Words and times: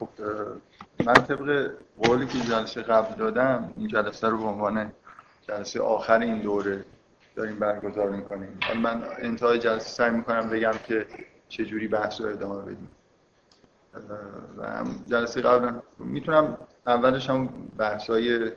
خب 0.00 0.08
من 1.04 1.14
طبق 1.14 1.70
قولی 2.02 2.26
که 2.26 2.38
جلسه 2.38 2.82
قبل 2.82 3.14
دادم 3.14 3.72
این 3.76 3.88
جلسه 3.88 4.28
رو 4.28 4.38
به 4.38 4.44
عنوان 4.44 4.92
جلسه 5.48 5.80
آخر 5.80 6.18
این 6.20 6.40
دوره 6.40 6.84
داریم 7.36 7.58
برگزار 7.58 8.10
می‌کنیم. 8.10 8.58
من 8.82 9.02
انتهای 9.18 9.58
جلسه 9.58 9.88
سعی 9.88 10.10
می‌کنم 10.10 10.50
بگم 10.50 10.72
که 10.84 11.06
چجوری 11.48 11.88
بحث 11.88 12.20
رو 12.20 12.28
ادامه 12.28 12.62
بدیم. 12.62 12.90
و 14.58 14.84
جلسه 15.06 15.40
قبل 15.40 15.72
می‌تونم 15.98 16.58
اولش 16.86 17.30
هم 17.30 17.48
بحث 17.78 18.10
های 18.10 18.52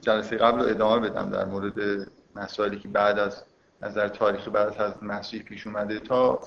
جلسه 0.00 0.36
قبل 0.36 0.60
رو 0.60 0.68
ادامه 0.68 1.10
بدم 1.10 1.30
در 1.30 1.44
مورد 1.44 2.08
مسائلی 2.36 2.78
که 2.78 2.88
بعد 2.88 3.18
از 3.18 3.44
نظر 3.82 4.08
تاریخی 4.08 4.50
بعد 4.50 4.82
از 4.82 5.02
مسیح 5.02 5.42
پیش 5.42 5.66
اومده 5.66 6.00
تا 6.00 6.40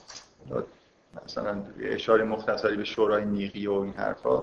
مثلا 1.25 1.64
اشاره 1.80 2.23
مختصری 2.23 2.78
به 2.78 2.84
شورای 2.84 3.25
نیقی 3.25 3.68
و 3.68 3.73
این 3.73 3.93
حرفا. 3.93 4.39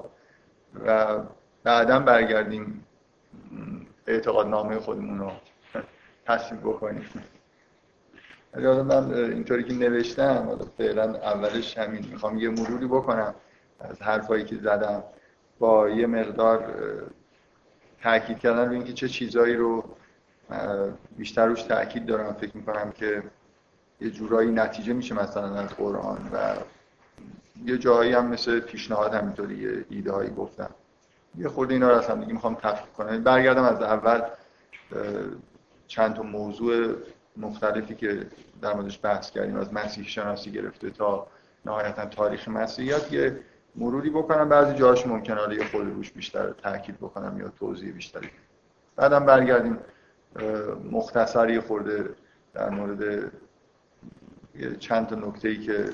و 0.86 1.18
بعدا 1.64 1.98
برگردیم 1.98 2.84
اعتقاد 4.06 4.46
نامه 4.46 4.78
خودمون 4.78 5.18
رو 5.18 5.32
تصویب 6.26 6.60
بکنیم. 6.60 7.04
حالا 8.54 8.82
من 8.82 9.14
اینطوری 9.14 9.64
که 9.64 9.74
نوشتم 9.74 10.58
فعلا 10.78 11.14
اولش 11.14 11.78
همین 11.78 12.06
می‌خوام 12.10 12.38
یه 12.38 12.48
مروری 12.48 12.86
بکنم 12.86 13.34
از 13.80 14.02
حرفایی 14.02 14.44
که 14.44 14.56
زدم. 14.56 15.02
با 15.58 15.88
یه 15.88 16.06
مقدار 16.06 16.74
تاکید 18.02 18.38
کردن 18.38 18.66
روی 18.66 18.76
اینکه 18.76 18.92
چه 18.92 19.08
چیزایی 19.08 19.56
رو 19.56 19.84
بیشتر 21.16 21.46
روش 21.46 21.62
تاکید 21.62 22.06
دارم. 22.06 22.32
فکر 22.32 22.56
می‌کنم 22.56 22.92
که 22.92 23.22
یه 24.00 24.10
جورایی 24.10 24.50
نتیجه 24.50 24.92
میشه 24.92 25.14
مثلا 25.14 25.54
از 25.54 25.68
قرآن 25.68 26.30
و 26.32 26.54
یه 27.64 27.78
جایی 27.78 28.12
هم 28.12 28.26
مثل 28.26 28.60
پیشنهاد 28.60 29.14
همینطوری 29.14 29.56
یه 29.56 29.84
ایده 29.90 30.12
هایی 30.12 30.30
گفتم. 30.30 30.70
یه 31.38 31.48
خورده 31.48 31.74
اینا 31.74 31.88
رو 31.88 31.94
از 31.94 32.06
هم 32.06 32.20
دیگه 32.20 32.32
می‌خوام 32.32 32.54
تفکیک 32.54 32.92
کنم. 32.92 33.22
برگردم 33.22 33.62
از 33.62 33.82
اول 33.82 34.22
چند 35.86 36.14
تا 36.14 36.22
موضوع 36.22 36.94
مختلفی 37.36 37.94
که 37.94 38.26
در 38.62 38.74
موردش 38.74 39.00
بحث 39.02 39.30
کردیم 39.30 39.56
از 39.56 39.74
مسیح 39.74 40.04
شناسی 40.06 40.50
گرفته 40.50 40.90
تا 40.90 41.26
نهایتا 41.66 42.06
تاریخ 42.06 42.48
مسیحیت 42.48 43.12
یه 43.12 43.40
مروری 43.76 44.10
بکنم. 44.10 44.48
بعضی 44.48 44.74
جاهاش 44.74 45.06
ممکنه 45.06 45.54
یه 45.54 45.64
خود 45.64 45.86
روش 45.86 46.10
بیشتر 46.10 46.50
تاکید 46.50 46.96
بکنم 46.96 47.40
یا 47.40 47.48
توضیح 47.48 47.92
بیشتری. 47.92 48.30
بعدم 48.96 49.26
برگردیم 49.26 49.78
مختصری 50.90 51.60
خورده 51.60 52.14
در 52.54 52.70
مورد 52.70 53.32
چند 54.78 55.06
تا 55.06 55.16
نکته 55.16 55.48
ای 55.48 55.58
که 55.58 55.84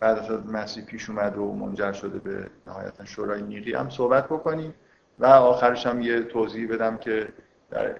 بعد 0.00 0.18
از 0.18 0.46
مسیح 0.46 0.84
پیش 0.84 1.10
اومد 1.10 1.38
و 1.38 1.52
منجر 1.52 1.92
شده 1.92 2.18
به 2.18 2.46
نهایتا 2.66 3.04
شورای 3.04 3.42
نیقی 3.42 3.74
هم 3.74 3.90
صحبت 3.90 4.24
بکنیم 4.24 4.74
و 5.18 5.26
آخرش 5.26 5.86
هم 5.86 6.00
یه 6.00 6.20
توضیح 6.20 6.68
بدم 6.68 6.96
که 6.96 7.28
در 7.70 7.96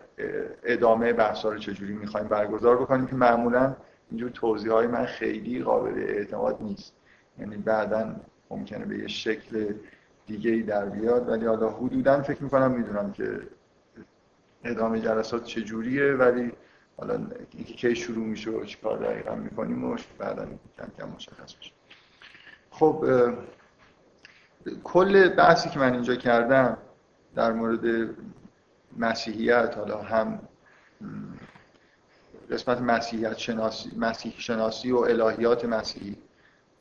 ادامه 0.65 1.13
بحثا 1.13 1.53
رو 1.53 1.59
چجوری 1.59 1.95
می‌خوایم 1.95 2.29
برگزار 2.29 2.77
بکنیم 2.77 3.07
که 3.07 3.15
معمولا 3.15 3.77
اینجور 4.11 4.31
توضیح 4.31 4.73
های 4.73 4.87
من 4.87 5.05
خیلی 5.05 5.63
قابل 5.63 5.99
اعتماد 5.99 6.63
نیست. 6.63 6.95
یعنی 7.39 7.57
بعدا 7.57 8.17
ممکنه 8.51 8.85
به 8.85 8.99
یه 8.99 9.07
شکل 9.07 9.75
دیگه 10.27 10.51
ای 10.51 10.63
در 10.63 10.85
بیاد 10.85 11.29
ولی 11.29 11.47
حالا 11.47 11.71
حدودا 11.71 12.23
فکر 12.23 12.43
می‌کنم 12.43 12.71
می‌دونم 12.71 13.13
که 13.13 13.41
ادامه 14.65 15.01
جلسات 15.01 15.45
چجوریه 15.45 16.13
ولی 16.13 16.53
حالا 16.99 17.27
اینکه 17.53 17.75
کی 17.75 17.97
شروع 17.97 18.27
میشه 18.27 18.51
و 18.51 18.65
چیکار 18.65 18.99
دقیقا 18.99 19.35
می‌کنیم 19.35 19.85
و 19.85 19.97
بعدا 20.19 20.47
کم 20.79 20.89
کم 20.99 21.09
مشخص 21.09 21.57
میشه. 21.59 21.73
خب 22.71 23.05
کل 24.85 25.29
بحثی 25.29 25.69
که 25.69 25.79
من 25.79 25.93
اینجا 25.93 26.15
کردم 26.15 26.79
در 27.35 27.53
مورد 27.53 28.11
مسیحیت 28.97 29.75
حالا 29.77 30.03
هم 30.03 30.41
قسمت 32.51 32.81
مسیحیت 32.81 33.39
شناسی 33.39 33.91
مسیح 33.97 34.35
شناسی 34.39 34.93
و 34.93 34.99
الهیات 34.99 35.65
مسیحی 35.65 36.17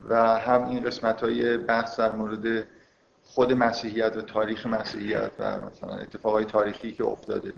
و 0.09 0.40
هم 0.40 0.68
این 0.68 0.84
قسمت 0.84 1.24
های 1.24 1.58
بحث 1.58 2.00
در 2.00 2.12
مورد 2.12 2.68
خود 3.24 3.54
مسیحیت 3.54 4.18
و 4.18 4.22
تاریخ 4.22 4.66
مسیحیت 4.66 5.31
و 5.40 5.62
مثلا 5.62 5.96
اتفاقای 5.96 6.46
تاریخی 6.46 6.92
که 6.92 7.04
افتاده. 7.04 7.54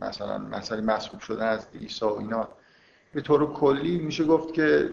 مثلا 0.00 0.38
مسئله 0.38 0.80
مسئول 0.80 1.20
شدن 1.20 1.48
از 1.48 1.66
عیسی 1.80 2.04
و 2.04 2.08
اینا. 2.08 2.48
به 3.14 3.20
طور 3.20 3.52
کلی 3.52 3.98
میشه 3.98 4.24
گفت 4.24 4.54
که 4.54 4.90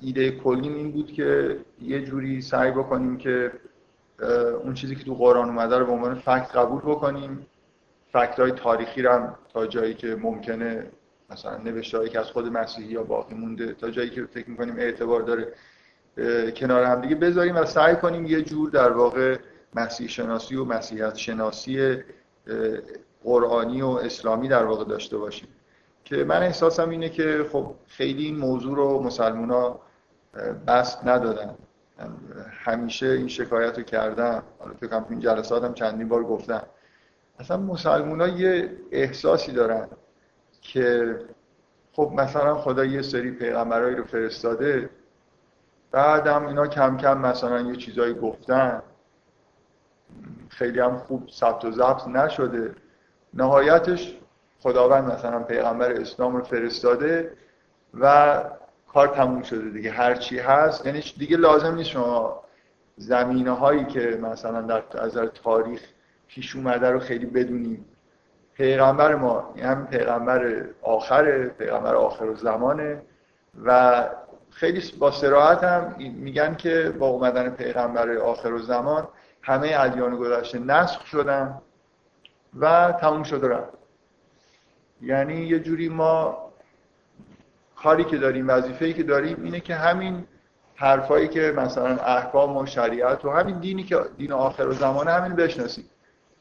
ایده 0.00 0.30
کلی 0.30 0.68
این 0.68 0.92
بود 0.92 1.12
که 1.12 1.58
یه 1.82 2.04
جوری 2.04 2.42
سعی 2.42 2.70
بکنیم 2.70 3.16
که 3.16 3.52
اون 4.62 4.74
چیزی 4.74 4.96
که 4.96 5.04
تو 5.04 5.14
قرآن 5.14 5.48
اومده 5.48 5.78
رو 5.78 5.86
به 5.86 5.92
عنوان 5.92 6.14
فکت 6.14 6.56
قبول 6.56 6.80
بکنیم. 6.80 7.46
فکت 8.12 8.40
های 8.40 8.52
تاریخی 8.52 9.02
رو 9.02 9.12
هم 9.12 9.34
تا 9.52 9.66
جایی 9.66 9.94
که 9.94 10.16
ممکنه 10.16 10.86
مثلا 11.30 11.56
نوشته 11.56 12.08
که 12.08 12.20
از 12.20 12.26
خود 12.26 12.46
مسیحی 12.46 12.88
یا 12.88 13.02
باقی 13.02 13.34
مونده 13.34 13.72
تا 13.72 13.90
جایی 13.90 14.10
که 14.10 14.24
فکر 14.24 14.50
می‌کنیم 14.50 14.76
اعتبار 14.78 15.22
داره 15.22 15.52
کنار 16.50 16.84
هم 16.84 17.00
دیگه 17.00 17.14
بذاریم 17.14 17.56
و 17.56 17.64
سعی 17.64 17.96
کنیم 17.96 18.26
یه 18.26 18.42
جور 18.42 18.70
در 18.70 18.92
واقع 18.92 19.38
مسیح 19.74 20.08
شناسی 20.08 20.56
و 20.56 20.64
مسیحیت 20.64 21.14
شناسی 21.14 21.96
قرآنی 23.26 23.82
و 23.82 23.88
اسلامی 23.88 24.48
در 24.48 24.64
واقع 24.64 24.84
داشته 24.84 25.18
باشیم. 25.18 25.48
که 26.04 26.24
من 26.24 26.42
احساسم 26.42 26.90
اینه 26.90 27.08
که 27.08 27.46
خب 27.52 27.74
خیلی 27.86 28.24
این 28.24 28.36
موضوع 28.36 28.76
رو 28.76 29.02
مسلمان 29.02 29.50
ها 29.50 29.80
بست 30.66 31.06
ندادن. 31.06 31.54
همیشه 32.50 33.06
این 33.06 33.28
شکایت 33.28 33.78
رو 33.78 33.84
کردم 33.84 34.42
حالا 34.58 34.74
فکر 34.74 35.02
این 35.10 35.20
جلسات 35.20 35.64
هم 35.64 35.74
چندین 35.74 36.08
بار 36.08 36.24
گفتم 36.24 36.62
اصلا 37.38 37.56
مسلمان 37.56 38.20
ها 38.20 38.28
یه 38.28 38.70
احساسی 38.90 39.52
دارن 39.52 39.88
که 40.60 41.18
خب 41.92 42.12
مثلا 42.16 42.54
خدا 42.54 42.84
یه 42.84 43.02
سری 43.02 43.30
پیغمبرایی 43.30 43.96
رو 43.96 44.04
فرستاده 44.04 44.90
بعدم 45.90 46.46
اینا 46.46 46.66
کم 46.66 46.96
کم 46.96 47.18
مثلا 47.18 47.60
یه 47.60 47.76
چیزایی 47.76 48.14
گفتن. 48.14 48.82
خیلی 50.48 50.80
هم 50.80 50.96
خوب 50.96 51.28
ثبت 51.30 51.64
و 51.64 51.70
ضبط 51.70 52.08
نشده. 52.08 52.74
نهایتش 53.34 54.16
خداوند 54.60 55.12
مثلا 55.12 55.42
پیغمبر 55.42 55.92
اسلام 55.92 56.36
رو 56.36 56.42
فرستاده 56.44 57.32
و 58.00 58.42
کار 58.92 59.08
تموم 59.08 59.42
شده 59.42 59.70
دیگه. 59.70 59.90
هر 59.90 60.14
چی 60.14 60.38
هست 60.38 60.86
یعنی 60.86 61.02
دیگه 61.18 61.36
لازم 61.36 61.74
نیست 61.74 61.90
شما 61.90 62.42
زمینه 62.96 63.50
هایی 63.50 63.84
که 63.84 64.18
مثلا 64.22 64.62
در 64.62 64.82
از 65.00 65.18
تاریخ 65.44 65.80
پیش 66.28 66.56
اومده 66.56 66.90
رو 66.90 66.98
خیلی 66.98 67.26
بدونیم. 67.26 67.84
پیغمبر 68.54 69.14
ما 69.14 69.54
هم 69.62 69.86
پیغمبر 69.86 70.64
آخره 70.82 71.48
پیغمبر 71.48 71.94
آخر 71.94 72.34
زمانه 72.34 73.02
و 73.64 74.04
خیلی 74.50 74.82
با 74.98 75.10
سراحت 75.10 75.64
هم 75.64 75.94
میگن 75.98 76.54
که 76.54 76.94
با 76.98 77.06
اومدن 77.06 77.50
پیغمبر 77.50 78.16
آخر 78.16 78.58
زمان 78.58 79.08
همه 79.42 79.76
ادیان 79.78 80.16
گذشته 80.16 80.58
نسخ 80.58 81.06
شدن. 81.06 81.60
و 82.60 82.92
تموم 83.00 83.22
شده 83.22 83.48
رفت. 83.48 83.72
یعنی 85.02 85.34
یه 85.34 85.58
جوری 85.58 85.88
ما 85.88 86.38
کاری 87.76 88.04
که 88.04 88.16
داریم 88.16 88.48
وظیفه‌ای 88.48 88.92
که 88.92 89.02
داریم 89.02 89.42
اینه 89.44 89.60
که 89.60 89.74
همین 89.74 90.26
حرفایی 90.74 91.28
که 91.28 91.52
مثلا 91.56 91.96
احکام 91.96 92.56
و 92.56 92.66
شریعت 92.66 93.24
و 93.24 93.30
همین 93.30 93.58
دینی 93.58 93.82
که 93.82 94.00
دین 94.16 94.32
آخر 94.32 94.66
و 94.66 94.72
زمانه 94.72 95.10
همین 95.10 95.36
بشناسیم. 95.36 95.84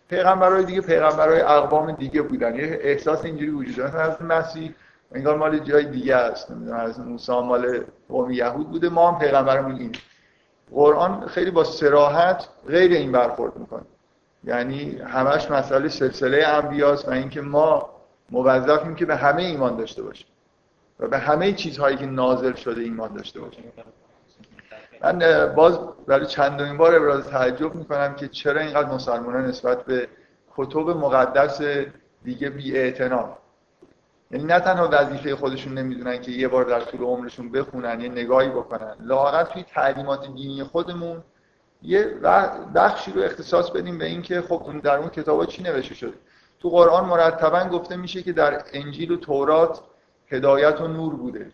پیغمبرای 0.09 0.63
دیگه 0.65 0.81
پیغمبرای 0.81 1.41
اقوام 1.41 1.91
دیگه 1.91 2.21
بودن. 2.21 2.55
یه 2.55 2.79
احساس 2.81 3.25
اینجوری 3.25 3.51
وجود 3.51 3.75
داره. 3.75 3.89
حضرت 3.89 4.21
مسیح 4.21 4.75
انگار 5.11 5.37
مال 5.37 5.59
جای 5.59 5.85
دیگه 5.85 6.15
است. 6.15 6.51
نمی‌دونم 6.51 6.79
از 6.79 6.99
موسی 6.99 7.31
مال 7.31 7.83
قوم 8.09 8.31
یهود 8.31 8.69
بوده. 8.69 8.89
ما 8.89 9.11
هم 9.11 9.19
پیغمبرمون 9.19 9.75
این 9.75 9.91
قرآن 10.71 11.27
خیلی 11.27 11.51
با 11.51 11.63
سراحت 11.63 12.47
غیر 12.67 12.91
این 12.91 13.11
برخورد 13.11 13.57
می‌کنه. 13.57 13.85
یعنی 14.45 14.97
همش 14.97 15.51
مسئله 15.51 15.89
سلسله 15.89 16.47
انبیاست 16.47 17.07
و 17.07 17.11
اینکه 17.11 17.41
ما 17.41 17.89
موظفیم 18.31 18.95
که 18.95 19.05
به 19.05 19.15
همه 19.15 19.43
ایمان 19.43 19.77
داشته 19.77 20.03
باشیم 20.03 20.27
و 20.99 21.07
به 21.07 21.17
همه 21.17 21.53
چیزهایی 21.53 21.97
که 21.97 22.05
نازل 22.05 22.53
شده 22.53 22.81
ایمان 22.81 23.13
داشته 23.13 23.39
باشیم. 23.39 23.63
من 25.01 25.53
باز 25.55 25.79
برای 26.07 26.25
چندمین 26.25 26.77
بار 26.77 26.95
ابراز 26.95 27.27
تعجب 27.27 27.75
می‌کنم 27.75 28.15
که 28.15 28.27
چرا 28.27 28.61
اینقدر 28.61 28.89
مسلمانان 28.89 29.45
نسبت 29.45 29.85
به 29.85 30.07
کتب 30.57 30.89
مقدس 30.89 31.61
دیگه 32.23 32.49
بی 32.49 32.93
یعنی 34.31 34.45
نه 34.45 34.59
تنها 34.59 34.89
وظیفه 34.91 35.35
خودشون 35.35 35.73
نمی‌دونن 35.73 36.21
که 36.21 36.31
یه 36.31 36.47
بار 36.47 36.63
در 36.63 36.79
طول 36.79 37.01
عمرشون 37.01 37.51
بخونن 37.51 38.01
یه 38.01 38.09
نگاهی 38.09 38.49
بکنن. 38.49 38.95
لااقل 38.99 39.43
توی 39.43 39.63
تعلیمات 39.63 40.27
دینی 40.33 40.63
خودمون 40.63 41.23
یه 41.81 42.05
بخشی 42.75 43.11
رو 43.11 43.21
اختصاص 43.21 43.69
بدیم 43.69 43.97
به 43.97 44.05
اینکه 44.05 44.41
خب 44.41 44.81
در 44.83 44.97
اون 44.97 45.09
کتابا 45.09 45.45
چی 45.45 45.63
نوشته 45.63 45.95
شده؟ 45.95 46.13
تو 46.59 46.69
قرآن 46.69 47.05
مرتبا 47.05 47.63
گفته 47.63 47.95
میشه 47.95 48.23
که 48.23 48.33
در 48.33 48.63
انجیل 48.73 49.11
و 49.11 49.17
تورات 49.17 49.81
هدایت 50.27 50.81
و 50.81 50.87
نور 50.87 51.15
بوده. 51.15 51.51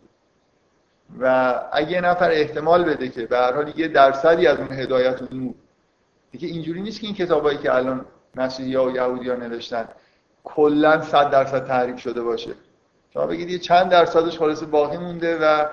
و 1.20 1.56
اگه 1.72 2.02
نفر 2.02 2.32
احتمال 2.32 2.84
بده 2.84 3.10
که 3.10 3.26
به 3.26 3.38
هر 3.38 3.54
حال 3.54 3.80
یه 3.80 3.88
درصدی 3.88 4.48
از 4.48 4.58
اون 4.60 4.72
هدایت 4.72 5.22
و 5.22 5.26
نور 5.32 5.54
دیگه 6.32 6.48
اینجوری 6.48 6.82
نیست 6.82 7.02
که 7.02 7.08
این 7.08 7.16
کتابایی 7.16 7.58
که 7.58 7.76
الان 7.76 8.06
مسیحی 8.36 8.76
ها 8.76 8.86
و 8.86 8.96
یهودی 8.96 9.30
ها 9.30 9.36
نوشتن 9.36 9.88
کلا 10.44 11.02
صد 11.02 11.30
درصد 11.30 11.68
تحریف 11.68 12.00
شده 12.00 12.22
باشه. 12.22 12.52
شما 13.14 13.28
بگید 13.28 13.50
یه 13.50 13.60
چند 13.60 13.90
درصدش 13.90 14.38
خلاص 14.38 14.64
باقی 14.64 14.98
مونده 14.98 15.38
و 15.38 15.66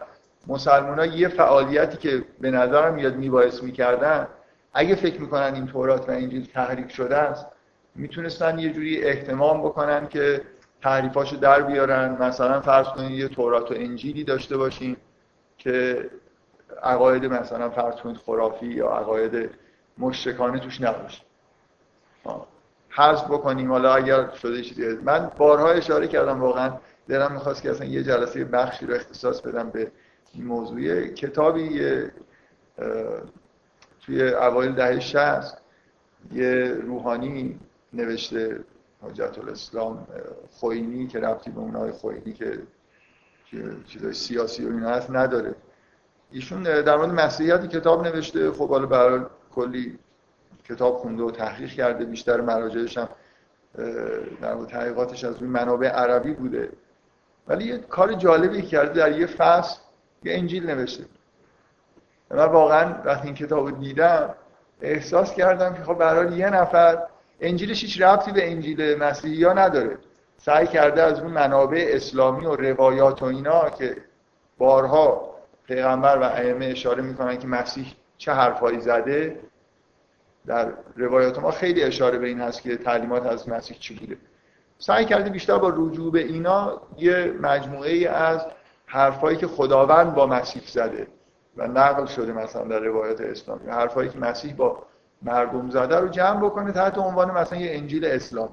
مسلمان 0.47 0.99
ها 0.99 1.07
یه 1.07 1.29
فعالیتی 1.29 1.97
که 1.97 2.25
به 2.41 2.51
نظرم 2.51 2.95
میاد 2.95 3.17
میبایست 3.17 3.63
می‌کردن 3.63 4.29
اگه 4.79 4.95
فکر 4.95 5.21
می‌کنن 5.21 5.55
این 5.55 5.67
تورات 5.67 6.09
و 6.09 6.13
انجیل 6.13 6.47
تحریف 6.47 6.91
شده 6.91 7.17
است 7.17 7.47
می‌تونستن 7.95 8.59
یه 8.59 8.73
جوری 8.73 9.05
احتمام 9.05 9.63
بکنن 9.63 10.09
که 10.09 10.43
تحریفاشو 10.83 11.37
در 11.37 11.63
بیارن. 11.63 12.17
مثلا 12.23 12.61
فرض 12.61 12.87
کنید 12.87 13.11
یه 13.11 13.29
تورات 13.29 13.71
و 13.71 13.75
انجیلی 13.75 14.25
داشته 14.25 14.57
باشیم 14.57 14.97
که 15.59 16.11
عقاید 16.83 17.25
مثلا 17.25 17.71
فرض 17.71 17.95
کنید 17.95 18.17
خرافی 18.17 18.67
یا 18.67 18.89
عقاید 18.89 19.51
مشرکانه 19.99 20.59
توش 20.59 20.81
نباشه. 20.81 21.23
حذف 22.89 23.25
بکنیم. 23.25 23.73
حالا 23.73 23.95
اگر 23.95 24.31
شده 24.31 24.63
چیزی 24.63 24.97
من 25.05 25.31
بارها 25.37 25.71
اشاره 25.71 26.09
کردم 26.09 26.41
واقعا 26.41 26.73
دلم 27.09 27.33
می‌خواست 27.33 27.63
که 27.63 27.71
اصلا 27.71 27.87
یه 27.87 28.03
جلسه 28.03 28.45
بخشی 28.45 28.87
رو 28.87 28.95
اختصاص 28.95 29.41
بدم 29.41 29.71
به 29.71 29.91
این 30.35 30.45
موضوع. 30.45 31.07
کتابی 31.07 31.81
توی 34.09 34.29
اوایل 34.29 34.73
دهه 34.73 35.01
60 35.01 35.61
یه 36.33 36.65
روحانی 36.83 37.59
نوشته 37.93 38.65
حجت 39.03 39.39
الاسلام 39.39 40.07
خوینی 40.51 41.07
که 41.07 41.21
ربطی 41.21 41.51
به 41.51 41.61
اونهای 41.61 41.91
خوینی 41.91 42.33
که 42.33 42.59
چیزای 43.87 44.13
سیاسی 44.13 44.65
و 44.65 44.69
اینا 44.69 44.89
هست 44.89 45.11
نداره. 45.11 45.55
ایشون 46.31 46.63
در 46.63 46.97
مورد 46.97 47.11
مسیحیت 47.11 47.69
کتاب 47.69 48.07
نوشته. 48.07 48.51
خب 48.51 48.69
حالا 48.69 48.87
برای 48.87 49.21
کلی 49.55 49.99
کتاب 50.65 50.97
خونده 50.97 51.23
و 51.23 51.31
تحقیق 51.31 51.71
کرده. 51.71 52.05
بیشتر 52.05 52.41
مراجعش 52.41 52.99
هم 52.99 53.09
در 54.41 54.55
مورد 54.55 54.69
تحقیقاتش 54.69 55.25
از 55.25 55.37
روی 55.39 55.49
منابع 55.49 55.89
عربی 55.89 56.33
بوده. 56.33 56.69
ولی 57.49 57.65
یه 57.65 57.79
کار 57.79 58.13
جالبی 58.13 58.63
کرده. 58.63 58.93
در 58.93 59.19
یه 59.19 59.27
فصل 59.27 59.81
یه 60.25 60.35
انجیل 60.35 60.71
نوشته. 60.71 61.05
من 62.31 62.45
واقعا 62.45 62.95
وقتی 63.05 63.27
این 63.27 63.35
کتاب 63.35 63.81
دیدم 63.81 64.35
احساس 64.83 65.35
کردم 65.35 65.75
که 65.75 65.83
خب 65.83 65.95
برای 65.95 66.37
یه 66.37 66.51
نفر 66.51 67.03
انجیلش 67.41 67.83
هیچ 67.83 68.03
ربطی 68.03 68.33
به 68.33 68.51
انجیل 68.51 68.99
مسیحی 68.99 69.45
ها 69.45 69.53
نداره. 69.53 69.99
سعی 70.37 70.67
کرده 70.67 71.03
از 71.03 71.21
اون 71.21 71.31
منابع 71.31 71.91
اسلامی 71.93 72.47
و 72.47 72.57
روایات 72.57 73.23
و 73.23 73.25
اینا 73.25 73.71
که 73.71 73.97
بارها 74.59 75.35
پیغمبر 75.67 76.19
و 76.19 76.23
ائمه 76.23 76.67
اشاره 76.67 77.03
می‌کنن 77.03 77.39
که 77.39 77.47
مسیح 77.47 77.95
چه 78.19 78.33
حرفایی 78.33 78.81
زده 78.81 79.41
در 80.47 80.73
روایات 80.97 81.39
ما 81.39 81.51
خیلی 81.51 81.83
اشاره 81.83 82.19
به 82.19 82.27
این 82.27 82.41
هست 82.41 82.63
که 82.63 82.77
تعلیمات 82.77 83.27
از 83.27 83.49
مسیح 83.49 83.77
چی 83.81 83.95
بوده. 83.95 84.17
سعی 84.79 85.05
کرده 85.05 85.31
بیشتر 85.31 85.59
با 85.59 85.73
رجوع 85.77 86.13
به 86.13 86.21
اینا 86.21 86.81
یه 86.99 87.35
مجموعه 87.41 87.91
ای 87.91 88.07
از 88.07 88.47
حرفایی 88.87 89.37
که 89.37 89.47
خداوند 89.47 90.15
با 90.15 90.27
مسیح 90.27 90.63
زده. 90.67 91.07
و 91.59 91.67
نقل 91.67 92.07
شده 92.07 92.33
مثلا 92.33 92.65
در 92.65 92.81
روایات 92.81 93.21
اسلامی. 93.21 93.71
حرفایی 93.71 94.09
که 94.09 94.19
مسیح 94.19 94.55
با 94.55 94.83
مردم 95.23 95.71
زده 95.71 95.97
رو 95.97 96.09
جمع 96.09 96.41
بکنه 96.41 96.73
تحت 96.73 96.99
عنوان 96.99 97.31
مثلا 97.31 97.59
یه 97.59 97.77
انجیل 97.77 98.05
اسلام. 98.05 98.49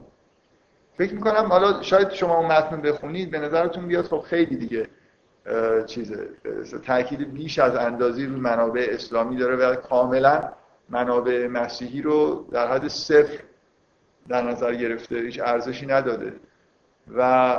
فکر 0.98 1.13
می‌کنم 1.13 1.46
حالا 1.50 1.81
شاید 1.81 2.12
شما 2.12 2.38
اون 2.38 2.46
متن 2.46 2.81
بخونید 2.81 3.31
به 3.31 3.40
نظرتون 3.40 3.88
بیاد 3.88 4.06
خب 4.06 4.19
خیلی 4.19 4.56
دیگه 4.56 4.88
چیزه 5.86 6.30
تاکید 6.86 7.34
بیش 7.34 7.60
از 7.60 7.75
اندازی 7.75 8.25
روی 8.25 8.40
منابع 8.40 8.88
اسلامی 8.90 9.38
داره 9.38 9.56
و 9.56 9.75
کاملا 9.75 10.51
منابع 10.90 11.48
مسیحی 11.48 12.01
رو 12.01 12.48
در 12.51 12.72
حد 12.72 12.88
صفر 12.88 13.40
در 14.28 14.42
نظر 14.42 14.75
گرفته. 14.75 15.16
هیچ 15.16 15.42
ارزشی 15.44 15.86
نداده. 15.86 16.34
و 17.18 17.56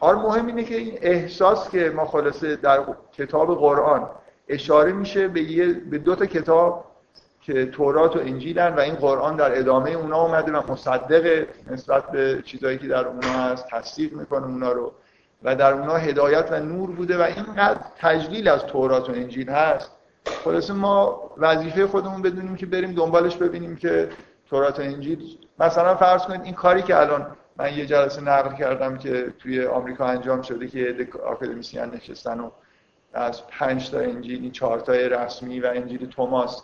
آره 0.00 0.18
مهم 0.18 0.46
اینه 0.46 0.64
که 0.64 0.76
این 0.76 0.98
احساس 1.02 1.70
که 1.70 1.92
ما 1.96 2.06
خلاصه 2.06 2.56
در 2.56 2.80
کتاب 3.12 3.58
قرآن 3.58 4.10
اشاره 4.48 4.92
میشه 4.92 5.28
به, 5.28 5.42
یه، 5.42 5.72
به 5.72 5.98
دو 5.98 6.14
تا 6.14 6.26
کتاب 6.26 6.84
که 7.40 7.66
تورات 7.66 8.16
و 8.16 8.18
انجیلن 8.18 8.74
و 8.74 8.80
این 8.80 8.94
قرآن 8.94 9.36
در 9.36 9.58
ادامه 9.58 9.90
اونا 9.90 10.22
اومده 10.22 10.52
و 10.52 10.72
مصدق 10.72 11.46
نسبت 11.70 12.10
به 12.10 12.42
چیزایی 12.44 12.78
که 12.78 12.88
در 12.88 13.06
اونا 13.06 13.28
هست 13.28 13.66
تصدیق 13.70 14.12
می‌کنه 14.12 14.46
اونا 14.46 14.72
رو 14.72 14.92
و 15.42 15.56
در 15.56 15.72
اونا 15.72 15.94
هدایت 15.94 16.48
و 16.52 16.60
نور 16.60 16.90
بوده 16.90 17.18
و 17.18 17.22
اینقدر 17.22 17.80
تجلیل 17.98 18.48
از 18.48 18.64
تورات 18.64 19.10
و 19.10 19.12
انجیل 19.12 19.50
هست. 19.50 19.90
خلاصه 20.44 20.72
ما 20.72 21.30
وظیفه 21.36 21.86
خودمون 21.86 22.22
بدونیم 22.22 22.56
که 22.56 22.66
بریم 22.66 22.92
دنبالش 22.92 23.36
ببینیم 23.36 23.76
که 23.76 24.08
تورات 24.50 24.78
و 24.78 24.82
انجیل 24.82 25.38
مثلا 25.58 25.94
فرض 25.94 26.22
کنید 26.22 26.44
این 26.44 26.54
کاری 26.54 26.82
که 26.82 26.96
الان 26.96 27.26
من 27.58 27.74
یه 27.74 27.86
جلسه 27.86 28.20
نقل 28.20 28.56
کردم 28.56 28.98
که 28.98 29.32
توی 29.38 29.66
آمریکا 29.66 30.06
انجام 30.06 30.42
شده 30.42 30.68
که 30.68 31.08
آکادمیسیان 31.26 31.94
نشستن 31.94 32.40
و 32.40 32.50
از 33.12 33.46
پنج 33.46 33.90
تا 33.90 33.98
انجیل 33.98 34.50
چهار 34.50 34.80
تای 34.80 35.08
رسمی 35.08 35.60
و 35.60 35.70
انجیل 35.74 36.06
توماس. 36.06 36.62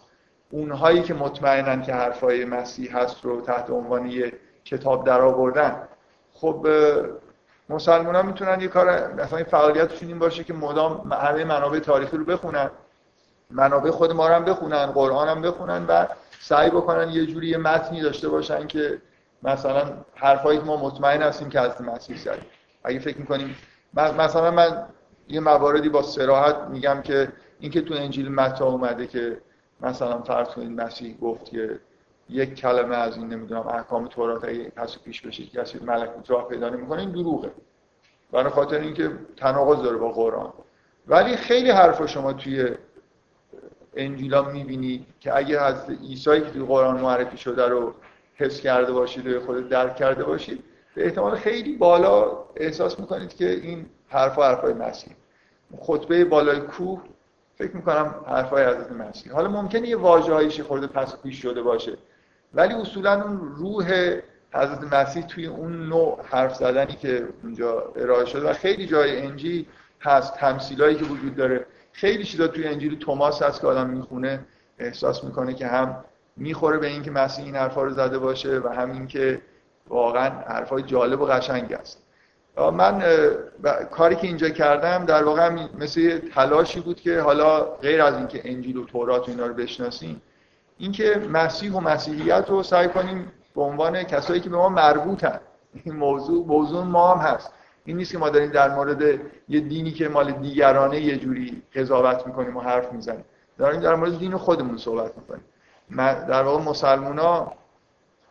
اونهایی 0.51 1.03
که 1.03 1.15
مطمئنن 1.15 1.83
که 1.83 1.93
حرفای 1.93 2.45
مسیح 2.45 2.97
هست 2.97 3.25
رو 3.25 3.41
تحت 3.41 3.71
عنوان 3.71 4.07
یه 4.07 4.33
کتاب 4.65 5.07
در 5.07 5.21
آوردن 5.21 5.89
خب 6.35 6.67
مسلمان 7.69 8.15
ها 8.15 8.23
می‌تونن 8.23 8.61
یه 8.61 8.69
کار 8.69 9.13
مثلا 9.15 9.39
این 9.39 9.47
فعالیتشون 9.47 10.09
این 10.09 10.19
باشه 10.19 10.45
که 10.45 10.55
مدام 10.55 11.13
همه 11.13 11.45
منابع 11.45 11.79
تاریخی 11.79 12.17
رو 12.17 12.25
بخونن. 12.25 12.71
منابع 13.51 13.91
خود 13.91 14.13
ما 14.13 14.29
رو 14.29 14.35
هم 14.35 14.45
بخونن 14.45 14.87
قرآن 14.87 15.29
هم 15.29 15.43
بخونن 15.43 15.87
و 15.87 16.07
سعی 16.41 16.71
بکنن 16.71 17.11
یه 17.11 17.27
جوری 17.27 17.49
یه 17.49 17.57
متنی 17.57 18.01
داشته 18.01 18.29
باشن 18.29 18.67
که 18.67 18.99
مثلا 19.43 19.93
حرفایی 20.15 20.59
ما 20.59 20.77
مطمئن 20.77 21.23
هستیم 21.23 21.49
که 21.49 21.61
از 21.61 21.83
مسیح 21.83 22.17
زدیم. 22.17 22.47
اگه 22.85 22.99
فکر 22.99 23.19
می‌کنیم 23.19 23.57
مثلا 23.95 24.51
من 24.51 24.87
یه 25.29 25.41
مواردی 25.41 25.89
با 25.89 26.03
سراحت 26.03 26.57
میگم 26.71 27.03
که 27.03 27.33
اینکه 27.61 27.81
تو 27.81 27.95
انجیل 27.95 28.33
متا 28.33 28.67
اومده 28.67 29.07
که 29.07 29.39
مثلا 29.81 30.23
فرض 30.23 30.49
کنید 30.49 30.81
مسیح 30.81 31.17
گفت 31.19 31.45
که 31.45 31.79
یک 32.29 32.55
کلمه 32.55 32.97
از 32.97 33.17
این 33.17 33.29
نمی‌دونم 33.29 33.69
احکام 33.69 34.07
تورات 34.07 34.45
اگه 34.45 34.73
پس 34.77 34.99
پیش 34.99 35.21
بشه 35.21 35.47
کسی 35.47 35.79
ملکوت 35.79 36.31
راه 36.31 36.49
پیدا 36.49 36.69
نمی‌کنه 36.69 37.01
این 37.01 37.11
دروغه. 37.11 37.51
برای 38.33 38.51
خاطر 38.51 38.79
اینکه 38.79 39.11
تناقض 39.37 39.83
داره 39.83 39.97
با 39.97 40.13
قرآن. 40.13 40.53
ولی 41.07 41.37
خیلی 41.37 41.71
حرف 41.71 42.07
شما 42.07 42.33
توی 42.33 42.71
انجیلا 43.97 44.43
می‌بینی 44.43 45.07
که 45.21 45.37
اگه 45.37 45.61
از 45.61 45.91
عیسی 45.91 46.41
که 46.41 46.51
توی 46.51 46.63
قرآن 46.63 47.01
معرفی 47.01 47.37
شده 47.37 47.69
رو 47.69 47.95
حس 48.35 48.61
کرده 48.61 48.93
باشید 48.93 49.27
و 49.27 49.41
خود 49.41 49.69
درک 49.69 49.97
کرده 49.97 50.25
باشید 50.25 50.65
به 50.95 51.05
احتمال 51.05 51.37
خیلی 51.37 51.77
بالا 51.77 52.39
احساس 52.57 53.01
می‌کنید 53.01 53.35
که 53.35 53.51
این 53.51 53.87
حرفا 54.09 54.45
حرفای 54.45 54.75
مسیح. 54.75 55.13
خطبه 55.81 56.25
بالای 56.25 56.61
کوه 56.61 57.03
فکر 57.55 57.77
می‌کنم 57.77 58.15
حرفای 58.27 58.65
حضرت 58.65 58.93
مسیح. 58.93 59.33
حالا 59.33 59.49
ممکنه 59.49 59.89
یه 59.89 59.97
واژه‌ایش 59.97 60.61
خورده 60.61 60.87
پس 60.87 61.17
پیش 61.23 61.43
شده 61.43 61.63
باشه 61.63 61.97
ولی 62.55 62.75
اصولا 62.75 63.23
اون 63.23 63.55
روح 63.57 63.87
حضرت 64.55 64.93
مسیح 64.93 65.27
توی 65.27 65.47
اون 65.47 65.89
نوع 65.89 66.19
حرف 66.25 66.55
زدنی 66.55 66.93
که 66.93 67.29
اونجا 67.43 67.93
ارائه 67.97 68.25
شده 68.25 68.51
و 68.51 68.53
خیلی 68.53 68.87
جای 68.87 69.27
انجیل 69.27 69.67
هست 70.01 70.35
تمثیلایی 70.35 70.97
که 70.97 71.05
وجود 71.05 71.37
داره. 71.37 71.67
خیلی 71.93 72.25
چیزا 72.25 72.49
توی 72.49 72.69
انجیل 72.69 72.99
توماس 72.99 73.43
هست 73.43 73.61
که 73.61 73.67
آدم 73.67 73.91
می‌خونه 73.91 74.41
احساس 74.79 75.25
می‌کنه 75.25 75.55
که 75.55 75.67
هم 75.67 76.05
می‌خوره 76.37 76.79
به 76.79 76.87
اینکه 76.87 77.11
مسیح 77.11 77.45
این 77.45 77.57
حرفا 77.57 77.83
رو 77.83 77.91
زده 77.91 78.19
باشه 78.19 78.59
و 78.59 78.69
هم 78.69 78.93
اینکه 78.93 79.43
واقعا 79.89 80.31
حرفای 80.31 80.83
جالب 80.83 81.21
و 81.21 81.27
قشنگ 81.27 81.73
است. 81.73 82.03
من 82.73 83.03
کاری 83.91 84.17
که 84.17 84.27
اینجا 84.27 84.49
کردم 84.49 85.05
در 85.05 85.25
واقع 85.25 85.49
مثل 85.79 86.19
تلاشی 86.19 86.81
بود 86.81 87.01
که 87.01 87.21
حالا 87.21 87.61
غیر 87.61 88.03
از 88.03 88.17
اینکه 88.17 88.41
انجیل 88.45 88.77
و 88.77 88.85
تورات 88.85 89.29
و 89.29 89.31
اینا 89.31 89.47
رو 89.47 89.55
بشناسیم 89.55 90.23
اینکه 90.79 91.23
مسیح 91.33 91.73
و 91.73 91.81
مسیحیت 91.81 92.45
رو 92.49 92.63
سعی 92.63 92.89
کنیم 92.89 93.33
به 93.55 93.63
عنوان 93.63 94.03
کسایی 94.03 94.41
که 94.41 94.51
به 94.51 94.57
ما 94.57 94.69
مربوطن. 94.69 95.41
این 95.85 95.97
موضوع 95.97 96.47
موضوع 96.47 96.85
ما 96.85 97.15
هم 97.15 97.35
هست. 97.35 97.53
این 97.85 97.97
نیست 97.97 98.13
که 98.13 98.19
ما 98.19 98.31
داریم 98.31 98.51
در 98.51 98.75
مورد 98.75 99.03
یه 99.49 99.61
دینی 99.61 99.91
که 99.91 100.09
مال 100.09 100.33
دیگرانه 100.33 101.01
یه 101.01 101.17
جوری 101.17 101.63
قضاوت 101.75 102.27
می‌کنیم 102.27 102.57
و 102.57 102.61
حرف 102.61 102.93
می‌زنیم. 102.93 103.25
داریم 103.59 103.81
در 103.81 103.95
مورد 103.95 104.19
دین 104.19 104.37
خودمون 104.37 104.77
صحبت 104.77 105.19
می‌کنیم. 105.19 105.45
در 105.97 106.43
واقع 106.43 106.63
مسلمونا 106.63 107.53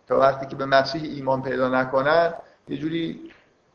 تا 0.07 0.19
وقتی 0.19 0.45
که 0.45 0.55
به 0.55 0.65
مسیح 0.65 1.01
ایمان 1.03 1.41
پیدا 1.41 1.69
نکنن 1.69 2.33
یه 2.67 2.77
جوری 2.77 3.31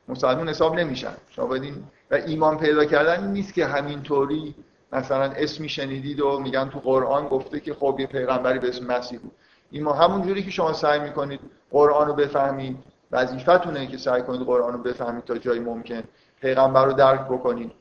مسلمون 0.09 0.49
حساب 0.49 0.75
نمیشن. 0.75 1.15
شما 1.31 1.47
باید 1.47 1.75
و 2.11 2.15
ایمان 2.15 2.59
پیدا 2.59 2.85
کردن 2.85 3.23
این 3.23 3.33
نیست 3.33 3.55
که 3.55 3.67
همینطوری 3.67 4.55
مثلا 4.93 5.23
اسمی 5.23 5.69
شنیدید 5.69 6.21
و 6.21 6.41
میگن 6.41 6.69
تو 6.69 6.79
قرآن 6.79 7.29
گفته 7.29 7.61
که 7.61 7.75
خب 7.75 7.97
یه 7.99 8.07
پیغمبری 8.07 8.59
به 8.59 8.69
اسم 8.69 8.87
مسیح 8.87 9.19
بود. 9.19 9.33
ایمان 9.71 9.97
همون 9.97 10.23
جوری 10.23 10.43
که 10.43 10.51
شما 10.51 10.73
سعی 10.73 11.01
می‌کنید 11.01 11.41
قرآن 11.71 12.09
رو 12.09 12.15
بفهمید 12.15 12.79
وظیفتونه 13.13 13.87
که 13.87 13.99
سعی 13.99 14.23
کنید 14.23 14.41
قرآن 14.41 14.73
رو 14.73 14.79
بفهمید 14.79 15.25
تا 15.25 15.39
جایی 15.39 15.61
ممکن 15.61 16.03
پیغمبر 16.41 16.85
رو 16.85 16.93
درک 16.93 17.21
بکنید 17.21 17.73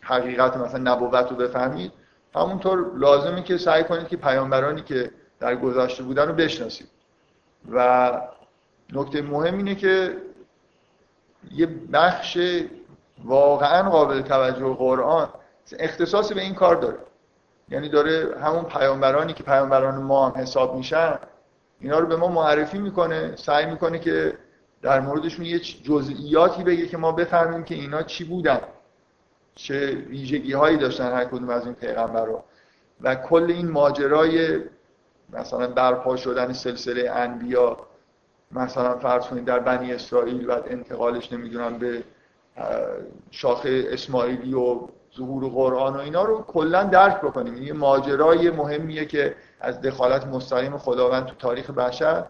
حقیقت 0.00 0.56
مثلا 0.56 0.92
نبوت 0.92 1.30
رو 1.30 1.36
بفهمید. 1.36 1.92
همونطور 2.34 2.92
لازمه 2.96 3.42
که 3.42 3.58
سعی 3.58 3.84
کنید 3.84 4.08
که 4.08 4.16
پیامبرانی 4.16 4.82
که 4.82 5.10
در 5.40 5.56
گذشته 5.56 6.02
بودن 6.02 6.28
رو 6.28 6.34
بشناسید 6.34 6.88
و 7.72 8.20
نکته 8.92 9.22
مهم 9.22 9.56
اینه 9.56 9.74
که 9.74 10.16
یه 11.50 11.66
بخش 11.92 12.38
واقعا 13.24 13.90
قابل 13.90 14.20
توجه 14.22 14.74
قرآن 14.74 15.28
اختصاصی 15.78 16.34
به 16.34 16.40
این 16.40 16.54
کار 16.54 16.76
داره. 16.76 16.98
یعنی 17.68 17.88
داره 17.88 18.40
همون 18.40 18.64
پیامبرانی 18.64 19.32
که 19.32 19.42
پیامبران 19.42 19.94
ما 19.94 20.28
هم 20.28 20.40
حساب 20.42 20.76
میشن 20.76 21.18
اینا 21.80 21.98
رو 21.98 22.06
به 22.06 22.16
ما 22.16 22.28
معرفی 22.28 22.78
می‌کنه 22.78 23.36
سعی 23.36 23.66
می‌کنه 23.66 23.98
که 23.98 24.38
در 24.82 25.00
موردشون 25.00 25.44
یه 25.44 25.58
جزئیاتی 25.58 26.62
بگه 26.62 26.86
که 26.86 26.96
ما 26.96 27.12
بفهمیم 27.12 27.64
که 27.64 27.74
اینا 27.74 28.02
چی 28.02 28.24
بودن 28.24 28.60
چه 29.54 29.90
ویژگی 29.90 30.52
هایی 30.52 30.76
داشتن 30.76 31.12
هر 31.12 31.24
کدوم 31.24 31.48
از 31.48 31.64
این 31.64 31.74
پیغمبرها 31.74 32.44
و 33.00 33.14
کل 33.14 33.50
این 33.50 33.70
ماجرای 33.70 34.60
مثلا 35.32 35.66
برپا 35.66 36.16
شدن 36.16 36.52
سلسله 36.52 37.10
انبیا 37.10 37.76
مثلا 38.52 38.98
فرض 38.98 39.26
کنید 39.26 39.44
در 39.44 39.58
بنی 39.58 39.92
اسرائیل 39.92 40.50
و 40.50 40.52
انتقالش 40.66 41.32
نمی‌دونم 41.32 41.78
به 41.78 42.02
شاخه 43.30 43.84
اسماعیلی 43.90 44.54
و 44.54 44.80
ظهور 45.16 45.48
قرآن 45.48 45.96
و 45.96 45.98
اینا 45.98 46.24
رو 46.24 46.42
کلا 46.42 46.82
درک 46.84 47.20
بکنیم. 47.20 47.54
این 47.54 47.76
ماجرای 47.76 48.50
مهمیه 48.50 49.04
که 49.04 49.34
از 49.60 49.80
دخالت 49.80 50.26
مستقیم 50.26 50.78
خداوند 50.78 51.26
تو 51.26 51.34
تاریخ 51.34 51.70
بشر 51.70 52.24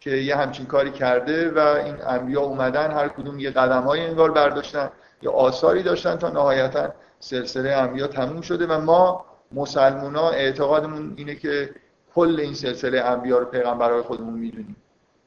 که 0.00 0.10
یه 0.10 0.36
همچین 0.36 0.66
کاری 0.66 0.90
کرده 0.90 1.50
و 1.50 1.58
این 1.58 1.96
انبیا 2.06 2.40
اومدن 2.40 2.90
هر 2.90 3.08
کدوم 3.08 3.38
یه 3.38 3.50
قدم 3.50 3.82
های 3.82 4.06
انگار 4.06 4.30
برداشتن 4.30 4.90
یا 5.22 5.32
آثاری 5.32 5.82
داشتن 5.82 6.16
تا 6.16 6.28
نهایتا 6.28 6.88
سلسله 7.20 7.70
انبیا 7.70 8.06
تموم 8.06 8.40
شده 8.40 8.66
و 8.66 8.80
ما 8.80 9.24
مسلمونا 9.52 10.30
اعتقادمون 10.30 11.14
اینه 11.16 11.34
که 11.34 11.70
کل 12.18 12.40
این 12.40 12.54
سلسله 12.54 13.00
انبیا 13.00 13.38
رو 13.38 13.44
پیغمبرهای 13.44 14.02
خودمون 14.02 14.34
می‌دونیم 14.34 14.76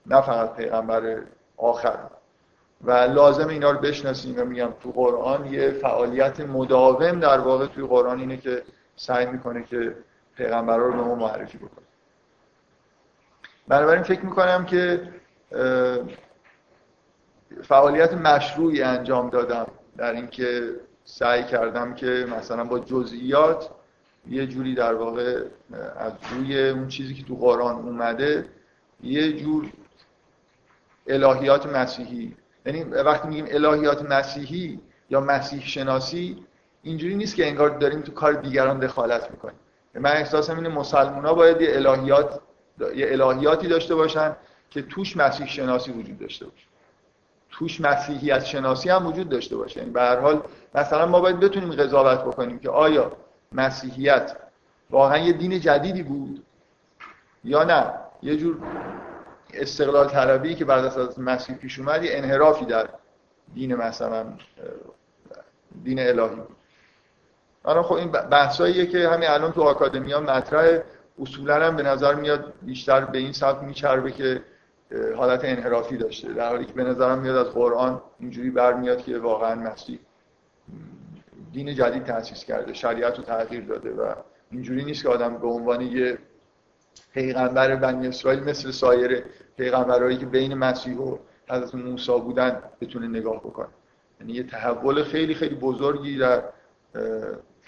نه 0.06 0.22
فقط 0.22 0.56
پیغمبر 0.56 1.22
آخر. 1.58 1.98
و 2.84 2.92
لازم 2.92 3.48
اینا 3.48 3.72
رو 3.72 3.80
بشناسیم 3.80 4.40
و 4.40 4.46
میگم 4.46 4.74
تو 4.84 4.92
قرآن 4.92 5.54
یه 5.54 5.72
فعالیت 5.72 6.40
مداوم 6.40 7.20
در 7.20 7.40
واقع 7.40 7.68
توی 7.68 7.88
قرآن 7.88 8.20
اینه 8.20 8.38
که 8.38 8.64
سعی 8.96 9.26
می‌کنه 9.26 9.64
که 9.64 9.96
پیغمبرها 10.36 10.86
رو 10.86 10.92
به 10.92 11.02
ما 11.02 11.16
معرفی 11.16 11.58
بکنه. 11.58 11.86
بنابراین 13.68 14.04
فکر 14.04 14.26
می‌کنم 14.26 14.66
که 14.66 15.02
فعالیت 17.64 18.14
مشروعی 18.14 18.82
انجام 18.82 19.30
دادم 19.30 19.68
در 19.98 20.12
اینکه 20.12 20.76
سعی 21.04 21.44
کردم 21.44 21.94
که 21.94 22.26
مثلا 22.38 22.64
با 22.64 22.80
جزئیات 22.80 23.70
یه 24.30 24.48
جوری 24.48 24.76
در 24.76 24.94
واقع 24.94 25.44
از 25.98 26.12
روی 26.32 26.70
اون 26.70 26.88
چیزی 26.88 27.14
که 27.14 27.24
تو 27.24 27.36
قرآن 27.36 27.76
اومده 27.76 28.46
یه 29.04 29.34
جور 29.34 29.72
الهیات 31.08 31.66
مسیحی. 31.66 32.36
یعنی 32.66 32.84
وقتی 32.84 33.28
میگیم 33.28 33.46
الهیات 33.50 34.12
مسیحی 34.12 34.80
یا 35.10 35.22
مسیح 35.22 35.62
شناسی 35.62 36.46
اینجوری 36.84 37.16
نیست 37.16 37.36
که 37.36 37.48
انگار 37.48 37.70
داریم 37.70 38.02
تو 38.02 38.12
کار 38.12 38.34
دیگران 38.34 38.80
دخالت 38.80 39.32
می‌کنیم. 39.32 39.60
من 39.94 40.12
احساسم 40.12 40.56
اینه 40.56 40.70
مسلمان 40.70 41.26
ها 41.26 41.34
باید 41.34 41.62
یه 41.62 41.76
الهیات 41.76 42.40
یه 42.96 43.08
الهیاتی 43.12 43.68
داشته 43.68 43.96
باشن 43.96 44.36
که 44.70 44.82
توش 44.82 45.18
مسیح 45.18 45.48
شناسی 45.48 45.92
وجود 45.92 46.20
داشته 46.20 46.46
باشه. 46.46 46.66
توش 47.50 47.82
مسیحیت 47.82 48.44
شناسی 48.44 48.90
هم 48.90 49.08
وجود 49.08 49.30
داشته 49.30 49.58
باشه. 49.58 49.80
یعنی 49.80 49.92
به 49.92 50.02
هر 50.02 50.20
حال 50.20 50.44
مثلا 50.76 51.06
ما 51.06 51.20
باید 51.20 51.40
بتونیم 51.40 51.72
قضاوت 51.72 52.22
بکنیم 52.22 52.60
که 52.60 52.70
آیا 52.70 53.12
مسیحیت. 53.52 54.38
واقعا 54.90 55.18
یه 55.18 55.34
دین 55.34 55.60
جدیدی 55.60 56.04
بود. 56.04 56.46
یا 57.44 57.64
نه؟ 57.64 57.94
یه 58.22 58.38
جور 58.38 58.58
استقلال 59.54 60.08
طلبی 60.08 60.56
که 60.56 60.66
بعد 60.66 60.86
از 60.86 61.20
مسیح 61.20 61.56
پیش 61.56 61.80
اومد 61.80 62.04
یه 62.04 62.12
انحرافی 62.14 62.66
در 62.66 62.90
دین 63.54 63.76
مثلا 63.76 64.26
دین 65.84 66.00
الهی 66.00 66.36
بود. 66.36 66.56
خب 67.84 67.94
این 67.94 68.12
بحثاییه 68.12 68.86
که 68.86 69.10
همین 69.10 69.30
الان 69.30 69.52
تو 69.52 69.62
آکادمیا 69.62 70.20
مطرح 70.20 70.80
اصولا 71.22 71.68
هم 71.68 71.76
به 71.76 71.84
نظر 71.84 72.16
میاد 72.16 72.54
بیشتر 72.62 73.06
به 73.06 73.18
این 73.18 73.34
سمت 73.34 73.64
میچربه 73.64 74.12
که 74.12 74.42
حالت 75.18 75.46
انحرافی 75.46 75.98
داشته. 75.98 76.34
در 76.34 76.50
حالی 76.50 76.66
که 76.66 76.74
به 76.74 76.84
نظرم 76.84 77.20
میاد 77.20 77.36
از 77.36 77.54
قرآن 77.54 78.02
اینجوری 78.20 78.50
برمیاد 78.50 79.02
که 79.02 79.18
واقعا 79.18 79.56
مسیح 79.56 80.00
دین 81.52 81.76
جدید 81.76 82.04
تأسیس 82.04 82.46
کرده 82.46 82.74
شریعت 82.74 83.18
رو 83.18 83.24
تغییر 83.24 83.66
داده 83.66 83.92
و 83.92 84.14
اینجوری 84.52 84.86
نیست 84.86 85.04
که 85.04 85.10
آدم 85.10 85.38
به 85.38 85.48
عنوان 85.48 85.82
یه 85.82 86.18
پیغمبر 87.14 87.76
بنی 87.76 88.08
اسرائیل 88.08 88.44
مثل 88.44 88.72
سایر 88.72 89.24
پیغمبرهایی 89.58 90.18
که 90.18 90.26
بین 90.26 90.54
مسیح 90.54 90.98
و 90.98 91.18
حضرت 91.50 91.76
موسی 91.76 92.20
بودن 92.20 92.62
بتونه 92.82 93.08
نگاه 93.08 93.40
بکنه. 93.40 93.68
یعنی 94.20 94.34
یه 94.34 94.44
تحول 94.44 95.04
خیلی 95.04 95.34
خیلی 95.34 95.56
بزرگی 95.56 96.18
در 96.18 96.44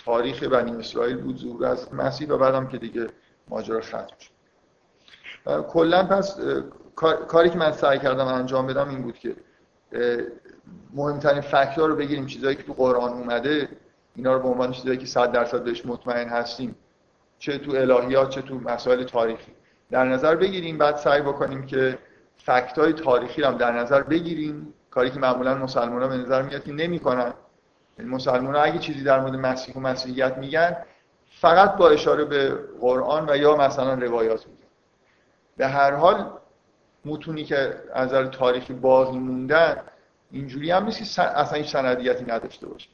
تاریخ 0.05 0.43
بنی 0.43 0.71
اسرائیل 0.79 1.17
بود 1.17 1.37
ظهور 1.37 1.65
از 1.65 1.93
مسیح 1.93 2.27
و 2.27 2.37
بعدم 2.37 2.67
که 2.67 2.77
دیگه 2.77 3.07
ماجرا 3.47 3.81
ختم 3.81 4.07
شد. 4.19 4.33
کلا 5.67 6.03
پس 6.03 6.39
کاری 7.27 7.49
که 7.49 7.57
من 7.57 7.71
سعی 7.71 7.99
کردم 7.99 8.27
انجام 8.27 8.67
بدم 8.67 8.89
این 8.89 9.01
بود 9.01 9.19
که 9.19 9.35
مهمترین 10.93 11.41
فکت‌ها 11.41 11.85
رو 11.85 11.95
بگیریم 11.95 12.25
چیزایی 12.25 12.55
که 12.55 12.63
تو 12.63 12.73
قرآن 12.73 13.11
اومده 13.11 13.69
اینا 14.15 14.33
رو 14.33 14.39
به 14.39 14.47
عنوان 14.47 14.71
چیزایی 14.71 14.97
که 14.97 15.05
100 15.05 15.31
درصد 15.31 15.63
بهش 15.63 15.85
مطمئن 15.85 16.29
هستیم 16.29 16.75
چه 17.39 17.57
تو 17.57 17.71
الهیات 17.71 18.29
چه 18.29 18.41
تو 18.41 18.55
مسائل 18.55 19.03
تاریخی. 19.03 19.51
در 19.91 20.05
نظر 20.05 20.35
بگیریم 20.35 20.77
بعد 20.77 20.95
سعی 20.95 21.21
بکنیم 21.21 21.65
که 21.65 21.97
فکت 22.37 22.79
های 22.79 22.93
تاریخی 22.93 23.43
هم 23.43 23.57
در 23.57 23.71
نظر 23.71 24.03
بگیریم. 24.03 24.73
کاری 24.91 25.09
که 25.11 25.19
معمولا 25.19 25.55
مسلمان 25.55 26.01
ها 26.01 26.07
به 26.07 26.17
نظر 26.17 26.41
میاد 26.41 26.63
که 26.63 26.71
نمی‌کنن. 26.71 27.33
یعنی 27.99 28.11
مسلمان 28.11 28.55
ها 28.55 28.61
اگه 28.61 28.79
چیزی 28.79 29.03
در 29.03 29.19
مورد 29.19 29.35
مسیح 29.35 29.75
و 29.75 29.79
مسیحیت 29.79 30.37
میگن 30.37 30.77
فقط 31.41 31.75
با 31.75 31.89
اشاره 31.89 32.25
به 32.25 32.59
قرآن 32.81 33.29
و 33.29 33.37
یا 33.37 33.55
مثلا 33.55 33.93
روایات 33.93 34.47
میگن. 34.47 34.67
به 35.57 35.67
هر 35.67 35.91
حال 35.91 36.31
متونی 37.05 37.43
که 37.43 37.75
از 37.93 38.07
نظر 38.07 38.25
تاریخی 38.25 38.73
باقی 38.73 39.17
موندن 39.19 39.77
اینجوری 40.31 40.71
هم 40.71 40.85
نیست 40.85 41.15
که 41.15 41.21
اصلا 41.21 41.57
هیچ 41.57 41.71
سندیتی 41.71 42.25
نداشته 42.25 42.67
باشه. 42.67 42.89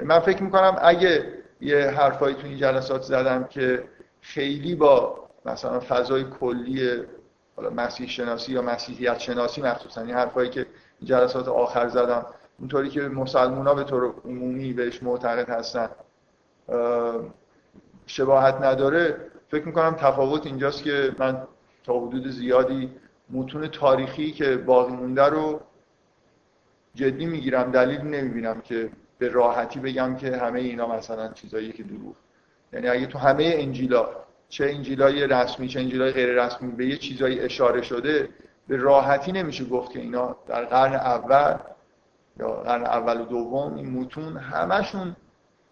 من 0.00 0.18
فکر 0.20 0.42
می‌کنم 0.42 0.76
اگه 0.82 1.32
یه 1.60 1.90
حرفایی 1.90 2.34
تو 2.34 2.46
این 2.46 2.58
جلسات 2.58 3.02
زدم 3.02 3.44
که 3.44 3.84
خیلی 4.20 4.74
با 4.74 5.26
مثلا 5.44 5.80
فضای 5.80 6.24
کلی 6.24 7.02
حالا 7.56 7.70
مسیح 7.70 8.08
شناسی 8.08 8.52
یا 8.52 8.62
مسیحیت 8.62 9.18
شناسی 9.18 9.62
مخصوصا 9.62 10.00
این 10.00 10.14
حرفایی 10.14 10.50
که 10.50 10.66
جلسات 11.04 11.48
آخر 11.48 11.88
زدم 11.88 12.26
اونطوری 12.58 12.88
که 12.88 13.00
مسلمان 13.00 13.66
ها 13.66 13.74
به 13.74 13.84
طور 13.84 14.14
عمومی 14.24 14.72
بهش 14.72 15.02
معتقد 15.02 15.50
هستن 15.50 15.88
شباهت 18.06 18.54
نداره 18.54 19.16
فکر 19.48 19.66
می‌کنم 19.66 19.94
تفاوت 19.94 20.46
اینجاست 20.46 20.82
که 20.82 21.14
من 21.18 21.42
تا 21.84 21.98
حدود 21.98 22.30
زیادی 22.30 22.90
متون 23.30 23.68
تاریخی 23.68 24.32
که 24.32 24.56
باقی 24.56 24.92
مونده 24.92 25.22
رو 25.24 25.60
جدی 26.94 27.26
می‌گیرم 27.26 27.70
دلیل 27.70 28.00
نمی‌بینم 28.00 28.60
که 28.60 28.90
به 29.18 29.28
راحتی 29.28 29.80
بگم 29.80 30.16
که 30.16 30.36
همه 30.36 30.60
اینا 30.60 30.96
مثلا 30.96 31.32
چیزایی 31.32 31.72
که 31.72 31.82
دروغ. 31.82 32.14
یعنی 32.72 32.88
اگه 32.88 33.06
تو 33.06 33.18
همه 33.18 33.54
انجیلا 33.58 34.08
چه 34.48 34.64
انجیلای 34.64 35.26
رسمی 35.26 35.68
چه 35.68 35.80
انجیلای 35.80 36.12
غیر 36.12 36.44
رسمی 36.44 36.72
به 36.72 36.86
یه 36.86 36.96
چیزایی 36.96 37.40
اشاره 37.40 37.82
شده 37.82 38.28
به 38.68 38.76
راحتی 38.76 39.32
نمیشه 39.32 39.64
گفت 39.64 39.90
که 39.92 40.00
اینا 40.00 40.36
در 40.46 40.64
قرن 40.64 40.94
اول 40.94 41.58
یا 42.40 42.48
قرن 42.48 42.84
اول 42.84 43.20
و 43.20 43.24
دوم 43.24 43.74
این 43.74 44.00
متون 44.00 44.36
همشون 44.36 45.16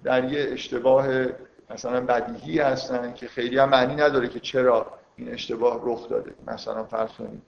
در 0.05 0.33
یه 0.33 0.53
اشتباه 0.53 1.07
مثلا 1.71 2.01
بدیهی 2.01 2.59
هستن 2.59 3.13
که 3.15 3.27
خیلی 3.29 3.59
هم 3.59 3.69
معنی 3.69 3.95
نداره 3.95 4.29
که 4.29 4.41
چرا 4.41 4.87
این 5.17 5.33
اشتباه 5.33 5.81
رخ 5.85 6.09
داده. 6.09 6.35
مثلا 6.47 6.85
فرض 6.85 7.11
کنید 7.13 7.43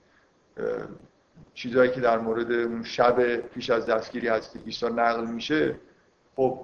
چیزهایی 1.53 1.91
که 1.91 2.01
در 2.01 2.17
مورد 2.17 2.51
اون 2.51 2.83
شب 2.83 3.35
پیش 3.35 3.69
از 3.69 3.85
دستگیری 3.85 4.29
از 4.29 4.49
عیسی 4.65 4.85
نقل 4.85 5.25
میشه 5.25 5.75
خب 6.35 6.59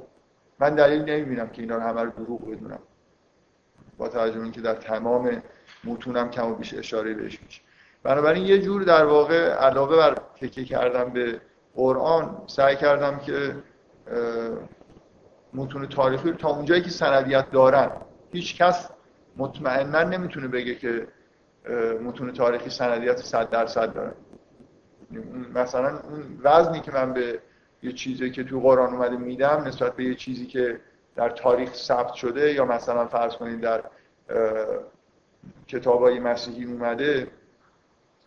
من 0.60 0.76
دلیل 0.76 1.02
نمی‌بینم 1.02 1.50
که 1.50 1.62
اینا 1.62 1.76
رو 1.76 1.82
همه 1.82 2.02
رو 2.02 2.10
دروغ 2.10 2.52
بدونم. 2.52 2.80
با 3.98 4.08
توجه 4.08 4.42
اینکه 4.42 4.62
در 4.62 4.76
تمام 4.76 5.44
متونم 5.84 6.30
کم 6.30 6.52
و 6.52 6.56
بیش 6.56 6.74
اشاره 6.74 7.14
بهش 7.14 7.40
میشه. 7.46 7.62
بنابراین 8.04 8.46
یه 8.46 8.62
جور 8.62 8.84
در 8.84 9.06
واقع 9.06 9.50
علاوه 9.50 9.98
بر 9.98 10.16
تکیه 10.36 10.66
کردم 10.66 11.10
به 11.10 11.42
قرآن 11.76 12.44
سعی 12.48 12.76
کردم 12.76 13.20
که 13.20 13.56
متون 15.54 15.88
تاریخی 15.88 16.32
تا 16.32 16.50
اونجایی 16.50 16.82
که 16.82 16.90
سندیت 16.90 17.52
دارن 17.52 17.92
هیچ 18.32 18.58
کس 18.58 18.90
مطمئنا 19.38 20.04
نمی‌تونه 20.04 20.48
بگه 20.48 20.76
که 20.76 21.08
متون 22.04 22.34
تاریخی 22.34 22.70
سندیت 22.70 23.18
100 23.18 23.50
درصد 23.50 23.94
دارن 23.94 24.14
مثلا 25.56 26.00
اون 26.00 26.40
وزنی 26.44 26.80
که 26.80 26.92
من 26.92 27.14
به 27.14 27.40
یه 27.84 27.92
چیزی 27.92 28.32
که 28.32 28.44
تو 28.44 28.60
قرآن 28.60 28.94
اومده 28.94 29.18
میدم 29.18 29.64
نسبت 29.68 29.96
به 29.96 30.04
یه 30.04 30.16
چیزی 30.16 30.46
که 30.46 30.80
در 31.16 31.30
تاریخ 31.30 31.74
ثبت 31.74 32.14
شده 32.14 32.54
یا 32.54 32.66
مثلا 32.66 33.08
فرض 33.08 33.36
کنید 33.36 33.62
در 33.62 33.84
کتابای 35.68 36.20
مسیحی 36.20 36.66
اومده 36.66 37.28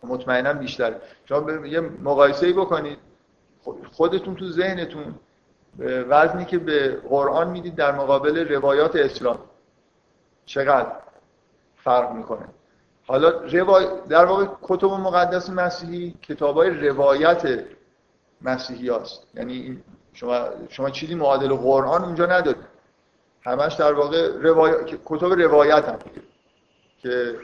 مطمئنا 0.03 0.53
بیشتر 0.53 0.95
شما 1.25 1.51
یه 1.51 1.79
مقایسه 1.79 2.53
بکنید. 2.53 2.97
خودتون 3.91 4.35
تو 4.35 4.45
ذهنتون 4.45 5.15
وزنی 5.79 6.45
که 6.45 6.57
به 6.57 6.95
قرآن 7.09 7.49
می‌دید 7.49 7.75
در 7.75 7.91
مقابل 7.91 8.47
روایات 8.53 8.95
اسلام. 8.95 9.39
چقدر 10.47 10.91
فرق 11.83 12.11
می‌کنه. 12.11 12.47
حالا 13.07 13.31
در 14.09 14.25
واقع 14.25 14.45
کتب 14.61 14.87
مقدس 14.87 15.49
مسیحی 15.49 16.15
کتاب 16.21 16.57
های 16.57 16.69
روایت 16.69 17.63
مسیحی 18.41 18.89
هست 18.89 19.27
یعنی 19.33 19.83
شما, 20.13 20.47
شما 20.69 20.89
چیزی 20.89 21.15
معادل 21.15 21.53
قرآن 21.53 22.03
اونجا 22.03 22.25
ندارید. 22.25 22.65
همش 23.41 23.73
در 23.73 23.93
واقع 23.93 24.31
کتب 25.05 25.25
روایت 25.25 25.89
هم. 25.89 25.99
که 26.99 27.35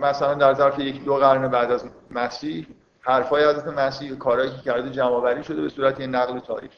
مثلا 0.00 0.34
در 0.34 0.54
ظرف 0.54 0.78
یک 0.78 1.04
دو 1.04 1.14
قرن 1.14 1.48
بعد 1.48 1.72
از 1.72 1.84
مسیح 2.10 2.66
حرفای 3.00 3.44
حضرت 3.44 3.66
مسیح 3.66 4.14
کارهایی 4.14 4.50
که 4.50 4.62
کرده 4.62 4.90
جمع 4.90 5.42
شده 5.42 5.62
به 5.62 5.68
صورت 5.68 6.00
یه 6.00 6.06
نقل 6.06 6.38
تاریخ. 6.38 6.72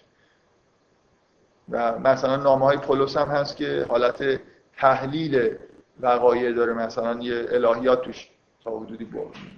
و 1.70 1.98
مثلا 1.98 2.36
نامه 2.36 2.64
های 2.64 2.76
پولس 2.76 3.16
هم 3.16 3.28
هست 3.28 3.56
که 3.56 3.86
حالت 3.88 4.40
تحلیل 4.76 5.56
وقایع 6.00 6.52
داره. 6.52 6.72
مثلا 6.72 7.20
یه 7.20 7.46
الهیات 7.50 8.02
توش 8.02 8.30
تا 8.64 8.78
حدودی 8.78 9.08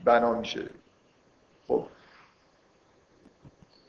بنا 0.04 0.32
میشه. 0.32 0.62
خب. 1.68 1.86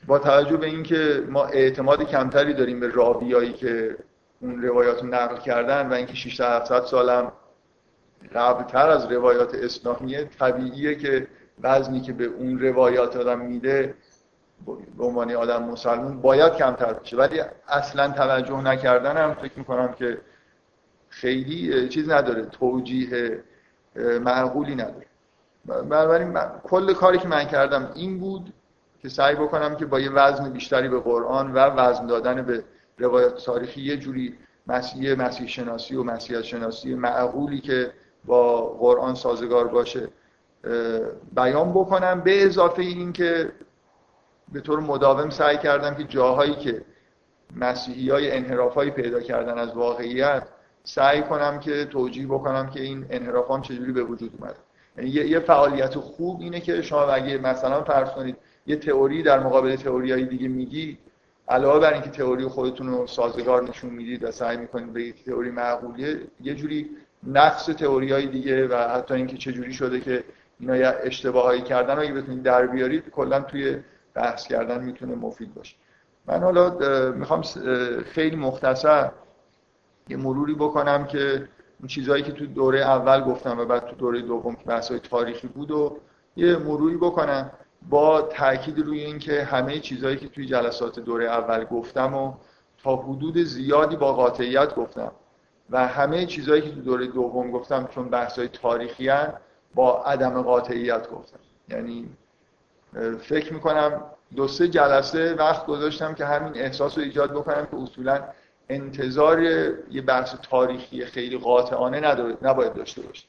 با 0.06 0.18
توجه 0.18 0.56
به 0.56 0.66
اینکه 0.66 1.24
ما 1.28 1.44
اعتماد 1.44 2.02
کمتری 2.02 2.54
داریم 2.54 2.80
به 2.80 2.88
راویایی 2.88 3.52
که 3.52 3.96
اون 4.40 4.62
روایات 4.62 5.02
رو 5.02 5.08
نقل 5.08 5.36
کردن 5.36 5.88
و 5.88 5.92
اینکه 5.92 6.14
600 6.14 6.44
700 6.44 6.84
سالم 6.84 7.32
قبلتر 8.34 8.90
از 8.90 9.12
روایات 9.12 9.54
اسلامیه 9.54 10.24
طبیعیه 10.24 10.94
که 10.94 11.26
وزنی 11.60 12.00
که 12.00 12.12
به 12.12 12.24
اون 12.24 12.58
روایات 12.58 13.16
آدم 13.16 13.38
میده 13.38 13.94
به 14.98 15.04
عنوان 15.04 15.32
آدم 15.32 15.62
مسلمون 15.62 16.20
باید 16.20 16.52
کمتر 16.52 16.92
بشه 16.92 17.16
ولی 17.16 17.40
اصلا 17.68 18.08
توجه 18.12 18.60
نکردن 18.60 19.16
هم 19.16 19.34
فکر 19.34 19.58
می‌کنم 19.58 19.92
که 19.92 20.18
خیلی 21.08 21.88
چیز 21.88 22.10
نداره 22.10 22.44
توجیه 22.44 23.44
معقولی 23.96 24.74
نداره. 24.74 25.06
بنابراین 25.64 26.38
کل 26.62 26.94
کاری 26.94 27.18
که 27.18 27.28
من 27.28 27.44
کردم 27.44 27.90
این 27.94 28.18
بود 28.18 28.52
که 29.02 29.08
سعی 29.08 29.34
بکنم 29.34 29.76
که 29.76 29.86
با 29.86 30.00
یه 30.00 30.10
وزن 30.10 30.50
بیشتری 30.50 30.88
به 30.88 31.00
قرآن 31.00 31.52
و 31.52 31.58
وزن 31.58 32.06
دادن 32.06 32.42
به 32.42 32.64
روایات 32.98 33.44
تاریخی 33.44 33.80
یه 33.80 33.96
جوری 33.96 34.38
مسیح 34.66 35.14
مسیح 35.14 35.46
شناسی 35.46 35.96
و 35.96 36.02
مسیحیت 36.02 36.42
شناسی 36.42 36.94
معقولی 36.94 37.60
که 37.60 37.90
با 38.24 38.66
قرآن 38.66 39.14
سازگار 39.14 39.68
باشه 39.68 40.08
بیان 41.32 41.70
بکنم. 41.70 42.20
به 42.20 42.46
اضافه 42.46 42.82
این 42.82 43.12
که 43.12 43.52
به 44.52 44.60
طور 44.60 44.80
مداوم 44.80 45.30
سعی 45.30 45.58
کردم 45.58 45.94
که 45.94 46.04
جاهایی 46.04 46.54
که 46.54 46.82
مسیحی 47.56 48.10
های 48.10 48.30
انحراف 48.30 48.74
هایی 48.74 48.90
پیدا 48.90 49.20
کردن 49.20 49.58
از 49.58 49.76
واقعیت 49.76 50.42
سعی 50.84 51.22
کنم 51.22 51.60
که 51.60 51.84
توجیه 51.84 52.26
بکنم 52.26 52.70
که 52.70 52.80
این 52.80 53.06
انحراف 53.10 53.50
هم 53.50 53.62
چجوری 53.62 53.92
به 53.92 54.02
وجود 54.02 54.32
اومده. 54.38 54.56
یعنی 54.96 55.10
یه 55.10 55.40
فعالیت 55.40 55.94
خوب 55.94 56.40
اینه 56.40 56.60
که 56.60 56.82
شما 56.82 57.02
اگه 57.02 57.38
مثلا 57.38 57.84
فرض 57.84 58.10
کنید 58.10 58.36
یه 58.66 58.76
تئوری 58.76 59.22
در 59.22 59.40
مقابل 59.40 59.76
تئوری 59.76 60.12
های 60.12 60.24
دیگه 60.24 60.48
میگی 60.48 60.98
علاوه 61.48 61.80
بر 61.80 61.92
اینکه 61.92 62.10
تئوری 62.10 62.44
خودتون 62.44 62.86
رو 62.88 63.06
سازگار 63.06 63.62
نشون 63.62 63.90
می‌دید 63.90 64.24
و 64.24 64.30
سعی 64.30 64.56
می‌کنید 64.56 64.92
به 64.92 65.02
یک 65.02 65.24
تئوری 65.24 65.50
معقولیه 65.50 66.20
یه 66.40 66.54
جوری 66.54 66.90
نقص 67.26 67.66
تئوری 67.66 68.12
های 68.12 68.26
دیگه 68.26 68.68
و 68.68 68.76
حتی 68.76 69.14
اینکه 69.14 69.36
چه 69.36 69.52
جوری 69.52 69.72
شده 69.72 70.00
که 70.00 70.24
اینا 70.60 70.74
اشتباهایی 71.02 71.62
کردن 71.62 71.98
اگه 71.98 72.12
بتونید 72.12 72.42
در 72.42 72.66
بیارید 72.66 73.10
کلا 73.10 73.40
توی 73.40 73.76
بحث 74.18 74.46
کردن 74.46 74.84
می‌تونه 74.84 75.14
مفید 75.14 75.54
باشه. 75.54 75.76
من 76.26 76.42
حالا 76.42 76.64
می‌خوام 77.10 77.42
خیلی 78.02 78.36
مختصر 78.36 79.10
یه 80.08 80.16
مروری 80.16 80.54
بکنم 80.54 81.06
که 81.06 81.48
اون 81.80 81.88
چیزهایی 81.88 82.22
که 82.22 82.32
تو 82.32 82.46
دوره 82.46 82.80
اول 82.80 83.20
گفتم 83.20 83.58
و 83.58 83.64
بعد 83.64 83.86
تو 83.86 83.96
دوره 83.96 84.22
دوم 84.22 84.54
که 84.54 84.64
بحث 84.64 84.92
تاریخی 84.92 85.48
بود 85.48 85.70
و 85.70 85.96
یه 86.36 86.56
مروری 86.56 86.96
بکنم 86.96 87.50
با 87.88 88.22
تاکید 88.22 88.78
روی 88.78 89.00
اینکه 89.04 89.44
همه 89.44 89.78
چیزهایی 89.78 90.16
که 90.16 90.28
توی 90.28 90.46
جلسات 90.46 91.00
دوره 91.00 91.24
اول 91.24 91.64
گفتم 91.64 92.14
و 92.14 92.34
تا 92.82 92.96
حدود 92.96 93.38
زیادی 93.38 93.96
با 93.96 94.12
قاطعیت 94.12 94.74
گفتم 94.74 95.12
و 95.70 95.86
همه 95.86 96.26
چیزهایی 96.26 96.62
که 96.62 96.70
تو 96.70 96.80
دوره 96.80 97.06
دوم 97.06 97.50
گفتم 97.50 97.86
چون 97.86 98.08
بحث‌های 98.08 98.48
تاریخی 98.48 99.08
هن 99.08 99.34
با 99.74 100.02
عدم 100.02 100.42
قاطعیت 100.42 101.10
گفتم. 101.10 101.38
یعنی 101.68 102.08
فکر 103.20 103.54
می‌کنم 103.54 104.02
دو 104.36 104.48
سه 104.48 104.68
جلسه 104.68 105.34
وقت 105.34 105.66
گذاشتم 105.66 106.14
که 106.14 106.24
همین 106.24 106.56
احساس 106.56 106.98
رو 106.98 107.04
ایجاد 107.04 107.30
بکنم 107.30 107.66
که 107.70 107.76
اصولا 107.76 108.24
انتظار 108.68 109.42
یه 109.42 110.02
بحث 110.06 110.34
تاریخی 110.50 111.04
خیلی 111.04 111.38
قاطعانه 111.38 112.00
نباید 112.42 112.74
داشته 112.74 113.02
باشه. 113.02 113.26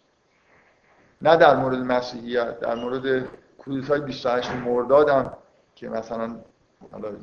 نه 1.22 1.36
در 1.36 1.56
مورد 1.56 1.78
مسیحیت 1.78 2.60
در 2.60 2.76
مورد 2.76 3.28
کودتای 3.58 4.02
28 4.02 4.52
مردادم 4.52 5.34
که 5.76 5.90
مثلا 5.90 6.36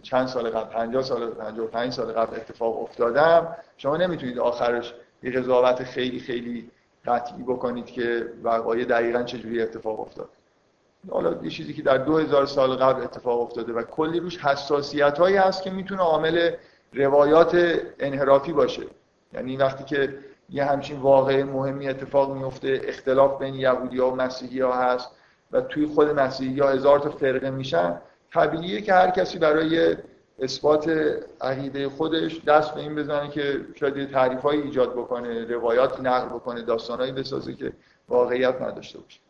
چند 0.03 0.27
سال 0.27 0.51
قبل 0.51 0.73
50 0.73 1.03
سال 1.03 1.31
55 1.31 1.93
سال 1.93 2.13
قبل 2.13 2.37
اتفاق 2.37 2.83
افتادم. 2.83 3.57
شما 3.77 3.97
نمی‌تونید 3.97 4.39
آخرش 4.39 4.95
یه 5.23 5.31
قضاوت 5.31 5.85
خیلی 5.85 6.21
خیلی 6.21 6.71
قطعی 7.07 7.43
بکنید 7.43 7.87
که 7.87 8.33
وقایع 8.43 8.85
دقیقا 8.85 9.23
چجوری 9.23 9.63
اتفاق 9.63 10.01
افتاد. 10.01 10.29
حالا 11.11 11.35
یه 11.43 11.51
چیزی 11.51 11.75
که 11.75 11.83
در 11.83 11.99
2000 11.99 12.47
سال 12.47 12.77
قبل 12.77 13.03
اتفاق 13.03 13.41
افتاده 13.41 13.73
و 13.73 13.83
کلی 13.83 14.21
روش 14.21 14.39
حساسیت 14.39 15.19
هایی 15.19 15.37
هست 15.37 15.63
که 15.63 15.71
می‌تونه 15.71 16.03
عامل 16.03 16.51
روایات 16.93 17.79
انحرافی 17.99 18.53
باشه. 18.53 18.83
یعنی 19.33 19.57
وقتی 19.57 19.85
که 19.85 20.19
یه 20.51 20.65
همچین 20.65 20.99
واقع 20.99 21.43
مهمی 21.43 21.89
اتفاق 21.89 22.37
میفته 22.37 22.81
اختلاف 22.85 23.39
بین 23.39 23.55
یهودی 23.55 23.99
ها 23.99 24.11
و 24.11 24.17
مسیحی 24.17 24.61
ها 24.61 24.73
هست 24.73 25.11
و 25.53 25.61
توی 25.61 25.87
خود 25.87 26.11
مسیحی 26.11 26.61
ها 26.61 26.69
هزار 26.69 26.99
تا 26.99 27.11
فرقه 27.11 27.51
میشن 27.51 28.01
طبیعیه 28.33 28.81
که 28.81 28.93
هر 28.93 29.11
کسی 29.11 29.39
برای 29.39 29.97
اثبات 30.39 30.91
عقیده 31.41 31.89
خودش 31.89 32.45
دست 32.45 32.75
به 32.75 32.81
این 32.81 32.95
بزنه 32.95 33.31
که 33.31 33.61
شاید 33.75 34.11
تعریف 34.11 34.47
ایجاد 34.47 34.93
بکنه 34.93 35.45
روایات 35.45 36.01
نقل 36.01 36.29
بکنه 36.29 36.63
داستانهایی 36.63 37.13
بسازه 37.13 37.55
که 37.55 37.73
واقعیت 38.09 38.63
نداشته 38.63 38.99
باشه. 38.99 39.21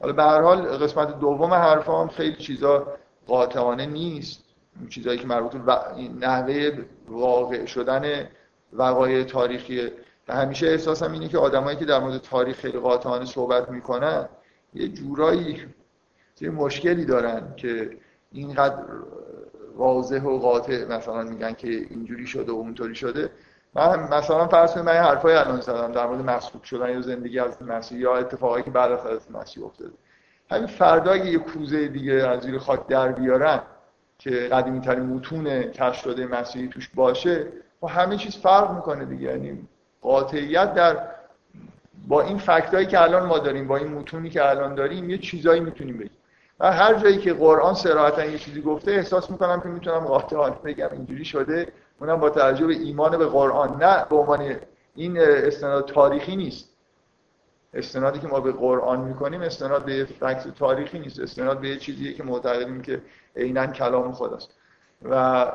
حالا 0.00 0.12
به 0.12 0.22
هر 0.22 0.40
حال 0.40 0.62
قسمت 0.62 1.18
دوم 1.18 1.54
حرفام 1.54 2.08
خیلی 2.08 2.36
چیزا 2.36 2.86
قاطعانه 3.26 3.86
نیست. 3.86 4.44
چیزایی 4.88 5.18
که 5.18 5.26
مربوط 5.26 5.52
به 5.52 5.72
نحوه 6.20 6.70
واقع 7.08 7.64
شدن 7.64 8.28
وقایع 8.72 9.24
تاریخی 9.24 9.90
و 10.28 10.34
همیشه 10.34 10.66
احساسم 10.66 11.12
اینه 11.12 11.28
که 11.28 11.38
آدمایی 11.38 11.78
که 11.78 11.84
در 11.84 11.98
مورد 11.98 12.18
تاریخ 12.20 12.56
خیلی 12.56 12.78
قاطعانه 12.78 13.24
صحبت 13.24 13.70
می‌کنن 13.70 14.28
یه 14.74 14.88
جورایی 14.88 15.66
یه 16.40 16.50
مشکلی 16.50 17.04
دارن 17.04 17.54
که 17.56 17.98
اینقدر 18.32 18.84
واضح 19.76 20.22
و 20.22 20.38
قاطع 20.38 20.84
مثلا 20.84 21.22
میگن 21.22 21.52
که 21.52 21.68
اینجوری 21.68 22.26
شده 22.26 22.52
و 22.52 22.54
اونطوری 22.54 22.94
شده. 22.94 23.30
من 23.74 24.00
مثلا 24.00 24.48
فرض 24.48 24.74
کنید 24.74 24.86
من 24.86 24.92
حرفای 24.92 25.34
الان 25.34 25.60
زدم 25.60 25.92
در 25.92 26.06
مورد 26.06 26.20
مسخوب 26.20 26.62
شدن 26.62 26.90
یا 26.90 27.00
زندگی 27.00 27.38
از 27.38 27.62
مسیح 27.62 27.98
یا 27.98 28.16
اتفاقایی 28.16 28.64
که 28.64 28.70
بعد 28.70 28.92
از 28.92 29.30
مسیح 29.30 29.64
افتاده. 29.64 29.90
همین 30.50 30.66
فردا 30.66 31.16
یه 31.16 31.38
کوزه 31.38 31.88
دیگه 31.88 32.12
از 32.12 32.40
زیر 32.40 32.58
خاک 32.58 32.86
در 32.86 33.08
بیارن 33.12 33.60
که 34.18 34.30
قدیمی 34.30 34.80
ترین 34.80 35.06
متون 35.06 35.62
کشف 35.62 36.02
شده 36.02 36.26
مسیحی 36.26 36.68
توش 36.68 36.90
باشه 36.94 37.46
و 37.82 37.86
همه 37.86 38.16
چیز 38.16 38.36
فرق 38.36 38.70
می‌کنه 38.74 39.04
دیگه. 39.04 39.28
یعنی 39.28 39.68
قاطعیت 40.02 40.74
در 40.74 40.96
با 42.08 42.22
این 42.22 42.38
فکتایی 42.38 42.86
که 42.86 43.02
الان 43.02 43.26
ما 43.26 43.38
داریم 43.38 43.68
با 43.68 43.76
این 43.76 43.88
متونی 43.88 44.30
که 44.30 44.48
الان 44.48 44.74
داریم 44.74 45.10
یه 45.10 45.18
چیزایی 45.18 45.60
می‌تونیم 45.60 45.98
بگیم. 45.98 46.16
و 46.60 46.72
هر 46.72 46.94
جایی 46.94 47.18
که 47.18 47.32
قرآن 47.32 47.74
صراحتا 47.74 48.24
یه 48.24 48.38
چیزی 48.38 48.62
گفته 48.62 48.90
احساس 48.90 49.30
می‌کنم 49.30 49.60
که 49.60 49.68
می‌تونم 49.68 50.00
قاطعانه 50.00 50.56
بگم. 50.64 50.88
اینجوری 50.92 51.24
شده. 51.24 51.72
اونم 52.00 52.20
با 52.20 52.30
توجه 52.30 52.66
به 52.66 52.72
ایمان 52.72 53.18
به 53.18 53.26
قرآن. 53.26 53.82
نه 53.82 54.04
به 54.04 54.16
عنوان 54.16 54.56
این 54.94 55.18
استناد 55.18 55.88
تاریخی 55.88 56.36
نیست. 56.36 56.70
استنادی 57.74 58.18
که 58.18 58.26
ما 58.26 58.40
به 58.40 58.52
قرآن 58.52 59.00
می‌کنیم 59.00 59.40
استناد 59.40 59.84
به 59.84 60.04
فکت 60.04 60.54
تاریخی 60.54 60.98
نیست. 60.98 61.20
استناد 61.20 61.60
به 61.60 61.76
چیزی 61.76 62.14
که 62.14 62.22
معتقدیم 62.22 62.82
که 62.82 63.02
عینا 63.36 63.66
کلام 63.66 64.12
خداست. 64.12 64.54
و 65.02 65.52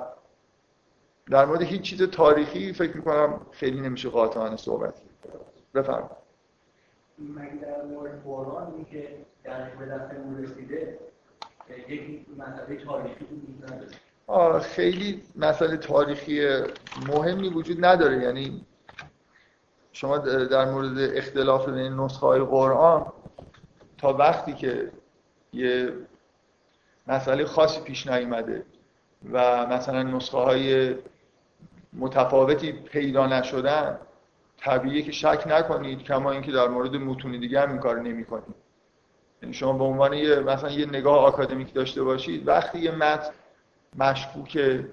در 1.31 1.45
مورد 1.45 1.61
هیچ 1.61 1.81
چیز 1.81 2.01
تاریخی 2.01 2.73
فکر 2.73 2.97
می‌کنم 2.97 3.41
خیلی 3.51 3.81
نمیشه 3.81 4.09
قاطعانه 4.09 4.57
صحبت 4.57 4.93
بفرمایید. 5.75 6.25
مگه 7.19 7.55
در 7.55 7.83
مورد 7.83 8.23
قرآن 8.23 8.85
که 8.91 9.07
در 9.43 9.69
به 9.69 9.85
دست 9.85 10.11
یک 11.87 12.25
مسئله 12.37 12.85
تاریخی 12.85 13.25
خیلی 14.61 15.23
مسئله 15.35 15.77
تاریخی 15.77 16.47
مهمی 17.07 17.49
وجود 17.49 17.85
نداره. 17.85 18.23
یعنی 18.23 18.65
شما 19.91 20.17
در 20.17 20.71
مورد 20.71 21.17
اختلاف 21.17 21.69
بین 21.69 21.93
نسخه 21.93 22.25
های 22.25 22.39
قرآن 22.39 23.05
تا 23.97 24.13
وقتی 24.13 24.53
که 24.53 24.91
یه 25.53 25.93
مسئله 27.07 27.45
خاصی 27.45 27.81
پیش 27.81 28.07
نیومده 28.07 28.65
و 29.31 29.65
مثلا 29.65 30.03
نسخه 30.03 30.37
های 30.37 30.95
متفاوتی 31.93 32.71
پیدا 32.71 33.27
نشدن 33.27 33.99
طبیعیه 34.57 35.01
که 35.01 35.11
شک 35.11 35.43
نکنید 35.47 36.03
کما 36.03 36.31
اینکه 36.31 36.51
در 36.51 36.67
مورد 36.67 36.95
متون 36.95 37.31
دیگه 37.31 37.61
هم 37.61 37.69
این 37.69 37.79
کار 37.79 37.99
نمی‌کنید. 37.99 38.55
یعنی 39.41 39.53
شما 39.53 39.73
به 39.73 39.83
عنوان 39.83 40.13
یه 40.13 40.39
مثلا 40.39 40.71
یه 40.71 40.85
نگاه 40.85 41.19
آکادمیک 41.19 41.73
داشته 41.73 42.03
باشید 42.03 42.47
وقتی 42.47 42.79
یه 42.79 42.91
متن 42.91 43.29
مشکوک 43.97 44.83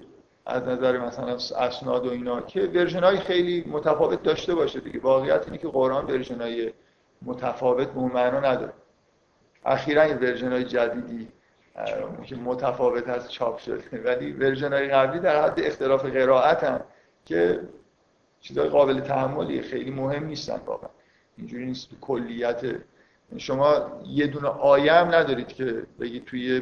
از 0.45 0.63
نظر 0.63 0.97
مثلا 0.97 1.37
اسناد 1.57 2.05
و 2.05 2.11
اینا 2.11 2.41
که 2.41 2.61
version 2.61 3.03
های 3.03 3.17
خیلی 3.17 3.63
متفاوت 3.67 4.23
داشته 4.23 4.55
باشه 4.55 4.79
دیگه. 4.79 4.99
واقعیت 4.99 5.45
اینه 5.45 5.57
که 5.57 5.67
قرآن 5.67 6.05
version 6.05 6.41
های 6.41 6.73
متفاوت 7.21 7.87
به 7.87 7.99
اون 7.99 8.11
معنا 8.11 8.39
نداره. 8.39 8.73
اخیرا 9.65 10.07
یه 10.07 10.15
version 10.15 10.51
های 10.51 10.63
جدیدی 10.63 11.27
که 12.25 12.35
متفاوت 12.35 13.09
از 13.09 13.31
چاپ 13.31 13.57
شده. 13.57 14.01
ولی 14.03 14.31
version 14.31 14.73
های 14.73 14.87
قبلی 14.87 15.19
در 15.19 15.43
حد 15.43 15.59
اختلاف 15.59 16.05
قرائت 16.05 16.63
هم 16.63 16.81
که 17.25 17.59
چیزای 18.41 18.69
قابل 18.69 18.99
تحملی 18.99 19.61
خیلی 19.61 19.91
مهم 19.91 20.25
نیستن 20.25 20.61
واقعا. 20.65 20.89
اینجوری 21.37 21.65
نیست 21.65 21.89
کلیت. 22.01 22.61
شما 23.37 24.01
یه 24.05 24.27
دونه 24.27 24.47
آیه 24.47 24.93
هم 24.93 25.07
ندارید 25.07 25.47
که 25.47 25.83
بگید 25.99 26.25
توی 26.25 26.61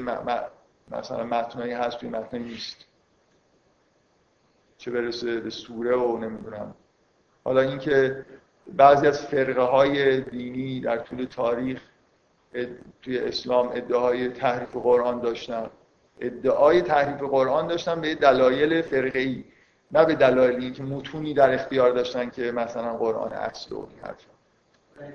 مثلا 0.91 1.23
متنایی 1.23 1.71
هست 1.71 1.97
توی 1.97 2.09
متنایی 2.09 2.45
نیست 2.45 2.85
چه 4.77 4.91
برسه 4.91 5.39
به 5.39 5.49
سوره 5.49 5.95
و 5.95 6.17
نمی‌دونم. 6.17 6.75
حالا 7.43 7.61
اینکه 7.61 8.25
بعضی 8.67 9.07
از 9.07 9.25
فرقه 9.25 9.61
های 9.61 10.21
دینی 10.21 10.81
در 10.81 10.97
طول 10.97 11.25
تاریخ 11.25 11.81
توی 13.01 13.19
اسلام 13.19 13.67
ادعای 13.67 14.29
تحریف 14.29 14.75
قرآن 14.75 15.21
داشتن. 15.21 15.69
ادعای 16.19 16.81
تحریف 16.81 17.21
قرآن 17.21 17.67
داشتن 17.67 18.01
به 18.01 18.15
دلایل 18.15 18.81
فرقه 18.81 19.19
ای 19.19 19.43
نه 19.91 20.05
به 20.05 20.15
دلایل 20.15 20.61
اینکه 20.61 20.83
متونی 20.83 21.33
در 21.33 21.53
اختیار 21.53 21.91
داشتن 21.91 22.29
که 22.29 22.51
مثلا 22.51 22.97
قرآن 22.97 23.33
اصل 23.33 23.75
و 23.75 23.77
این 23.79 25.13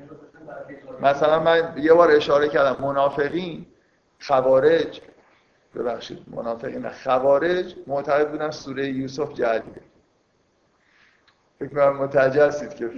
مثلا 1.03 1.41
من 1.41 1.75
یه 1.77 1.93
بار 1.93 2.11
اشاره 2.11 2.49
کردم 2.49 2.85
منافقین 2.85 3.67
خوارج 4.21 5.01
ببخشید 5.77 6.19
منافقین 6.27 6.89
خوارج 6.89 7.75
معتقد 7.87 8.31
بودن 8.31 8.51
سوره 8.51 8.89
یوسف 8.89 9.35
جعلیه 9.35 9.83
فکر 11.59 11.69
کنم 11.69 11.97
متوجه 11.97 12.47
هستید 12.47 12.75
که 12.75 12.91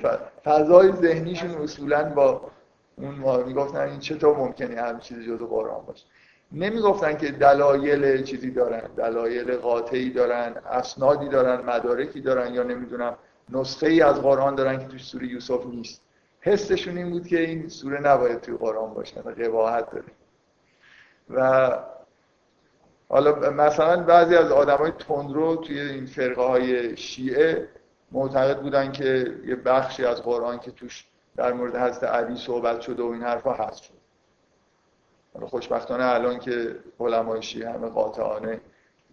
فضای 0.44 0.92
ذهنیشون 0.92 1.50
اصولا 1.50 2.04
با 2.04 2.50
اون 2.96 3.14
ما 3.14 3.36
می‌گفتن 3.36 3.80
این 3.80 3.98
چطور 3.98 4.36
ممکنه 4.36 4.82
همین 4.82 5.00
چیزی 5.00 5.26
جزو 5.26 5.46
قرآن 5.46 5.84
باشه. 5.86 6.04
نمی‌گفتن 6.52 7.16
که 7.16 7.30
دلایل 7.30 8.22
چیزی 8.22 8.50
دارن 8.50 8.82
دلایل 8.96 9.56
قاطعی 9.56 10.10
دارن 10.10 10.54
اسنادی 10.70 11.28
دارن 11.28 11.60
مدارکی 11.64 12.20
دارن 12.20 12.54
یا 12.54 12.62
نمی‌دونم 12.62 13.16
نسخه 13.48 13.86
ای 13.86 14.02
از 14.02 14.22
قرآن 14.22 14.54
دارن 14.54 14.78
که 14.78 14.86
توی 14.86 14.98
سوره 14.98 15.26
یوسف 15.26 15.66
نیست. 15.66 16.02
حسشون 16.40 16.98
این 16.98 17.10
بود 17.10 17.26
که 17.26 17.40
این 17.40 17.68
سوره 17.68 18.00
نباید 18.00 18.40
توی 18.40 18.56
قرآن 18.56 18.94
باشه 18.94 19.20
و 19.20 19.30
قباحت 19.30 19.90
داره. 19.90 20.04
و 21.30 21.70
حالا 23.08 23.50
مثلا 23.50 24.02
بعضی 24.02 24.36
از 24.36 24.52
آدم 24.52 24.76
های 24.76 24.90
تندرو 24.90 25.56
توی 25.56 25.80
این 25.80 26.06
فرقه 26.06 26.42
های 26.42 26.96
شیعه 26.96 27.68
معتقد 28.12 28.60
بودن 28.60 28.92
که 28.92 29.34
یه 29.46 29.56
بخشی 29.56 30.04
از 30.04 30.22
قرآن 30.22 30.58
که 30.58 30.70
توش 30.70 31.04
در 31.36 31.52
مورد 31.52 31.76
حضرت 31.76 32.04
علی 32.04 32.36
صحبت 32.36 32.80
شده 32.80 33.02
و 33.02 33.06
این 33.06 33.22
حرفا 33.22 33.52
هست 33.52 33.82
شد. 33.82 33.98
خوشبختانه 35.46 36.04
الان 36.04 36.38
که 36.38 36.76
علمای 37.00 37.42
شیعه 37.42 37.70
همه 37.70 37.88
قاطعانه 37.88 38.60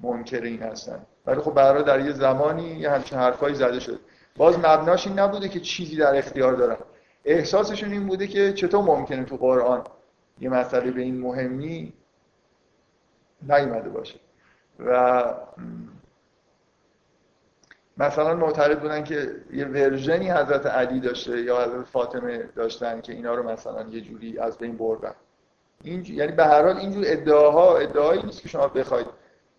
منکر 0.02 0.42
این 0.42 0.64
هستن. 0.64 1.06
ولی 1.26 1.42
خب 1.42 1.54
برای 1.54 1.84
در 1.84 2.06
یه 2.06 2.14
زمانی 2.14 2.70
یه 2.70 2.92
همچین 2.92 3.18
حرفایی 3.18 3.56
زده 3.56 3.80
شد. 3.80 4.00
باز 4.38 4.60
مبناش 4.60 5.08
این 5.08 5.20
نبوده 5.20 5.50
که 5.50 5.60
چیزی 5.60 5.96
در 5.96 6.18
اختیار 6.18 6.54
دارن. 6.54 6.78
احساسشون 7.26 7.92
این 7.92 8.08
بوده 8.08 8.28
که 8.28 8.54
چطور 8.54 8.82
ممکنه 8.82 9.24
تو 9.24 9.38
قرآن 9.38 9.84
یه 10.40 10.50
مسئله 10.50 10.92
به 10.92 11.02
این 11.02 11.20
مهمی 11.20 11.94
نیومده 13.50 13.90
باشه. 13.90 14.20
و 14.80 15.24
مثلا 17.98 18.36
معترض 18.36 18.78
بودن 18.78 19.04
که 19.04 19.36
یه 19.54 19.66
ورژنی 19.66 20.32
حضرت 20.32 20.66
علی 20.66 21.00
داشته 21.00 21.42
یا 21.42 21.64
حضرت 21.64 21.86
فاطمه 21.86 22.38
داشتن 22.56 23.02
که 23.02 23.14
اینا 23.14 23.36
رو 23.36 23.50
مثلا 23.50 23.82
یه 23.90 24.02
جوری 24.02 24.40
از 24.40 24.58
بین 24.58 24.78
بردن. 24.78 25.14
این 25.84 26.06
یعنی 26.06 26.32
به 26.32 26.46
هر 26.46 26.64
حال 26.64 26.78
اینجور 26.78 27.04
ادعاها 27.08 27.78
ادعایی 27.78 28.24
نیست 28.24 28.42
که 28.42 28.50
شما 28.50 28.68
بخواید 28.68 29.08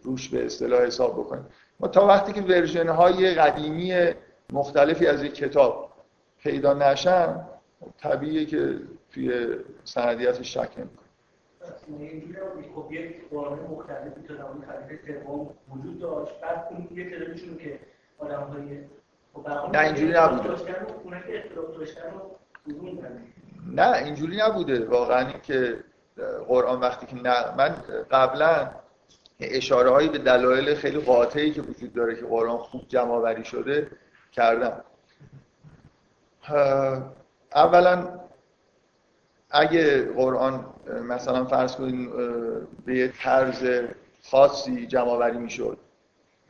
روش 0.02 0.28
به 0.28 0.46
اصطلاح 0.46 0.82
حساب 0.82 1.12
بکنید. 1.12 1.44
ما 1.80 1.88
تا 1.88 2.06
وقتی 2.06 2.32
که 2.32 2.40
ورژن 2.40 2.88
های 2.88 3.34
قدیمی 3.34 4.14
مختلفی 4.52 5.06
از 5.06 5.22
یک 5.22 5.34
کتاب 5.34 5.92
پیدا 6.42 6.74
نشن 6.74 7.46
طبیعیه 7.98 8.46
که 8.46 8.80
توی 9.10 9.56
سندیت 9.84 10.42
شک 10.42 10.70
نمی‌کنه 11.88 12.40
خب 12.74 12.92
یک 12.92 13.28
قرآن 13.30 13.58
مختلفی 13.60 14.22
تا 14.28 14.34
زمان 14.34 14.64
خلیفه 14.66 15.22
سوم 15.22 15.50
وجود 15.70 16.00
داشت. 16.00 16.40
بعد 16.40 16.66
اون 16.70 16.88
یه 16.98 17.10
تعدادشون 17.10 17.58
که 17.58 17.80
آدم 18.18 18.40
های 18.40 18.78
نه 19.72 19.78
اینجوری 19.78 20.12
نبوده. 20.12 20.48
نه 23.66 23.96
اینجوری 23.96 24.36
نبوده. 24.36 24.84
واقعا 24.84 25.32
که 25.32 25.84
قرآن 26.48 26.80
وقتی 26.80 27.06
که 27.06 27.16
نه 27.16 27.56
من 27.56 27.76
قبلا 28.10 28.70
اشاره 29.40 29.90
هایی 29.90 30.08
به 30.08 30.18
دلایل 30.18 30.74
خیلی 30.74 30.98
قاطعی 30.98 31.50
که 31.50 31.62
وجود 31.62 31.92
داره 31.92 32.16
که 32.16 32.26
قرآن 32.26 32.58
خوب 32.58 32.88
جمع 32.88 33.10
آوری 33.10 33.44
شده 33.44 33.90
کردم. 34.32 34.84
اولا 37.54 38.20
اگه 39.50 40.02
قرآن 40.12 40.64
مثلا 41.08 41.44
فرض 41.44 41.76
کنید 41.76 42.10
به 42.86 42.96
یه 42.96 43.12
طرز 43.22 43.68
خاصی 44.30 44.86
جمع 44.86 45.08
آوری 45.10 45.38
می‌شد 45.38 45.78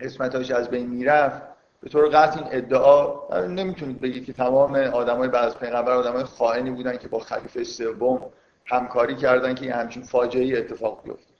اسمتاش 0.01 0.51
از 0.51 0.71
بین 0.71 0.87
می‌رفت 0.87 1.43
به 1.83 1.89
طور 1.89 2.09
قطع 2.09 2.39
این 2.39 2.49
ادعا 2.51 3.15
نمی‌تونید 3.47 4.01
بگید 4.01 4.25
که 4.25 4.33
تمام 4.33 4.75
آدمای 4.75 5.29
بعد 5.29 5.45
از 5.45 5.59
پیغمبر 5.59 5.93
آدمای 5.93 6.25
خائنی 6.25 6.71
بودن 6.71 6.97
که 6.97 7.09
با 7.09 7.19
خلیفه 7.19 7.65
سوم 7.65 8.21
همکاری 8.65 9.17
کردن 9.17 9.55
که 9.55 9.63
این 9.63 9.73
همچین 9.73 10.03
فاجعه 10.03 10.59
اتفاق 10.59 11.01
بیفته. 11.05 11.35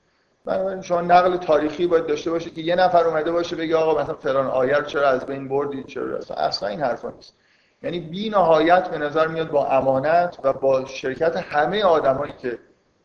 بنابراین 0.45 0.83
شما 0.83 1.01
نقل 1.01 1.37
تاریخی 1.37 1.87
باید 1.87 2.07
داشته 2.07 2.31
باشید 2.31 2.55
که 2.55 2.61
یه 2.61 2.77
نفر 2.77 3.05
اومده 3.05 3.33
باشه 3.33 3.57
بگه 3.57 3.77
آقا 3.77 4.03
مثلا 4.03 4.15
فلان 4.15 4.47
آیه 4.47 4.77
چرا 4.87 5.09
از 5.09 5.27
بین 5.27 5.49
بردید 5.49 5.87
چرا 5.87 6.19
اصلا 6.37 6.69
این 6.69 6.81
حرفا 6.81 7.11
نیست. 7.11 7.35
یعنی 7.87 8.01
بی 8.01 8.31
نهایت 8.31 8.89
به 8.89 8.99
نظر 8.99 9.27
میاد 9.27 9.51
با 9.51 9.67
امانت 9.67 10.39
و 10.45 10.53
با 10.53 10.85
شرکت 10.85 11.37
همه 11.37 11.85
آدمایی 11.85 12.33
که 12.43 12.59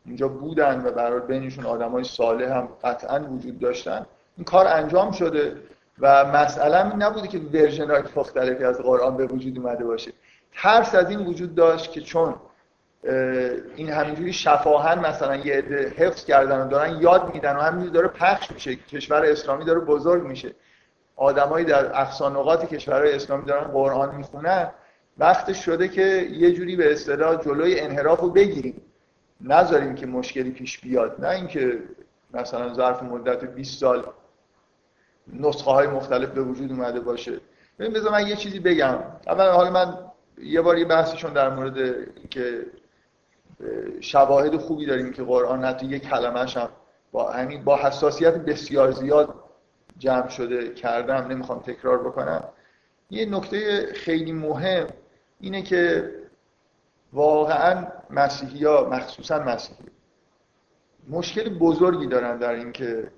اینجا 0.06 0.28
بودن 0.28 0.82
و 0.84 0.90
برای 0.90 1.20
بینشون 1.20 1.66
آدمای 1.66 2.04
صالح 2.04 2.56
هم 2.56 2.68
قطعا 2.84 3.20
وجود 3.30 3.58
داشتن 3.58 4.06
این 4.36 4.44
کار 4.44 4.66
انجام 4.66 5.12
شده 5.12 5.56
و 5.98 6.24
مسئله 6.24 6.86
این 6.86 7.02
نبوده 7.02 7.28
که 7.28 7.38
ورژن 7.38 7.90
های 7.90 8.02
مختلفی 8.16 8.64
از 8.64 8.78
قرآن 8.78 9.16
به 9.16 9.26
وجود 9.26 9.58
اومده 9.58 9.84
باشه. 9.84 10.12
ترس 10.54 10.94
از 10.94 11.10
این 11.10 11.26
وجود 11.26 11.54
داشت 11.54 11.92
که 11.92 12.00
چون 12.00 12.34
این 13.76 13.90
همینجوری 13.90 14.32
شفاهن 14.32 14.98
مثلا 14.98 15.36
یه 15.36 15.54
عده 15.54 15.88
حفظ 15.96 16.24
کردن 16.24 16.60
و 16.60 16.68
دارن 16.68 17.00
یاد 17.00 17.34
میدن 17.34 17.56
و 17.56 17.60
همینجوری 17.60 17.92
داره 17.92 18.08
پخش 18.08 18.50
میشه 18.50 18.76
کشور 18.76 19.24
اسلامی 19.24 19.64
داره 19.64 19.80
بزرگ 19.80 20.22
میشه. 20.22 20.54
آدمایی 21.16 21.64
در 21.64 22.00
اقصانقات 22.00 22.74
کشورهای 22.74 23.14
اسلامی 23.14 23.44
دارن 23.44 23.70
قرآن 23.70 24.14
می‌خونن 24.14 24.70
وقت 25.18 25.52
شده 25.52 25.88
که 25.88 26.02
یه 26.32 26.52
جوری 26.52 26.76
به 26.76 26.92
اصطلاح 26.92 27.42
جلوی 27.42 27.80
انحراف 27.80 28.20
رو 28.20 28.30
بگیریم. 28.30 28.82
نذاریم 29.40 29.94
که 29.94 30.06
مشکلی 30.06 30.50
پیش 30.50 30.80
بیاد 30.80 31.24
نه 31.24 31.28
اینکه 31.28 31.78
مثلا 32.34 32.74
ظرف 32.74 33.02
مدت 33.02 33.44
20 33.44 33.80
سال 33.80 34.06
نسخه 35.32 35.70
های 35.70 35.86
مختلف 35.86 36.28
به 36.28 36.42
وجود 36.42 36.70
اومده 36.70 37.00
باشه. 37.00 37.40
ببین 37.78 37.92
بذار 37.92 38.12
من 38.12 38.26
یه 38.26 38.36
چیزی 38.36 38.60
بگم. 38.60 38.98
اول 39.26 39.50
حالا 39.50 39.70
من 39.70 39.98
یه 40.38 40.60
بار 40.60 40.78
یه 40.78 40.84
بحثشون 40.84 41.32
در 41.32 41.48
مورد 41.48 41.76
که 42.30 42.66
شواهد 44.00 44.56
خوبی 44.56 44.86
داریم 44.86 45.12
که 45.12 45.22
قرآن 45.22 45.64
حتی 45.64 45.86
یه 45.86 45.98
کلمه‌ش 45.98 46.56
هم 46.56 46.68
با 47.12 47.30
همین 47.30 47.64
با 47.64 47.76
حساسیت 47.76 48.34
بسیار 48.34 48.90
زیاد 48.90 49.34
جمع 50.02 50.28
شده 50.28 50.74
کردم 50.74 51.14
نمی‌خوام 51.14 51.60
تکرار 51.60 51.98
بکنم. 51.98 52.44
یه 53.10 53.26
نکته 53.26 53.92
خیلی 53.94 54.32
مهم 54.32 54.86
اینه 55.40 55.62
که 55.62 56.10
واقعا 57.12 57.86
مسیحی 58.10 58.64
ها 58.64 58.88
مخصوصا 58.90 59.38
مسیحی 59.38 59.84
مشکل 61.08 61.58
بزرگی 61.58 62.06
دارن 62.06 62.38
در 62.38 62.50
اینکه 62.54 63.10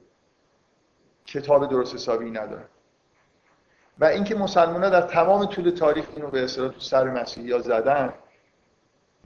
کتاب 1.26 1.70
درست 1.70 1.94
حسابی 1.94 2.30
ندارن. 2.30 2.68
و 3.98 4.04
اینکه 4.04 4.34
مسلمان 4.34 4.84
ها 4.84 4.90
در 4.90 5.00
تمام 5.02 5.46
طول 5.46 5.70
تاریخ 5.70 6.04
اینو 6.16 6.30
به 6.30 6.44
اصطلاح 6.44 6.68
تو 6.72 6.80
سر 6.80 7.10
مسیحی 7.10 7.52
ها 7.52 7.58
زدن 7.58 8.14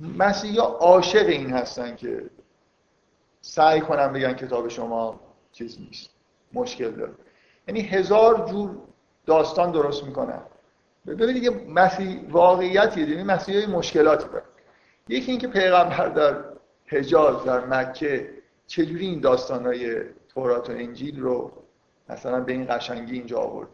مسیحی 0.01 0.59
ها 0.59 0.66
عاشق 0.66 1.27
این 1.27 1.53
هستن 1.53 1.97
که 1.97 2.31
سعی 3.40 3.81
کنن 3.81 4.12
بگن 4.12 4.33
کتاب 4.33 4.68
شما 4.68 5.21
چیز 5.53 5.81
نیست 5.81 6.11
مشکل 6.53 6.90
داره. 6.90 7.12
یعنی 7.68 7.81
هزار 7.81 8.48
جور 8.48 8.76
داستان 9.26 9.72
درست 9.72 10.04
می‌کنن 10.04 10.40
ببینید 11.07 11.42
یه 11.42 11.50
مسیح 11.50 12.20
واقعیتیه 12.31 13.07
دیگه 13.07 13.24
مسیحی 13.24 13.66
مشکلاتی 13.66 14.28
داره. 14.28 14.44
یکی 15.09 15.31
اینکه 15.31 15.48
پیغمبر 15.48 16.09
در 16.09 16.44
حجاز 16.87 17.44
در 17.44 17.64
مکه 17.64 18.31
چجوری 18.66 19.07
این 19.07 19.20
داستانهای 19.20 20.00
تورات 20.28 20.70
و 20.70 20.72
انجیل 20.72 21.20
رو 21.20 21.52
مثلا 22.09 22.40
به 22.40 22.52
این 22.52 22.66
قشنگی 22.70 23.14
اینجا 23.14 23.38
آورد؟ 23.38 23.68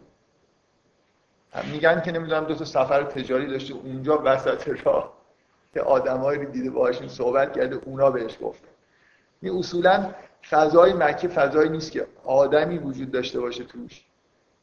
میگن 1.73 2.01
که 2.01 2.13
نمی‌دونم 2.13 2.45
دو 2.45 2.55
تا 2.55 2.65
سفر 2.65 3.03
تجاری 3.03 3.47
داشته 3.47 3.75
اونجا 3.75 4.23
وسط 4.25 4.69
راه 4.85 5.13
که 5.75 5.81
آدمایی 5.81 6.45
رو 6.45 6.51
دیده 6.51 6.71
باهاشون 6.71 7.09
صحبت 7.09 7.53
کرده 7.53 7.77
اونا 7.85 8.11
بهش 8.11 8.39
گفتن. 8.43 8.69
این 9.43 9.59
اصولا 9.59 10.15
فضای 10.51 10.93
مکه 10.93 11.29
فضایی 11.29 11.71
نیست 11.71 11.93
که 11.93 12.07
آدمی 12.25 12.79
وجود 12.79 13.11
داشته 13.11 13.41
باشه 13.41 13.65
توش 13.65 14.05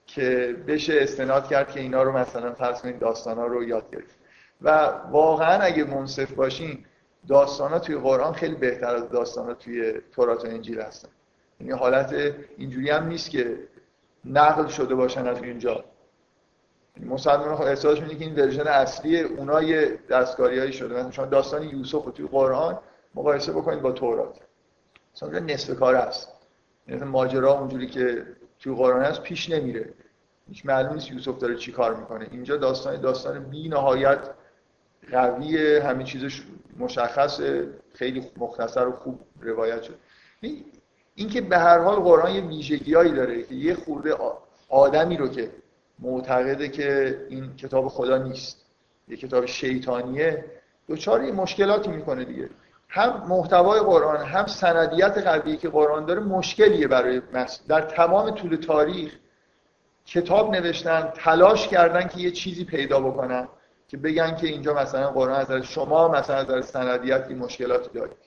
که 0.06 0.56
بشه 0.68 0.98
استناد 1.02 1.48
کرد 1.48 1.72
که 1.72 1.80
اینا 1.80 2.04
رو 2.04 2.12
مثلا 2.12 2.54
فرض 2.54 2.82
کنید 2.82 3.00
داستان 3.00 3.38
ها 3.38 3.48
رو 3.48 3.64
یاد 3.64 3.92
گرفت. 3.92 4.16
و 4.62 4.70
واقعا 5.12 5.60
اگه 5.60 5.84
منصف 5.84 6.32
باشین 6.32 6.86
داستان 7.28 7.72
ها 7.72 7.80
توی 7.80 7.96
قرآن 7.96 8.34
خیلی 8.34 8.56
بهتر 8.56 8.96
از 8.96 9.10
داستان 9.10 9.46
ها 9.46 9.54
توی 9.54 9.94
تورات 10.12 10.46
و 10.46 10.48
انجیل 10.48 10.82
هستن. 10.82 11.10
یعنی 11.60 11.74
حالت 11.74 12.36
اینجوری 12.58 12.90
هم 12.90 13.08
نیست 13.08 13.30
که 13.30 13.58
نقل 14.26 14.68
شده 14.68 14.96
باشن 14.96 15.28
از 15.28 15.44
اینجا. 15.44 15.84
مسلمان 17.00 17.50
ها 17.50 17.64
احساس 17.64 18.00
که 18.00 18.16
این 18.20 18.36
ورژن 18.36 18.68
اصلی 18.68 19.22
اونها 19.22 19.64
یه 19.64 20.00
شده. 20.72 20.94
مثلا 20.96 21.12
شما 21.12 21.26
داستان 21.26 21.64
یوسف 21.64 22.06
رو 22.06 22.12
توی 22.12 22.28
قرآن 22.28 22.80
مقایسه 23.16 23.52
بکنید 23.52 23.82
با 23.82 23.92
تورات. 23.92 24.40
مثلا 25.16 25.40
نصف 25.40 25.76
کار 25.80 25.96
است. 25.96 26.28
یعنی 26.88 27.04
ماجرا 27.04 27.60
اونجوری 27.60 27.88
که 27.88 28.26
توی 28.60 28.76
قرآن 28.76 29.02
هست 29.02 29.22
پیش 29.22 29.50
نمیره. 29.50 29.94
هیچ 30.50 30.66
معلوم 30.66 30.94
نیست 30.94 31.12
یوسف 31.12 31.38
داره 31.38 31.56
چی 31.56 31.72
کار 31.72 31.96
می‌کنه. 31.96 32.28
اینجا 32.32 32.58
داستان 32.58 33.02
داستان 33.02 33.44
بی 33.44 33.70
نهایت 33.70 34.20
قوی 35.12 35.78
همه 35.78 36.04
چیزش 36.04 36.44
مشخص 36.80 37.42
خیلی 37.94 38.32
مختصر 38.38 38.88
و 38.88 38.92
خوب 38.92 39.20
روایت 39.42 39.82
شد. 39.84 39.96
اینکه 41.16 41.42
به 41.42 41.58
هر 41.58 41.80
حال 41.80 41.96
قرآن 41.96 42.32
یه 42.32 42.42
ویژگیایی 42.42 43.12
داره 43.12 43.44
که 43.44 43.56
یه 43.56 43.76
خورده 43.76 44.18
آدمی 44.70 45.18
رو 45.18 45.28
که 45.28 45.52
معتقده 46.00 46.70
که 46.70 47.18
این 47.30 47.56
کتاب 47.56 47.88
خدا 47.88 48.18
نیست 48.18 48.66
یه 49.08 49.18
کتاب 49.18 49.46
شیطانیه 49.46 50.46
دوچار 50.88 51.32
مشکلاتی 51.32 51.90
می‌کنه 51.90 52.26
دیگه. 52.26 52.50
هم 52.94 53.24
محتوای 53.28 53.80
قرآن 53.80 54.26
هم 54.26 54.46
سندیت 54.46 55.18
قوی 55.18 55.58
که 55.58 55.70
قرآن 55.70 56.06
داره 56.06 56.20
مشکلیه 56.20 56.88
برای 56.88 57.22
در 57.68 57.82
تمام 57.82 58.32
طول 58.32 58.56
تاریخ 58.56 59.16
کتاب 60.06 60.56
نوشتن 60.56 61.12
تلاش 61.16 61.68
کردن 61.68 62.08
که 62.08 62.18
یه 62.18 62.32
چیزی 62.32 62.66
پیدا 62.66 63.00
بکنن 63.00 63.48
که 63.88 63.98
بگن 63.98 64.36
که 64.36 64.48
اینجا 64.48 64.74
مثلا 64.74 65.10
قرآن 65.12 65.36
از 65.36 65.52
شما 65.52 66.08
مثلا 66.08 66.56
از 66.56 66.66
سندیت 66.66 67.26
این 67.28 67.38
مشکلاتی 67.38 67.90
دارید. 68.00 68.18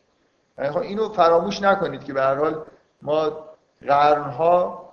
یعنی 0.59 0.71
خب 0.71 0.79
اینو 0.79 1.09
فراموش 1.09 1.63
نکنید 1.63 2.05
که 2.05 2.13
به 2.13 2.23
هر 2.23 2.35
حال 2.35 2.65
ما 3.03 3.49
قرنها 3.87 4.85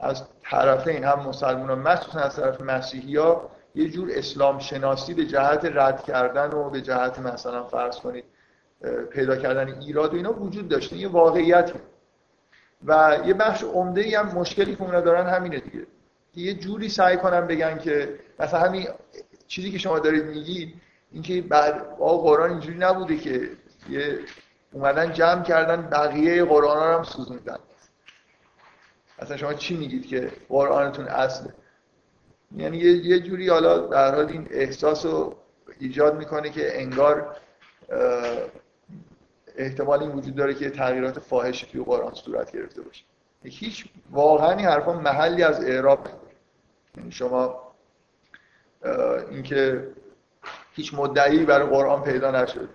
از 0.00 0.24
طرفین 0.42 1.04
هم 1.04 1.20
مسلمان 1.20 1.78
مخصوصا 1.78 2.20
از 2.20 2.36
طرف 2.36 2.60
مسیحی 2.60 3.16
ها 3.16 3.50
یه 3.74 3.88
جور 3.90 4.08
اسلام 4.12 4.58
شناسی 4.58 5.14
به 5.14 5.26
جهت 5.26 5.64
رد 5.64 6.02
کردن 6.02 6.50
و 6.50 6.70
به 6.70 6.80
جهت 6.80 7.18
مثلا 7.18 7.64
فرض 7.64 7.96
کنید 7.96 8.24
پیدا 9.10 9.36
کردن 9.36 9.80
ایراد 9.80 10.14
و 10.14 10.16
اینا 10.16 10.32
وجود 10.32 10.68
داشته 10.68 10.96
یه 10.96 11.08
واقعیتی 11.08 11.72
و 12.84 13.18
یه 13.26 13.34
بخش 13.34 13.62
عمده 13.62 14.18
هم 14.18 14.26
مشکلی 14.26 14.76
که 14.76 14.82
اونا 14.82 15.00
دارن 15.00 15.26
همینه 15.26 15.58
دیگه. 15.58 15.86
یه 16.34 16.54
جوری 16.54 16.88
سعی 16.88 17.16
کنم 17.16 17.46
بگن 17.46 17.78
که 17.78 18.18
مثلا 18.38 18.60
همین 18.60 18.88
چیزی 19.46 19.70
که 19.70 19.78
شما 19.78 19.98
دارید 19.98 20.24
میگید 20.24 20.74
اینکه 21.12 21.42
بعد 21.42 21.86
آقا 22.00 22.18
قرآن 22.18 22.50
اینجوری 22.50 22.78
نبوده 22.78 23.16
که 23.16 23.50
یه 23.90 24.18
اومدن 24.72 25.12
جمع 25.12 25.42
کردن 25.42 25.82
بقیه 25.82 26.44
قرآن 26.44 26.78
ها 26.78 26.98
هم 26.98 27.02
سوزوندن. 27.02 27.58
اصلا 29.18 29.36
شما 29.36 29.54
چی 29.54 29.76
میگید 29.76 30.06
که 30.06 30.30
قرآنتون 30.48 31.04
اصله؟ 31.04 31.54
یعنی 32.56 32.76
یه 32.78 33.20
جوری 33.20 33.48
حالا 33.48 33.78
در 33.78 34.14
حال 34.14 34.26
این 34.26 34.48
احساس 34.50 35.06
رو 35.06 35.36
ایجاد 35.78 36.16
می‌کنه 36.16 36.50
که 36.50 36.80
انگار 36.80 37.36
احتمال 39.60 40.02
این 40.02 40.12
وجود 40.12 40.34
داره 40.34 40.54
که 40.54 40.70
تغییرات 40.70 41.18
فاحشی 41.18 41.66
توی 41.66 41.84
قرآن 41.84 42.14
صورت 42.14 42.52
گرفته 42.52 42.82
باشه. 42.82 43.04
هیچ 43.44 43.84
واقعا 44.10 44.50
این 44.50 44.66
حرفا 44.66 44.92
محلی 44.92 45.42
از 45.42 45.64
اعراب 45.64 46.08
یعنی 46.96 47.12
شما 47.12 47.62
اینکه 49.30 49.88
هیچ 50.72 50.94
مدعی 50.94 51.44
برای 51.44 51.66
قرآن 51.68 52.02
پیدا 52.02 52.30
نشد. 52.30 52.68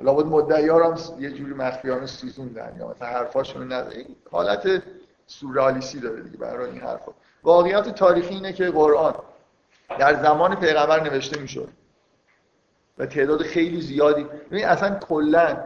لابد 0.00 0.26
مدعی 0.26 0.68
ها 0.68 0.92
هم 0.92 1.22
یه 1.22 1.30
جوری 1.30 1.54
مخفیانه 1.54 2.06
سوزوندن. 2.06 2.76
یا 2.78 2.88
مثلا 2.88 3.08
حرفاشون 3.08 3.72
نداره 3.72 4.06
حالت 4.30 4.82
سورالیسی 5.26 6.00
داره 6.00 6.22
دیگه 6.22 6.36
برای 6.36 6.70
این 6.70 6.80
حرفا. 6.80 7.12
واقعیت 7.42 7.88
تاریخی 7.88 8.34
اینه 8.34 8.52
که 8.52 8.70
قرآن 8.70 9.14
در 9.98 10.22
زمان 10.22 10.54
پیغمبر 10.54 11.00
نوشته 11.00 11.40
می‌شد. 11.40 11.68
و 12.98 13.06
تعداد 13.06 13.42
خیلی 13.42 13.80
زیادی. 13.80 14.26
ببین 14.50 14.64
اصلا 14.64 14.98
کلا 14.98 15.56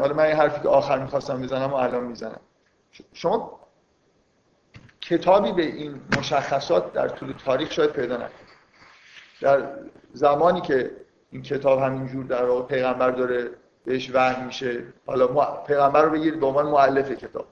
حالا 0.00 0.14
من 0.14 0.24
این 0.24 0.36
حرفی 0.36 0.60
که 0.60 0.68
آخر 0.68 0.98
می‌خواستم 0.98 1.42
بزنم 1.42 1.70
و 1.70 1.74
الان 1.74 2.04
می‌زنم. 2.04 2.40
شما 3.12 3.60
کتابی 5.00 5.52
به 5.52 5.62
این 5.62 6.00
مشخصات 6.18 6.92
در 6.92 7.08
طول 7.08 7.34
تاریخ 7.44 7.72
شاید 7.72 7.90
پیدا 7.90 8.16
نکنید. 8.16 8.50
در 9.40 9.68
زمانی 10.12 10.60
که 10.60 10.90
این 11.30 11.42
کتاب 11.42 11.78
همینجور 11.78 12.24
در 12.24 12.44
واقع 12.44 12.62
پیغمبر 12.62 13.10
داره 13.10 13.50
بهش 13.84 14.10
وحی 14.14 14.42
میشه 14.44 14.82
حالا 15.06 15.26
پیغمبر 15.66 16.02
رو 16.02 16.10
بگیرید 16.10 16.40
به 16.40 16.46
عنوان 16.46 16.66
مؤلف 16.66 17.12
کتاب 17.12 17.46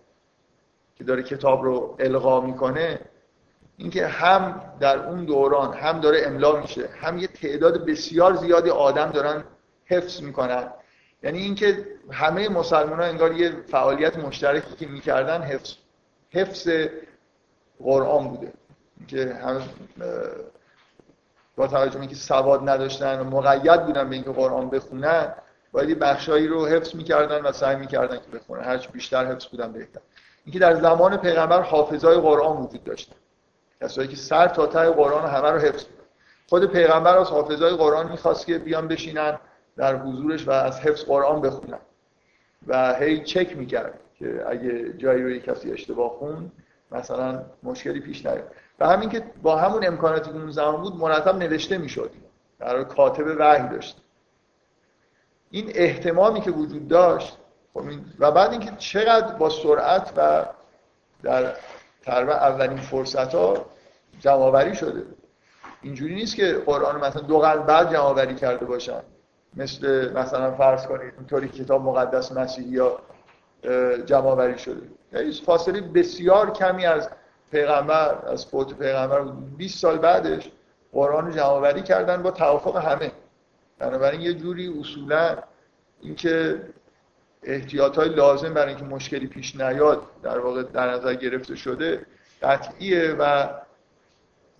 که 0.96 1.04
داره 1.04 1.22
کتاب 1.22 1.62
رو 1.62 1.96
القا 1.98 2.40
می‌کنه 2.40 3.00
اینکه 3.76 4.06
هم 4.06 4.60
در 4.80 4.98
اون 5.06 5.24
دوران 5.24 5.74
هم 5.74 6.00
داره 6.00 6.22
املا 6.26 6.60
میشه 6.60 6.88
هم 7.00 7.18
یه 7.18 7.26
تعداد 7.26 7.86
بسیار 7.86 8.34
زیادی 8.34 8.70
آدم 8.70 9.10
دارن 9.10 9.44
حفظ 9.86 10.22
می‌کنن. 10.22 10.72
یعنی 11.22 11.38
اینکه 11.38 11.86
همه 12.10 12.48
مسلمان 12.48 13.00
ها 13.00 13.04
انگار 13.04 13.32
یه 13.32 13.52
فعالیت 13.66 14.18
مشترکی 14.18 14.76
که 14.76 14.86
می‌کردن 14.86 15.42
حفظ 15.42 15.74
حفظ 16.30 16.68
قرآن 17.82 18.28
بوده. 18.28 18.52
که 19.08 19.34
هم 19.34 19.62
با 21.56 21.66
توجه 21.66 22.00
اینکه 22.00 22.14
سواد 22.14 22.68
نداشتن 22.68 23.20
و 23.20 23.24
مقید 23.24 23.86
بودن 23.86 24.08
به 24.08 24.14
اینکه 24.14 24.30
قرآن 24.30 24.70
بخونن 24.70 25.34
باید 25.72 25.98
بخشایی 25.98 26.48
رو 26.48 26.66
حفظ 26.66 26.94
می‌کردن 26.94 27.40
و 27.40 27.52
سعی 27.52 27.76
می‌کردن 27.76 28.16
که 28.16 28.38
بخونن. 28.38 28.64
هرچی 28.64 28.88
بیشتر 28.92 29.26
حفظ 29.26 29.46
بودن 29.46 29.72
بهتر. 29.72 30.00
اینکه 30.44 30.58
در 30.58 30.74
زمان 30.74 31.16
پیغمبر 31.16 31.62
حافظای 31.62 32.16
قرآن 32.16 32.56
وجود 32.56 32.84
داشتن 32.84 33.16
کسایی 33.80 34.08
که 34.08 34.16
سر 34.16 34.48
تا 34.48 34.66
ته 34.66 34.90
قرآن 34.90 35.30
همه 35.30 35.50
رو 35.50 35.58
حفظ 35.58 35.84
بودن 35.84 36.04
خود 36.48 36.72
پیغمبر 36.72 37.18
از 37.18 37.28
حافظای 37.28 37.76
قرآن 37.76 38.10
می‌خواست 38.10 38.46
که 38.46 38.58
بیان 38.58 38.88
بشینن. 38.88 39.38
در 39.78 39.96
حضورش 39.96 40.48
و 40.48 40.50
از 40.50 40.80
حفظ 40.80 41.04
قرآن 41.04 41.40
بخونن 41.40 41.78
و 42.66 42.94
هی 42.94 43.24
چک 43.24 43.56
می‌کرد 43.56 44.00
که 44.18 44.44
اگه 44.48 44.92
جایی 44.92 45.22
رو 45.22 45.38
کسی 45.38 45.72
اشتباه 45.72 46.10
خون 46.10 46.52
مثلا 46.90 47.42
مشکلی 47.62 48.00
پیش 48.00 48.26
نیاد. 48.26 48.52
و 48.80 48.88
همین 48.88 49.08
که 49.08 49.22
با 49.42 49.56
همون 49.56 49.86
امکاناتی 49.86 50.30
که 50.30 50.36
اون 50.36 50.50
زمان 50.50 50.82
بود 50.82 50.96
مرتب 50.96 51.36
نوشته 51.36 51.78
می‌شد. 51.78 52.10
در 52.58 52.84
کاتب 52.84 53.24
وحی 53.38 53.68
داشت. 53.68 53.96
این 55.50 55.72
احتمامی 55.74 56.40
که 56.40 56.50
وجود 56.50 56.88
داشت 56.88 57.38
خب 57.74 57.82
و 58.18 58.32
بعد 58.32 58.50
اینکه 58.50 58.70
چقدر 58.78 59.34
با 59.34 59.50
سرعت 59.50 60.12
و 60.16 60.46
در 61.22 61.54
تقریبا 62.02 62.32
اولین 62.32 62.76
فرصت 62.76 63.34
ها 63.34 63.66
جمعآوری 64.20 64.74
شده. 64.74 65.02
اینجوری 65.82 66.14
نیست 66.14 66.36
که 66.36 66.52
قرآن 66.66 67.00
مثلا 67.00 67.22
دو 67.22 67.38
قرن 67.38 67.62
بعد 67.62 67.92
جمعآوری 67.92 68.34
کرده 68.34 68.64
باشن. 68.64 69.00
مثل 69.58 70.12
مثلا 70.12 70.50
فرض 70.50 70.86
کنید 70.86 71.12
اینطوری 71.18 71.48
کتاب 71.48 71.82
مقدس 71.82 72.32
مسیحی 72.32 72.68
یا 72.68 72.98
جمعآوری 74.06 74.58
شده. 74.58 74.82
یعنی 75.12 75.32
فاصله 75.32 75.80
بسیار 75.80 76.52
کمی 76.52 76.86
از 76.86 77.08
پیغمبر 77.50 78.18
از 78.26 78.46
فوت 78.46 78.78
پیغمبر 78.78 79.20
20 79.56 79.78
سال 79.78 79.98
بعدش 79.98 80.50
قرآن 80.92 81.26
رو 81.26 81.32
جمعآوری 81.32 81.82
کردن 81.82 82.22
با 82.22 82.30
توافق 82.30 82.76
همه. 82.76 83.12
بنابراین 83.78 84.20
یه 84.20 84.34
جوری 84.34 84.80
اصولا 84.80 85.36
اینکه 86.00 86.62
احتیاط 87.42 87.98
های 87.98 88.08
لازم 88.08 88.54
برای 88.54 88.68
اینکه 88.68 88.84
مشکلی 88.84 89.26
پیش 89.26 89.56
نیاد 89.56 90.02
در 90.22 90.38
واقع 90.38 90.62
در 90.62 90.90
نظر 90.90 91.14
گرفته 91.14 91.56
شده 91.56 92.06
قطعیه 92.42 93.16
و 93.18 93.48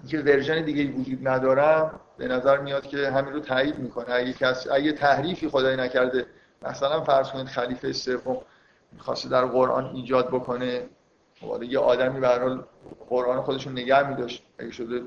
اینکه 0.01 0.19
ورژن 0.19 0.65
دیگه 0.65 0.93
وجود 0.93 1.29
ندارم 1.29 2.01
به 2.17 2.29
نظر 2.29 2.59
میاد 2.59 2.87
که 2.87 3.11
همین 3.11 3.33
رو 3.33 3.41
تایید 3.41 3.79
می‌کنه. 3.79 4.15
اگه 4.15 4.33
کس 4.33 4.67
اگه 4.71 4.93
تحریفی 4.93 5.49
خدای 5.49 5.77
نکرده 5.77 6.27
مثلا 6.63 7.01
فرض 7.05 7.31
کنید 7.31 7.47
خلیفه 7.47 7.93
سوم 7.93 8.37
می‌خواسته 8.93 9.29
در 9.29 9.45
قرآن 9.45 9.85
ایجاد 9.95 10.29
بکنه 10.29 10.89
خب 11.41 11.63
یه 11.63 11.79
آدمی 11.79 12.21
به 12.21 12.29
حال 12.29 12.65
قرآن 13.09 13.43
خودشون 13.43 13.73
نگه 13.73 14.09
میداشت. 14.09 14.43
اگه 14.59 14.71
شده 14.71 15.03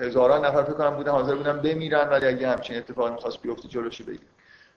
هزاران 0.00 0.44
نفر 0.44 0.62
فکر 0.62 0.72
کنم 0.72 0.96
بودن 0.96 1.12
حاضر 1.12 1.34
بودن 1.34 1.60
بمیرن 1.60 2.08
ولی 2.08 2.26
اگه 2.26 2.48
همچین 2.48 2.76
اتفاقی 2.76 3.10
می‌خواست 3.10 3.42
بیفته 3.42 3.68
جلوشو 3.68 4.04
بگیره 4.04 4.26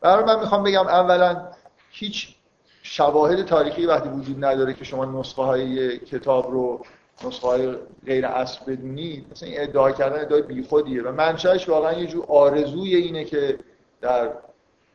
برای 0.01 0.25
من 0.25 0.39
می‌خوام 0.39 0.63
بگم 0.63 0.87
اولا 0.87 1.47
هیچ 1.91 2.35
شواهد 2.83 3.45
تاریخی 3.45 3.85
وقتی 3.85 4.09
وجود 4.09 4.45
نداره 4.45 4.73
که 4.73 4.85
شما 4.85 5.05
نسخه 5.05 5.41
های 5.41 5.97
کتاب 5.97 6.51
رو 6.51 6.85
نسخه 7.25 7.47
های 7.47 7.75
غیر 8.05 8.25
اصل 8.25 8.65
بدونید 8.65 9.25
مثلا 9.31 9.49
این 9.49 9.61
ادعا 9.61 9.91
کردن 9.91 10.21
ادعای 10.21 10.41
بیخودیه 10.41 11.03
و 11.03 11.11
منشأش 11.11 11.69
واقعا 11.69 11.93
یه 11.93 12.07
جور 12.07 12.25
آرزوی 12.27 12.95
اینه 12.95 13.23
که 13.23 13.59
در 14.01 14.29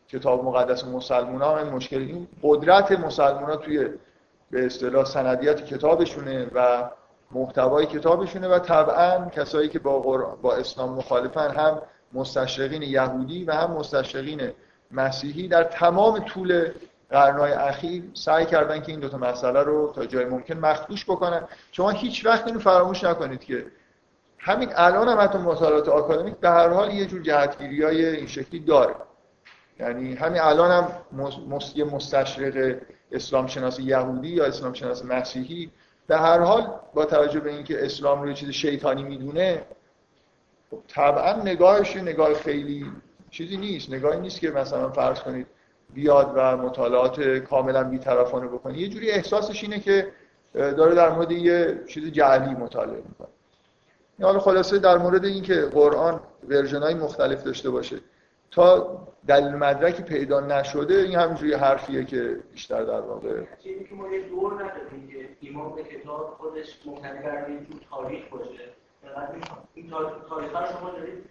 کتاب 0.08 0.44
مقدس 0.44 0.84
مسلمان 0.84 1.42
ها 1.42 1.58
این 1.58 1.68
مشکل 1.68 1.98
این 1.98 2.28
قدرت 2.42 2.92
مسلمان 2.92 3.44
ها 3.44 3.56
توی 3.56 3.88
به 4.50 4.66
اصطلاح 4.66 5.04
سندیت 5.04 5.64
کتابشونه 5.66 6.50
و 6.54 6.90
محتوای 7.30 7.86
کتابشونه 7.86 8.48
و 8.48 8.58
طبعا 8.58 9.28
کسایی 9.28 9.68
که 9.68 9.78
با, 9.78 9.98
با 10.42 10.54
اسلام 10.54 10.92
مخالفن 10.92 11.50
هم 11.50 11.82
مستشرقین 12.12 12.82
یهودی 12.82 13.44
و 13.44 13.52
هم 13.52 13.70
مستشرقین 13.70 14.50
مسیحی 14.90 15.48
در 15.48 15.64
تمام 15.64 16.18
طول 16.18 16.70
قرنهای 17.14 17.52
اخیر 17.52 18.04
سعی 18.14 18.46
کردن 18.46 18.82
که 18.82 18.92
این 18.92 19.00
دوتا 19.00 19.18
مسئله 19.18 19.62
رو 19.62 19.92
تا 19.96 20.06
جای 20.06 20.24
ممکن 20.24 20.58
مخدوش 20.58 21.04
بکنن. 21.04 21.42
شما 21.72 21.90
هیچ 21.90 22.26
وقت 22.26 22.46
اینو 22.46 22.60
فراموش 22.60 23.04
نکنید 23.04 23.44
که 23.44 23.66
همین 24.38 24.68
الان 24.74 25.08
هم 25.08 25.20
حتی 25.20 25.38
مطالعات 25.38 25.88
آکادمیک 25.88 26.34
به 26.34 26.50
هر 26.50 26.68
حال 26.68 26.94
یه 26.94 27.06
جور 27.06 27.22
جهتگیری 27.22 27.82
های 27.82 28.06
این 28.06 28.26
شکلی 28.26 28.60
داره. 28.60 28.94
یعنی 29.80 30.14
همین 30.14 30.40
الان 30.40 30.70
هم 30.70 30.88
یه 31.74 31.84
مستشرق 31.84 32.76
اسلام 33.12 33.46
شناسی 33.46 33.82
یهودی 33.82 34.28
یا 34.28 34.44
اسلام 34.44 34.72
شناسی 34.72 35.06
مسیحی 35.06 35.70
به 36.06 36.18
هر 36.18 36.38
حال 36.38 36.80
با 36.94 37.04
توجه 37.04 37.40
به 37.40 37.50
اینکه 37.50 37.84
اسلام 37.84 38.22
رو 38.22 38.28
یه 38.28 38.34
چیز 38.34 38.50
شیطانی 38.50 39.02
می‌دونه 39.02 39.64
خب 40.70 40.78
طبعا 40.88 41.42
نگاهش 41.42 41.96
نگاه 41.96 42.34
خیلی 42.34 42.92
چیزی 43.30 43.56
نیست. 43.56 43.90
نگاهی 43.90 44.20
نیست 44.20 44.40
که 44.40 44.50
مثلا 44.50 44.90
فرض 44.90 45.20
کنید 45.20 45.46
بیاد 45.94 46.32
و 46.34 46.56
مطالعات 46.56 47.20
کاملا 47.20 47.84
بیطرفانه 47.84 48.46
بکنه. 48.46 48.78
یه 48.78 48.88
جوری 48.88 49.10
احساسش 49.10 49.62
اینه 49.62 49.80
که 49.80 50.12
داره 50.54 50.94
در 50.94 51.10
مورد 51.10 51.32
یه 51.32 51.80
چیز 51.88 52.12
جعلی 52.12 52.54
مطالعه 52.54 53.02
می‌کنه. 53.08 53.28
حالا 54.22 54.38
خلاصه 54.38 54.78
در 54.78 54.98
مورد 54.98 55.24
اینکه 55.24 55.54
قرآن 55.54 56.20
ورژن 56.48 56.98
مختلف 56.98 57.42
داشته 57.42 57.70
باشه 57.70 57.96
تا 58.50 58.98
دلیل 59.26 59.54
مدرکی 59.54 60.02
پیدا 60.02 60.40
نشده 60.40 60.94
این 60.94 61.14
همینجوری 61.14 61.54
حرفیه 61.54 62.04
که 62.04 62.38
بیشتر 62.52 62.82
در 62.84 63.00
واقع. 63.00 63.42
چیزی 63.62 63.84
که 63.84 63.94
ما 63.94 64.08
یه 64.08 64.28
دور 64.28 64.52
نداریم 64.52 65.08
که 65.08 65.28
ایمان 65.40 65.74
به 65.74 65.82
کتاب 65.82 66.36
خودش 66.38 66.78
مبتنی 66.86 67.18
بر 67.18 67.50
یه 67.50 67.58
تاریخ 67.90 68.28
باشه. 68.28 68.64
این 69.74 69.90
تاریخ 70.28 70.50
شما 70.50 70.90
دارید. 70.90 71.24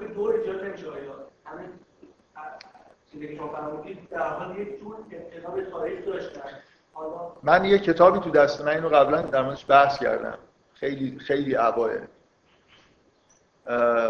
که 0.00 0.14
دور 0.14 0.34
ایجاد 0.34 0.64
نمیشه 0.64 0.86
من 7.42 7.64
یه 7.64 7.78
کتابی 7.78 8.18
تو 8.18 8.30
دست 8.30 8.60
من 8.60 8.68
اینو 8.68 8.88
قبلا 8.88 9.22
در 9.22 9.42
موردش 9.42 9.64
بحث 9.68 9.98
کردم. 9.98 10.38
خیلی 10.74 11.18
خیلی 11.18 11.56
اوایل 11.56 12.00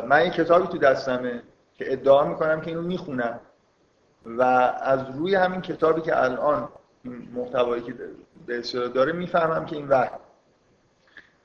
من 0.07 0.25
یه 0.25 0.31
کتابی 0.31 0.67
تو 0.67 0.79
دستمه 0.79 1.43
که 1.75 1.93
ادعا 1.93 2.25
می‌کنم 2.25 2.61
که 2.61 2.69
اینو 2.69 2.83
می‌خونم. 2.83 3.41
و 4.27 4.43
از 4.83 5.01
روی 5.19 5.35
همین 5.35 5.61
کتابی 5.61 6.01
که 6.01 6.23
الان 6.23 6.69
محتوایی 7.35 7.83
که 7.83 7.95
به 8.47 8.59
اصطلاح 8.59 8.89
داره 8.89 9.13
می‌فهمم 9.13 9.67
که 9.67 9.77
این 9.77 9.89
وحی 9.89 10.11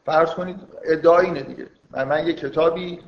فرض 0.05 0.29
کنید 0.29 0.59
ادعا 0.83 1.19
اینه 1.19 1.43
دیگه. 1.43 1.67
من, 1.91 2.03
من 2.03 2.27
یه 2.27 2.33
کتابی 2.33 3.01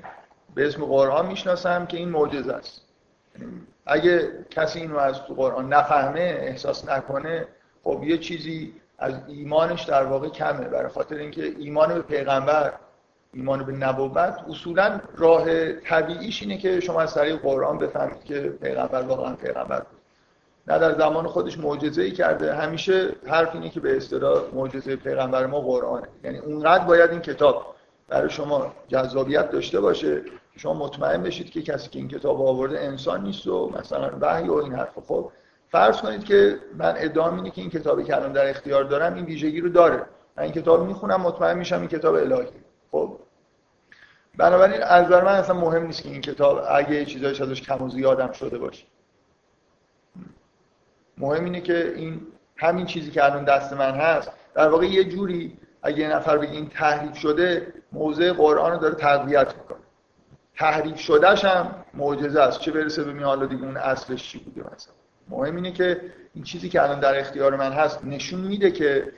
به 0.56 0.68
اسم 0.68 0.86
قرآن 0.86 1.28
می‌شناسم 1.28 1.86
که 1.86 1.98
این 1.98 2.10
معجزه 2.10 2.54
است. 2.54 2.82
اگه 3.86 4.32
کسی 4.50 4.80
اینو 4.80 4.98
از 4.98 5.22
تو 5.22 5.34
قرآن 5.34 5.74
نفهمه 5.74 6.20
احساس 6.20 6.90
نکنه 6.90 7.48
خب 7.84 8.04
یه 8.04 8.18
چیزی 8.18 8.74
از 8.98 9.14
ایمانش 9.28 9.84
در 9.84 10.04
واقع 10.04 10.30
کمه. 10.30 10.68
برای 10.68 10.90
خاطر 10.90 11.16
اینکه 11.16 11.44
ایمان 11.60 11.94
به 11.94 12.02
پیغمبر 12.02 12.74
ایمان 13.34 13.64
به 13.64 13.72
نبوت 13.72 14.36
اصولا 14.50 15.02
راه 15.18 15.74
طبیعیش 15.74 16.42
اینه 16.42 16.58
که 16.58 16.80
شما 16.80 17.02
از 17.02 17.14
طریق 17.14 17.42
قرآن 17.42 17.78
بفهمید 17.78 18.24
که 18.24 18.40
پیغمبر 18.40 19.02
واقعا 19.02 19.36
پیغمبر 19.36 19.80
بود. 19.80 20.02
نه 20.68 20.80
در 20.80 20.98
زمان 20.98 21.28
خودش 21.28 21.58
معجزه 21.58 22.02
ای 22.02 22.12
کرده. 22.12 22.56
همیشه 22.56 23.10
حرف 23.28 23.56
اینه 23.56 23.70
که 23.70 23.80
به 23.80 23.98
اصطلاح 23.98 24.44
معجزه 24.54 24.96
پیغمبر 24.96 25.46
ما 25.46 25.62
قرآنه. 25.62 26.08
یعنی 26.24 26.38
اونقدر 26.38 26.86
باید 26.86 27.10
این 27.12 27.22
کتاب 27.22 27.76
برای 28.10 28.30
شما 28.30 28.74
جذابیت 28.88 29.52
داشته 29.52 29.80
باشه 29.82 30.22
شما 30.58 30.74
مطمئن 30.74 31.24
بشید 31.24 31.50
که 31.50 31.62
کسی 31.62 31.90
که 31.90 32.00
این 32.00 32.08
کتاب 32.08 32.42
آورده 32.42 32.80
انسان 32.80 33.24
نیست 33.24 33.48
و 33.48 33.72
مثلا 33.80 34.12
وحی 34.22 34.48
و 34.48 34.54
این 34.54 34.74
حرف. 34.74 35.00
خب 35.00 35.32
فرض 35.70 36.02
کنید 36.02 36.24
که 36.24 36.60
من 36.78 36.94
ادعا 36.98 37.36
اینه 37.36 37.52
که 37.52 37.62
این 37.62 37.70
کتابی 37.70 38.04
که 38.04 38.16
الان 38.16 38.32
در 38.32 38.50
اختیار 38.50 38.84
دارم 38.84 39.14
این 39.14 39.26
ویژگی 39.26 39.62
رو 39.62 39.70
داره. 39.70 40.06
من 40.38 40.44
این 40.44 40.52
کتاب 40.52 40.88
می‌خونم 40.88 41.22
مطمئن 41.22 41.58
میشم 41.58 41.80
این 41.80 41.88
کتاب 41.88 42.16
الهی. 42.16 42.48
خب 42.92 43.20
بنابراین 44.38 44.84
از 44.84 45.06
نظر 45.06 45.24
من 45.24 45.36
اصلا 45.36 45.56
مهم 45.56 45.86
نیست 45.86 46.04
که 46.04 46.10
این 46.10 46.22
کتاب 46.22 46.64
اگه 46.70 47.06
چیزایش 47.06 47.42
ازش 47.42 47.62
کم 47.62 47.84
و 47.84 47.90
زیادم 47.90 48.32
شده 48.32 48.58
باشه. 48.58 48.86
مهم 51.18 51.44
اینه 51.46 51.62
که 51.62 51.94
این 51.96 52.22
همین 52.58 52.86
چیزی 52.86 53.12
که 53.12 53.26
الان 53.26 53.44
دست 53.44 53.74
من 53.74 53.92
هست 53.92 54.32
در 54.56 54.70
واقع 54.70 54.86
یه 54.86 55.04
جوری 55.04 55.58
اگه 55.84 56.00
یه 56.00 56.16
نفر 56.16 56.38
بگه 56.38 56.52
این 56.52 56.70
تحریف 56.70 57.18
شده 57.18 57.74
موضع 57.92 58.32
قرآن 58.32 58.72
رو 58.72 58.78
داره 58.78 58.96
تقویت 58.96 59.56
می‌کنه. 59.58 59.71
تحریف 60.58 61.00
شدهش 61.00 61.46
هم 61.46 61.76
معجزه 61.94 62.42
است. 62.42 62.60
چه 62.60 62.72
برسه 62.72 63.04
به 63.04 63.24
حالا 63.24 63.46
دیگه 63.46 63.64
اون 63.64 63.78
اصلش 63.78 64.30
چی 64.30 64.40
بوده 64.40 64.62
مثلا؟ 64.62 64.94
مهم 65.30 65.56
اینه 65.56 65.72
که 65.72 66.02
این 66.34 66.44
چیزی 66.44 66.70
که 66.70 66.84
الان 66.84 67.00
در 67.00 67.20
اختیار 67.20 67.56
من 67.56 67.72
هست 67.72 68.06
نشون 68.06 68.40
میده 68.40 68.72
که 68.72 69.12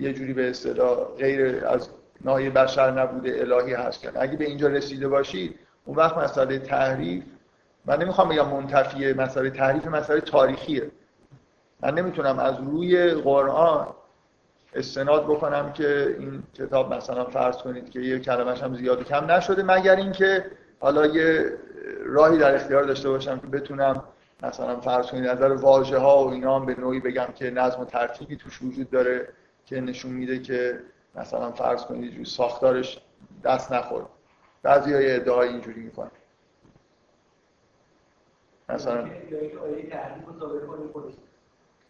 یه 0.00 0.12
جوری 0.12 0.32
به 0.32 0.50
اصطلاح 0.50 0.96
غیر 1.18 1.66
از 1.66 1.88
نای 2.24 2.50
بشر 2.50 2.90
نبوده 2.90 3.40
الهی 3.40 3.74
هست 3.74 4.00
کرد 4.00 4.16
اگه 4.16 4.36
به 4.36 4.44
اینجا 4.44 4.68
رسیده 4.68 5.08
باشید 5.08 5.58
اون 5.84 5.96
وقت 5.96 6.18
مسئله 6.18 6.58
تحریف 6.58 7.24
من 7.84 8.02
نمی‌خوام 8.02 8.28
بگم 8.28 8.48
منتفیه 8.48 9.14
مسئله 9.14 9.50
تحریف 9.50 9.86
مسئله 9.86 10.20
تاریخیه. 10.20 10.90
من 11.80 11.94
نمی‌تونم 11.94 12.38
از 12.38 12.54
روی 12.60 13.10
قرآن 13.10 13.86
استناد 14.74 15.24
بکنم 15.24 15.72
که 15.72 16.16
این 16.18 16.42
کتاب 16.54 16.94
مثلا 16.94 17.24
فرض 17.24 17.56
کنید 17.56 17.90
که 17.90 18.00
یه 18.00 18.18
کلمش 18.18 18.62
هم 18.62 18.74
زیاد 18.74 19.04
کم 19.04 19.30
نشده 19.30 19.62
مگر 19.62 19.96
اینکه 19.96 20.44
حالا 20.80 21.06
یه 21.06 21.52
راهی 22.04 22.38
در 22.38 22.54
اختیار 22.54 22.82
داشته 22.82 23.08
باشم 23.08 23.38
که 23.38 23.46
بتونم 23.46 24.04
مثلا 24.42 24.80
فرض 24.80 25.06
کنید 25.06 25.26
نظر 25.26 25.52
واژه 25.52 25.98
ها 25.98 26.24
و 26.24 26.30
اینا 26.30 26.58
هم 26.58 26.66
به 26.66 26.80
نوعی 26.80 27.00
بگم 27.00 27.26
که 27.34 27.50
نظم 27.50 27.80
و 27.80 27.84
ترتیبی 27.84 28.36
توش 28.36 28.62
وجود 28.62 28.90
داره 28.90 29.28
که 29.66 29.80
نشون 29.80 30.12
میده 30.12 30.38
که 30.38 30.80
مثلا 31.14 31.52
فرض 31.52 31.84
کنید 31.84 32.14
جو 32.14 32.24
ساختارش 32.24 33.00
دست 33.44 33.72
نخورد. 33.72 34.06
بعضی 34.62 34.92
های 34.92 35.14
ادعای 35.16 35.48
اینجوری 35.48 35.80
می‌کنن. 35.80 36.10
مثلا 38.68 39.08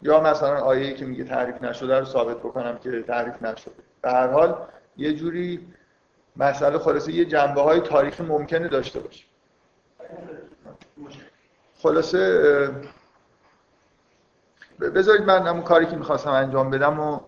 یا 0.03 0.19
مثلا 0.19 0.61
آیه 0.61 0.93
که 0.93 1.05
میگه 1.05 1.23
تعریف 1.23 1.61
نشده 1.63 1.99
رو 1.99 2.05
ثابت 2.05 2.37
بکنم 2.37 2.77
که 2.77 3.01
تعریف 3.01 3.43
نشده. 3.43 3.71
به 4.01 4.11
هر 4.11 4.27
حال 4.27 4.55
یه 4.97 5.13
جوری 5.13 5.67
مسئله 6.35 6.77
خلاصه 6.77 7.11
یه 7.11 7.25
جنبه 7.25 7.61
های 7.61 7.79
تاریخی 7.79 8.23
ممکنه 8.23 8.67
داشته 8.67 8.99
باشه. 8.99 9.25
خلاصه 11.81 12.69
بذارید 14.79 15.23
من 15.23 15.47
همون 15.47 15.63
کاری 15.63 15.85
که 15.85 15.95
می‌خواستم 15.95 16.31
انجام 16.31 16.69
بدم 16.69 16.99
و 16.99 17.19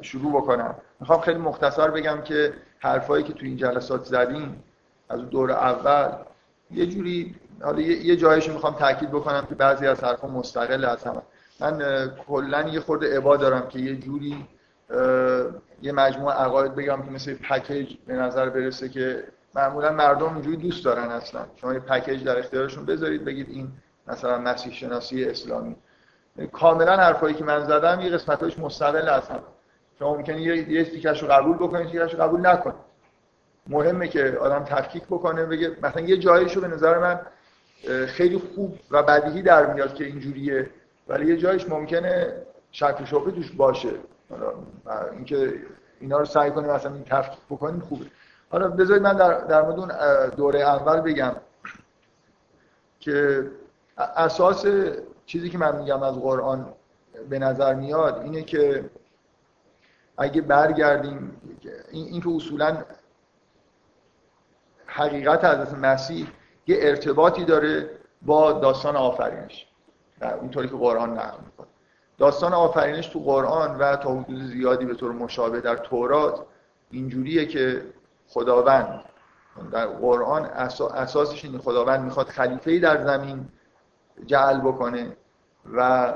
شروع 0.00 0.42
بکنم. 0.42 0.74
می‌خوام 1.00 1.20
خیلی 1.20 1.38
مختصر 1.38 1.90
بگم 1.90 2.20
که 2.22 2.52
حرفایی 2.78 3.24
که 3.24 3.32
تو 3.32 3.44
این 3.44 3.56
جلسات 3.56 4.04
زدیم 4.04 4.64
از 5.08 5.20
دور 5.20 5.52
اول 5.52 6.12
یه 6.70 6.86
جوری 6.86 7.36
حالا 7.62 7.80
یه 7.80 8.16
جایش 8.16 8.48
می‌خوام 8.48 8.74
تاکید 8.74 9.10
بکنم 9.10 9.46
که 9.48 9.54
بعضی 9.54 9.86
از 9.86 10.04
حرفا 10.04 10.28
مستقل 10.28 10.84
از 10.84 11.04
همه. 11.04 11.22
من 11.60 12.08
کلا 12.28 12.68
یه 12.68 12.80
خورده 12.80 13.16
عبا 13.16 13.36
دارم 13.36 13.68
که 13.68 13.78
یه 13.78 13.96
جوری 13.96 14.46
یه 15.82 15.92
مجموعه 15.92 16.36
عقاید 16.36 16.74
بگم 16.74 17.02
که 17.02 17.10
مثل 17.10 17.34
پکیج 17.34 17.96
به 18.06 18.14
نظر 18.14 18.48
برسه 18.48 18.88
که 18.88 19.24
معمولا 19.54 19.92
مردم 19.92 20.34
اینجوری 20.34 20.56
دوست 20.56 20.84
دارن 20.84 21.04
اصلا. 21.10 21.40
شما 21.56 21.74
یه 21.74 21.80
پکیج 21.80 22.24
در 22.24 22.38
اختیارشون 22.38 22.86
بذارید 22.86 23.24
بگید 23.24 23.48
این 23.48 23.72
مثلا 24.06 24.38
مسیح 24.38 24.72
شناسی 24.72 25.24
اسلامی. 25.24 25.76
کاملا 26.52 26.96
حرفایی 26.96 27.34
که 27.34 27.44
من 27.44 27.64
زدم 27.64 28.00
یه 28.00 28.10
قسمتاش 28.10 28.58
مستقل 28.58 29.08
هم 29.08 29.40
شما 29.98 30.16
ممکنه 30.16 30.42
یه 30.42 30.70
یه 30.70 30.84
تیکش 30.84 31.22
رو 31.22 31.28
قبول 31.28 31.56
بکنید 31.56 31.86
تیکش 31.86 32.14
رو 32.14 32.22
قبول 32.22 32.46
نکنید. 32.46 32.88
مهمه 33.66 34.08
که 34.08 34.38
آدم 34.40 34.64
تفکیک 34.64 35.02
بکنه 35.02 35.44
بگه 35.44 35.76
مثلا 35.82 36.02
یه 36.02 36.16
جاییشو 36.16 36.60
به 36.60 36.68
نظر 36.68 36.98
من 36.98 37.20
خیلی 38.06 38.38
خوب 38.38 38.78
و 38.90 39.02
بدیهی 39.02 39.42
در 39.42 39.74
میاد 39.74 39.94
که 39.94 40.04
اینجوریه. 40.04 40.70
ولی 41.08 41.26
یه 41.26 41.36
جایش 41.36 41.68
ممکنه 41.68 42.42
شک 42.70 42.98
و 43.02 43.04
شبهه 43.04 43.30
توش 43.30 43.50
باشه. 43.52 43.90
اینکه 45.12 45.54
اینا 46.00 46.18
رو 46.18 46.24
سعی 46.24 46.50
کنیم 46.50 46.70
مثلا 46.70 46.94
این 46.94 47.04
تفکیک 47.04 47.40
بکنیم 47.50 47.80
خوبه. 47.80 48.06
حالا 48.50 48.68
بذارید 48.68 49.02
من 49.02 49.16
در, 49.16 49.40
در 49.40 49.62
مورد 49.62 49.78
اون 49.78 49.90
دوره 50.36 50.60
اول 50.60 51.00
بگم 51.00 51.36
که 53.00 53.46
اساس 53.98 54.66
چیزی 55.26 55.50
که 55.50 55.58
من 55.58 55.76
میگم 55.76 56.02
از 56.02 56.14
قرآن 56.14 56.74
به 57.30 57.38
نظر 57.38 57.74
میاد 57.74 58.18
اینه 58.18 58.42
که 58.42 58.90
اگه 60.18 60.40
برگردیم 60.40 61.40
این, 61.90 62.06
این 62.06 62.20
که 62.20 62.28
اصولا 62.28 62.84
حقیقت 64.86 65.44
حضرت 65.44 65.74
مسیح 65.74 66.26
یه 66.66 66.76
ارتباطی 66.80 67.44
داره 67.44 67.90
با 68.22 68.52
داستان 68.52 68.96
آفرینش. 68.96 69.66
اینطوری 70.22 70.68
که 70.68 70.76
قرآن 70.76 71.10
نقل 71.10 71.38
می‌کنه. 71.46 71.66
داستان 72.18 72.52
آفرینش 72.52 73.06
تو 73.06 73.20
قرآن 73.20 73.78
و 73.78 73.96
تا 73.96 74.14
حدود 74.14 74.42
زیادی 74.42 74.86
به 74.86 74.94
طور 74.94 75.12
مشابه 75.12 75.60
در 75.60 75.76
تورات 75.76 76.44
اینجوریه 76.90 77.46
که 77.46 77.82
خداوند 78.28 79.04
در 79.72 79.86
قرآن 79.86 80.44
اساسش 80.44 81.44
اینه 81.44 81.58
خداوند 81.58 82.00
می‌خواد 82.04 82.26
خلیفه 82.26 82.78
در 82.78 83.04
زمین 83.04 83.48
جعل 84.26 84.60
بکنه 84.60 85.16
و 85.72 86.12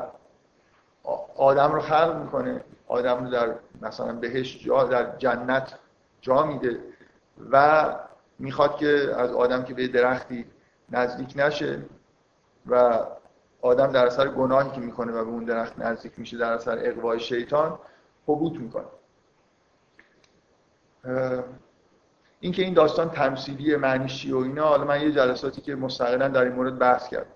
آدم 1.36 1.72
رو 1.72 1.80
خلق 1.80 2.16
می‌کنه. 2.16 2.64
آدم 2.88 3.24
رو 3.24 3.30
در 3.30 3.54
مثلا 3.82 4.12
بهش 4.12 4.64
جا 4.64 4.84
در 4.84 5.16
جنت 5.16 5.74
جا 6.20 6.46
میده 6.46 6.80
و 7.50 7.86
می‌خواد 8.38 8.76
که 8.76 9.14
از 9.16 9.32
آدم 9.32 9.62
که 9.62 9.74
به 9.74 9.88
درختی 9.88 10.46
نزدیک 10.90 11.32
نشه 11.36 11.82
و 12.66 13.00
آدم 13.62 13.86
در 13.86 14.06
اثر 14.06 14.28
گناهی 14.28 14.70
که 14.70 14.80
می‌کنه 14.80 15.12
و 15.12 15.24
به 15.24 15.30
اون 15.30 15.44
درخت 15.44 15.78
نزدیک 15.78 16.12
میشه 16.16 16.38
در 16.38 16.52
اثر 16.52 16.78
اقوای 16.82 17.20
شیطان 17.20 17.78
حبوط 18.26 18.52
می‌کنه. 18.52 18.84
اینکه 22.40 22.62
این 22.62 22.74
داستان 22.74 23.10
تمثیلی 23.10 23.76
معنیش 23.76 24.26
و 24.26 24.36
اینا 24.36 24.68
حالا 24.68 24.84
من 24.84 25.00
یه 25.00 25.12
جلساتی 25.12 25.60
که 25.60 25.74
مستقلا 25.74 26.28
در 26.28 26.44
این 26.44 26.52
مورد 26.52 26.78
بحث 26.78 27.08
کردم. 27.08 27.30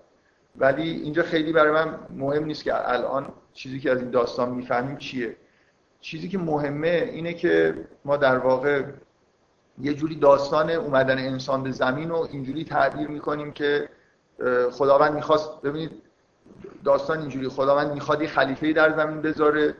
ولی 0.55 0.89
اینجا 0.91 1.23
خیلی 1.23 1.53
برای 1.53 1.71
من 1.71 1.99
مهم 2.09 2.45
نیست 2.45 2.63
که 2.63 2.89
الان 2.91 3.33
چیزی 3.53 3.79
که 3.79 3.91
از 3.91 4.01
این 4.01 4.09
داستان 4.09 4.49
می‌فهمیم 4.49 4.97
چیه. 4.97 5.37
چیزی 6.01 6.29
که 6.29 6.37
مهمه 6.37 7.09
اینه 7.11 7.33
که 7.33 7.85
ما 8.05 8.17
در 8.17 8.37
واقع 8.37 8.83
یه 9.81 9.93
جوری 9.93 10.15
داستان 10.15 10.69
اومدن 10.69 11.17
انسان 11.17 11.63
به 11.63 11.71
زمین 11.71 12.09
رو 12.09 12.27
اینجوری 12.31 12.63
تعبیر 12.63 13.07
می‌کنیم 13.07 13.51
که 13.51 13.89
خداوند 14.71 15.13
می‌خواست 15.13 15.61
ببینید 15.61 15.91
داستان 16.83 17.19
اینجوری 17.19 17.49
خداوند 17.49 17.91
می‌خواد 17.93 18.21
یه 18.21 18.27
خلیفه 18.27 18.73
در 18.73 18.95
زمین 18.95 19.21
بذاره 19.21 19.75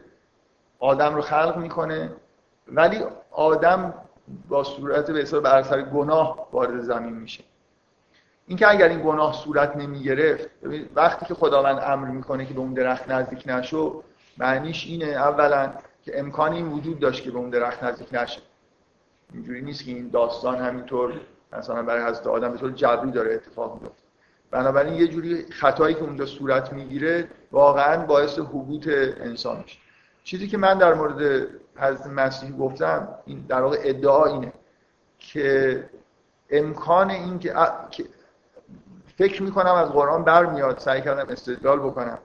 آدم 0.79 1.15
رو 1.15 1.21
خلق 1.21 1.57
می‌کنه. 1.57 2.11
ولی 2.67 3.03
آدم 3.31 3.93
با 4.49 4.63
صورت 4.63 5.11
به 5.11 5.19
حساب 5.19 5.45
اثر 5.45 5.81
گناه 5.81 6.47
وارد 6.51 6.81
زمین 6.81 7.13
میشه. 7.13 7.43
اینکه 8.47 8.69
اگر 8.69 8.87
این 8.89 9.01
گناه 9.01 9.33
صورت 9.33 9.75
نمی‌گرفت 9.75 10.49
وقتی 10.95 11.25
که 11.25 11.33
خداوند 11.33 11.79
امر 11.83 12.07
می‌کنه 12.07 12.45
که 12.45 12.53
به 12.53 12.59
اون 12.59 12.73
درخت 12.73 13.09
نزدیک 13.09 13.43
نشو 13.45 14.03
معنیش 14.37 14.87
اینه 14.87 15.05
اولا 15.05 15.73
که 16.03 16.19
امکان 16.19 16.53
این 16.53 16.67
وجود 16.67 16.99
داشت 16.99 17.23
که 17.23 17.31
به 17.31 17.37
اون 17.37 17.49
درخت 17.49 17.83
نزدیک 17.83 18.13
نشه. 18.13 18.41
اینجوری 19.33 19.61
نیست 19.61 19.85
که 19.85 19.91
این 19.91 20.09
داستان 20.09 20.57
همینطور 20.57 21.13
مثلا 21.53 21.83
برای 21.83 22.03
حضرت 22.03 22.27
آدم 22.27 22.51
به 22.51 22.57
طور 22.57 22.71
جبری 22.71 23.11
داره 23.11 23.33
اتفاق 23.33 23.81
میفته 23.81 24.06
بنابراین 24.51 24.93
یه 24.93 25.07
جوری 25.07 25.45
خطایی 25.51 25.95
که 25.95 26.01
اونجا 26.01 26.25
صورت 26.25 26.73
می‌گیره 26.73 27.27
واقعا 27.51 28.05
باعث 28.05 28.39
حبوط 28.39 28.87
انسان 29.21 29.57
میشه 29.57 29.77
چیزی 30.23 30.47
که 30.47 30.57
من 30.57 30.77
در 30.77 30.93
مورد 30.93 31.47
حضرت 31.75 32.07
مسیح 32.07 32.57
گفتم 32.57 33.07
این 33.25 33.45
در 33.47 33.61
واقع 33.61 33.77
ادعا 33.81 34.25
اینه 34.25 34.53
که 35.19 35.83
امکان 36.49 37.09
این 37.09 37.39
که 37.39 37.53
فکر 39.17 39.43
می‌کنم 39.43 39.73
از 39.73 39.89
قرآن 39.89 40.23
برمیاد 40.23 40.79
سعی 40.79 41.01
کردم 41.01 41.29
استدلال 41.29 41.79
بکنم 41.79 42.17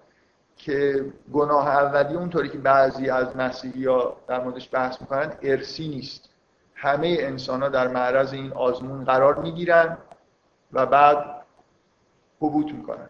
که 0.57 1.07
گناه 1.33 1.69
اولی 1.69 2.15
اونطوری 2.15 2.49
که 2.49 2.59
بعضی 2.59 3.11
از 3.11 3.37
مسیحی 3.37 3.87
ها 3.87 4.17
در 4.29 4.41
موردش 4.41 4.69
بحث 4.73 5.01
می‌کنن 5.01 5.33
ارسی 5.43 5.89
نیست. 5.89 6.29
همه 6.75 7.17
انسان 7.21 7.63
ها 7.63 7.69
در 7.69 7.89
معرض 7.89 8.33
این 8.33 8.53
آزمون 8.53 9.05
قرار 9.05 9.35
می‌گیرن 9.39 9.99
و 10.73 10.87
بعد 10.87 11.42
حبوط 12.43 12.73
می‌کنن. 12.73 13.09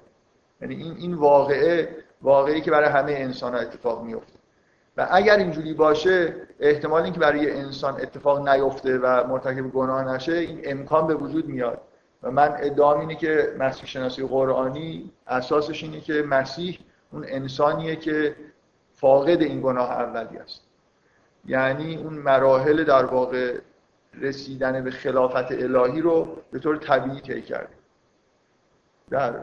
یعنی 0.60 0.74
این 0.74 0.96
این 0.96 1.14
واقعه 1.14 1.96
واقعی 2.22 2.60
که 2.60 2.70
برای 2.70 2.88
همه 2.88 3.12
انسان 3.12 3.54
ها 3.54 3.60
اتفاق 3.60 4.04
میفته 4.04 4.32
و 4.96 5.08
اگر 5.10 5.36
اینجوری 5.36 5.74
باشه 5.74 6.34
احتمال 6.60 7.02
اینکه 7.02 7.20
برای 7.20 7.50
انسان 7.50 7.94
اتفاق 7.94 8.48
نیفته 8.48 8.98
و 8.98 9.26
مرتکب 9.28 9.70
گناه 9.70 10.14
نشه 10.14 10.32
این 10.32 10.60
امکان 10.64 11.06
به 11.06 11.14
وجود 11.14 11.48
میاد. 11.48 11.80
و 12.22 12.30
من 12.30 12.56
ادعام 12.58 13.00
اینه 13.00 13.14
که 13.14 13.54
مسیح 13.58 13.86
شناسی 13.86 14.26
قرآنی 14.26 15.12
اساسش 15.26 15.82
اینه 15.82 16.00
که 16.00 16.12
مسیح 16.22 16.78
اون 17.12 17.24
انسانیه 17.28 17.96
که 17.96 18.36
فاقد 18.92 19.42
این 19.42 19.60
گناه 19.60 19.90
اولی 19.90 20.38
است. 20.38 20.60
یعنی 21.46 21.96
اون 21.96 22.14
مراحل 22.14 22.84
در 22.84 23.04
واقع 23.04 23.58
رسیدن 24.20 24.84
به 24.84 24.90
خلافت 24.90 25.52
الهی 25.52 26.00
رو 26.00 26.36
به 26.50 26.58
طور 26.58 26.76
طبیعی 26.76 27.20
طی 27.20 27.42
کرده. 27.42 27.81
در 29.12 29.34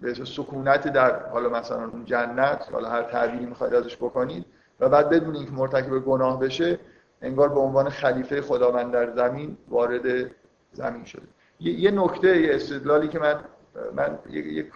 به 0.00 0.14
سکونت 0.14 0.88
در 0.88 1.28
حالا 1.28 1.48
مثلا 1.48 1.84
اون 1.84 2.04
جنت 2.04 2.68
حالا 2.72 2.88
هر 2.88 3.02
تعبیری 3.02 3.46
می‌خواید 3.46 3.74
ازش 3.74 3.96
بکنید 3.96 4.46
و 4.80 4.88
بعد 4.88 5.08
بدون 5.08 5.36
اینکه 5.36 5.52
مرتکب 5.52 5.98
گناه 5.98 6.40
بشه 6.40 6.78
انگار 7.22 7.48
به 7.48 7.60
عنوان 7.60 7.88
خلیفه 7.88 8.42
خداوند 8.42 8.92
در 8.92 9.10
زمین 9.14 9.56
وارد 9.68 10.30
زمین 10.72 11.04
شده. 11.04 11.22
یه 11.60 11.90
نکته 11.90 12.40
یه 12.40 12.54
استدلالی 12.54 13.08
که 13.08 13.18
من 13.18 13.40
من 13.96 14.18
یه, 14.30 14.52
یه 14.52 14.66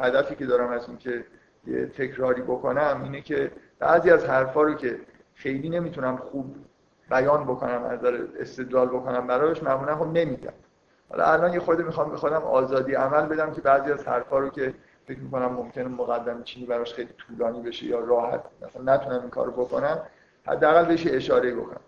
هدفی 0.00 0.34
که 0.34 0.46
دارم 0.46 0.70
از 0.70 0.88
اینکه 0.88 1.24
یه 1.66 1.86
تکراری 1.86 2.42
بکنم 2.42 3.00
اینه 3.04 3.20
که 3.20 3.50
بعضی 3.78 4.10
از 4.10 4.24
حرفا 4.24 4.62
رو 4.62 4.74
که 4.74 5.00
خیلی 5.34 5.68
نمی‌تونم 5.68 6.16
خوب 6.16 6.56
بیان 7.10 7.44
بکنم 7.44 7.84
از 7.84 8.04
استدلال 8.40 8.88
بکنم 8.88 9.26
براش 9.26 9.62
معمولا 9.62 9.96
خب 9.96 10.06
نمیگم. 10.06 10.52
حالا 11.10 11.24
الان 11.32 11.52
یه 11.52 11.60
خود 11.60 11.80
می‌خوام 11.80 12.10
بخوام 12.10 12.32
آزادی 12.32 12.94
عمل 12.94 13.26
بدم 13.26 13.52
که 13.52 13.60
بعضی 13.60 13.92
از 13.92 14.08
حرفا 14.08 14.38
رو 14.38 14.48
که 14.48 14.74
فکر 15.06 15.18
می‌کنم 15.18 15.52
ممکنه 15.52 15.84
مقدم 15.84 16.42
چینی 16.42 16.66
براش 16.66 16.94
خیلی 16.94 17.10
طولانی 17.18 17.62
بشه 17.62 17.86
یا 17.86 18.00
راحت 18.00 18.42
مثلا 18.62 18.94
نتونم 18.94 19.20
این 19.20 19.30
کارو 19.30 19.52
بکنم 19.52 20.02
حداقل 20.46 20.84
بهش 20.84 21.06
اشاره 21.06 21.54
بکنم. 21.54 21.80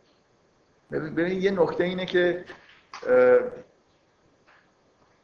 ببین 0.91 1.43
یه 1.43 1.51
نکته 1.51 1.85
اینه 1.85 2.07
که 2.07 2.45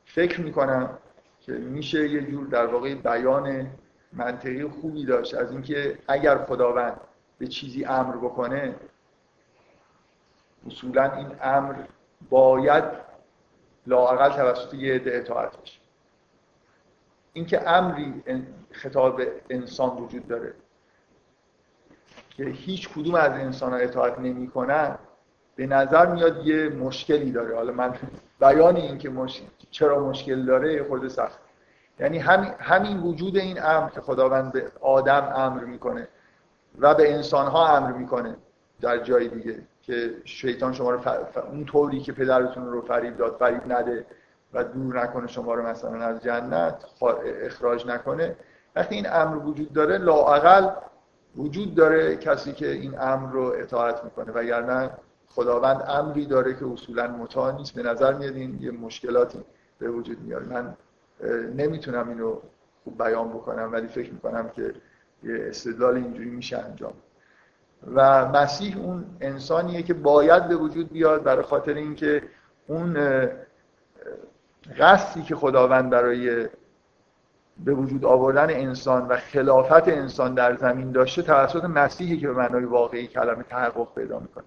فکر 0.04 0.40
می‌کنم 0.40 0.98
که 1.40 1.52
میشه 1.52 2.08
یه 2.08 2.30
جور 2.30 2.46
در 2.46 2.66
واقع 2.66 2.94
بیان 2.94 3.66
منطقی 4.12 4.64
خوبی 4.64 5.04
داشت 5.04 5.34
از 5.34 5.52
اینکه 5.52 5.98
اگر 6.08 6.38
خداوند 6.38 7.00
به 7.38 7.46
چیزی 7.46 7.84
امر 7.84 8.16
بکنه 8.16 8.74
اصولا 10.66 11.12
این 11.12 11.28
امر 11.42 11.74
باید 12.30 12.84
لاقل 13.86 14.28
توسط 14.28 14.74
یه 14.74 14.94
عده 14.94 15.16
اطاعت 15.16 15.62
بشه. 15.62 15.78
اینکه 17.32 17.70
امری 17.70 18.22
خطاب 18.72 19.20
انسان 19.50 19.96
وجود 19.96 20.28
داره 20.28 20.54
که 22.30 22.44
هیچ 22.44 22.88
کدوم 22.88 23.14
از 23.14 23.32
انسان 23.32 23.72
ها 23.72 23.78
اطاعت 23.78 24.18
نمی‌کنن 24.18 24.98
به 25.56 25.66
نظر 25.66 26.06
میاد 26.06 26.46
یه 26.46 26.68
مشکلی 26.68 27.32
داره. 27.32 27.56
حالا 27.56 27.72
من 27.72 27.94
بیان 28.40 28.76
این 28.76 28.98
که 28.98 29.12
چرا 29.70 30.08
مشکل 30.08 30.44
داره 30.44 30.84
خود 30.88 31.08
سخت. 31.08 31.38
یعنی 32.00 32.18
همین, 32.18 32.50
همین 32.58 33.00
وجود 33.00 33.36
این 33.36 33.62
امر 33.62 33.90
که 33.90 34.00
خداوند 34.00 34.52
به 34.52 34.72
آدم 34.80 35.32
امر 35.36 35.64
می‌کنه 35.64 36.08
و 36.78 36.94
به 36.94 37.14
انسان 37.14 37.46
ها 37.46 37.76
امر 37.76 37.92
می‌کنه 37.92 38.36
در 38.80 38.98
جای 38.98 39.28
دیگه. 39.28 39.62
که 39.86 40.14
شیطان 40.24 40.72
شما 40.72 40.90
رو 40.90 41.00
اون 41.50 41.64
طوری 41.64 42.00
که 42.00 42.12
پدرتون 42.12 42.66
رو 42.66 42.80
فریب 42.80 43.16
داد 43.16 43.36
فریب 43.38 43.72
نده 43.72 44.06
و 44.54 44.64
دور 44.64 45.02
نکنه 45.02 45.26
شما 45.26 45.54
رو 45.54 45.66
مثلا 45.66 46.00
از 46.00 46.22
جنت 46.22 46.84
اخراج 47.42 47.86
نکنه. 47.86 48.36
وقتی 48.76 48.94
این 48.94 49.06
امر 49.12 49.36
وجود 49.36 49.72
داره 49.72 49.98
لاعقل 49.98 50.70
وجود 51.36 51.74
داره 51.74 52.16
کسی 52.16 52.52
که 52.52 52.70
این 52.70 52.98
امر 53.00 53.32
رو 53.32 53.54
اطاعت 53.56 54.04
می‌کنه. 54.04 54.32
وگرنه 54.32 54.90
خداوند 55.28 55.84
امری 55.88 56.26
داره 56.26 56.54
که 56.54 56.66
اصولا 56.66 57.06
مطاع 57.06 57.56
نیست. 57.56 57.74
به 57.74 57.82
نظر 57.82 58.14
میاد 58.14 58.34
این 58.34 58.58
یه 58.60 58.70
مشکلاتی 58.70 59.44
به 59.78 59.88
وجود 59.88 60.20
میاره. 60.20 60.46
من 60.46 60.76
نمی‌تونم 61.56 62.08
اینو 62.08 62.36
خوب 62.84 62.98
بیان 62.98 63.28
بکنم 63.28 63.72
ولی 63.72 63.88
فکر 63.88 64.12
می‌کنم 64.12 64.48
که 64.48 64.74
یه 65.22 65.46
استدلال 65.48 65.96
اینجوری 65.96 66.30
میشه 66.30 66.58
انجام. 66.58 66.92
و 67.94 68.26
مسیح 68.26 68.78
اون 68.78 69.04
انسانیه 69.20 69.82
که 69.82 69.94
باید 69.94 70.48
به 70.48 70.56
وجود 70.56 70.92
بیاد 70.92 71.22
برای 71.22 71.42
خاطر 71.42 71.74
اینکه 71.74 72.22
اون 72.66 72.96
قصدی 74.78 75.22
که 75.22 75.36
خداوند 75.36 75.90
برای 75.90 76.48
به 77.64 77.74
وجود 77.74 78.04
آوردن 78.04 78.50
انسان 78.50 79.08
و 79.08 79.16
خلافت 79.16 79.88
انسان 79.88 80.34
در 80.34 80.54
زمین 80.56 80.92
داشته 80.92 81.22
توسط 81.22 81.64
مسیحی 81.64 82.18
که 82.18 82.28
به 82.28 82.34
معنای 82.34 82.64
واقعی 82.64 83.06
کلمه 83.06 83.42
تحقق 83.42 83.94
پیدا 83.94 84.18
می‌کنه. 84.18 84.44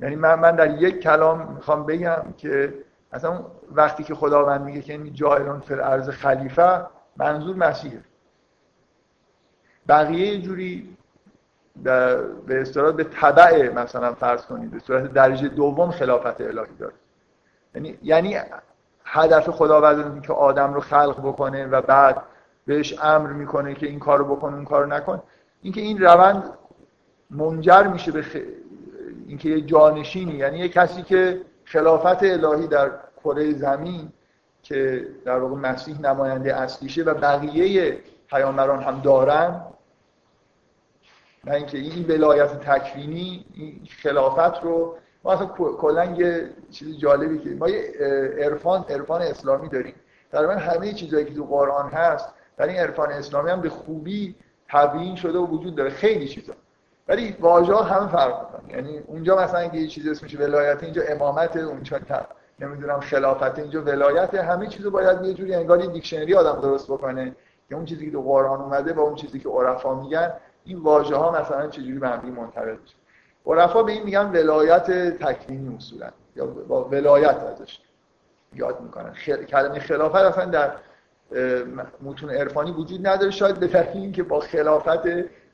یعنی 0.00 0.16
من, 0.16 0.34
من 0.34 0.56
در 0.56 0.82
یک 0.82 1.00
کلام 1.00 1.52
می‌خوام 1.54 1.86
بگم 1.86 2.22
که 2.36 2.74
اصلا 3.12 3.44
وقتی 3.72 4.04
که 4.04 4.14
خداوند 4.14 4.60
میگه 4.60 4.82
که 4.82 4.92
این 4.92 5.12
جایرون 5.12 5.60
فر 5.60 5.80
ارز 5.80 6.08
خلیفه 6.08 6.86
منظور 7.16 7.56
مسیحه. 7.56 8.00
بقیه 9.88 10.42
جوری 10.42 10.95
به 11.82 12.60
اصطلاح 12.60 12.92
به 12.92 13.04
تبع 13.04 13.72
مثلا 13.72 14.14
فرض 14.14 14.46
کنید 14.46 14.70
به 14.70 14.78
صورت 14.78 15.12
درجه 15.12 15.48
دوم 15.48 15.90
خلافت 15.90 16.40
الهی 16.40 16.76
داره. 16.78 16.94
یعنی 17.74 17.98
یعنی 18.02 18.36
هدف 19.04 19.50
خداوند 19.50 20.22
که 20.22 20.32
آدم 20.32 20.74
رو 20.74 20.80
خلق 20.80 21.20
بکنه 21.20 21.66
و 21.66 21.80
بعد 21.80 22.22
بهش 22.66 22.98
امر 23.02 23.32
می‌کنه 23.32 23.74
که 23.74 23.86
این 23.86 23.98
کارو 23.98 24.36
بکن 24.36 24.54
اون 24.54 24.64
کارو 24.64 24.86
نکن 24.86 25.22
اینکه 25.62 25.80
این 25.80 26.02
روند 26.02 26.42
منجر 27.30 27.82
میشه 27.82 28.12
به 28.12 28.22
خ... 28.22 28.36
اینکه 29.26 29.48
یه 29.48 29.60
جانشینی. 29.60 30.32
یعنی 30.32 30.58
یه 30.58 30.68
کسی 30.68 31.02
که 31.02 31.40
خلافت 31.64 32.22
الهی 32.22 32.66
در 32.66 32.90
کره 33.24 33.52
زمین 33.52 34.12
که 34.62 35.06
در 35.24 35.38
واقع 35.38 35.54
مسیح 35.54 36.00
نماینده 36.00 36.56
اصلیشه 36.56 37.02
و 37.02 37.14
بقیه 37.14 37.98
پیامبران 38.30 38.82
هم 38.82 39.00
دارن 39.00 39.60
نه 41.46 41.54
اینکه 41.54 41.78
این 41.78 42.06
ولایت 42.08 42.60
تکوینی 42.60 43.44
این 43.54 43.80
خلافت 44.02 44.62
رو 44.62 44.96
ما 45.24 45.32
اصلا 45.32 45.46
کلا 45.56 46.04
یه 46.04 46.50
چیز 46.70 46.98
جالبی 46.98 47.38
که 47.38 47.50
ما 47.50 47.68
یه 47.68 47.94
عرفان 48.38 48.84
عرفان 48.88 49.22
اسلامی 49.22 49.68
داریم. 49.68 49.94
تقریبا 50.32 50.52
همه 50.52 50.92
چیزایی 50.92 51.24
که 51.24 51.34
تو 51.34 51.44
قرآن 51.44 51.90
هست 51.90 52.28
در 52.56 52.66
این 52.66 52.78
عرفان 52.78 53.12
اسلامی 53.12 53.50
هم 53.50 53.60
به 53.60 53.68
خوبی 53.68 54.34
تبیین 54.68 55.16
شده 55.16 55.38
و 55.38 55.46
وجود 55.46 55.74
داره. 55.74 55.90
خیلی 55.90 56.28
چیزا. 56.28 56.52
ولی 57.08 57.36
واژه 57.40 57.76
هم 57.76 58.08
فرق 58.08 58.54
می‌کنه 58.62 58.76
یعنی 58.76 58.98
اونجا 59.06 59.36
مثلا 59.36 59.64
یه 59.64 59.86
چیز 59.86 60.08
اسمش 60.08 60.34
ولایت 60.34 60.82
اینجا 60.82 61.02
امامت 61.08 61.56
اونجا 61.56 62.00
نمی‌دونم 62.60 63.00
خلافت 63.00 63.58
اینجا 63.58 63.82
ولایت 63.82 64.34
همه 64.34 64.66
چیزو 64.66 64.90
باید 64.90 65.24
یه 65.24 65.34
جوری 65.34 65.54
انگار 65.54 65.80
یه 65.80 65.86
دیکشنری 65.86 66.34
آدم 66.34 66.60
درست 66.60 66.86
بکنه 66.86 67.34
که 67.68 67.74
اون 67.74 67.84
چیزی 67.84 68.06
که 68.06 68.12
تو 68.12 68.22
قرآن 68.22 68.60
اومده 68.60 68.92
با 68.92 69.02
اون 69.02 69.14
چیزی 69.14 69.38
که 69.38 69.48
عرفا 69.48 69.94
میگن 69.94 70.32
این 70.66 70.78
واژه 70.78 71.16
ها 71.16 71.40
مثلا 71.40 71.68
چجوری 71.68 71.98
به 71.98 72.08
هم 72.08 72.28
منطبق 72.28 72.78
میشه. 72.82 72.94
عرفا 73.46 73.82
به 73.82 73.92
این 73.92 74.02
میگن 74.02 74.30
ولایت 74.30 74.90
تکوینی 75.18 75.76
اصولا 75.76 76.08
یا 76.36 76.46
با 76.46 76.84
ولایت 76.84 77.36
ازش 77.36 77.78
یاد 78.54 78.80
می‌کنن. 78.80 79.12
خل... 79.12 79.44
کلمه 79.44 79.78
خلافت 79.78 80.14
اصلا 80.14 80.44
در 80.44 80.72
متون 82.02 82.30
عرفانی 82.30 82.70
وجود 82.70 83.06
نداره. 83.06 83.30
شاید 83.30 83.60
به 83.60 83.66
دلیل 83.66 84.02
اینکه 84.02 84.22
با 84.22 84.40
خلافت 84.40 85.06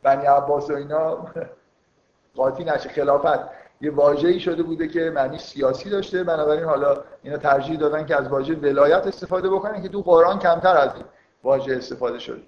بنی 0.02 0.26
عباس 0.26 0.70
و 0.70 0.74
اینا 0.74 1.26
قاطی 2.36 2.64
نشه. 2.64 2.88
خلافت 2.88 3.40
یه 3.80 3.90
واژه‌ای 3.90 4.40
شده 4.40 4.62
بوده 4.62 4.88
که 4.88 5.10
معنی 5.14 5.38
سیاسی 5.38 5.90
داشته. 5.90 6.24
بنابراین 6.24 6.64
حالا 6.64 6.96
اینا 7.22 7.36
ترجیح 7.36 7.78
دادن 7.78 8.06
که 8.06 8.16
از 8.16 8.28
واژه 8.28 8.54
ولایت 8.54 9.06
استفاده 9.06 9.48
بکنن 9.48 9.82
که 9.82 9.88
تو 9.88 10.02
قرآن 10.02 10.38
کمتر 10.38 10.76
از 10.76 10.94
این 10.94 11.04
واژه 11.44 11.76
استفاده 11.76 12.18
شده. 12.18 12.42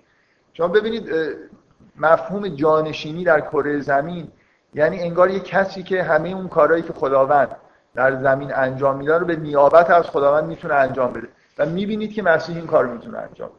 شما 0.52 0.68
ببینید 0.68 1.10
مفهوم 1.96 2.48
جانشینی 2.48 3.24
در 3.24 3.40
کره 3.40 3.80
زمین 3.80 4.28
یعنی 4.74 5.00
انگار 5.00 5.30
یه 5.30 5.40
کسی 5.40 5.82
که 5.82 6.02
همه 6.02 6.28
اون 6.28 6.48
کارهایی 6.48 6.82
که 6.82 6.92
خداوند 6.92 7.56
در 7.94 8.16
زمین 8.16 8.54
انجام 8.54 8.96
میده 8.96 9.18
رو 9.18 9.26
به 9.26 9.36
نیابت 9.36 9.90
از 9.90 10.04
خداوند 10.06 10.44
می‌تونه 10.44 10.74
انجام 10.74 11.12
بده. 11.12 11.28
و 11.58 11.66
می‌بینید 11.66 12.12
که 12.12 12.22
مسیح 12.22 12.56
این 12.56 12.66
کار 12.66 12.86
می‌تونه 12.86 13.18
انجام 13.18 13.48
بده. 13.48 13.58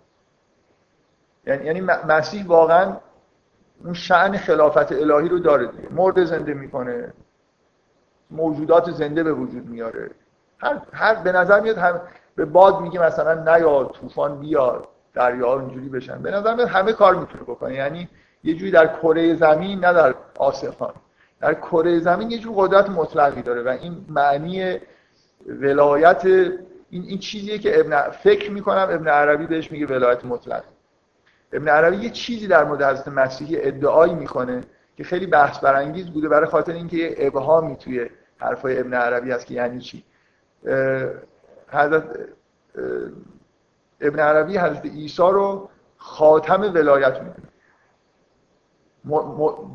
یعنی 1.48 1.66
یعنی 1.66 1.82
مسیح 2.08 2.46
واقعا 2.48 2.98
اون 3.84 3.94
شعن 3.94 4.38
خلافت 4.38 4.92
الهی 4.92 5.30
رو 5.30 5.40
داره 5.40 5.68
دیگه. 5.68 5.90
مرد 5.92 6.24
زنده 6.24 6.54
می‌کنه. 6.54 7.14
موجودات 8.32 8.92
زنده 8.92 9.24
به 9.24 9.34
وجود 9.34 9.70
میاره. 9.70 10.12
هر, 10.60 10.82
هر 10.94 11.16
به 11.16 11.32
نظر 11.32 11.60
میاد 11.60 11.78
هم 11.78 12.02
به 12.36 12.46
باد 12.46 12.82
میگه 12.82 13.02
مثلا 13.02 13.56
نیا 13.56 13.84
طوفان 13.84 14.40
بیار 14.40 14.88
دریا 15.14 15.60
اینجوری 15.60 15.90
بشن. 15.90 16.22
به 16.22 16.32
نظر 16.32 16.56
میاد 16.56 16.68
همه 16.68 16.94
کار 16.94 17.16
می‌تونه 17.16 17.44
بکنه. 17.44 17.74
یعنی 17.74 18.10
یه 18.46 18.54
جوری 18.54 18.72
در 18.72 18.88
کره 18.88 19.36
زمین 19.36 19.80
نه 19.80 19.94
در 19.94 20.16
آسمان. 20.38 20.94
در 21.42 21.54
کره 21.54 22.00
زمین 22.00 22.32
یه 22.32 22.38
جور 22.38 22.54
قدرت 22.58 22.90
مطلقی 22.90 23.42
داره 23.42 23.62
و 23.62 23.68
این 23.68 24.06
معنی 24.10 24.78
ولایت 25.48 26.26
این, 26.26 27.04
این 27.04 27.20
چیزیه 27.20 27.58
که 27.58 27.80
ابن 27.80 28.02
فکر 28.02 28.52
می‌کنم 28.52 28.88
ابن 28.92 29.08
عربی 29.08 29.46
بهش 29.48 29.72
میگه 29.72 29.86
ولایت 29.86 30.26
مطلق. 30.26 30.64
ابن 31.54 31.68
عربی 31.68 31.98
یه 31.98 32.10
چیزی 32.10 32.48
در 32.48 32.64
مورد 32.64 32.84
حضرت 32.84 33.08
مسیحی 33.08 33.62
ادعایی 33.62 34.14
می‌کنه 34.14 34.62
که 34.98 35.04
خیلی 35.04 35.26
بحث 35.26 35.60
برانگیز 35.60 36.10
بوده 36.10 36.30
برای 36.30 36.46
خاطر 36.50 36.74
اینکه 36.74 36.98
یه 36.98 37.16
ابهامی 37.18 37.76
توی 37.76 38.10
حرفای 38.38 38.80
ابن 38.80 38.94
عربی 38.94 39.32
هست 39.32 39.46
که 39.46 39.54
یعنی 39.54 39.80
چی؟ 39.80 40.04
حضرت 41.68 42.04
ابن 44.02 44.20
عربی 44.20 44.58
حضرت 44.58 44.86
عیسی 44.86 45.22
رو 45.22 45.70
خاتم 45.98 46.62
ولایت 46.62 47.14
می‌دونه. 47.14 47.55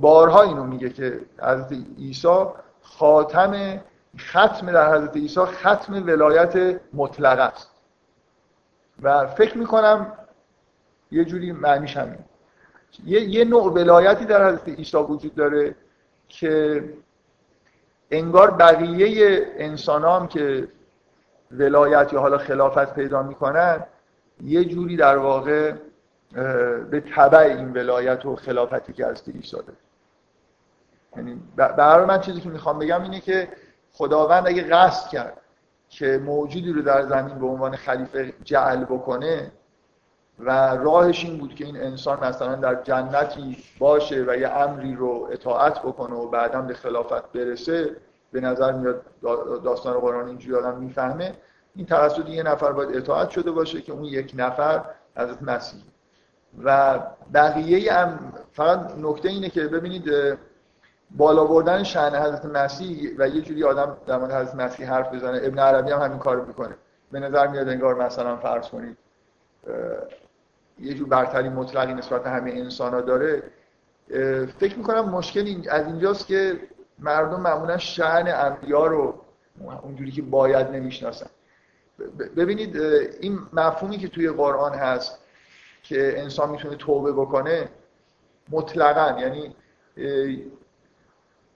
بارها 0.01 0.43
اینو 0.43 0.65
میگه 0.65 0.91
که 0.91 1.21
حضرت 1.43 1.73
عیسی 1.99 2.45
خاتم 2.83 3.81
ختم 4.19 4.73
در 4.73 4.95
حضرت 4.95 5.17
عیسی 5.17 5.41
ختم 5.41 6.07
ولایت 6.07 6.81
مطلق 6.93 7.39
است. 7.39 7.71
و 9.03 9.27
فکر 9.27 9.59
می‌کنم 9.59 10.13
یه 11.11 11.25
جوری 11.25 11.53
معنیش 11.53 11.97
همین 11.97 12.19
یه،, 13.05 13.21
یه 13.21 13.45
نوع 13.45 13.73
ولایتی 13.73 14.25
در 14.25 14.49
حضرت 14.49 14.69
عیسی 14.69 14.97
وجود 14.97 15.35
داره 15.35 15.75
که 16.29 16.85
انگار 18.11 18.51
بقیه 18.51 19.47
انسان 19.57 20.05
هم 20.05 20.29
که 20.29 20.69
ولایت 21.51 22.13
یا 22.13 22.21
حالا 22.21 22.39
خلافت 22.39 22.95
پیدا 22.95 23.23
می‌کنن 23.23 23.87
یه 24.45 24.65
جوری 24.65 24.97
در 24.97 25.17
واقع 25.17 25.73
به 26.91 27.03
تبع 27.17 27.39
این 27.39 27.73
ولایت 27.73 28.27
و 28.27 28.37
خلافتی 28.37 28.93
که 28.93 29.07
از 29.07 29.23
عیسی 29.29 29.57
داره 29.57 29.79
یعنی 31.17 31.43
برای 31.57 32.05
من 32.05 32.21
چیزی 32.21 32.41
که 32.41 32.49
می‌خوام 32.49 32.79
بگم 32.79 33.03
اینه 33.03 33.21
که 33.21 33.49
خداوند 33.93 34.47
اگه 34.47 34.63
قصد 34.63 35.09
کرد 35.09 35.37
که 35.89 36.19
موجودی 36.25 36.73
رو 36.73 36.83
در 36.83 37.07
زمین 37.07 37.39
به 37.39 37.47
عنوان 37.47 37.77
خلیفه 37.77 38.33
جعل 38.45 38.85
بکنه 38.85 39.53
و 40.39 40.77
راهش 40.77 41.25
این 41.25 41.39
بود 41.39 41.55
که 41.55 41.65
این 41.65 41.77
انسان 41.77 42.25
مثلا 42.25 42.55
در 42.55 42.83
جنتی 42.83 43.57
باشه 43.79 44.25
و 44.29 44.37
یه 44.37 44.49
امری 44.49 44.95
رو 44.95 45.29
اطاعت 45.33 45.79
بکنه 45.79 46.15
و 46.15 46.29
بعدا 46.29 46.63
به 46.63 46.75
خلافت 46.75 47.33
برسه 47.33 47.97
به 48.33 48.41
نظر 48.41 48.73
میاد 48.73 49.03
داستان 49.65 50.01
قرآن 50.01 50.27
اینجوری 50.27 50.57
آدم 50.57 50.79
می‌فهمه 50.79 51.35
این 51.75 51.87
توسط 51.87 52.29
یه 52.29 52.43
نفر 52.43 52.73
باید 52.73 52.97
اطاعت 52.97 53.31
شده 53.31 53.51
باشه 53.51 53.83
که 53.83 53.93
اون 53.93 54.05
یک 54.05 54.33
نفر 54.37 54.85
حضرت 55.17 55.43
مسیح 55.43 55.83
و 56.65 56.99
بقیه 57.35 57.93
هم 57.93 58.33
فقط 58.53 58.93
نکته 58.99 59.29
اینه 59.29 59.49
که 59.49 59.67
ببینید 59.67 60.11
بالا 61.11 61.45
بردن 61.45 61.83
شأن 61.83 62.15
حضرت 62.15 62.45
مسیح 62.45 63.17
و 63.19 63.29
یه 63.29 63.41
جوری 63.43 63.65
آدم 63.65 63.97
در 64.07 64.19
مورد 64.19 64.33
حضرت 64.33 64.55
مسیح 64.55 64.91
حرف 64.91 65.15
بزنه. 65.15 65.41
ابن 65.43 65.59
عربی 65.59 65.91
هم 65.91 66.01
همین 66.01 66.19
کارو 66.19 66.47
می‌کنه. 66.47 66.77
به 67.13 67.21
نظر 67.21 67.47
میاد 67.47 67.69
انگار 67.69 67.95
مثلا 67.95 68.37
فرض 68.37 68.69
کنید 68.69 68.97
یه 70.79 70.95
جور 70.95 71.09
برتری 71.09 71.49
مطلقی 71.49 71.95
نسبت 71.95 72.27
همه 72.27 72.51
انسان 72.51 72.95
ها 72.95 73.01
داره 73.01 73.43
فکر 74.59 74.79
می‌کنم 74.79 75.09
مشکل 75.09 75.63
از 75.71 75.87
اینجاست 75.87 76.27
که 76.27 76.61
مردم 76.99 77.41
معمولا 77.41 77.79
شعن 77.79 78.29
انبیا 78.29 78.87
رو 78.87 79.15
اونجوری 79.83 80.11
که 80.11 80.23
باید 80.23 80.71
نمی‌شناسن. 80.71 81.27
ببینید 82.37 82.77
این 83.21 83.39
مفهومی 83.53 83.99
که 83.99 84.09
توی 84.09 84.31
قرآن 84.31 84.73
هست 84.73 85.19
که 85.91 86.21
انسان 86.21 86.51
می‌تونه 86.51 86.77
توبه 86.77 87.13
بکنه 87.13 87.69
مطلقا 88.51 89.21
یعنی 89.21 89.55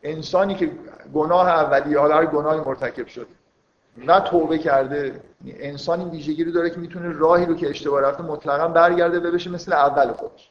انسانی 0.03 0.55
که 0.55 0.71
گناه 1.15 1.49
اولی 1.49 1.95
حالا 1.95 2.17
هر 2.17 2.27
گناهی 2.27 2.61
مرتکب 2.61 3.07
شده 3.07 3.27
نه 3.97 4.21
توبه 4.21 4.59
کرده 4.59 5.21
انسان 5.47 6.01
این 6.01 6.11
ویژگی 6.11 6.45
رو 6.45 6.53
داره 6.53 6.71
که 6.71 6.77
می‌تونه 6.77 7.13
راهی 7.13 7.47
رو 7.47 7.55
که 7.55 7.71
اشتباه 7.71 8.01
رفته 8.01 8.23
مطلقا 8.23 8.69
برگرده 8.69 9.21
به 9.21 9.31
بشه 9.31 9.51
مثل 9.51 9.73
اول 9.73 10.13
خودش. 10.13 10.51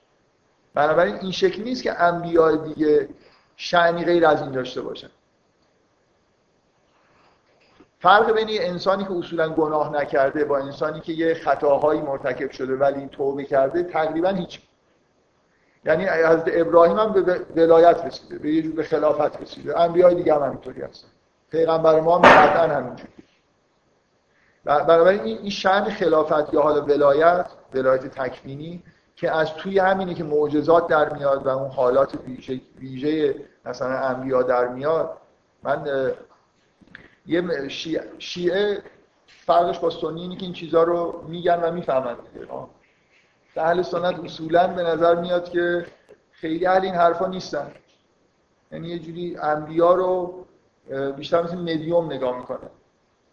بنابراین 0.73 1.15
این 1.15 1.31
شکلی 1.31 1.63
نیست 1.63 1.83
که 1.83 2.01
انبیاء 2.01 2.55
دیگه 2.55 3.09
شعنی 3.55 4.05
غیر 4.05 4.27
از 4.27 4.41
این 4.41 4.51
داشته 4.51 4.81
باشن. 4.81 5.09
فرق 8.03 8.31
بین 8.31 8.47
انسانی 8.61 9.03
که 9.03 9.11
اصولا 9.11 9.49
گناه 9.49 9.93
نکرده 10.01 10.45
با 10.45 10.57
انسانی 10.57 10.99
که 10.99 11.13
یه 11.13 11.33
خطاهایی 11.33 12.01
مرتکب 12.01 12.51
شده 12.51 12.75
ولی 12.75 13.07
توبه 13.07 13.43
کرده 13.43 13.83
تقریبا 13.83 14.29
هیچ 14.29 14.59
یعنی 15.85 16.05
حضرت 16.05 16.43
ابراهیم 16.47 16.97
هم 16.99 17.13
به 17.13 17.41
ولایت 17.55 18.05
رسیده 18.05 18.37
به 18.37 18.53
یه 18.53 18.61
جور 18.61 18.75
به 18.75 18.83
خلافت 18.83 19.41
رسیده. 19.41 19.79
انبیای 19.79 20.15
دیگه 20.15 20.35
هم 20.35 20.43
همینطوری 20.43 20.81
هستن. 20.81 21.07
پیغمبر 21.51 21.99
ما 21.99 22.17
هم 22.17 22.21
قطعا 22.21 22.75
همینجوری. 22.75 23.09
بنابراین 24.65 25.21
این 25.21 25.49
شأن 25.49 25.83
خلافت 25.83 26.53
یا 26.53 26.61
حالا 26.61 26.81
ولایت 26.81 27.45
ولایت 27.73 28.07
تکوینی 28.07 28.83
که 29.15 29.31
از 29.31 29.53
توی 29.53 29.79
همینه 29.79 30.13
که 30.13 30.23
معجزات 30.23 30.87
در 30.87 31.13
میاد 31.13 31.45
و 31.45 31.49
اون 31.49 31.71
حالات 31.71 32.13
ویژه 32.79 33.35
مثلا 33.65 33.97
انبیا 33.97 34.41
در 34.41 34.67
میاد 34.67 35.17
من 35.63 36.11
یه 37.25 37.67
شیعه, 37.67 38.03
شیعه 38.19 38.83
فرقش 39.27 39.79
با 39.79 39.89
سنی 39.89 40.21
اینه 40.21 40.35
که 40.35 40.43
این 40.43 40.53
چیزها 40.53 40.83
رو 40.83 41.23
میگن 41.27 41.59
و 41.63 41.71
می‌فهمن 41.71 42.15
اهل 43.57 43.81
سنت 43.81 44.19
اصولا 44.19 44.67
به 44.67 44.83
نظر 44.83 45.15
میاد 45.15 45.49
که 45.49 45.85
خیلی 46.31 46.65
اهل 46.65 46.81
این 46.81 46.95
حرفا 46.95 47.27
نیستن. 47.27 47.71
یعنی 48.71 48.87
یه 48.87 48.99
جوری 48.99 49.37
انبیا 49.37 49.93
رو 49.93 50.45
بیشتر 51.15 51.43
مثل 51.43 51.57
مدیوم 51.57 52.05
نگاه 52.05 52.37
می‌کنه. 52.37 52.69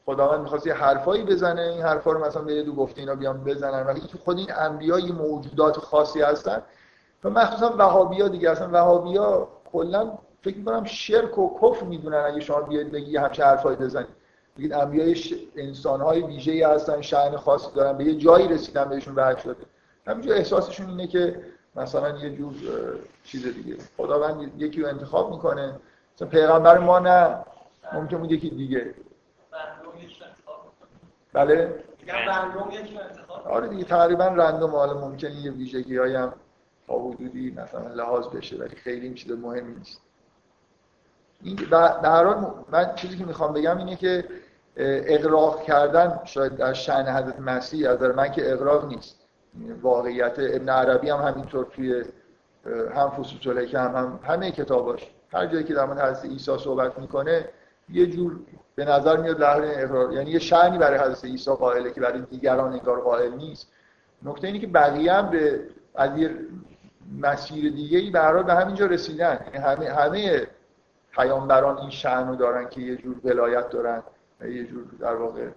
خداوند 0.06 0.40
می‌خواست 0.40 0.66
یه 0.66 0.74
حرفایی 0.74 1.22
بزنه 1.22 1.60
این 1.60 1.82
حرفا 1.82 2.12
رو 2.12 2.24
مثلا 2.24 2.42
به 2.42 2.62
دو 2.62 2.74
گفته 2.74 3.00
اینا 3.00 3.14
بیان 3.14 3.44
بزنن. 3.44 3.86
ولی 3.86 4.00
تو 4.00 4.18
خود 4.18 4.38
این 4.38 4.52
انبیا 4.56 4.98
یه 4.98 5.12
موجودات 5.12 5.76
خاصی 5.76 6.22
هستن. 6.22 6.62
و 7.24 7.30
مخصوصا 7.30 7.76
وهابیا 7.78 8.28
دیگه 8.28 8.50
اصلا 8.50 8.68
وهابیا 8.72 9.48
کلا 9.72 10.18
فکر 10.42 10.56
می‌کنم 10.58 10.84
شرک 10.84 11.38
و 11.38 11.58
کفر 11.62 11.86
می‌دونن 11.86 12.18
اگه 12.18 12.40
شما 12.40 12.60
بیاید 12.60 12.92
بگی 12.92 13.16
همچه 13.16 13.44
حرفایی 13.44 13.76
بزنید. 13.76 14.08
بگید 14.58 14.72
انبیای 14.72 15.16
ش... 15.16 15.34
انسانهای 15.56 16.22
ویژه‌ای 16.22 16.62
هستن 16.62 17.00
شأن 17.00 17.36
خاصی 17.36 17.74
دارن 17.74 17.98
به 17.98 18.04
یه 18.04 18.14
جایی 18.14 18.48
رسیدن 18.48 18.88
بهشون 18.88 19.14
وحی 19.14 19.40
شده. 19.40 19.56
همینجور 20.06 20.36
احساسشون 20.36 20.88
اینه 20.88 21.06
که 21.06 21.40
مثلا 21.76 22.18
یه 22.18 22.36
جور 22.36 22.54
چیز 23.24 23.54
دیگه. 23.54 23.76
خداوند 23.96 24.62
یکی 24.62 24.82
رو 24.82 24.88
انتخاب 24.88 25.30
می‌کنه. 25.30 25.80
مثلا 26.14 26.28
پیغمبر 26.28 26.78
ما 26.78 26.98
نه. 26.98 27.36
ممکن 27.92 28.18
بود 28.18 28.32
یکی 28.32 28.50
دیگه. 28.50 28.94
بله؟ 31.32 31.84
آره 33.44 33.68
دیگه 33.68 33.84
تقریبا 33.84 34.24
رندوم 34.26 34.70
حالا 34.70 35.00
ممکنه 35.00 35.34
یه 35.34 35.50
ویژگی 35.50 35.96
هم 35.96 36.32
تا 36.86 36.98
حدودی 36.98 37.50
مثلا 37.50 37.88
لحاظ 37.94 38.26
بشه 38.26 38.56
ولی 38.56 38.76
خیلی 38.76 39.06
این 39.06 39.14
چیز 39.14 39.32
مهمی 39.32 39.74
نیست. 39.74 40.00
در 41.70 42.24
حال 42.24 42.54
من 42.72 42.94
چیزی 42.94 43.18
که 43.18 43.24
می‌خوام 43.24 43.52
بگم 43.52 43.78
اینه 43.78 43.96
که 43.96 44.24
اقراق 44.76 45.62
کردن 45.62 46.20
شاید 46.24 46.56
در 46.56 46.72
شأن 46.72 47.08
حضرت 47.08 47.40
مسیح 47.40 47.90
از 47.90 48.02
من 48.02 48.32
که 48.32 48.52
اقراق 48.52 48.88
نیست. 48.88 49.16
واقعیت 49.82 50.34
ابن 50.38 50.68
عربی 50.68 51.10
هم 51.10 51.18
همینطور 51.18 51.64
توی 51.64 52.04
هم 52.94 53.10
فصول 53.10 53.66
که 53.66 53.78
هم, 53.78 53.96
هم 53.96 54.20
همه 54.22 54.50
کتاباش. 54.50 55.10
هر 55.32 55.46
جایی 55.46 55.64
که 55.64 55.74
در 55.74 55.84
مورد 55.84 56.00
حضرت 56.00 56.24
عیسی 56.24 56.58
صحبت 56.58 56.98
می‌کنه 56.98 57.48
یه 57.88 58.06
جور 58.06 58.36
به 58.74 58.84
نظر 58.84 59.16
میاد 59.16 59.40
لحظه 59.40 59.72
اقرار 59.76 60.12
یعنی 60.12 60.30
یه 60.30 60.38
شعنی 60.38 60.78
برای 60.78 60.98
حضرت 60.98 61.24
عیسی 61.24 61.50
قائله 61.50 61.90
که 61.90 62.00
برای 62.00 62.20
دیگران 62.20 62.72
انگار 62.72 63.00
قائل 63.00 63.32
نیست. 63.32 63.72
نکته 64.22 64.46
اینه 64.46 64.58
که 64.58 64.66
بقیه 64.66 65.12
هم 65.12 65.30
به 65.30 65.60
از 65.94 66.18
یه 66.18 66.36
مسیر 67.20 67.72
دیگه 67.72 67.98
ای 67.98 68.10
به 68.10 68.42
به 68.42 68.54
همینجا 68.54 68.86
رسیدن. 68.86 69.38
یعنی 69.54 69.66
همه 69.66 69.90
همه 69.90 70.46
پیامبران 71.12 71.78
این 71.78 71.90
شعن 71.90 72.28
رو 72.28 72.36
دارن 72.36 72.68
که 72.68 72.80
یه 72.80 72.96
جور 72.96 73.16
ولایت 73.24 73.70
دارن 73.70 74.02
یه 74.40 74.64
جور 74.64 74.84
در 75.00 75.14
واقع 75.14 75.48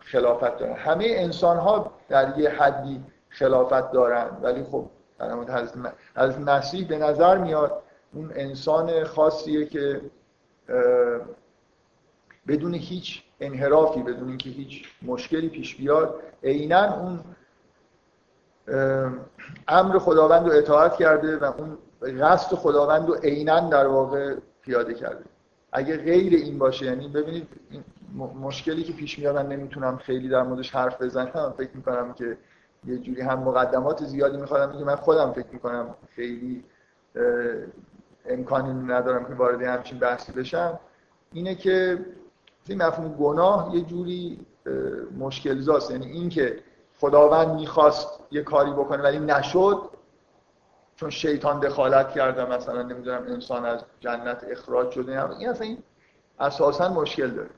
خلافت 0.00 0.58
دارن. 0.58 0.74
همه 0.74 1.04
انسان 1.08 1.56
ها 1.56 1.92
در 2.08 2.38
یه 2.38 2.50
حدی 2.50 3.00
خلافت 3.28 3.92
دارن. 3.92 4.26
ولی 4.42 4.62
خب 4.62 4.86
از 6.14 6.40
مسیح 6.40 6.88
به 6.88 6.98
نظر 6.98 7.38
میاد 7.38 7.82
اون 8.12 8.32
انسان 8.34 9.04
خاصیه 9.04 9.66
که 9.66 10.00
بدون 12.48 12.74
هیچ 12.74 13.22
انحرافی 13.40 14.02
بدون 14.02 14.28
اینکه 14.28 14.50
هیچ 14.50 14.88
مشکلی 15.02 15.48
پیش 15.48 15.76
بیاد 15.76 16.22
عینا 16.44 17.00
اون 17.00 17.20
امر 19.68 19.98
خداوند 19.98 20.46
رو 20.46 20.52
اطاعت 20.52 20.96
کرده 20.96 21.36
و 21.36 21.44
اون 21.44 21.78
قصد 22.02 22.54
خداوند 22.56 23.08
رو 23.08 23.14
عینا 23.14 23.68
در 23.68 23.86
واقع 23.86 24.34
پیاده 24.62 24.94
کرده. 24.94 25.24
اگه 25.72 25.96
غیر 25.96 26.32
این 26.34 26.58
باشه 26.58 26.86
یعنی 26.86 27.08
ببینید 27.08 27.48
مشکلی 28.40 28.82
که 28.82 28.92
پیش 28.92 29.18
میاد 29.18 29.36
من 29.36 29.48
نمی‌تونم 29.48 29.96
خیلی 29.96 30.28
در 30.28 30.42
موردش 30.42 30.70
حرف 30.70 31.02
بزنم. 31.02 31.54
فکر 31.58 31.70
می‌کنم 31.74 32.12
که 32.12 32.38
یه 32.86 32.98
جوری 32.98 33.20
هم 33.20 33.38
مقدمات 33.38 34.04
زیادی 34.04 34.36
میخوادم 34.36 34.78
که 34.78 34.84
من 34.84 34.96
خودم 34.96 35.32
فکر 35.32 35.48
می‌کنم 35.52 35.94
خیلی 36.16 36.64
امکانی 38.28 38.72
ندارم 38.92 39.24
که 39.24 39.34
وارد 39.34 39.62
همچین 39.62 39.98
بحثی 39.98 40.32
بشم. 40.32 40.78
اینه 41.32 41.54
که 41.54 41.98
این 42.68 42.82
مفهوم 42.82 43.12
گناه 43.12 43.76
یه 43.76 43.80
جوری 43.80 44.46
مشکل 45.18 45.60
زاست 45.60 45.90
یعنی 45.90 46.06
اینکه 46.06 46.58
خداوند 47.00 47.60
می‌خواست 47.60 48.08
یه 48.30 48.42
کاری 48.42 48.70
بکنه 48.70 49.02
ولی 49.02 49.18
نشد. 49.18 49.78
چون 51.02 51.10
شیطان 51.10 51.60
دخالت 51.60 52.10
کرده 52.12 52.44
مثلا 52.56 52.82
نمی‌دونم 52.82 53.22
انسان 53.22 53.64
از 53.64 53.84
جنت 54.00 54.44
اخراج 54.50 54.90
شده 54.90 55.30
این 55.38 55.48
اصلا 55.48 55.66
این 55.66 55.78
اساسا 56.40 56.88
مشکل 56.88 57.30
داره. 57.30 57.50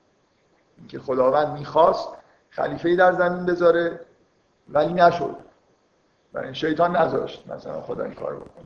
اینکه 0.79 0.99
خداوند 0.99 1.59
می‌خواست 1.59 2.09
خلیفه 2.51 2.97
در 2.97 3.13
زمین 3.13 3.47
بذاره 3.47 4.01
ولی 4.69 4.93
نشد. 4.93 5.37
و 6.35 6.53
شیطان 6.53 6.97
نذاشت 6.97 7.49
مثلا 7.49 7.81
خدا 7.81 8.05
این 8.05 8.15
کار 8.15 8.37
بکنه. 8.37 8.65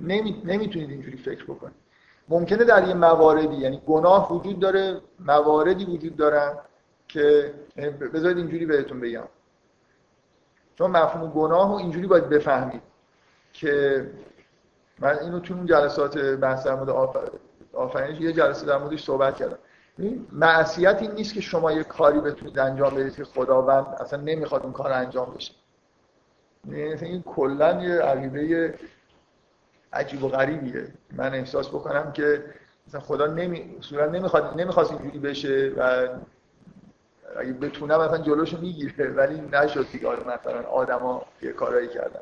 نمی... 0.00 0.42
نمی‌تونید 0.44 0.90
اینجوری 0.90 1.16
فکر 1.16 1.44
بکنید. 1.44 1.76
ممکنه 2.28 2.64
در 2.64 2.88
یه 2.88 2.94
مواردی 2.94 3.56
یعنی 3.56 3.82
گناه 3.86 4.32
وجود 4.32 4.60
داره 4.60 5.00
مواردی 5.20 5.84
وجود 5.84 6.16
دارن 6.16 6.58
که 7.08 7.54
بذارید 8.14 8.36
اینجوری 8.36 8.66
بهتون 8.66 9.00
بگم. 9.00 9.28
چون 10.74 10.90
مفهوم 10.90 11.30
گناه 11.30 11.68
رو 11.68 11.74
اینجوری 11.74 12.06
باید 12.06 12.28
بفهمید. 12.28 12.82
که 13.52 14.06
من 14.98 15.18
اینو 15.18 15.40
تو 15.40 15.54
اون 15.54 15.66
جلسات 15.66 16.18
بحث 16.18 16.66
در 16.66 16.74
مورد 16.74 16.90
آفرینش 17.72 18.20
یه 18.20 18.32
جلسه 18.32 18.66
در 18.66 18.78
موردش 18.78 19.04
صحبت 19.04 19.36
کردم. 19.36 19.58
معصیت 20.32 21.02
این 21.02 21.12
نیست 21.12 21.34
که 21.34 21.40
شما 21.40 21.72
یه 21.72 21.84
کاری 21.84 22.20
بتونید 22.20 22.58
انجام 22.58 22.94
بدید 22.94 23.16
که 23.16 23.24
خداوند 23.24 23.86
اصلا 23.86 24.20
نمی‌خواد 24.20 24.62
اون 24.62 24.72
کار 24.72 24.92
انجام 24.92 25.34
بشه. 25.34 25.52
یعنی 26.68 26.94
این 27.02 27.22
کلا 27.22 27.82
یه 27.82 27.94
عقیده 27.94 28.74
عجیب 29.92 30.24
و 30.24 30.28
غریبیه. 30.28 30.88
من 31.12 31.34
احساس 31.34 31.68
بکنم 31.68 32.12
که 32.12 32.44
مثلا 32.88 33.00
خدا 33.00 33.26
نمی 33.26 33.76
اصولا 33.78 34.06
نمی‌خواد 34.06 34.60
نمی‌خواست 34.60 34.92
اینجوری 34.92 35.18
بشه 35.18 35.72
و 35.76 36.08
اگه 37.36 37.52
بتونه 37.52 37.96
مثلا 37.96 38.18
جلوشو 38.18 38.60
می‌گیره. 38.60 39.10
ولی 39.10 39.40
نشد 39.40 39.86
دیگه. 39.92 40.08
مثلا 40.08 40.62
آدما 40.62 41.22
یه 41.42 41.52
کارایی 41.52 41.88
کردن. 41.88 42.20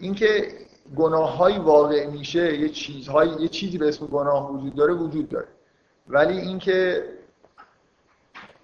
اینکه 0.00 0.52
گناه 0.96 1.58
واقع 1.58 2.06
میشه 2.06 2.58
یه 2.60 2.68
چیزهایی 2.68 3.32
یه 3.38 3.48
چیزی 3.48 3.78
به 3.78 3.88
اسم 3.88 4.06
گناه 4.06 4.52
وجود 4.52 4.74
داره 4.74 4.94
وجود 4.94 5.28
داره. 5.28 5.48
ولی 6.08 6.38
اینکه 6.38 7.04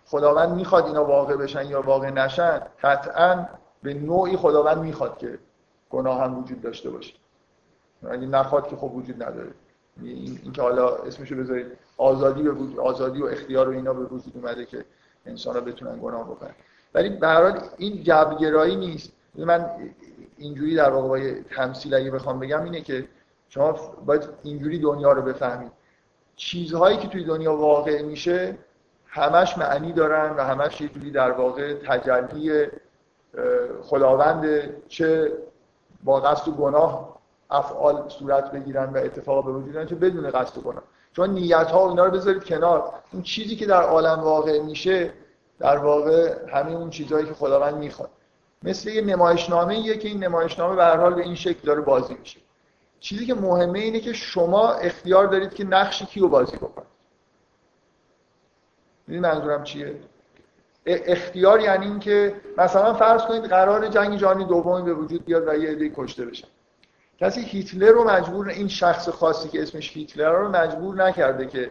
خداوند 0.07 0.57
می‌خواد 0.57 0.87
اینا 0.87 1.05
واقع 1.05 1.37
بشن 1.37 1.67
یا 1.67 1.83
واقع 1.83 2.11
نشن 2.11 2.61
قطعا 2.83 3.49
به 3.83 3.95
نوعی 3.95 4.37
خداوند 4.37 4.79
می‌خواد 4.79 5.19
که 5.19 5.39
گناه 5.91 6.21
هم 6.21 6.39
وجود 6.39 6.61
داشته 6.61 6.91
باشه. 6.91 7.15
اگه 8.11 8.27
نخواد 8.27 8.69
که 8.69 8.77
خب 8.77 8.95
وجود 8.95 9.23
نداره. 9.23 9.51
این, 10.03 10.41
این 10.43 10.53
که 10.53 10.63
حالا 10.63 10.89
اسمشو 10.89 11.37
بذارید 11.37 11.67
آزادی 11.97 12.43
به 12.43 12.51
وجود 12.51 12.79
آزادی 12.79 13.23
و 13.23 13.27
اختیار 13.27 13.69
و 13.69 13.73
اینا 13.73 13.95
به 13.95 14.05
وجود 14.05 14.33
اومده 14.35 14.67
که 14.67 14.85
انسان 15.27 15.55
ها 15.55 15.61
بتونن 15.61 15.99
گناه 16.03 16.25
بکنن. 16.31 16.55
ولی 16.95 17.09
به 17.09 17.63
این 17.77 18.03
جبرگرایی 18.03 18.77
نیست. 18.77 19.13
من 19.45 19.71
اینجوری 20.39 20.75
در 20.75 20.91
واقع 20.91 21.09
با 21.09 21.41
تمثیل 21.57 21.95
اگه 21.95 22.11
بخوام 22.11 22.39
بگم 22.39 22.65
اینه 22.65 22.81
که 22.81 23.09
شما 23.49 23.73
باید 24.07 24.29
اینجوری 24.43 24.79
دنیا 24.79 25.13
رو 25.13 25.23
بفهمید. 25.23 25.73
چیزهایی 26.37 26.97
که 26.97 27.09
توی 27.09 27.25
دنیا 27.25 27.57
واقع 27.57 28.03
میشه 28.03 28.59
همش 29.07 29.59
معنی 29.59 29.93
دارن 29.93 30.37
و 30.37 30.41
همش 30.41 30.81
یه 30.81 30.89
جوری 30.89 31.11
در 31.11 31.31
واقع 31.31 31.75
تجلی 31.75 32.67
خداوند 33.83 34.71
چه 34.89 35.33
با 36.05 36.21
قصد 36.21 36.49
و 36.49 36.53
گناه 36.53 37.17
افعال 37.51 38.09
صورت 38.09 38.51
بگیرن 38.53 38.93
و 38.93 38.97
اتفاق 38.97 39.45
به 39.45 39.53
وجود 39.53 39.85
چه 39.85 39.95
بدون 39.95 40.31
قصد 40.31 40.59
و 40.59 40.61
گناه. 40.61 40.83
چون 41.13 41.31
نیت 41.31 41.71
ها 41.71 41.89
اینا 41.89 42.05
رو 42.05 42.11
بذارید 42.11 42.45
کنار. 42.45 42.93
اون 43.13 43.23
چیزی 43.23 43.57
که 43.57 43.67
در 43.67 43.83
عالم 43.83 44.21
واقع 44.21 44.63
میشه 44.63 45.13
در 45.59 45.79
واقع 45.79 46.35
همین 46.49 46.77
اون 46.77 46.91
چیزهایی 46.91 47.27
که 47.27 47.35
خداوند 47.35 47.75
می‌خواد. 47.75 48.11
مثل 48.63 48.89
یه 48.89 49.03
نمایشنامه 49.03 49.75
ایه 49.75 49.97
که 49.97 50.09
این 50.09 50.25
نمایشنامه 50.25 50.77
به 50.77 50.85
هر 50.85 50.97
حال 50.97 51.15
به 51.15 51.23
این 51.23 51.35
شکل 51.35 51.61
داره 51.67 51.81
بازی 51.81 52.15
میشه. 52.21 52.41
چیزی 53.01 53.27
که 53.27 53.35
مهمه 53.35 53.79
اینه 53.79 54.01
که 54.01 54.13
شما 54.13 54.73
اختیار 54.73 55.27
دارید 55.27 55.55
که 55.55 55.65
نقش 55.65 56.03
کیو 56.03 56.29
بازی 56.29 56.57
بکنید. 56.57 56.89
منظورم 59.09 59.65
چیه؟ 59.65 59.97
اختیار 60.87 61.61
یعنی 61.61 61.87
اینکه 61.87 62.35
مثلا 62.59 62.95
فرض 62.95 63.23
کنید 63.23 63.45
قرار 63.45 63.89
جنگ 63.89 64.19
جهانی 64.19 64.45
دومی 64.45 64.83
به 64.83 64.95
وجود 64.95 65.25
بیاد 65.25 65.49
و 65.49 65.55
یه 65.55 65.71
عده 65.71 65.93
کشته 65.97 66.27
بشن 66.27 66.49
کسی 67.19 67.41
هیتلر 67.41 67.91
رو 67.91 68.05
مجبور 68.05 68.49
این 68.49 68.69
شخص 68.69 69.09
خاصی 69.09 69.49
که 69.49 69.63
اسمش 69.63 69.97
هیتلر 69.97 70.31
رو 70.31 70.49
مجبور 70.49 71.05
نکرده 71.05 71.47
که 71.47 71.71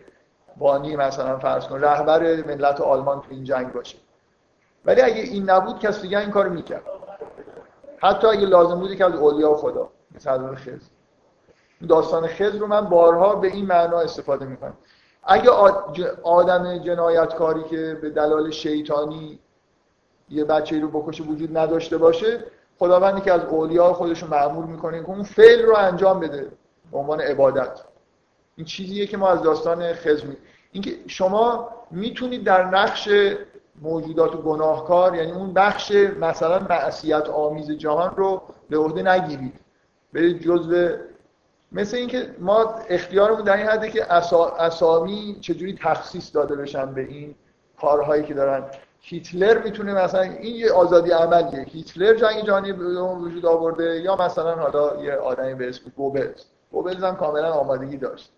بانی 0.57 0.95
مثلا 0.95 1.39
فرض 1.39 1.67
کن 1.67 1.81
رهبر 1.81 2.36
ملت 2.36 2.81
آلمان 2.81 3.21
تو 3.21 3.27
این 3.29 3.43
جنگ 3.43 3.73
باشه. 3.73 3.97
ولی 4.86 5.01
اگه 5.01 5.21
این 5.21 5.49
نبود 5.49 5.79
کسی 5.79 6.01
دیگه 6.01 6.19
این 6.19 6.31
کارو 6.31 6.53
می‌کرد. 6.53 6.83
حتی 7.97 8.27
اگه 8.27 8.45
لازم 8.45 8.79
بودی 8.79 8.95
که 8.95 9.05
از 9.05 9.13
اولیا 9.13 9.55
خدا. 9.55 9.89
مثل 10.15 10.55
خز 10.55 10.89
داستان 11.89 12.27
خز 12.27 12.55
رو 12.55 12.67
من 12.67 12.81
بارها 12.81 13.36
به 13.36 13.47
این 13.47 13.65
معنا 13.65 13.99
استفاده 13.99 14.45
می‌کنم. 14.45 14.77
اگه 15.23 15.49
آدم 16.23 16.77
جنایتکاری 16.77 17.63
که 17.63 17.97
به 18.01 18.09
دلال 18.09 18.51
شیطانی 18.51 19.39
یه 20.29 20.43
بچه 20.43 20.79
رو 20.79 20.88
بکشه 20.88 21.23
وجود 21.23 21.57
نداشته 21.57 21.97
باشه 21.97 22.43
خداوندی 22.79 23.21
که 23.21 23.33
از 23.33 23.41
اولیا 23.41 23.93
خودش 23.93 24.23
رو 24.23 24.29
معمول 24.29 24.65
می‌کنه 24.65 24.99
که 25.03 25.09
اون 25.09 25.23
فعل 25.23 25.65
رو 25.65 25.75
انجام 25.77 26.19
بده. 26.19 26.51
به 26.91 26.97
عنوان 26.97 27.21
عبادت. 27.21 27.81
این 28.55 28.65
چیزیه 28.65 29.07
که 29.07 29.17
ما 29.17 29.29
از 29.29 29.41
داستان 29.41 29.93
خزم 29.93 30.27
اینکه 30.71 30.91
شما 31.07 31.69
می‌تونید 31.91 32.43
در 32.43 32.65
نقش 32.65 33.09
موجودات 33.82 34.36
گناهکار 34.36 35.15
یعنی 35.15 35.32
اون 35.32 35.53
بخش 35.53 35.91
مثلا 36.19 36.59
معصیت 36.59 37.30
آمیز 37.30 37.71
جهان 37.71 38.15
رو 38.15 38.41
به 38.69 38.78
عهده 38.78 39.11
نگیرید. 39.11 39.59
برید 40.13 40.41
جزء 40.41 40.95
مثل 41.71 41.97
اینکه 41.97 42.36
ما 42.39 42.76
اختیارمون 42.89 43.43
در 43.43 43.57
این 43.57 43.67
حده 43.67 43.89
که 43.89 44.13
اسامی 44.13 45.38
چجوری 45.41 45.78
تخصیص 45.82 46.36
داده 46.36 46.55
بشن 46.55 46.93
به 46.93 47.01
این 47.01 47.36
کارهایی 47.82 48.23
که 48.23 48.34
دارن. 48.34 48.63
هیتلر 49.01 49.63
می‌تونه 49.63 49.93
مثلا 49.93 50.21
این 50.21 50.55
یه 50.55 50.71
آزادی 50.71 51.11
عملیه. 51.11 51.63
هیتلر 51.63 52.13
جنگ 52.13 52.45
جهانی 52.45 52.71
وجود 52.71 53.45
آورده 53.45 54.01
یا 54.01 54.15
مثلا 54.15 54.55
حالا 54.55 55.03
یه 55.03 55.13
آدمی 55.13 55.53
به 55.53 55.69
اسم 55.69 55.91
گوبلز. 55.95 56.43
گوبلز 56.71 57.03
هم 57.03 57.15
کاملا 57.15 57.53
آمادگی 57.53 57.97
داشت. 57.97 58.32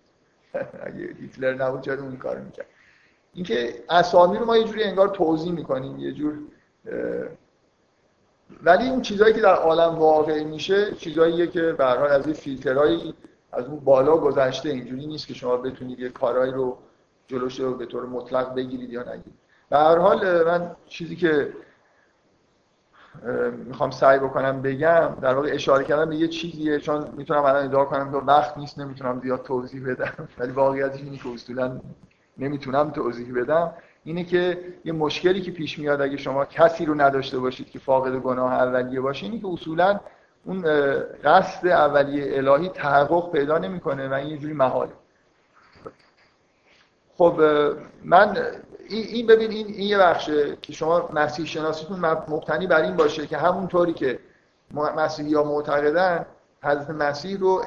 اگه 0.87 1.15
هیتلر 1.21 1.53
نبود 1.53 1.81
چرا 1.81 2.01
اون 2.01 2.17
کار 2.17 2.37
می‌کرد؟ 2.37 2.65
اینکه 3.33 3.83
اسامی 3.89 4.37
رو 4.37 4.45
ما 4.45 4.57
یه 4.57 4.63
جوری 4.63 4.83
انگار 4.83 5.07
توضیح 5.07 5.51
می‌کنیم 5.51 5.99
یه 5.99 6.11
جور 6.11 6.33
ولی 8.63 8.89
اون 8.89 9.01
چیزهایی 9.01 9.33
که 9.33 9.41
در 9.41 9.55
عالم 9.55 9.95
واقع 9.95 10.43
میشه 10.43 10.91
چیزهاییه 10.91 11.47
که 11.47 11.61
به 11.61 11.85
حال 11.85 12.11
از 12.11 12.25
این 12.25 12.35
فیلترهایی 12.35 13.13
از 13.51 13.65
اون 13.65 13.79
بالا 13.79 14.17
گذشته 14.17 14.69
اینجوری 14.69 15.07
نیست 15.07 15.27
که 15.27 15.33
شما 15.33 15.57
بتونید 15.57 15.99
یه 15.99 16.09
کارهایی 16.09 16.51
رو 16.51 16.77
جلوش 17.27 17.59
رو 17.59 17.73
به 17.77 17.85
طور 17.85 18.05
مطلق 18.05 18.55
بگیرید 18.55 18.89
یا 18.89 19.01
نگیرید. 19.01 19.33
به 19.69 19.77
هر 19.77 19.97
حال 19.97 20.43
من 20.43 20.75
چیزی 20.85 21.15
که 21.15 21.53
می‌خوام 23.65 23.91
سعی 23.91 24.19
بکنم 24.19 24.61
بگم 24.61 25.17
در 25.21 25.33
واقع 25.33 25.49
اشاره 25.53 25.83
کردم 25.83 26.09
به 26.09 26.15
یه 26.15 26.27
چیزیه 26.27 26.79
چون 26.79 27.07
می‌تونم 27.17 27.43
الان 27.43 27.65
ادعا 27.65 27.85
کنم 27.85 28.11
که 28.11 28.17
وقت 28.17 28.57
نیست 28.57 28.79
نمی‌تونم 28.79 29.19
زیاد 29.19 29.43
توضیح 29.43 29.87
بدم 29.87 30.27
ولی 30.37 30.51
واقعیتش 30.51 30.99
اینه 31.01 31.17
که 31.17 31.29
اصولا 31.29 31.81
نمی‌تونم 32.39 32.89
توضیح 32.89 33.41
بدم 33.41 33.73
اینه 34.03 34.23
که 34.23 34.59
یه 34.85 34.93
مشکلی 34.93 35.41
که 35.41 35.51
پیش 35.51 35.79
میاد 35.79 36.01
اگه 36.01 36.17
شما 36.17 36.45
کسی 36.45 36.85
رو 36.85 37.01
نداشته 37.01 37.39
باشید 37.39 37.69
که 37.69 37.79
فاقد 37.79 38.15
گناه 38.15 38.53
اولیه 38.53 39.01
باشه 39.01 39.25
اینه 39.25 39.39
که 39.39 39.47
اصولا 39.47 39.99
اون 40.45 40.61
قصد 41.23 41.67
اولیه 41.67 42.37
الهی 42.37 42.69
تحقق 42.69 43.31
پیدا 43.31 43.57
نمی‌کنه 43.57 44.09
و 44.09 44.13
این 44.13 44.27
یه 44.27 44.37
جوری 44.37 44.53
محاله. 44.53 44.91
خب 47.17 47.41
من 48.03 48.37
این 48.89 49.27
ببین 49.27 49.51
این, 49.51 49.67
این 49.67 49.89
یه 49.89 49.97
بخشه 49.97 50.57
که 50.61 50.73
شما 50.73 51.09
مسیح 51.13 51.45
شناسیتون 51.45 51.99
مبتنی 51.99 52.67
بر 52.67 52.81
این 52.81 52.95
باشه 52.95 53.27
که 53.27 53.37
همونطوری 53.37 53.93
که 53.93 54.19
مسیحی 54.73 55.33
ها 55.33 55.43
معتقدن 55.43 56.25
حضرت 56.67 56.89
مسیح 56.89 57.39
رو 57.39 57.61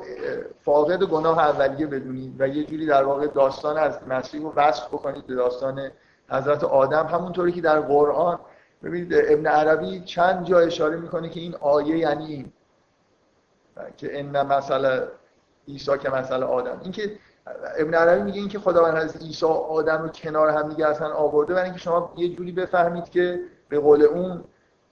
فاقد 0.65 1.03
گناه 1.03 1.39
اولیه 1.39 1.87
بدونید 1.87 2.41
و 2.41 2.49
یه 2.49 2.65
جوری 2.65 2.87
در 2.87 3.05
واقع 3.05 3.27
داستان 3.27 3.79
از 3.79 3.99
مسیح 4.09 4.43
رو 4.43 4.53
وصف 4.57 4.87
بکنید 4.89 5.27
به 5.27 5.35
داستان 5.35 5.91
حضرت 6.29 6.65
آدم. 6.65 7.07
همونطوری 7.07 7.53
که 7.53 7.61
در 7.61 7.81
قرآن 7.81 8.39
ببینید 8.83 9.15
ابن 9.15 9.47
عربی 9.47 10.01
چند 10.01 10.45
جا 10.47 10.59
اشاره 10.59 10.97
می‌کنه 10.97 11.29
که 11.29 11.41
این 11.41 11.55
آیه 11.61 11.99
یعنی 11.99 12.27
این. 12.27 12.53
که 13.97 14.21
ان 14.21 14.47
مثلا 14.47 15.03
عیسی 15.69 15.99
که 15.99 16.11
مثلا 16.11 16.47
آدم. 16.47 16.81
این 16.83 16.93
که 16.93 17.13
ابن 17.79 17.95
عربی 17.95 18.23
میگه 18.23 18.41
اینکه 18.41 18.59
خداوند 18.59 18.97
حضرت 18.97 19.23
عیسی 19.23 19.47
آدم 19.47 20.03
رو 20.03 20.09
کنار 20.09 20.49
هم 20.49 20.69
دیگه 20.69 20.87
اصلا 20.87 21.13
آورده 21.13 21.55
برای 21.55 21.65
اینکه 21.65 21.81
شما 21.81 22.13
یه 22.17 22.29
جوری 22.29 22.53
بفهمید 22.53 23.09
که 23.09 23.41
به 23.69 23.79
قول 23.79 24.03
اون 24.03 24.45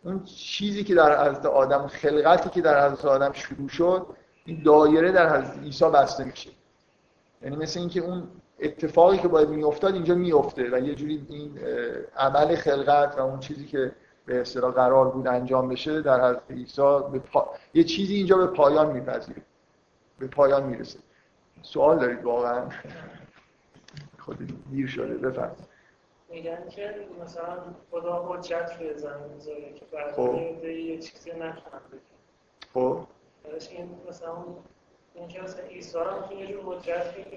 اون 0.04 0.24
چیزی 0.24 0.84
که 0.84 0.94
در 0.94 1.30
حضرت 1.30 1.46
آدم 1.46 1.86
خلقتی 1.86 2.50
که 2.50 2.60
در 2.60 2.86
حضرت 2.86 3.04
آدم 3.04 3.32
شروع 3.32 3.68
شد 3.68 4.06
این 4.44 4.62
دایره 4.62 5.12
در 5.12 5.36
حضرت 5.36 5.58
عیسی 5.58 5.84
بسته 5.84 6.24
میشه. 6.24 6.50
یعنی 7.42 7.56
مثل 7.56 7.80
اینکه 7.80 8.00
اون 8.00 8.28
اتفاقی 8.60 9.18
که 9.18 9.28
باید 9.28 9.48
میافتاد 9.48 9.94
اینجا 9.94 10.14
میفته 10.14 10.70
و 10.72 10.78
یه 10.78 10.94
جوری 10.94 11.26
این 11.28 11.58
عمل 12.16 12.56
خلقت 12.56 13.18
و 13.18 13.20
اون 13.20 13.40
چیزی 13.40 13.66
که 13.66 13.92
به 14.26 14.40
اصطلاح 14.40 14.72
قرار 14.72 15.10
بود 15.10 15.26
انجام 15.26 15.68
بشه 15.68 16.02
در 16.02 16.28
حضرت 16.28 16.50
عیسی 16.50 16.82
به 17.12 17.22
یه 17.74 17.84
چیزی 17.84 18.14
اینجا 18.14 18.36
به 18.36 18.46
پایان 18.46 18.92
میپذیره. 18.92 19.42
به 20.18 20.26
پایان 20.26 20.62
می‌رسه. 20.62 20.98
سوال 21.62 21.98
دارید 21.98 22.24
واقعا؟ 22.24 22.68
خود 24.24 24.38
دیر 24.70 24.86
شده 24.86 25.14
بفرمایید. 25.14 25.67
میگن 26.28 26.68
که 26.68 26.94
مثلا 27.24 27.58
خدا 27.90 28.26
حجت 28.28 28.70
روی 28.80 28.98
زمین 28.98 29.32
می‌ذاره 29.34 29.72
که 29.72 29.84
بعد 29.92 30.14
خب. 30.14 30.64
یه 30.64 30.98
چیزی 30.98 31.30
نتونن 31.30 31.80
خب. 32.74 33.00
این 33.70 33.98
مثلا 34.08 34.32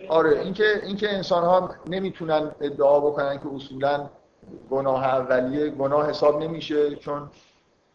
آره 0.10 0.40
اینکه 0.40 0.64
اینکه 0.84 1.10
انسان 1.10 1.44
ها 1.44 1.76
نمی‌تونن 1.88 2.52
ادعا 2.62 3.00
بکنن 3.00 3.40
که 3.40 3.48
اصولا 3.56 4.10
گناه 4.70 5.06
اولیه 5.06 5.70
گناه 5.70 6.10
حساب 6.10 6.44
نمیشه 6.44 6.96
چون 6.96 7.30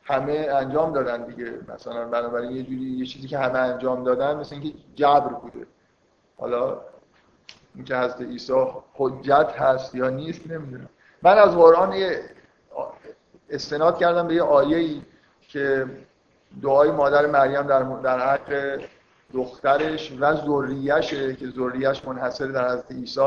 همه 0.03 0.49
انجام 0.51 0.93
دادن 0.93 1.25
دیگه. 1.27 1.53
مثلا 1.69 2.09
بنابراین 2.09 2.51
یه 2.51 2.63
جوری 2.63 2.85
یه 2.85 3.07
چیزی 3.07 3.29
که 3.29 3.39
همه 3.39 3.59
انجام 3.59 4.05
دادن 4.05 4.37
مثل 4.37 4.55
اینکه 4.55 4.79
جبر 4.95 5.33
بوده. 5.33 5.67
حالا 6.39 6.81
اینکه 7.77 7.97
حضرت 7.97 8.21
عیسی 8.21 8.67
حجت 8.95 9.49
هست 9.59 9.95
یا 9.95 10.09
نیست 10.09 10.51
نمی‌دونم. 10.51 10.89
من 11.23 11.39
از 11.39 11.57
قرآن 11.57 11.95
استناد 13.51 13.99
کردم 13.99 14.27
به 14.27 14.35
یه 14.35 14.43
آیه 14.43 15.01
که 15.49 15.87
دعای 16.63 16.91
مادر 16.91 17.27
مریم 17.27 17.63
در 17.63 17.83
در 17.83 18.35
حق 18.35 18.81
دخترش 19.35 20.13
و 20.21 20.35
ذریهشه 20.35 21.35
که 21.35 21.47
ذریهش 21.51 22.05
منحصر 22.05 22.47
در 22.47 22.69
حضرت 22.69 22.93
عیسی 22.93 23.21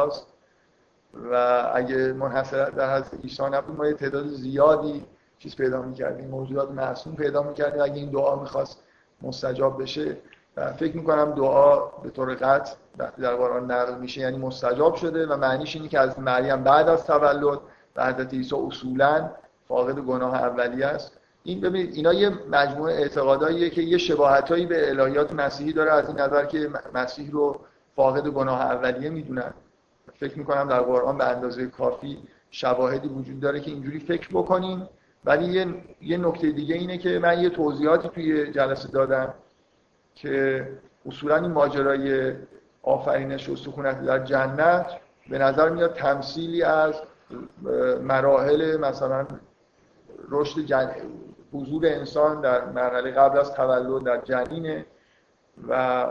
و 1.32 1.72
اگه 1.76 2.14
منحصر 2.14 2.70
در 2.70 2.96
حضرت 2.96 3.14
عیسی 3.24 3.44
نبود 3.44 3.78
ما 3.78 3.88
یه 3.88 3.94
تعداد 3.94 4.28
زیادی 4.28 5.06
چیز 5.40 5.56
پیدا 5.56 5.82
می‌کردیم 5.82 6.28
موجودات 6.28 6.72
معصوم 6.72 7.16
پیدا 7.16 7.44
می‌کردیم. 7.44 7.82
اگه 7.82 7.96
این 7.96 8.10
دعا 8.10 8.36
می‌خواست 8.36 8.84
مستجاب 9.22 9.82
بشه 9.82 10.18
فکر 10.56 10.98
می‌کنم 10.98 11.32
دعا 11.32 11.80
به 11.80 12.10
طور 12.10 12.34
قطع 12.34 12.74
در 13.18 13.36
قرآن 13.36 13.72
نقل 13.72 13.98
میشه 13.98 14.22
یعنی 14.22 14.38
مستجاب 14.38 14.96
شده 14.96 15.28
و 15.28 15.38
معنیش 15.38 15.76
اینه 15.76 15.88
که 15.88 16.00
از 16.00 16.20
مریم 16.20 16.64
بعد 16.64 16.90
از 16.90 17.06
تولد 17.06 17.60
و 17.96 18.06
حضرت 18.06 18.34
عیسی 18.34 18.56
اصولا 18.56 19.30
فاقد 19.68 20.00
گناه 20.00 20.36
اولیه 20.36 20.86
است. 20.86 21.18
این 21.44 21.62
ببینید 21.62 21.96
اینا 21.96 22.14
یه 22.14 22.30
مجموعه 22.30 22.94
اعتقاداییه 22.94 23.70
که 23.70 23.82
یه 23.82 23.98
شباهتایی 23.98 24.66
به 24.66 24.90
الهیات 24.90 25.34
مسیحی 25.34 25.74
داره 25.74 25.92
از 25.92 26.08
این 26.08 26.20
نظر 26.20 26.46
که 26.46 26.70
مسیح 26.94 27.32
رو 27.32 27.60
فاقد 27.96 28.28
گناه 28.28 28.62
اولیه 28.62 29.10
می‌دونن. 29.10 29.54
فکر 30.20 30.40
می‌کنم 30.40 30.68
در 30.68 30.82
قرآن 30.82 31.18
به 31.18 31.26
اندازه 31.26 31.68
کافی 31.68 32.18
شواهدی 32.52 33.08
وجود 33.08 33.40
داره 33.40 33.60
که 33.60 33.72
اینجوری 33.72 34.00
فکر 34.00 34.30
بکنیم. 34.30 34.90
ولی 35.26 35.46
یه, 35.46 35.66
یه 36.02 36.18
نکته 36.18 36.52
دیگه 36.52 36.76
اینه 36.76 36.98
که 36.98 37.20
من 37.20 37.40
یه 37.40 37.50
توضیحاتی 37.50 38.10
توی 38.10 38.52
جلسه 38.52 38.88
دادم. 38.88 39.34
که 40.22 40.68
اصولا 41.06 41.36
این 41.36 41.52
ماجرای 41.52 42.34
آفرینش 42.84 43.50
و 43.50 43.56
سکونت 43.56 44.06
در 44.06 44.20
جنت 44.20 44.86
به 45.30 45.38
نظر 45.38 45.70
میاد 45.70 45.94
تمثیلی 45.94 46.64
از 46.64 47.02
مراحل 48.02 48.78
مثلا 48.78 49.28
رشد 50.30 50.62
جن... 50.62 50.92
حضور 51.54 51.86
انسان 51.86 52.42
در 52.42 52.66
مرحله 52.66 53.12
قبل 53.12 53.38
از 53.38 53.54
تولد 53.54 54.04
در 54.04 54.22
جنینه 54.22 54.86
و 55.70 56.06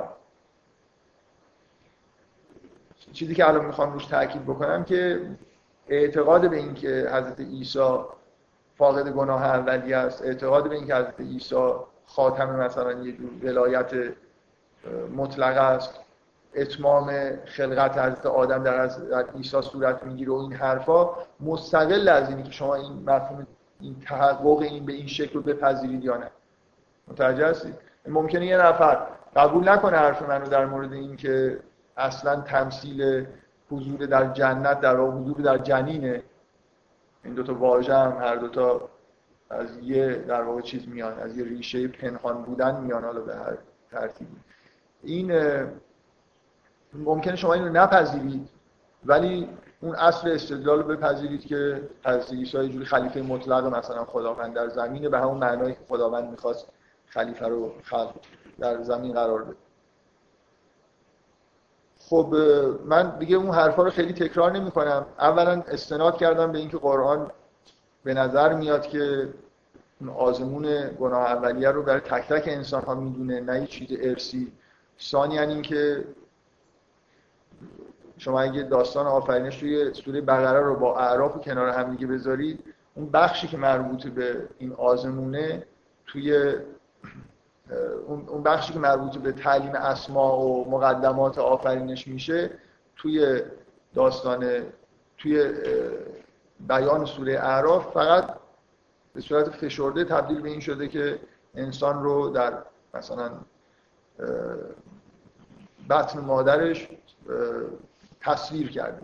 چیزی 3.12 3.34
که 3.34 3.48
الان 3.48 3.64
می‌خوام 3.64 3.92
روش 3.92 4.06
تاکید 4.06 4.44
بکنم 4.44 4.84
که 4.84 5.30
اعتقاد 5.88 6.50
به 6.50 6.56
اینکه 6.56 6.88
حضرت 6.88 7.40
عیسی 7.40 7.98
فاقد 8.76 9.08
گناه 9.08 9.44
اولی 9.44 9.94
است 9.94 10.22
اعتقاد 10.22 10.68
به 10.68 10.74
اینکه 10.74 10.94
حضرت 10.94 11.20
عیسی 11.20 11.72
خاتم 12.08 12.56
مثلا 12.56 12.92
یه 12.92 13.12
جور 13.12 13.30
ولایت 13.42 13.90
مطلق 15.16 15.56
است. 15.56 16.00
اتمام 16.54 17.36
خلقت 17.44 17.98
حضرت 17.98 18.26
آدم 18.26 18.62
در 18.62 18.74
از 18.74 19.02
عیسی 19.36 19.62
صورت 19.62 20.02
می‌گیره 20.02 20.32
و 20.32 20.34
این 20.34 20.52
حرفا. 20.52 21.10
مستقل 21.40 22.08
از 22.08 22.28
اینی 22.28 22.42
که 22.42 22.50
شما 22.50 22.74
این 22.74 23.02
مفهوم 23.06 23.46
این 23.80 23.96
تحقق 24.00 24.58
این 24.58 24.86
به 24.86 24.92
این 24.92 25.06
شکل 25.06 25.32
رو 25.32 25.42
بپذیرید 25.42 26.04
یا 26.04 26.16
نه. 26.16 26.30
متوجه 27.08 27.46
هستید؟ 27.46 27.74
ممکنه 28.06 28.46
یه 28.46 28.56
نفر 28.56 29.06
قبول 29.36 29.68
نکنه 29.68 29.96
حرف 29.96 30.22
منو 30.22 30.46
در 30.46 30.66
مورد 30.66 30.92
این 30.92 31.16
که 31.16 31.60
اصلا 31.96 32.40
تمثیل 32.40 33.26
حضور 33.70 34.06
در 34.06 34.26
جنت 34.32 34.80
در 34.80 34.96
حضور 34.96 35.36
در 35.36 35.58
جنینه. 35.58 36.22
این 37.24 37.34
دوتا 37.34 37.54
واژه 37.54 37.94
هم 37.94 38.18
هر 38.20 38.36
دوتا 38.36 38.88
از 39.50 39.78
یه 39.82 40.14
در 40.14 40.42
واقع 40.42 40.60
چیز 40.60 40.88
میان 40.88 41.18
از 41.18 41.38
یه 41.38 41.44
ریشه 41.44 41.88
پنهان 41.88 42.42
بودن 42.42 42.80
میان 42.80 43.04
حالا 43.04 43.20
به 43.20 43.36
هر 43.36 43.56
ترتیبی. 43.90 44.36
این 45.02 45.32
ممکنه 46.94 47.36
شما 47.36 47.54
اینو 47.54 47.68
نپذیرید 47.68 48.48
ولی 49.06 49.48
اون 49.80 49.94
اصل 49.94 50.28
استدلال 50.28 50.82
رو 50.82 50.96
بپذیرید 50.96 51.46
که 51.46 51.82
از 52.04 52.32
عیسی 52.32 52.68
جوری 52.68 52.84
خلیفه 52.84 53.22
مطلق 53.22 53.76
مثلا 53.76 54.04
خداوند 54.04 54.54
در 54.54 54.68
زمینه 54.68 55.08
به 55.08 55.18
همون 55.18 55.38
معنایی 55.38 55.74
که 55.74 55.80
خداوند 55.88 56.30
می‌خواست 56.30 56.68
خلیفه 57.06 57.48
رو 57.48 57.72
خلق 57.82 58.14
در 58.58 58.82
زمین 58.82 59.12
قرار 59.12 59.44
بده. 59.44 59.56
خب 61.98 62.34
من 62.84 63.18
دیگه 63.18 63.36
اون 63.36 63.50
حرفا 63.50 63.82
رو 63.82 63.90
خیلی 63.90 64.12
تکرار 64.12 64.52
نمی 64.52 64.70
کنم 64.70 65.06
اولا 65.18 65.62
استناد 65.68 66.16
کردم 66.16 66.52
به 66.52 66.58
اینکه 66.58 66.78
قرآن 66.78 67.30
به 68.04 68.14
نظر 68.14 68.54
میاد 68.54 68.86
که 68.86 69.28
اون 70.00 70.10
آزمون 70.10 70.90
گناه 71.00 71.22
اولیه 71.22 71.70
رو 71.70 71.82
برای 71.82 72.00
تک 72.00 72.28
تک 72.28 72.48
انسان 72.48 72.82
ها 72.82 72.94
می‌دونه 72.94 73.40
نه 73.40 73.66
چیز 73.66 73.88
ارسی. 74.00 74.52
ثانیا 75.00 75.42
این 75.42 75.62
که 75.62 76.04
شما 78.18 78.40
اگه 78.40 78.62
داستان 78.62 79.06
آفرینش 79.06 79.62
روی 79.62 79.94
سوره 79.94 80.20
بقره 80.20 80.60
رو 80.60 80.76
با 80.76 80.98
اعراف 80.98 81.36
و 81.36 81.40
کنار 81.40 81.68
هم 81.68 81.90
دیگه 81.90 82.06
بذارید 82.06 82.64
اون 82.94 83.10
بخشی 83.10 83.48
که 83.48 83.56
مربوط 83.56 84.06
به 84.06 84.48
این 84.58 84.72
آزمونه 84.72 85.66
توی 86.06 86.54
اون 88.06 88.42
بخشی 88.42 88.72
که 88.72 88.78
مربوط 88.78 89.16
به 89.16 89.32
تعلیم 89.32 89.74
اسما 89.74 90.38
و 90.38 90.70
مقدمات 90.70 91.38
آفرینش 91.38 92.08
میشه 92.08 92.50
توی 92.96 93.40
داستان 93.94 94.62
توی 95.18 95.52
بیان 96.60 97.04
سوره 97.04 97.32
اعراف 97.32 97.92
فقط 97.92 98.34
به 99.14 99.20
صورت 99.20 99.50
فشرده 99.50 100.04
تبدیل 100.04 100.40
به 100.40 100.48
این 100.48 100.60
شده 100.60 100.88
که 100.88 101.18
انسان 101.54 102.02
رو 102.02 102.30
در 102.30 102.58
مثلا 102.94 103.30
بطن 105.90 106.20
مادرش 106.20 106.88
تصویر 108.20 108.70
کرده. 108.70 109.02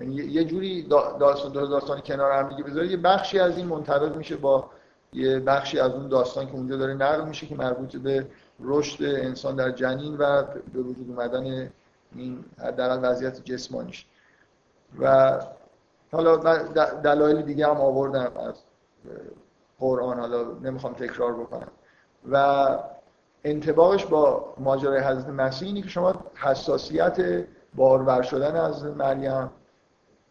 یعنی 0.00 0.14
یه 0.14 0.44
جوری 0.44 0.82
داستان 1.20 1.52
داستان 1.52 2.00
کنار 2.00 2.32
هم 2.32 2.48
دیگه 2.48 2.62
بذاره. 2.62 2.86
یه 2.86 2.96
بخشی 2.96 3.38
از 3.38 3.56
این 3.56 3.66
منطبق 3.66 4.16
میشه 4.16 4.36
با 4.36 4.70
یه 5.12 5.40
بخشی 5.40 5.78
از 5.78 5.92
اون 5.92 6.08
داستان 6.08 6.46
که 6.46 6.52
اونجا 6.52 6.76
داره 6.76 6.94
نقل 6.94 7.28
میشه 7.28 7.46
که 7.46 7.54
مربوط 7.54 7.96
به 7.96 8.26
رشد 8.60 9.04
انسان 9.04 9.56
در 9.56 9.70
جنین 9.70 10.16
و 10.16 10.42
به 10.72 10.80
وجود 10.80 11.06
اومدن 11.08 11.70
این 12.14 12.44
حداقل 12.58 13.10
وضعیت 13.10 13.44
جسمانیش. 13.44 14.06
و 15.00 15.38
حالا 16.12 16.36
دلایل 17.04 17.42
دیگه 17.42 17.66
هم 17.66 17.80
آوردم 17.80 18.32
از 18.36 18.54
قرآن 19.80 20.20
حالا 20.20 20.44
نمی‌خوام 20.62 20.92
تکرار 20.92 21.34
بکنم. 21.34 21.68
و 22.30 22.66
انتباقش 23.44 24.06
با 24.06 24.54
ماجرای 24.58 25.00
حضرت 25.00 25.28
مسیح 25.28 25.68
اینه 25.68 25.82
که 25.82 25.88
شما 25.88 26.14
حساسیت 26.34 27.44
بارور 27.74 28.22
شدن 28.22 28.56
از 28.56 28.84
مریم 28.84 29.50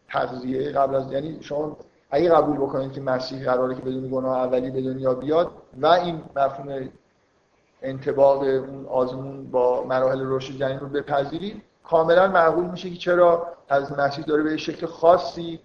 تغذیه 0.08 0.70
قبل 0.70 0.94
از 0.94 1.12
یعنی 1.12 1.38
شما 1.42 1.76
اگه 2.10 2.30
قبول 2.30 2.56
بکنید 2.56 2.92
که 2.92 3.00
مسیح 3.00 3.44
قراره 3.44 3.74
که 3.74 3.80
بدون 3.80 4.10
گناه 4.10 4.38
اولی 4.38 4.70
به 4.70 4.82
دنیا 4.82 5.14
بیاد 5.14 5.50
و 5.80 5.86
این 5.86 6.22
مفهوم 6.36 6.88
انتباق 7.82 8.42
اون 8.42 8.86
آزمون 8.86 9.50
با 9.50 9.84
مراحل 9.84 10.20
رشد 10.24 10.54
جنین 10.54 10.80
رو 10.80 10.88
بپذیرید 10.88 11.62
کاملا 11.90 12.28
معقول 12.28 12.64
میشه 12.64 12.90
که 12.90 12.96
چرا 12.96 13.46
از 13.68 13.98
مسیح 13.98 14.24
داره 14.24 14.42
به 14.42 14.56
شکل 14.56 14.86
خاصی 14.86 15.60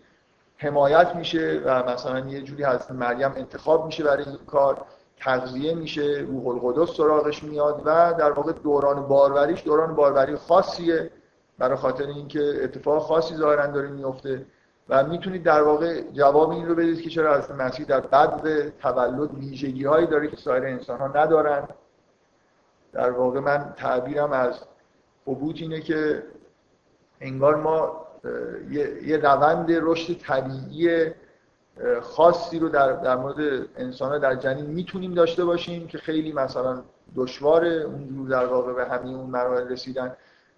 حمایت 0.57 1.15
میشه 1.15 1.61
و 1.65 1.83
مثلا 1.83 2.19
یه 2.19 2.41
جوری 2.41 2.63
از 2.63 2.91
مریم 2.91 3.31
انتخاب 3.35 3.85
میشه 3.85 4.03
برای 4.03 4.23
این 4.25 4.37
کار 4.47 4.85
تغذیه 5.17 5.75
میشه 5.75 6.25
روح 6.27 6.47
القدس 6.47 6.95
سراغش 6.97 7.43
میاد 7.43 7.81
و 7.85 8.13
در 8.13 8.31
واقع 8.31 8.51
دوران 8.51 9.07
باروریش 9.07 9.63
دوران 9.63 9.95
باروری 9.95 10.35
خاصیه 10.35 11.11
برای 11.57 11.77
خاطر 11.77 12.07
اینکه 12.07 12.59
اتفاق 12.63 13.01
خاصی 13.01 13.35
ظاهرا 13.35 13.67
داره 13.67 13.89
میفته 13.89 14.45
و 14.89 15.03
می‌تونید 15.03 15.43
در 15.43 15.63
واقع 15.63 16.01
جواب 16.01 16.49
این 16.49 16.67
رو 16.67 16.75
بدید 16.75 17.01
که 17.01 17.09
چرا 17.09 17.35
از 17.35 17.51
مسیح 17.51 17.85
در 17.85 17.99
بعد 17.99 18.69
تولد 18.79 19.33
ویژگی 19.33 19.85
هایی 19.85 20.07
داره 20.07 20.27
که 20.27 20.35
سایر 20.35 20.63
انسان 20.63 20.99
ها 20.99 21.07
ندارن. 21.07 21.67
در 22.93 23.11
واقع 23.11 23.39
من 23.39 23.73
تعبیرم 23.77 24.31
از 24.31 24.59
عبوت 25.27 25.61
اینه 25.61 25.81
که 25.81 26.23
انگار 27.21 27.55
ما 27.55 28.07
یه 29.05 29.17
روند 29.17 29.67
رشد 29.69 30.17
طبیعی 30.17 31.11
خاصی 32.01 32.59
رو 32.59 32.69
در, 32.69 32.93
در 32.93 33.15
مورد 33.15 33.67
انسان 33.77 34.19
در 34.19 34.35
جنین 34.35 34.65
می‌تونیم 34.65 35.13
داشته 35.13 35.45
باشیم 35.45 35.87
که 35.87 35.97
خیلی 35.97 36.31
مثلا 36.31 36.83
دشواره 37.15 37.69
اونجور 37.69 38.29
در 38.29 38.45
واقع 38.45 38.73
به 38.73 38.85
همین 38.85 39.15
اون 39.15 39.29
مراحل 39.29 39.67
رسیدن. 39.67 40.15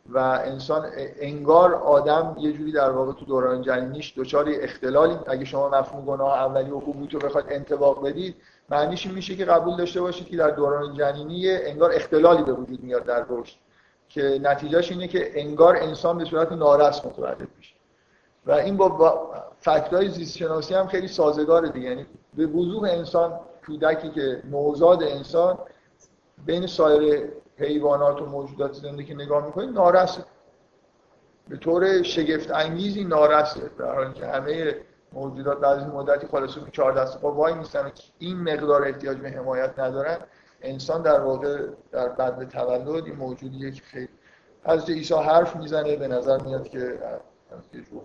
و 0.09 0.18
انسان 0.45 0.86
انگار 1.20 1.76
آدم 1.76 2.36
یه 2.39 2.53
جوری 2.53 2.72
در 2.72 2.89
واقع 2.89 3.14
تو 3.14 3.26
دوران 3.26 3.61
جنینیش 3.61 4.14
دچار 4.18 4.45
اختلالی. 4.49 5.18
اگه 5.28 5.45
شما 5.45 5.70
مفهوم 5.70 6.05
گناه 6.05 6.34
اولی 6.34 6.72
و 6.72 6.80
حبوط 6.80 7.14
رو 7.14 7.20
بخواد 7.20 7.45
انطباق 7.49 8.07
بدید 8.07 8.36
معنیش 8.70 9.07
میشه 9.07 9.36
که 9.36 9.45
قبول 9.45 9.78
داشته 9.78 10.01
باشید 10.01 10.28
که 10.28 10.38
در 10.38 10.49
دوران 10.49 10.93
جنینی 10.93 11.51
انگار 11.51 11.91
اختلالی 11.93 12.43
به 12.43 12.53
وجود 12.53 12.84
میاد 12.84 13.03
در 13.03 13.26
رشد. 13.30 13.55
که 14.14 14.39
نتیجهش 14.41 14.91
اینه 14.91 15.07
که 15.07 15.41
انگار 15.41 15.76
انسان 15.76 16.18
به 16.18 16.26
صورت 16.26 16.51
نارس 16.51 17.05
متولد 17.05 17.47
میشه. 17.57 17.76
و 18.45 18.51
این 18.51 18.78
با 18.78 19.32
فکتای 19.59 20.09
زیست 20.09 20.38
شناسی 20.38 20.74
هم 20.74 20.88
خیلی 20.88 21.07
سازگاره 21.07 21.70
دیگه. 21.70 21.89
یعنی 21.89 22.05
به 22.34 22.45
وضوح 22.45 22.89
انسان 22.89 23.39
کودکی 23.66 24.09
که 24.09 24.41
نوزاد 24.51 25.03
انسان 25.03 25.57
بین 26.45 26.68
سایر 26.68 27.30
حیوانات 27.57 28.22
و 28.22 28.26
موجودات 28.26 28.74
زنده 28.74 29.03
که 29.03 29.16
نگاه 29.16 29.45
می‌کنید 29.45 29.70
نارسه. 29.70 30.26
به 31.47 31.57
طور 31.57 32.03
شگفت 32.03 32.51
انگیزی 32.51 33.03
نارسه. 33.03 33.61
در 33.80 33.95
حالی 33.95 34.14
که 34.14 34.26
همه 34.26 34.76
موجودات 35.14 35.59
بعد 35.59 35.80
از 35.80 35.88
مدتی 35.88 36.28
خلاصه 36.28 36.59
به 36.59 36.72
چهار 36.72 36.91
دست 36.91 37.22
پا 37.22 37.32
وای 37.32 37.53
میستن 37.53 37.91
این 38.20 38.38
مقدار 38.38 38.84
احتیاج 38.84 39.18
به 39.18 39.30
حمایت 39.30 39.80
ندارن. 39.80 40.18
انسان 40.64 41.01
در 41.01 41.20
واقع 41.20 41.68
در 41.91 42.09
بعد 42.09 42.49
تولد 42.49 43.05
این 43.05 43.16
موجودیه 43.16 43.72
که 43.72 43.82
خیلی 43.82 44.09
از 44.64 44.89
عیسی 44.89 45.14
حرف 45.14 45.55
می‌زنه 45.55 45.95
به 45.95 46.07
نظر 46.07 46.41
میاد 46.41 46.70
که 46.70 46.99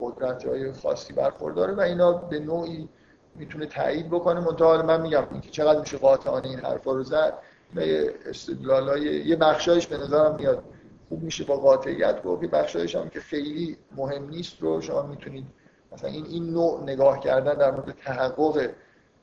قدرت 0.01 0.47
های 0.47 0.73
خاصی 0.73 1.13
برخورداره 1.13 1.73
و 1.73 1.81
اینا 1.81 2.13
به 2.13 2.39
نوعی 2.39 2.89
می‌تونه 3.35 3.67
تایید 3.67 4.09
بکنه. 4.09 4.41
منتها 4.41 4.83
من 4.83 5.01
میگم 5.01 5.27
اینکه 5.31 5.51
چقدر 5.51 5.81
میشه 5.81 5.99
قاطعانه 5.99 6.49
این 6.49 6.59
حرفا 6.59 6.93
رو 6.93 7.03
زد 7.03 7.39
یه 7.77 8.15
استدلال 8.27 8.89
های 8.89 9.03
یه 9.03 9.37
بخشایش 9.37 9.87
به 9.87 9.97
نظرم 9.97 10.35
میاد 10.35 10.63
خوب 11.09 11.23
میشه 11.23 11.45
با 11.45 11.57
قاطعیت 11.57 12.23
گفت. 12.23 12.43
یه 12.43 12.49
بخشایش 12.49 12.97
هم 12.97 13.09
که 13.09 13.21
خیلی 13.21 13.77
مهم 13.97 14.29
نیست 14.29 14.61
رو 14.61 14.81
شما 14.81 15.03
می‌تونید 15.03 15.47
مثلا 15.93 16.11
این 16.11 16.27
این 16.27 16.51
نوع 16.51 16.83
نگاه 16.83 17.21
کردن 17.21 17.55
در 17.55 17.71
مورد 17.71 17.91
تحقق 18.05 18.71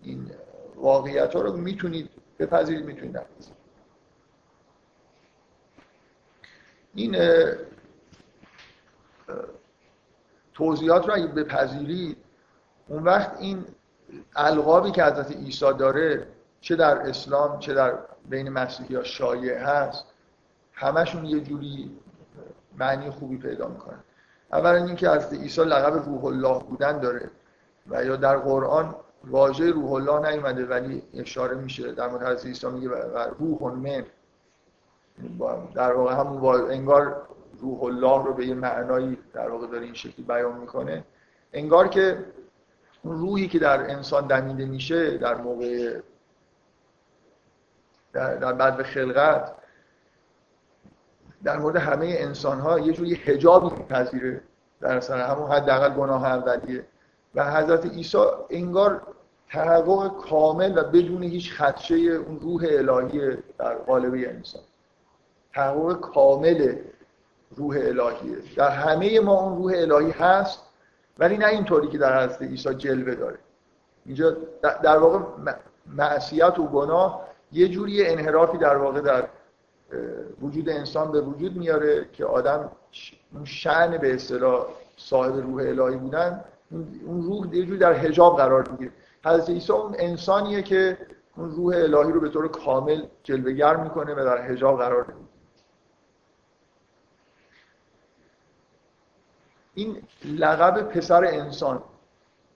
این 0.03 0.31
واقعیت 0.75 1.36
ها 1.36 1.41
رو 1.41 1.57
می‌تونید 1.57 2.09
بپذیرید 2.39 2.86
می‌تونید 2.86 3.17
نپذیرید 3.17 3.55
این 6.93 7.15
توضیحات 10.53 11.07
رو 11.07 11.13
اگه 11.13 11.27
بپذیرید 11.27 12.17
اون 12.88 13.03
وقت 13.03 13.38
این 13.39 13.65
القابی 14.36 14.91
که 14.91 15.03
حضرت 15.03 15.31
عیسی 15.31 15.73
داره 15.73 16.27
چه 16.61 16.75
در 16.75 16.97
اسلام 16.97 17.59
چه 17.59 17.73
در 17.73 17.97
بین 18.29 18.49
مسیحی 18.49 18.95
ها 18.95 19.03
شایع 19.03 19.57
هست 19.57 20.05
همشون 20.73 21.25
یه 21.25 21.39
جوری 21.39 21.97
معنی 22.77 23.09
خوبی 23.09 23.38
پیدا 23.38 23.67
می‌کنن. 23.67 24.03
اولا 24.53 24.86
اینکه 24.86 25.09
از 25.09 25.33
عیسی 25.33 25.61
لقب 25.61 26.05
روح 26.05 26.25
الله 26.25 26.59
بودن 26.59 26.99
داره 26.99 27.31
و 27.88 28.05
یا 28.05 28.15
در 28.15 28.38
قرآن 28.38 28.95
واژه 29.30 29.71
روح 29.71 29.91
الله 29.91 30.32
نیومده 30.32 30.65
ولی 30.65 31.03
اشاره 31.13 31.55
میشه 31.55 31.91
در 31.91 32.07
مورد 32.07 32.28
حضرت 32.28 32.45
عیسی 32.45 32.67
میگه 32.67 32.89
روح 33.39 33.73
من 33.73 34.05
در 35.76 35.93
واقع 35.93 36.13
همون 36.13 36.71
انگار 36.71 37.28
روح 37.59 37.84
الله 37.84 38.26
رو 38.26 38.34
به 38.34 38.45
یه 38.45 38.53
معنایی 38.53 39.17
در 39.34 39.49
واقع 39.49 39.67
داره 39.67 39.84
این 39.84 39.93
شکلی 39.93 40.26
بیان 40.26 40.57
می‌کنه. 40.57 41.03
انگار 41.53 41.88
که 41.88 42.26
اون 43.03 43.19
روحی 43.19 43.47
که 43.47 43.59
در 43.59 43.91
انسان 43.91 44.28
دمیده 44.28 44.65
میشه 44.65 45.17
در 45.17 45.36
موقع 45.36 45.99
در, 48.13 48.36
در 48.36 48.53
بعد 48.53 48.84
خلقت 48.84 49.51
در 51.43 51.57
مورد 51.57 51.76
همه 51.76 52.15
انسان 52.19 52.59
ها 52.59 52.80
یه 52.80 52.93
جوری 52.93 53.15
حجابی 53.15 53.76
میپذیره. 53.78 54.41
در 54.82 54.99
سر 54.99 55.21
همون 55.21 55.51
حداقل 55.51 55.89
گناه 55.89 56.26
اولیه. 56.26 56.86
و 57.36 57.51
حضرت 57.51 57.86
عیسی 57.86 58.17
انگار 58.49 59.14
تحقق 59.50 60.18
کامل 60.30 60.78
و 60.78 60.84
بدون 60.84 61.24
هیچ 61.24 61.54
خدشه 61.54 61.96
اون 61.96 62.39
روح 62.39 62.66
الهی 62.70 63.38
در 63.58 63.76
قالب 63.76 64.14
انسان. 64.14 64.62
تحقق 65.54 66.00
کامل 66.00 66.76
روح 67.56 67.76
الهیه 67.76 68.38
در 68.56 68.70
همه 68.70 69.20
ما 69.20 69.41
اون 69.41 69.58
روح 69.58 69.74
الهی 69.76 70.12
هست 70.12 70.60
ولی 71.20 71.38
نه 71.38 71.48
اینطوری 71.48 71.88
که 71.88 71.98
در 71.98 72.24
حضرت 72.24 72.41
عیسی 72.41 72.74
جلوه 72.74 73.16
داره. 73.16 73.38
اینجا 74.06 74.38
در 74.62 74.98
واقع 74.98 75.20
معصیت 75.86 76.60
و 76.60 76.68
گناه 76.68 77.26
یه 77.52 77.68
جوری 77.68 78.08
انحرافی 78.08 78.58
در 78.58 78.78
واقع 78.78 79.02
در 79.02 79.28
وجود 80.41 80.70
انسان 80.70 81.12
به 81.12 81.22
وجود 81.22 81.56
میاره 81.58 82.06
که 82.14 82.26
آدم 82.26 82.72
اون 83.34 83.46
شعن 83.46 83.98
به 83.98 84.14
اصطلاح 84.14 84.66
صاحب 84.98 85.36
روح 85.36 85.64
الهی 85.64 85.98
بودن 85.98 86.43
اون 87.06 87.24
روح 87.24 87.56
یه 87.56 87.66
جوری 87.66 87.78
در 87.78 87.93
حجاب 87.93 88.38
قرار 88.38 88.68
می‌گیره. 88.70 88.91
حضرت 89.26 89.49
عیسی 89.49 89.71
اون 89.71 89.95
انسانیه 89.99 90.61
که 90.61 90.97
اون 91.38 91.51
روح 91.51 91.76
الهی 91.76 92.11
رو 92.11 92.19
به 92.19 92.30
طور 92.30 92.47
کامل 92.47 93.05
جلوگر 93.23 93.76
می‌کنه 93.76 94.13
و 94.13 94.26
در 94.26 94.41
حجاب 94.41 94.80
قرار 94.80 95.05
میده. 95.05 95.19
این 99.73 100.01
لقب 100.26 100.89
پسر 100.89 101.26
انسان 101.26 101.84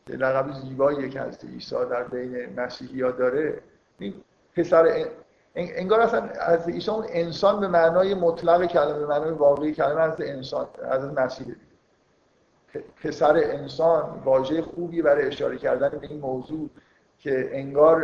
لقب 0.10 0.52
زیبایی 0.54 1.10
که 1.10 1.22
حضرت 1.22 1.46
عیسی 1.46 1.76
در 1.76 2.04
بین 2.04 2.60
مسیحی 2.60 3.02
ها 3.02 3.12
داره. 3.12 3.62
این 4.00 4.14
پسر 4.56 5.06
انگار 5.56 6.02
اصلا 6.02 6.22
از 6.22 6.70
عیسی 6.70 6.92
اون 6.92 7.06
انسان 7.10 7.60
به 7.60 7.68
معنای 7.68 8.14
مطلق 8.14 8.66
کلمه 8.66 9.00
به 9.00 9.08
معنای 9.08 9.32
واقعی 9.32 9.74
کلمه 9.74 10.02
از 10.02 10.22
انسان 10.22 10.68
از 10.84 11.06
مسیح. 11.06 11.56
پسر 13.04 13.38
انسان 13.38 14.22
واژه 14.26 14.62
خوبی 14.62 15.02
برای 15.02 15.28
اشاره 15.28 15.58
کردن 15.58 15.90
به 15.90 16.08
این 16.08 16.20
موضوع 16.20 16.70
که 17.20 17.50
انگار 17.54 18.04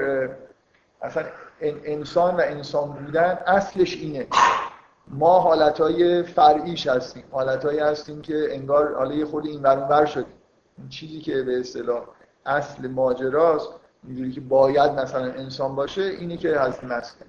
اصلا 1.01 1.23
انسان 1.61 2.35
و 2.35 2.41
انسان 2.45 2.89
بودن 2.89 3.39
اصلش 3.47 3.95
اینه. 3.95 4.27
ما 5.07 5.39
حالتهای 5.39 6.23
فرعیش 6.23 6.87
هستیم. 6.87 7.23
حالتهایی 7.31 7.79
هستیم 7.79 8.21
که 8.21 8.47
انگار 8.51 8.95
حالا 8.95 9.13
یه 9.13 9.25
خود 9.25 9.45
این 9.45 9.63
ور 9.63 10.05
شدیم. 10.05 10.33
این 10.77 10.89
چیزی 10.89 11.19
که 11.19 11.43
به 11.43 11.59
اصطلاح 11.59 12.03
اصل 12.45 12.87
ماجراست 12.87 13.69
اینجوری 14.03 14.31
که 14.31 14.41
باید 14.41 14.91
مثلا 14.91 15.31
انسان 15.31 15.75
باشه 15.75 16.01
اینی 16.01 16.37
که 16.37 16.49
حضرت 16.59 16.83
مسیح. 16.83 17.27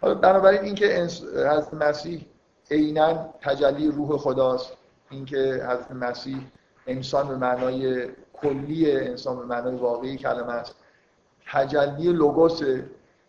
حالا 0.00 0.14
بنابراین 0.14 0.60
اینکه 0.60 0.86
حضرت 0.86 1.74
مسیح 1.74 2.26
عینا 2.70 3.34
تجلی 3.40 3.90
روح 3.90 4.16
خداست. 4.16 4.72
اینکه 5.10 5.38
حضرت 5.68 5.90
مسیح 5.90 6.40
انسان 6.90 7.28
به 7.28 7.36
معنای 7.36 8.08
کلی 8.32 8.92
انسان 8.92 9.38
به 9.38 9.44
معنای 9.44 9.74
واقعی 9.74 10.16
کلمه 10.16 10.52
است. 10.52 10.74
تجلی 11.52 12.12
لوگوس 12.12 12.62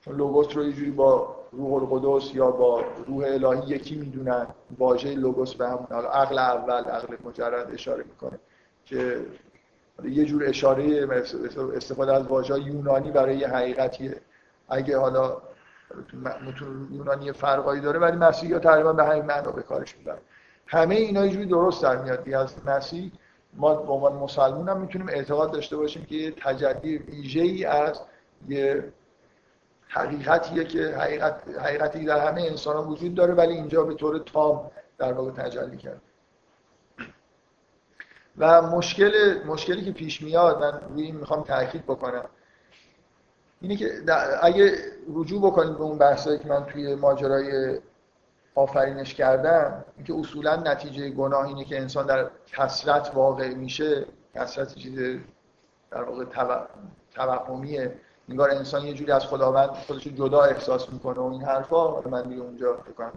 لوگوس 0.07 0.55
رو 0.55 0.63
یه 0.63 0.73
جوری 0.73 0.91
با 0.91 1.35
روح 1.51 1.73
القدس 1.73 2.35
یا 2.35 2.51
با 2.51 2.83
روح 3.07 3.25
الهی 3.25 3.67
یکی 3.67 3.95
می‌دونن 3.95 4.47
واژه 4.77 5.15
لوگوس 5.15 5.55
به 5.55 5.67
همون 5.67 5.87
عقل 5.91 6.39
اول 6.39 6.83
عقل 6.83 7.15
مجرد 7.25 7.73
اشاره 7.73 8.03
می‌کنه 8.03 8.39
که 8.85 9.25
یه 10.03 10.25
جور 10.25 10.43
اشاره 10.49 11.07
استفاده 11.75 12.13
از 12.13 12.27
واژه 12.27 12.59
یونانی 12.59 13.11
برای 13.11 13.37
یه 13.37 13.47
حقیقتیه. 13.47 14.21
اگه 14.69 14.97
حالا 14.97 15.37
متون 16.47 16.87
یونانی 16.91 17.31
فرقایی 17.31 17.81
داره 17.81 17.99
ولی 17.99 18.17
مسیح 18.17 18.53
ها 18.53 18.59
تقریبا 18.59 18.93
به 18.93 19.03
همین 19.03 19.25
معنا 19.25 19.51
به 19.51 19.61
کارش 19.61 19.97
می‌برن. 19.97 20.21
همه 20.67 20.95
اینا 20.95 21.25
یه 21.25 21.31
جوری 21.31 21.45
درست 21.45 21.83
در 21.83 21.97
میاد 21.97 22.29
از 22.29 22.55
مسیح 22.65 23.11
ما 23.53 23.75
به 23.75 23.91
عنوان 23.91 24.13
مسلمون 24.13 24.69
هم 24.69 24.81
می‌تونیم 24.81 25.09
اعتقاد 25.09 25.51
داشته 25.51 25.77
باشیم 25.77 26.05
که 26.05 26.15
یه 26.15 26.31
تجلی 26.31 26.97
ویژه 26.97 27.41
ای 27.41 27.65
از 27.65 28.01
یه 28.47 28.93
حقیقتیه 29.87 30.63
که 30.63 30.87
حقیقت 30.87 31.41
حقیقتی 31.59 32.05
در 32.05 32.27
همه 32.27 32.41
انسان 32.41 32.75
ها 32.75 32.83
وجود 32.83 33.15
داره 33.15 33.33
ولی 33.33 33.53
اینجا 33.53 33.83
به 33.83 33.93
طور 33.93 34.19
تام 34.19 34.71
در 34.97 35.13
واقع 35.13 35.31
تجلی 35.31 35.77
کرد. 35.77 36.01
و 38.37 38.61
مشکل 38.61 39.43
مشکلی 39.45 39.85
که 39.85 39.91
پیش 39.91 40.21
میاد 40.21 40.63
من 40.63 40.81
روی 40.89 41.03
این 41.03 41.15
می‌خوام 41.15 41.43
تاکید 41.43 41.83
بکنم 41.83 42.25
اینه 43.61 43.75
که 43.75 43.89
اگه 44.41 44.75
رجوع 45.13 45.41
بکنیم 45.51 45.73
به 45.73 45.81
اون 45.81 45.97
بحثایی 45.97 46.39
که 46.39 46.47
من 46.47 46.65
توی 46.65 46.95
ماجرای 46.95 47.79
آفرینش 48.55 49.13
کردم 49.13 49.85
اینکه 49.97 50.13
اصولا 50.13 50.55
نتیجه 50.55 51.09
گناه 51.09 51.47
اینه 51.47 51.65
که 51.65 51.79
انسان 51.79 52.05
در 52.05 52.29
کسرت 52.47 53.11
واقع 53.13 53.53
میشه 53.53 54.05
کسرت 54.35 54.75
چیز 54.75 55.19
در 55.91 56.03
واقع 56.03 56.25
توهمیه. 57.15 57.95
انگار 58.29 58.51
انسان 58.51 58.85
یه 58.85 58.93
جوری 58.93 59.11
از 59.11 59.25
خداوند 59.25 59.69
خودش 59.69 60.07
جدا 60.07 60.41
احساس 60.41 60.89
می‌کنه 60.89 61.19
و 61.19 61.23
این 61.23 61.43
حرفا. 61.43 62.01
من 62.01 62.21
دیگه 62.21 62.41
اونجا 62.41 62.73
بکنم 62.73 63.11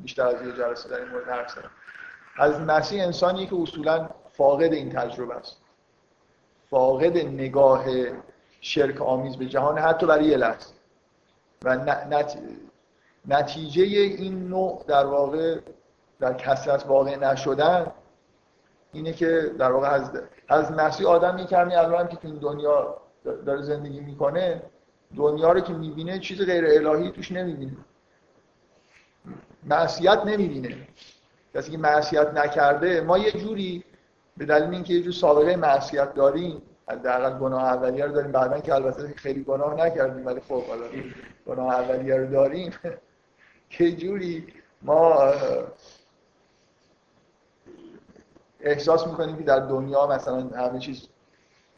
بیشتر 0.00 0.26
از 0.26 0.46
یه 0.46 0.52
جلسه 0.52 0.88
در 0.88 1.00
این 1.00 1.08
مورد 1.08 1.28
حرف 1.28 1.50
زدم. 1.50 1.70
از 2.38 2.60
مسیح 2.60 3.04
انسانیه 3.04 3.46
که 3.46 3.56
اصولا 3.56 4.08
فاقد 4.32 4.72
این 4.72 4.90
تجربه 4.90 5.34
است. 5.34 5.56
فاقد 6.70 7.16
نگاه 7.16 7.84
شرک 8.60 9.02
آمیز 9.02 9.36
به 9.36 9.46
جهان 9.46 9.78
حتی 9.78 10.06
برای 10.06 10.24
یه 10.24 10.36
لحظه. 10.36 10.70
و 11.64 11.78
نتیجه 13.26 13.82
این 13.82 14.48
نوع 14.48 14.84
در 14.86 15.06
واقع 15.06 15.58
در 16.20 16.34
کسرت 16.34 16.86
واقع 16.86 17.16
نشدن 17.16 17.86
اینه 18.92 19.12
که 19.12 19.50
در 19.58 19.72
واقع 19.72 19.88
از 19.88 20.10
از 20.48 20.72
مسیح 20.72 21.06
آدم 21.06 21.44
کمی 21.46 21.74
الان 21.74 22.08
که 22.08 22.16
تو 22.16 22.28
این 22.28 22.36
دنیا 22.36 22.96
داره 23.24 23.62
زندگی 23.62 24.00
می‌کنه 24.00 24.62
دنیا 25.16 25.52
رو 25.52 25.60
که 25.60 25.72
می‌بینه 25.72 26.18
چیز 26.18 26.40
غیر 26.46 26.88
الهی 26.88 27.10
توش 27.10 27.32
نمی‌بینه. 27.32 27.76
معصیت 29.64 30.22
نمی‌بینه. 30.26 30.76
کسی 31.54 31.70
که 31.70 31.78
معصیت 31.78 32.34
نکرده 32.34 33.00
ما 33.00 33.18
یه 33.18 33.32
جوری 33.32 33.84
به 34.36 34.44
دلیل 34.44 34.70
اینکه 34.70 34.94
یه 34.94 35.02
جور 35.02 35.12
سابقه 35.12 35.56
معصیت 35.56 36.14
داریم 36.14 36.62
حداقل 36.88 37.38
گناه 37.38 37.64
اولیه 37.64 38.04
رو 38.04 38.12
داریم. 38.12 38.32
بعدا 38.32 38.60
که 38.60 38.74
البته 38.74 39.14
خیلی 39.16 39.44
گناه 39.44 39.74
نکردیم 39.74 40.26
ولی 40.26 40.40
خب 40.40 40.64
حالا 40.64 40.84
گناه 41.46 41.74
اولیه 41.74 42.16
رو 42.16 42.26
داریم. 42.26 42.72
که 43.70 43.92
جوری 43.92 44.46
ما 44.82 45.32
احساس 48.60 49.06
می‌کنیم 49.06 49.36
که 49.36 49.42
در 49.42 49.60
دنیا 49.60 50.06
مثلا 50.06 50.40
همه 50.40 50.78
چیز 50.78 51.08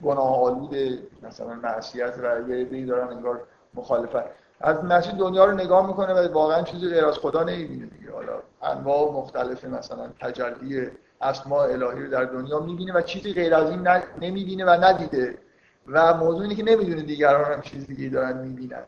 گناه 0.02 0.42
آلوده 0.42 0.98
مثلا 1.22 1.54
معصیت 1.54 2.14
و 2.18 2.50
یه 2.50 2.56
عده‌ای 2.56 2.84
دارن 2.84 3.08
انگار 3.08 3.40
مخالفت. 3.74 4.24
از 4.60 4.84
مسیح 4.84 5.12
دنیا 5.12 5.44
رو 5.44 5.52
نگاه 5.52 5.86
می‌کنه 5.86 6.14
و 6.14 6.32
واقعا 6.32 6.62
چیزی 6.62 6.88
غیر 6.88 7.04
از 7.04 7.18
خدا 7.18 7.42
نمی‌بینه 7.42 7.86
دیگه. 7.86 8.12
حالا 8.12 8.32
انواع 8.62 9.12
مختلف 9.12 9.64
مثلا 9.64 10.08
تجلی 10.20 10.88
اسماء 11.20 11.62
الهی 11.62 12.02
رو 12.02 12.10
در 12.10 12.24
دنیا 12.24 12.60
می‌بینه 12.60 12.92
و 12.92 13.00
چیزی 13.00 13.32
غیر 13.32 13.54
از 13.54 13.70
این 13.70 13.88
نمی‌بینه 14.20 14.64
و 14.64 14.70
ندیده. 14.70 15.38
و 15.86 16.14
موضوع 16.14 16.42
اینه 16.42 16.54
که 16.54 16.62
نمی‌دونه 16.62 17.02
دیگران 17.02 17.52
هم 17.52 17.60
چیز 17.60 17.86
دیگه 17.86 18.08
دارن 18.08 18.36
می‌بینن. 18.38 18.82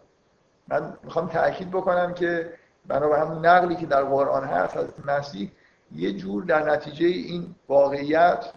من 0.69 0.97
می‌خوام 1.05 1.29
تاکید 1.29 1.71
بکنم 1.71 2.15
که 2.15 2.53
بنا 2.87 3.09
به 3.09 3.19
همون 3.19 3.47
نقلی 3.47 3.77
که 3.77 3.87
در 3.87 4.05
قرآن 4.05 4.45
هست 4.45 4.77
از 4.77 4.89
مسیح 5.07 5.53
یه 5.93 6.13
جور 6.13 6.45
در 6.45 6.71
نتیجه 6.71 7.07
این 7.07 7.55
واقعیت 7.69 8.53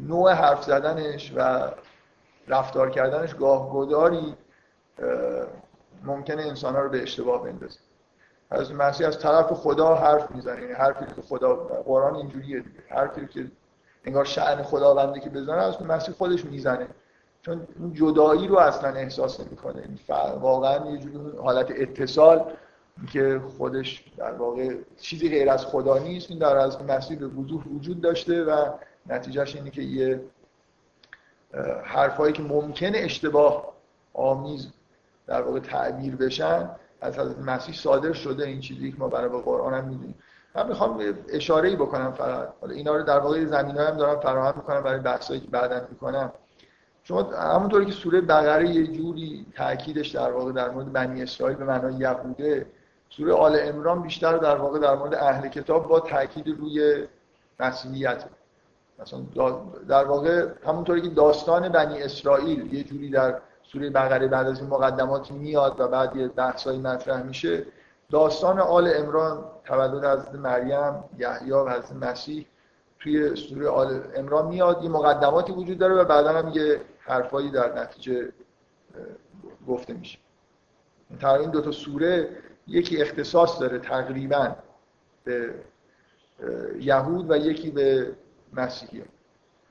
نوع 0.00 0.32
حرف 0.32 0.64
زدنش 0.64 1.32
و 1.36 1.70
رفتار 2.48 2.90
کردنش 2.90 3.34
گاه 3.34 3.70
گداری 3.72 4.36
ممکنه 6.04 6.42
انسان 6.42 6.74
ها 6.74 6.80
رو 6.80 6.88
به 6.88 7.02
اشتباه 7.02 7.44
بندازه. 7.44 7.78
از 8.50 8.72
مسیح 8.72 9.06
از 9.06 9.18
طرف 9.18 9.52
خدا 9.52 9.94
حرف 9.94 10.30
می‌زنه 10.30 10.60
یعنی 10.60 10.72
حرفی 10.72 11.06
که 11.14 11.22
خدا 11.22 11.54
قرآن 11.86 12.16
اینجوریه 12.16 12.60
دیگه. 12.60 12.80
حرفی 12.88 13.26
که 13.26 13.50
انگار 14.04 14.24
شأن 14.24 14.62
خداونده 14.62 15.20
که 15.20 15.30
بزنه 15.30 15.62
از 15.62 15.82
مسیح 15.82 16.14
خودش 16.14 16.44
می‌زنه. 16.44 16.88
چون 17.46 17.66
اون 17.78 17.92
جدایی 17.94 18.46
رو 18.46 18.58
اصلا 18.58 18.90
احساس 18.90 19.40
نمی‌کنه 19.40 19.88
واقعا 20.40 20.90
یه 20.90 20.98
جوری 20.98 21.18
حالت 21.38 21.70
اتصال 21.70 22.52
که 23.12 23.40
خودش 23.58 24.04
در 24.16 24.32
واقع 24.32 24.76
چیزی 25.00 25.28
غیر 25.28 25.50
از 25.50 25.66
خدا 25.66 25.98
نیست 25.98 26.30
این 26.30 26.38
در 26.38 26.56
از 26.56 26.82
مسیح 26.82 27.18
به 27.18 27.26
وضوح 27.26 27.64
وجود 27.64 28.00
داشته 28.00 28.44
و 28.44 28.70
نتیجهش 29.06 29.56
اینه 29.56 29.70
که 29.70 29.82
یه 29.82 30.20
حرفایی 31.84 32.32
که 32.32 32.42
ممکنه 32.42 32.98
اشتباه 32.98 33.72
آمیز 34.14 34.72
در 35.26 35.42
واقع 35.42 35.60
تعبیر 35.60 36.16
بشن 36.16 36.70
از 37.00 37.18
حضرت 37.18 37.38
مسیح 37.38 37.74
صادر 37.74 38.12
شده 38.12 38.46
این 38.46 38.60
چیزی 38.60 38.92
که 38.92 38.98
ما 38.98 39.08
برای 39.08 39.42
قرآن 39.42 39.74
هم 39.74 39.84
می‌دونیم. 39.88 40.14
من 40.54 40.68
می‌خوام 40.68 41.14
اشاره 41.28 41.68
ای 41.68 41.76
بکنم 41.76 42.12
فقط. 42.12 42.48
حالا 42.60 42.74
اینا 42.74 42.96
رو 42.96 43.02
در 43.02 43.18
واقع 43.18 43.44
زمینه 43.44 43.82
هم 43.82 43.96
دارم 43.96 44.20
فراهم 44.20 44.54
می‌کنم 44.56 44.80
برای 44.80 45.00
بحثایی 45.00 45.40
که 45.40 45.50
بعدا 45.50 45.86
می‌کنم. 45.90 46.32
شما 47.08 47.22
همونطوری 47.22 47.86
که 47.86 47.92
سوره 47.92 48.20
بقره 48.20 48.68
یه 48.68 48.86
جوری 48.86 49.46
تاکیدش 49.56 50.08
در 50.08 50.32
واقع 50.32 50.52
در 50.52 50.70
مورد 50.70 50.92
بنی 50.92 51.22
اسرائیل 51.22 51.56
به 51.56 51.64
معنای 51.64 51.94
یهوده 51.94 52.66
سوره 53.10 53.32
آل 53.32 53.58
امران 53.60 54.02
بیشتر 54.02 54.36
در 54.36 54.56
واقع 54.56 54.78
در 54.78 54.94
مورد 54.94 55.14
اهل 55.14 55.48
کتاب 55.48 55.88
با 55.88 56.00
تاکید 56.00 56.48
روی 56.48 57.06
مسیحیت. 57.60 58.24
مثلا 58.98 59.20
در 59.88 60.04
واقع 60.04 60.46
همونطوری 60.66 61.02
که 61.02 61.08
داستان 61.08 61.68
بنی 61.68 62.02
اسرائیل 62.02 62.74
یه 62.74 62.84
جوری 62.84 63.10
در 63.10 63.40
سوره 63.62 63.90
بقره 63.90 64.28
بعد 64.28 64.46
از 64.46 64.60
این 64.60 64.70
مقدماتی 64.70 65.34
میاد 65.34 65.80
و 65.80 65.88
بعد 65.88 66.16
یه 66.16 66.28
بحثایی 66.28 66.78
مطرح 66.78 67.22
میشه 67.22 67.66
داستان 68.10 68.58
آل 68.58 68.92
امران 68.96 69.44
تولد 69.64 70.04
حضرت 70.04 70.34
مریم 70.34 71.04
یحیی 71.18 71.50
و 71.50 71.68
حضرت 71.68 71.92
مسیح 71.92 72.46
توی 73.00 73.36
سوره 73.36 73.68
آل 73.68 74.00
امران 74.16 74.46
میاد. 74.46 74.82
یه 74.82 74.90
مقدماتی 74.90 75.52
وجود 75.52 75.78
داره 75.78 75.94
و 75.94 76.04
بعدا 76.04 76.32
هم 76.32 76.48
یه 76.54 76.80
حرفایی 77.06 77.50
در 77.50 77.82
نتیجه 77.82 78.32
گفته 79.68 79.92
میشه. 79.94 80.18
تقریبا 81.20 81.42
این 81.42 81.50
دو 81.50 81.60
تا 81.60 81.70
سوره 81.72 82.28
یکی 82.66 83.02
اختصاص 83.02 83.60
داره 83.60 83.78
تقریبا 83.78 84.56
به 85.24 85.54
یهود 86.78 87.30
و 87.30 87.36
یکی 87.36 87.70
به 87.70 88.12
مسیحی. 88.52 89.02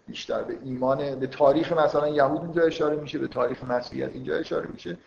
بیشتر 0.07 0.43
به 0.43 0.57
ایمان 0.63 1.19
به 1.19 1.27
تاریخ 1.27 1.73
مثلا 1.73 2.07
یهود 2.07 2.41
اینجا 2.41 2.61
اشاره 2.61 2.95
میشه 2.95 3.19
به 3.19 3.27
تاریخ 3.27 3.63
مسیحیت 3.63 4.11
اینجا 4.13 4.36
اشاره 4.36 4.67
میشه. 4.73 4.97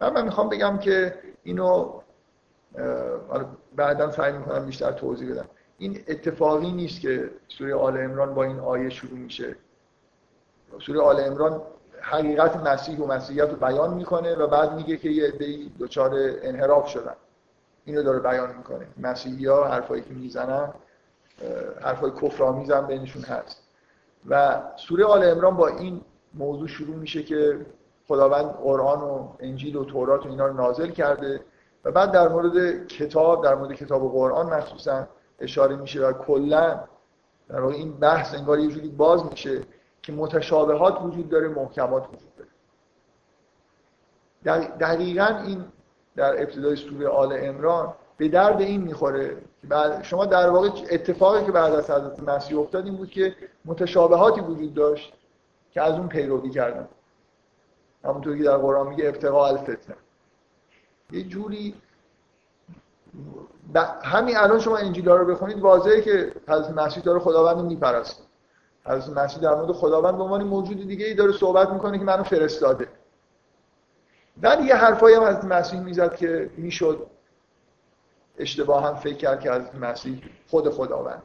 من, 0.00 0.12
من 0.12 0.24
می‌خوام 0.24 0.48
بگم 0.48 0.78
که 0.78 1.18
اینو 1.42 2.00
بعدا 3.76 4.10
سعی 4.10 4.32
می‌کنم 4.32 4.66
بیشتر 4.66 4.92
توضیح 4.92 5.30
بدم. 5.30 5.48
این 5.78 6.04
اتفاقی 6.08 6.72
نیست 6.72 7.00
که 7.00 7.30
سوره 7.48 7.74
آل 7.74 7.96
عمران 7.96 8.34
با 8.34 8.44
این 8.44 8.58
آیه 8.58 8.88
شروع 8.88 9.18
میشه. 9.18 9.56
سوره 10.78 11.00
آل 11.00 11.20
عمران 11.20 11.62
حقیقت 12.00 12.56
مسیح 12.56 12.98
و 12.98 13.06
مسیحیت 13.06 13.50
رو 13.50 13.56
بیان 13.56 13.94
می‌کنه 13.94 14.34
و 14.34 14.46
بعد 14.46 14.72
میگه 14.72 14.96
که 14.96 15.08
یه 15.08 15.28
عده‌ای 15.28 15.70
دچار 15.80 16.12
انحراف 16.42 16.88
شدن. 16.88 17.14
اینو 17.84 18.02
داره 18.02 18.18
بیان 18.18 18.56
می‌کنه. 18.56 18.86
مسیحی 18.98 19.46
ها 19.46 19.64
حرفایی 19.64 20.02
که 20.02 20.14
می‌زنن 20.14 20.68
حرفای 21.82 22.10
کفرآمیز 22.10 22.70
هم 22.70 22.86
بینشون 22.86 23.22
هست. 23.22 23.62
و 24.28 24.62
سوره 24.76 25.04
آل 25.04 25.24
عمران 25.24 25.56
با 25.56 25.68
این 25.68 26.00
موضوع 26.34 26.68
شروع 26.68 26.96
میشه 26.96 27.22
که 27.22 27.66
خداوند 28.08 28.44
قرآن 28.44 29.00
و 29.00 29.28
انجیل 29.40 29.76
و 29.76 29.84
تورات 29.84 30.26
و 30.26 30.28
اینا 30.28 30.46
رو 30.46 30.52
نازل 30.52 30.90
کرده 30.90 31.40
و 31.84 31.90
بعد 31.90 32.12
در 32.12 32.28
مورد 32.28 32.86
کتاب 32.86 33.44
در 33.44 33.54
مورد 33.54 33.72
کتاب 33.72 34.02
و 34.02 34.08
قرآن 34.08 34.46
مخصوصا 34.46 35.06
اشاره 35.40 35.76
میشه 35.76 36.06
و 36.06 36.12
کلا 36.12 36.80
در 37.48 37.60
واقع 37.60 37.74
این 37.74 37.92
بحث 37.92 38.34
انگار 38.34 38.58
یه 38.58 38.68
جوری 38.68 38.88
باز 38.88 39.24
میشه 39.30 39.60
که 40.06 40.12
متشابهات 40.12 41.02
وجود 41.02 41.28
داره 41.28 41.48
محکمات 41.48 42.08
وجود 42.08 42.32
داره. 42.36 42.50
دقیقا 44.66 45.42
این 45.46 45.64
در 46.16 46.42
ابتدای 46.42 46.76
سوره 46.76 47.08
آل 47.08 47.32
عمران 47.32 47.94
به 48.16 48.28
درد 48.28 48.60
این 48.60 48.80
می‌خوره 48.80 49.28
که 49.60 49.66
بعد 49.66 50.02
شما 50.02 50.26
در 50.26 50.50
واقع 50.50 50.68
اتفاقی 50.90 51.44
که 51.44 51.52
بعد 51.52 51.72
از 51.72 51.90
حضرت 51.90 52.20
مسیح 52.20 52.58
افتاد 52.58 52.84
این 52.84 52.96
بود 52.96 53.10
که 53.10 53.36
متشابهاتی 53.64 54.40
وجود 54.40 54.74
داشت 54.74 55.12
که 55.72 55.82
از 55.82 55.94
اون 55.94 56.08
پیروی 56.08 56.50
کردن. 56.50 56.88
همونطوری 58.04 58.38
که 58.38 58.44
در 58.44 58.56
قرآن 58.56 58.88
میگه 58.88 59.08
ابتقاء 59.08 59.48
الفتنه. 59.48 59.96
یه 61.12 61.22
جوری 61.22 61.74
همین 64.02 64.36
الان 64.36 64.60
شما 64.60 64.76
انجیلا 64.76 65.16
رو 65.16 65.34
بخونید 65.34 65.60
واضحه 65.60 66.00
که 66.00 66.32
حضرت 66.48 66.70
مسیح 66.70 67.02
داره 67.02 67.18
خداوند 67.18 67.56
رو 67.56 67.66
میپرسته. 67.66 68.25
حضرت 68.86 69.16
مسیح 69.16 69.42
در 69.42 69.54
مورد 69.54 69.72
خداوند 69.72 70.16
به 70.16 70.22
عنوان 70.22 70.44
موجود 70.44 70.88
دیگه 70.88 71.06
ای 71.06 71.14
داره 71.14 71.32
صحبت 71.32 71.70
می‌کنه 71.70 71.98
که 71.98 72.04
منو 72.04 72.22
فرستاده. 72.22 72.88
بعد 74.36 74.64
یه 74.64 74.74
حرفایی 74.74 75.16
هم 75.16 75.22
حضرت 75.22 75.44
مسیح 75.44 75.80
می‌زد 75.80 76.16
که 76.16 76.50
می‌شد 76.56 77.06
اشتباه 78.38 78.84
هم 78.84 78.94
فکر 78.94 79.16
کرد 79.16 79.40
که 79.40 79.52
حضرت 79.52 79.74
مسیح 79.74 80.22
خود 80.50 80.70
خداوند. 80.70 81.22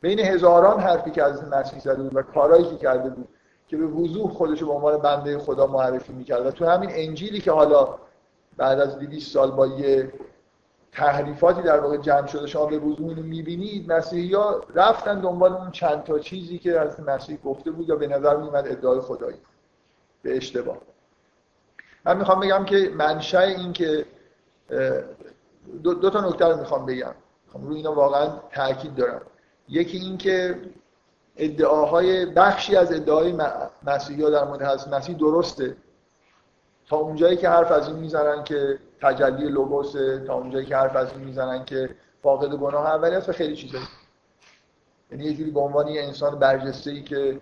بین 0.00 0.18
هزاران 0.18 0.80
حرفی 0.80 1.10
که 1.10 1.24
حضرت 1.24 1.54
مسیح 1.54 1.78
زده 1.78 2.02
بود 2.02 2.16
و 2.16 2.22
کارهایی 2.22 2.64
که 2.64 2.76
کرده 2.76 3.10
بود 3.10 3.28
که 3.68 3.76
به 3.76 3.86
وضوح 3.86 4.32
خودش 4.32 4.62
به 4.62 4.72
عنوان 4.72 4.96
بنده 4.98 5.38
خدا 5.38 5.66
معرفی 5.66 6.12
می‌کرد. 6.12 6.46
و 6.46 6.50
تو 6.50 6.66
همین 6.66 6.90
انجیلی 6.92 7.40
که 7.40 7.52
حالا 7.52 7.94
بعد 8.56 8.80
از 8.80 8.98
200 8.98 9.32
سال 9.32 9.50
با 9.50 9.66
یه 9.66 10.12
تحریفاتی 10.92 11.62
در 11.62 11.80
واقع 11.80 11.96
جمع 11.96 12.26
شده 12.26 12.46
شما 12.46 12.66
به 12.66 12.80
اینو 12.82 13.22
می‌بینید 13.22 13.92
مسیحی 13.92 14.34
ها 14.34 14.64
رفتن 14.74 15.20
دنبال 15.20 15.52
اون 15.52 15.70
چند 15.70 16.02
تا 16.02 16.18
چیزی 16.18 16.58
که 16.58 16.80
از 16.80 17.00
مسیح 17.00 17.38
گفته 17.44 17.70
بود 17.70 17.88
یا 17.88 17.96
به 17.96 18.06
نظر 18.06 18.36
میومد 18.36 18.68
ادعای 18.68 19.00
خدایی 19.00 19.36
به 20.22 20.36
اشتباه. 20.36 20.78
من 22.04 22.16
می‌خوام 22.16 22.40
بگم 22.40 22.64
که 22.64 22.90
منشأ 22.94 23.40
این 23.40 23.72
که 23.72 24.06
دو, 25.82 25.94
دو 25.94 26.10
تا 26.10 26.28
نکته 26.28 26.44
رو 26.44 26.56
می‌خوام 26.56 26.86
بگم. 26.86 27.14
می‌خوام 27.44 27.66
روی 27.66 27.76
اینا 27.76 27.92
واقعا 27.92 28.26
تاکید 28.52 28.94
دارم. 28.94 29.22
یکی 29.68 29.98
این 29.98 30.18
که 30.18 30.60
ادعاهای 31.36 32.26
بخشی 32.26 32.76
از 32.76 32.92
ادعای 32.92 33.38
مسیحی 33.82 34.22
ها 34.22 34.30
در 34.30 34.44
مورد 34.44 34.62
حضرت 34.62 34.88
مسیح 34.88 35.16
درسته. 35.16 35.76
تا 36.92 36.98
اونجایی 36.98 37.36
که 37.36 37.48
حرف 37.48 37.72
از 37.72 37.88
این 37.88 37.96
می‌زنن 37.96 38.44
که 38.44 38.78
تجلی 39.00 39.48
لوگوسه 39.48 40.24
تا 40.26 40.34
اونجایی 40.34 40.66
که 40.66 40.76
حرف 40.76 40.96
از 40.96 41.12
این 41.12 41.24
می‌زنن 41.24 41.64
که 41.64 41.90
فاقد 42.22 42.54
گناه 42.54 42.86
اولی 42.86 43.14
است 43.14 43.28
و 43.28 43.32
خیلی 43.32 43.56
چیزایی 43.56 43.84
یعنی 45.10 45.24
یه 45.24 45.34
جوری 45.34 45.50
به 45.50 45.60
عنوان 45.60 45.88
یه 45.88 46.02
انسان 46.02 46.38
برجسته 46.38 46.90
ای 46.90 47.02
که 47.02 47.40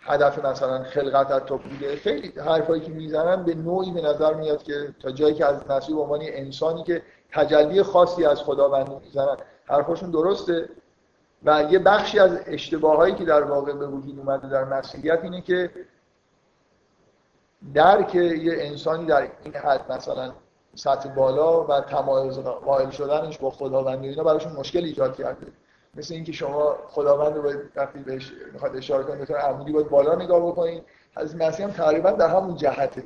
هدف 0.00 0.44
مثلا 0.44 0.84
خلقت 0.84 1.30
از 1.30 1.44
تو 1.44 1.58
بوده 1.58 1.96
خیلی 1.96 2.32
حرفایی 2.40 2.80
که 2.80 2.90
می‌زنن 2.90 3.44
به 3.44 3.54
نوعی 3.54 3.90
به 3.90 4.00
نظر 4.00 4.34
میاد 4.34 4.62
که 4.62 4.94
تا 5.00 5.10
جایی 5.10 5.34
که 5.34 5.46
از 5.46 5.70
مسیح 5.70 5.96
به 5.96 6.02
عنوان 6.02 6.20
انسانی 6.22 6.82
که 6.82 7.02
تجلی 7.32 7.82
خاصی 7.82 8.24
از 8.24 8.42
خداوند 8.42 9.00
می‌زنن 9.04 9.36
حرفاشون 9.66 10.10
درسته. 10.10 10.68
و 11.44 11.64
یه 11.70 11.78
بخشی 11.78 12.18
از 12.18 12.40
اشتباهایی 12.46 13.14
که 13.14 13.24
در 13.24 13.42
واقع 13.42 13.72
به 13.72 13.86
وجود 13.86 14.18
اومده 14.18 14.48
در 14.48 14.64
مسیحیت 14.64 15.20
اینه 15.22 15.40
که 15.40 15.70
درک 17.74 18.14
یه 18.14 18.54
انسانی 18.58 19.06
در 19.06 19.28
این 19.44 19.54
حد 19.54 19.92
مثلا 19.92 20.32
سطح 20.74 21.08
بالا 21.08 21.64
و 21.64 21.80
تمایز 21.80 22.38
قائل 22.38 22.90
شدنش 22.90 23.38
با 23.38 23.50
خداوند 23.50 24.04
اینا 24.04 24.24
براشون 24.24 24.52
مشکل 24.52 24.84
ایجاد 24.84 25.16
کرده. 25.16 25.46
مثل 25.94 26.14
اینکه 26.14 26.32
شما 26.32 26.76
خداوند 26.88 27.36
رو 27.36 27.52
وقتی 27.76 27.98
بهش 27.98 28.32
می‌خواد 28.52 28.76
اشاره 28.76 29.04
کنید 29.04 29.20
بتونه 29.20 29.38
عمودی 29.38 29.72
باید 29.72 29.88
بالا 29.88 30.14
نگاه 30.14 30.46
بکنید 30.46 30.82
از 31.16 31.36
مسیح 31.36 31.66
هم 31.66 31.72
تقریبا 31.72 32.10
در 32.10 32.28
همون 32.28 32.56
جهته. 32.56 33.04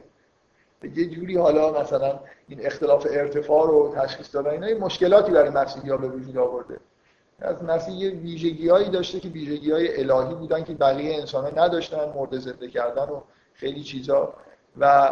یه 0.82 1.10
جوری 1.10 1.36
حالا 1.36 1.80
مثلا 1.80 2.20
این 2.48 2.66
اختلاف 2.66 3.06
ارتفاع 3.10 3.66
رو 3.66 3.94
تشخیص 3.96 4.34
دادن 4.34 4.50
اینا 4.50 4.66
این 4.66 4.78
مشکلاتی 4.78 5.32
برای 5.32 5.50
مسیحی 5.50 5.90
ها 5.90 5.96
به 5.96 6.08
وجود 6.08 6.38
آورده. 6.38 6.80
از 7.40 7.62
مسیح 7.62 7.94
یه 7.94 8.10
ویژگیهایی 8.10 8.90
داشته 8.90 9.20
که 9.20 9.28
ویژگی 9.28 9.72
های 9.72 10.00
الهی 10.00 10.34
بودن 10.34 10.64
که 10.64 10.74
بقیه 10.74 11.16
انسان 11.16 11.44
ها 11.44 11.64
نداشتن 11.64 12.12
مورد 12.14 12.38
زنده 12.38 12.68
کردن 12.68 13.02
و 13.02 13.20
خیلی 13.54 13.82
چیزا. 13.82 14.34
و 14.78 15.10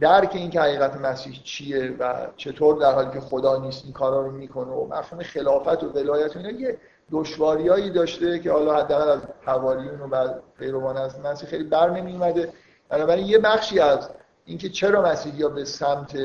درک 0.00 0.30
این 0.34 0.50
که 0.50 0.60
حقیقت 0.60 0.96
مسیح 0.96 1.40
چیه 1.44 1.96
و 1.98 2.26
چطور 2.36 2.80
در 2.80 2.92
حالی 2.92 3.10
که 3.10 3.20
خدا 3.20 3.58
نیست 3.58 3.84
این 3.84 3.92
کارا 3.92 4.20
رو 4.20 4.30
می‌کنه 4.30 4.72
و 4.72 4.86
مفهوم 4.86 5.22
خلافت 5.22 5.84
و 5.84 5.88
ولایت 5.88 6.36
و 6.36 6.38
اینا 6.38 6.50
یه 6.50 6.78
دشواریایی 7.10 7.90
داشته 7.90 8.38
که 8.38 8.52
حالا 8.52 8.76
حداقل 8.76 9.08
از 9.08 9.20
حواریون 9.44 10.00
و 10.00 10.08
بعد 10.08 10.42
پیروان 10.58 10.96
از 10.96 11.20
مسیح 11.20 11.48
خیلی 11.48 11.64
بر 11.64 11.90
نمیومده 11.90 12.52
بنابراین 12.88 13.26
یه 13.26 13.38
بخشی 13.38 13.80
از 13.80 14.10
اینکه 14.44 14.68
چرا 14.68 15.02
مسیحی 15.02 15.42
ها 15.42 15.48
به 15.48 15.64
سمت 15.64 16.18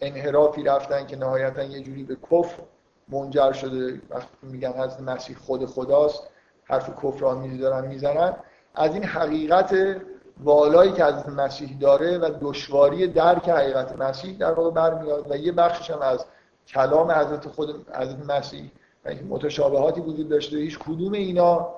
انحرافی 0.00 0.62
رفتن 0.62 1.06
که 1.06 1.16
نهایتا 1.16 1.62
یه 1.62 1.80
جوری 1.80 2.02
به 2.02 2.16
کفر 2.30 2.62
منجر 3.08 3.52
شده 3.52 4.00
وقتی 4.10 4.28
میگن 4.42 4.72
از 4.72 5.02
مسیح 5.02 5.36
خود 5.36 5.66
خداست 5.66 6.22
حرف 6.64 6.90
کفر 7.04 7.34
دارن 7.60 7.86
می‌زنن. 7.86 8.36
از 8.74 8.94
این 8.94 9.04
حقیقت 9.04 9.74
والایی 10.44 10.92
که 10.92 11.04
حضرت 11.04 11.28
مسیح 11.28 11.78
داره 11.78 12.18
و 12.18 12.30
دشواری 12.40 13.06
درک 13.06 13.48
حقیقت 13.48 13.96
مسیح 13.98 14.38
در 14.38 14.52
واقع 14.52 14.70
برمیاد 14.70 15.30
و 15.30 15.36
یه 15.36 15.52
بخشش 15.52 15.90
هم 15.90 16.02
از 16.02 16.24
کلام 16.66 17.10
حضرت 17.10 17.48
خود 17.48 17.86
حضرت 17.94 18.30
مسیح 18.30 18.70
و 19.04 19.14
متشابهاتی 19.28 20.00
وجود 20.00 20.28
داشته 20.28 20.56
هیچ 20.56 20.78
کدوم 20.78 21.12
اینا 21.12 21.68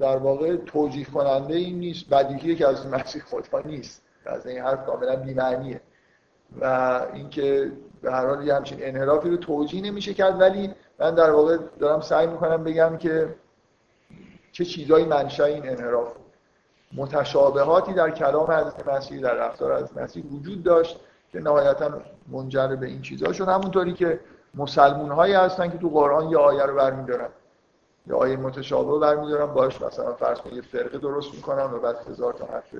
در 0.00 0.16
واقع 0.16 0.56
توجیه 0.56 1.04
کننده 1.04 1.54
این 1.54 1.78
نیست 1.78 2.08
بدیهیه 2.10 2.54
که 2.54 2.68
از 2.68 2.86
مسیح 2.86 3.22
خدا 3.22 3.60
نیست. 3.64 4.02
از 4.26 4.46
این 4.46 4.62
حرف 4.62 4.86
کاملا 4.86 5.16
بی‌معنیه. 5.16 5.80
و 6.60 7.00
اینکه 7.14 7.72
به 8.02 8.12
هر 8.12 8.26
حال 8.26 8.46
یه 8.46 8.54
همچین 8.54 8.78
انحرافی 8.82 9.30
رو 9.30 9.36
توجیه 9.36 9.82
نمیشه 9.82 10.14
کرد 10.14 10.40
ولی 10.40 10.74
من 10.98 11.14
در 11.14 11.30
واقع 11.30 11.56
دارم 11.78 12.00
سعی 12.00 12.26
می‌کنم 12.26 12.64
بگم 12.64 12.96
که 12.96 13.34
چه 14.52 14.64
چیزایی 14.64 15.04
منشأ 15.04 15.44
این 15.44 15.68
انحراف 15.68 16.12
متشابهاتی 16.92 17.92
در 17.92 18.10
کلام 18.10 18.50
حضرت 18.50 18.88
مسیح 18.88 19.20
در 19.20 19.34
رفتار 19.34 19.72
از 19.72 19.96
مسیح 19.96 20.24
وجود 20.24 20.62
داشت 20.62 21.00
که 21.32 21.40
نهایتا 21.40 21.90
منجر 22.28 22.76
به 22.76 22.86
این 22.86 23.02
چیزها 23.02 23.32
شد. 23.32 23.48
همونطوری 23.48 23.92
که 23.92 24.20
مسلمون 24.54 25.10
هایی 25.10 25.34
هستن 25.34 25.70
که 25.70 25.78
تو 25.78 25.88
قرآن 25.88 26.28
یه 26.28 26.38
آیه 26.38 26.62
رو 26.62 26.74
برمیدارن 26.74 27.28
یه 28.06 28.14
آیه 28.14 28.36
متشابه 28.36 28.90
رو 28.90 28.98
برمیدارن 28.98 29.46
باش 29.46 29.82
مثلا 29.82 30.14
فرض 30.14 30.38
کنید 30.38 30.56
یه 30.56 30.62
فرقه 30.62 30.98
درست 30.98 31.34
می‌کنن 31.34 31.64
و 31.64 31.78
بعد 31.78 31.96
هزار 32.10 32.32
تا 32.32 32.46
حرف 32.46 32.74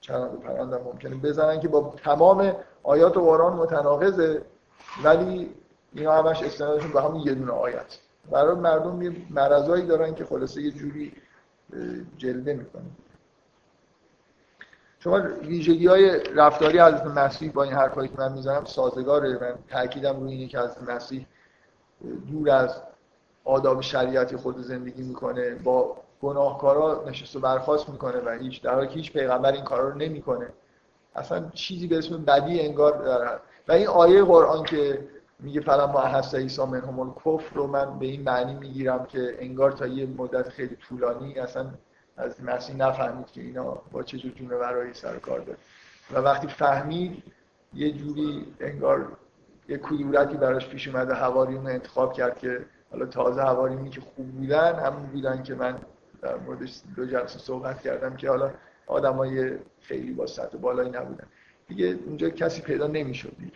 چرند 0.00 0.34
و 0.34 0.36
پرند 0.36 0.74
ممکنه 0.74 1.16
بزنن 1.16 1.60
که 1.60 1.68
با 1.68 1.94
تمام 2.04 2.52
آیات 2.82 3.16
قرآن 3.16 3.52
متناقضه. 3.52 4.42
ولی 5.04 5.54
اینا 5.92 6.12
همش 6.12 6.42
استنادشون 6.42 6.92
به 6.92 7.02
همون 7.02 7.20
یه 7.20 7.34
دونه 7.34 7.52
آیت 7.52 7.98
برای 8.30 8.54
مردم 8.54 9.02
یه 9.02 9.16
مرضایی 9.30 9.86
دارن 9.86 10.14
که 10.14 10.24
خلاصه 10.24 10.62
یه 10.62 10.70
جوری 10.70 11.12
جلوه 12.16 12.52
می‌کنه 12.52 12.82
شما 15.04 15.20
ویژگی 15.42 15.86
های 15.86 16.20
رفتاری 16.36 16.78
حضرت 16.78 17.06
مسیح 17.06 17.52
با 17.52 17.62
این 17.62 17.72
حرفایی 17.72 18.08
که 18.08 18.14
من 18.18 18.32
می‌زنم 18.32 18.64
سازگاره. 18.64 19.38
من 19.40 19.54
تاکیدم 19.70 20.20
روی 20.20 20.32
اینه 20.32 20.46
که 20.48 20.58
حضرت 20.58 20.82
مسیح 20.90 21.26
دور 22.30 22.50
از 22.50 22.82
آداب 23.44 23.80
شریعتی 23.80 24.36
خود 24.36 24.58
زندگی 24.58 25.02
می‌کنه 25.02 25.54
با 25.54 25.96
گناهکارا 26.22 27.04
نشست 27.08 27.36
و 27.36 27.40
برخواست 27.40 27.88
می‌کنه 27.88 28.20
و 28.20 28.30
هیچ 28.30 28.62
در 28.62 28.74
حالی 28.74 28.86
که 28.86 28.94
هیچ 28.94 29.12
پیغمبر 29.12 29.52
این 29.52 29.64
کارا 29.64 29.88
رو 29.88 29.98
نمی‌کنه. 29.98 30.48
اصلا 31.14 31.50
چیزی 31.54 31.86
به 31.86 31.98
اسم 31.98 32.24
بدی 32.24 32.60
انگار 32.60 32.92
داره 32.92 33.40
و 33.68 33.72
این 33.72 33.86
آیه 33.86 34.24
قرآن 34.24 34.64
که 34.64 35.08
میگه 35.40 35.60
فلما 35.60 36.00
احس 36.00 36.34
عیسی 36.34 36.62
منهم 36.64 37.00
الکفر 37.00 37.54
رو 37.54 37.66
من 37.66 37.98
به 37.98 38.06
این 38.06 38.22
معنی 38.22 38.54
می‌گیرم 38.54 39.06
که 39.06 39.36
انگار 39.38 39.72
تا 39.72 39.86
یه 39.86 40.06
مدت 40.06 40.48
خیلی 40.48 40.76
طولانی 40.76 41.38
اصلا 41.38 41.66
از 42.16 42.42
مسیح 42.44 42.76
نفهمید 42.76 43.26
که 43.26 43.40
اینا 43.40 43.82
با 43.92 44.02
چه 44.02 44.18
جور 44.18 44.58
برای 44.58 44.94
سر 44.94 45.18
کار 45.18 45.40
داره 45.40 45.58
و 46.12 46.18
وقتی 46.18 46.46
فهمید 46.46 47.22
یه 47.74 47.92
جوری 47.92 48.54
انگار 48.60 49.16
یه 49.68 49.78
کدورتی 49.78 50.36
براش 50.36 50.68
پیش 50.68 50.88
اومده 50.88 51.14
حواریون 51.14 51.66
انتخاب 51.66 52.12
کرد 52.12 52.38
که 52.38 52.64
حالا 52.90 53.06
تازه 53.06 53.42
حواریونی 53.42 53.90
که 53.90 54.00
خوب 54.00 54.32
بودن 54.32 54.74
همون 54.74 55.06
بودن 55.06 55.42
که 55.42 55.54
من 55.54 55.78
در 56.22 56.36
موردش 56.36 56.80
دو 56.96 57.06
جلسه 57.06 57.38
صحبت 57.38 57.82
کردم 57.82 58.16
که 58.16 58.28
حالا 58.28 58.50
آدمای 58.86 59.58
خیلی 59.80 60.12
با 60.12 60.26
سطح 60.26 60.58
بالایی 60.58 60.90
نبودن. 60.90 61.26
دیگه 61.68 61.98
اونجا 62.06 62.30
کسی 62.30 62.62
پیدا 62.62 62.86
نمی‌شد. 62.86 63.36
دیگه 63.38 63.52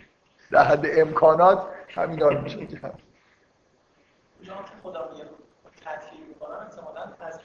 در 0.51 0.65
حد 0.65 0.87
امکانات 0.91 1.67
همین 1.89 2.21
رو 2.21 2.41
میشه 2.41 2.67
کرد 2.67 2.99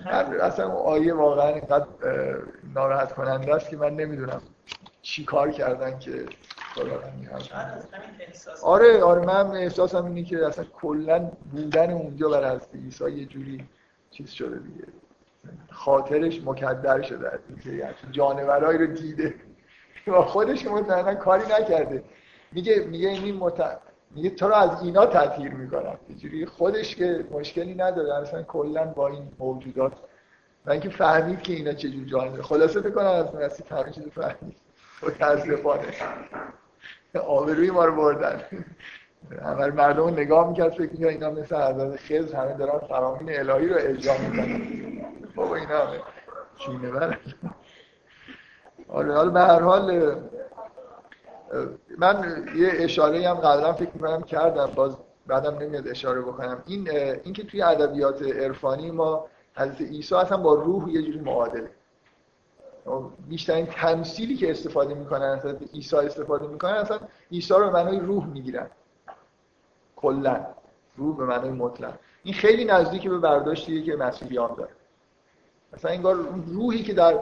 من 0.05 0.39
اصلا 0.41 0.71
آیه 0.71 1.13
واقعا 1.13 1.47
اینقدر 1.47 1.85
ناراحت 2.75 3.13
کننده 3.13 3.55
است 3.55 3.69
که 3.69 3.77
من 3.77 3.95
نمی‌دونم 3.95 4.41
چی 5.01 5.25
کار 5.25 5.51
کردن 5.51 5.99
که 5.99 6.25
آره 8.63 9.03
آره 9.03 9.25
من 9.25 9.51
احساسم 9.51 10.05
اینه 10.05 10.23
که 10.23 10.45
اصلا 10.47 10.65
کلا 10.73 11.31
بودن 11.51 11.91
اونجا 11.91 12.29
بر 12.29 12.43
از 12.43 12.67
عیسی 12.73 13.11
یه 13.11 13.25
جوری 13.25 13.67
چیز 14.11 14.29
شده 14.29 14.59
دیگه. 14.59 14.87
خاطرش 15.71 16.41
مکدر 16.45 17.01
شده 17.01 17.31
از 17.31 17.39
اینکه 17.49 17.95
جانورایی 18.11 18.77
رو 18.77 18.87
دیده. 18.87 19.35
و 20.07 20.21
خودش 20.33 20.65
مطمئنا 20.65 21.15
کاری 21.15 21.43
نکرده. 21.43 22.03
میگه 22.51 22.79
میگه 22.79 23.09
این 23.09 23.35
مت... 23.35 23.79
میگه 24.15 24.29
تو 24.29 24.47
رو 24.47 24.53
از 24.53 24.83
اینا 24.83 25.05
تطهیر 25.05 25.53
می‌کنم. 25.53 25.97
اینجوری 26.07 26.45
خودش 26.45 26.95
که 26.95 27.25
مشکلی 27.31 27.75
نداره 27.75 28.13
اصلا 28.13 28.43
کلا 28.43 28.85
با 28.85 29.07
این 29.07 29.31
موجودات. 29.39 29.93
و 30.65 30.71
اینکه 30.71 30.89
فهمید 30.89 31.41
که 31.41 31.53
اینا 31.53 31.73
چجور 31.73 32.05
جانه 32.05 32.41
خلاصه 32.41 32.81
بکنم 32.81 33.07
از 33.07 33.35
مسیح 33.35 33.65
همه 33.69 33.91
چیز 33.91 34.03
فهمید. 34.07 34.57
متاسفانه 35.03 35.93
آبروی 37.27 37.71
ما 37.71 37.85
رو 37.85 37.95
بردن. 37.95 38.41
همه 39.45 39.67
مردم 39.67 40.03
رو 40.03 40.09
نگاه 40.09 40.49
می‌کرد 40.49 40.69
فکر 40.69 40.91
می‌کرد 40.91 41.09
اینا 41.09 41.31
مثل 41.31 41.55
حضرت 41.55 41.99
خز 41.99 42.33
همه 42.33 42.53
دارن 42.53 42.79
فرامین 42.79 43.39
الهی 43.39 43.67
رو 43.67 43.75
اجرا 43.79 44.13
می‌کنن. 44.17 44.61
بابا 45.35 45.55
اینا 45.55 45.85
همه 45.85 45.99
چونه 46.57 46.91
برن. 46.91 47.17
آره 48.87 49.13
حالا 49.13 49.29
به 49.29 49.39
هر 49.39 49.59
حال 49.59 50.15
من 51.97 52.45
یه 52.55 52.69
اشاره 52.73 53.29
هم 53.29 53.35
قبلا 53.35 53.73
فکر 53.73 53.89
می‌کنم 53.93 54.23
کردم 54.23 54.71
باز 54.75 54.97
بعدم 55.27 55.57
نمیاد 55.57 55.87
اشاره 55.87 56.21
بکنم. 56.21 56.63
این 56.67 56.89
اینکه 57.23 57.43
توی 57.43 57.61
ادبیات 57.61 58.21
عرفانی 58.21 58.91
ما 58.91 59.25
حضرت 59.55 59.81
عیسی 59.81 60.15
اصلا 60.15 60.37
با 60.37 60.53
روح 60.53 60.89
یه 60.89 61.01
جوری 61.01 61.19
معادله. 61.19 61.69
بیشترین 63.27 63.65
تمثیلی 63.65 64.35
که 64.35 64.51
استفاده 64.51 64.93
می‌کنن 64.93 65.39
حضرت 65.39 65.73
عیسی 65.73 65.95
استفاده 65.95 66.47
می‌کنن 66.47 66.71
اصلا 66.71 66.99
عیسی 67.31 67.53
رو 67.53 67.59
به 67.59 67.69
معنای 67.69 67.99
روح 67.99 68.25
می‌گیرن. 68.25 68.67
کلا. 69.95 70.45
روح 70.97 71.17
به 71.17 71.25
معنای 71.25 71.49
مطلق. 71.49 71.93
این 72.23 72.33
خیلی 72.33 72.65
نزدیک 72.65 73.07
به 73.07 73.17
برداشتیه 73.17 73.83
که 73.83 73.95
مسیحیان 73.95 74.55
داره. 74.57 74.71
مثلا 75.73 75.91
انگار 75.91 76.15
روحی 76.47 76.83
که 76.83 76.93
در 76.93 77.19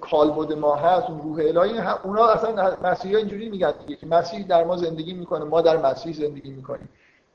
کالبد 0.00 0.52
ما 0.52 0.76
هست 0.76 1.10
اون 1.10 1.22
روح 1.22 1.38
الهی 1.38 1.78
اونا 2.04 2.26
اصلا 2.26 2.76
مسیحی 2.82 3.16
اینجوری 3.16 3.48
میگن 3.48 3.72
که 4.00 4.06
مسیح 4.06 4.46
در 4.46 4.64
ما 4.64 4.76
زندگی 4.76 5.14
می‌کنه 5.14 5.44
ما 5.44 5.60
در 5.60 5.76
مسیح 5.76 6.14
زندگی 6.14 6.50
می‌کنیم. 6.50 6.88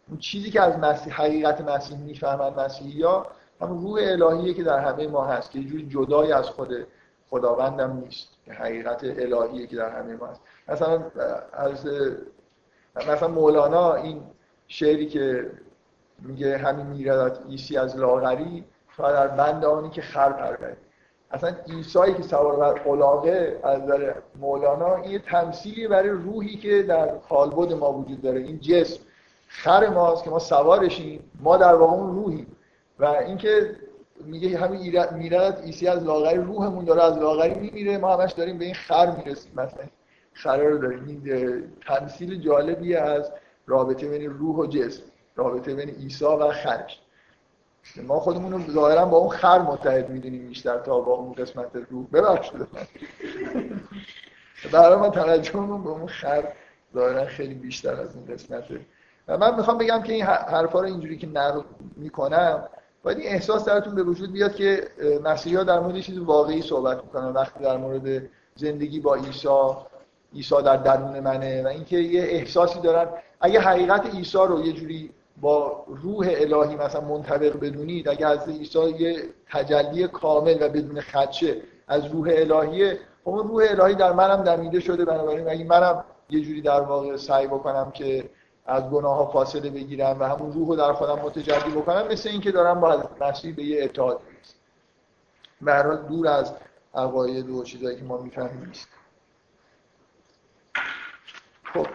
اون 0.09 0.19
چیزی 0.19 0.51
که 0.51 0.61
از 0.61 0.79
مسیح 0.79 1.13
حقیقت 1.13 1.61
مسیح 1.61 1.97
می‌فهمن 1.97 2.65
مسیحی 2.65 3.03
ها 3.03 3.27
همون 3.61 3.81
روح 3.81 3.99
الهیه 4.01 4.53
که 4.53 4.63
در 4.63 4.79
همه 4.79 5.07
ما 5.07 5.25
هست 5.25 5.51
که 5.51 5.59
یه 5.59 5.85
جدای 5.85 6.31
از 6.31 6.49
خود 6.49 6.87
خداوندم 7.29 7.97
نیست 7.97 8.27
که 8.45 8.53
حقیقت 8.53 9.03
الهیه 9.03 9.67
که 9.67 9.75
در 9.75 9.89
همه 9.89 10.15
ما 10.15 10.27
هست. 10.27 10.41
مثلا 10.67 11.01
از 11.53 11.85
مثلا 12.95 13.27
مولانا 13.27 13.93
این 13.93 14.21
شعری 14.67 15.07
که 15.07 15.51
میگه 16.19 16.57
همین 16.57 16.85
میردت 16.85 17.39
ایسی 17.47 17.77
از 17.77 17.97
لاغری 17.97 18.63
تا 18.97 19.11
در 19.11 19.27
بند 19.27 19.65
آنی 19.65 19.89
که 19.89 20.01
خر 20.01 20.31
پرورد. 20.31 20.77
اصلا 21.31 21.55
ایسایی 21.65 22.13
که 22.13 22.23
سوار 22.23 22.55
بر 22.55 22.73
قلاقه 22.73 23.59
از 23.63 23.81
نظر 23.81 24.13
مولانا 24.39 24.95
این 24.95 25.11
یه 25.11 25.19
تمثیلی 25.19 25.87
برای 25.87 26.09
روحی 26.09 26.57
که 26.57 26.83
در 26.83 27.17
کالبد 27.29 27.73
ما 27.73 27.93
وجود 27.93 28.21
داره. 28.21 28.39
این 28.39 28.59
جسم 28.59 29.03
خر 29.47 29.89
ماست 29.89 30.23
که 30.23 30.29
ما 30.29 30.39
سوارشیم 30.39 31.31
ما 31.39 31.57
در 31.57 31.73
واقع 31.75 31.93
اون 31.93 32.15
روحی 32.15 32.47
و 32.99 33.05
اینکه 33.05 33.75
میگه 34.25 34.57
همین 34.57 35.05
میرد 35.11 35.61
ایسی 35.65 35.87
از 35.87 36.03
لاغری 36.03 36.37
روحمون 36.37 36.85
داره 36.85 37.03
از 37.03 37.17
لاغری 37.17 37.59
میمیره 37.59 37.97
ما 37.97 38.15
همش 38.15 38.31
داریم 38.31 38.57
به 38.57 38.65
این 38.65 38.73
خر 38.73 39.15
می‌رسیم. 39.15 39.51
مثلا 39.55 39.83
خر 40.33 40.57
رو 40.57 40.77
داریم. 40.77 41.05
این 41.07 41.63
تمثیل 41.87 42.41
جالبی 42.41 42.95
از 42.95 43.31
رابطه 43.67 44.09
بین 44.09 44.29
روح 44.29 44.55
و 44.55 44.65
جسم 44.65 45.03
رابطه 45.35 45.75
بین 45.75 45.89
عیسی 45.89 46.25
و 46.25 46.51
خرش. 46.51 47.01
ما 48.07 48.19
خودمون 48.19 48.51
رو 48.51 48.71
ظاهرا 48.71 49.05
با 49.05 49.17
اون 49.17 49.29
خر 49.29 49.59
متحد 49.59 50.09
می‌دونیم 50.09 50.47
بیشتر 50.47 50.77
تا 50.77 50.99
با 50.99 51.13
اون 51.13 51.33
قسمت 51.33 51.65
روح 51.89 52.07
ببخشید. 52.13 52.67
برای 54.71 54.95
ما 54.95 55.09
توجهمون 55.09 55.83
به 55.83 55.89
اون 55.89 56.07
خر 56.07 56.53
ظاهرا 56.93 57.25
خیلی 57.25 57.53
بیشتر 57.53 58.01
از 58.01 58.15
این 58.15 58.25
قسمته 58.25 58.79
و 59.27 59.37
من 59.37 59.55
می‌خوام 59.55 59.77
بگم 59.77 60.01
که 60.01 60.13
این 60.13 60.23
حرفا 60.25 60.79
رو 60.79 60.85
اینجوری 60.85 61.17
که 61.17 61.27
نقل 61.27 61.61
می‌کنم 61.95 62.63
باید 63.03 63.17
این 63.17 63.27
احساس 63.27 63.65
درتون 63.65 63.95
به 63.95 64.03
وجود 64.03 64.31
بیاد 64.31 64.55
که 64.55 64.87
مسیحی 65.23 65.55
ها 65.55 65.63
در 65.63 65.79
مورد 65.79 65.99
چیز 65.99 66.17
واقعی 66.17 66.61
صحبت 66.61 67.03
می‌کنن. 67.03 67.27
وقتی 67.27 67.63
در 67.63 67.77
مورد 67.77 68.29
زندگی 68.55 68.99
با 68.99 69.15
عیسی 69.15 69.47
عیسی 70.33 70.55
در 70.65 70.77
درون 70.77 71.19
منه 71.19 71.63
و 71.63 71.67
اینکه 71.67 71.97
یه 71.97 72.21
احساسی 72.21 72.79
دارن. 72.79 73.07
اگه 73.41 73.59
حقیقت 73.59 74.15
عیسی 74.15 74.37
رو 74.37 74.65
یه 74.65 74.73
جوری 74.73 75.11
با 75.41 75.85
روح 75.87 76.27
الهی 76.29 76.75
مثلا 76.75 77.01
منطبق 77.01 77.59
بدونید 77.59 78.09
اگه 78.09 78.27
از 78.27 78.49
عیسی 78.49 78.89
یه 78.89 79.23
تجلی 79.51 80.07
کامل 80.07 80.57
و 80.61 80.69
بدون 80.69 81.01
خدشه 81.01 81.61
از 81.87 82.05
روح 82.05 82.29
الهیه 82.31 82.99
خب 83.23 83.29
اون 83.29 83.47
روح 83.47 83.65
الهی 83.69 83.95
در 83.95 84.11
منم 84.11 84.43
دمیده 84.43 84.79
شده. 84.79 85.05
بنابراین 85.05 85.49
اگه 85.49 85.63
منم 85.63 86.03
یه 86.29 86.41
جوری 86.41 86.61
در 86.61 86.81
واقع 86.81 87.17
سعی 87.17 87.47
بکنم 87.47 87.91
که 87.91 88.29
از 88.65 88.83
گناه 88.83 89.15
ها 89.15 89.25
فاصله 89.25 89.69
بگیرم 89.69 90.19
و 90.19 90.23
همون 90.23 90.53
روح 90.53 90.67
رو 90.67 90.75
در 90.75 90.93
خودم 90.93 91.19
متجلی 91.19 91.71
بکنم 91.71 92.07
مثل 92.07 92.29
اینکه 92.29 92.51
دارم 92.51 92.79
با 92.79 93.09
مسیح 93.21 93.55
به 93.55 93.63
یه 93.63 93.83
اتحاد 93.83 94.21
برای 95.61 95.97
دور 96.09 96.27
از 96.27 96.53
عقاید 96.95 97.49
و 97.49 97.63
چیزایی 97.63 97.97
که 97.97 98.03
ما 98.03 98.17
می‌فهمیم 98.17 98.65
نیست. 98.67 98.87
خب. 101.73 101.87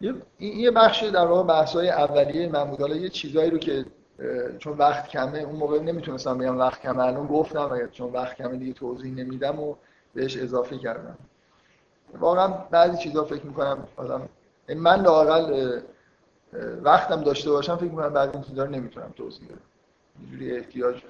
این 0.00 0.16
یه 0.38 0.70
بخش 0.70 1.02
در 1.02 1.26
واقع 1.26 1.48
بحث‌های 1.48 1.88
اولیه 1.90 2.48
من 2.48 2.64
بود 2.64 2.90
یه 2.90 3.08
چیزایی 3.08 3.50
رو 3.50 3.58
که 3.58 3.84
چون 4.58 4.78
وقت 4.78 5.08
کمه 5.08 5.38
اون 5.38 5.56
موقع 5.56 5.78
نمی‌تونستم 5.78 6.38
بگم 6.38 6.58
وقت 6.58 6.80
کمه 6.80 6.98
الان 6.98 7.26
گفتم 7.26 7.88
چون 7.92 8.12
وقت 8.12 8.36
کمه 8.36 8.56
دیگه 8.56 8.72
توضیح 8.72 9.14
نمیدم 9.14 9.60
و 9.60 9.74
بهش 10.14 10.36
اضافه 10.36 10.78
کردم. 10.78 11.18
واقعا 12.18 12.48
بعضی 12.48 12.98
چیزا 12.98 13.24
فکر 13.24 13.46
می‌کنم 13.46 13.88
آدم 13.96 14.28
من 14.76 15.02
لاقل 15.02 15.80
وقتم 16.82 17.22
داشته 17.22 17.50
باشم 17.50 17.76
فکر 17.76 17.84
می‌کنم 17.84 18.12
بعضی 18.12 18.32
چیزا 18.48 18.64
رو 18.64 18.70
نمی‌تونم 18.70 19.12
توضیح 19.16 19.48
بدم. 19.48 19.60
اینجوری 20.20 20.56
احتیاج 20.56 21.02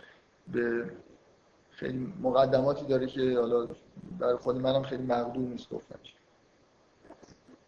به 0.53 0.91
خیلی 1.71 2.13
مقدماتی 2.23 2.87
داره 2.87 3.07
که 3.07 3.39
حالا 3.39 3.69
برای 4.19 4.37
خود 4.37 4.57
منم 4.57 4.83
خیلی 4.83 5.03
مقدور 5.03 5.49
نیست 5.49 5.71
گفتم 5.71 5.99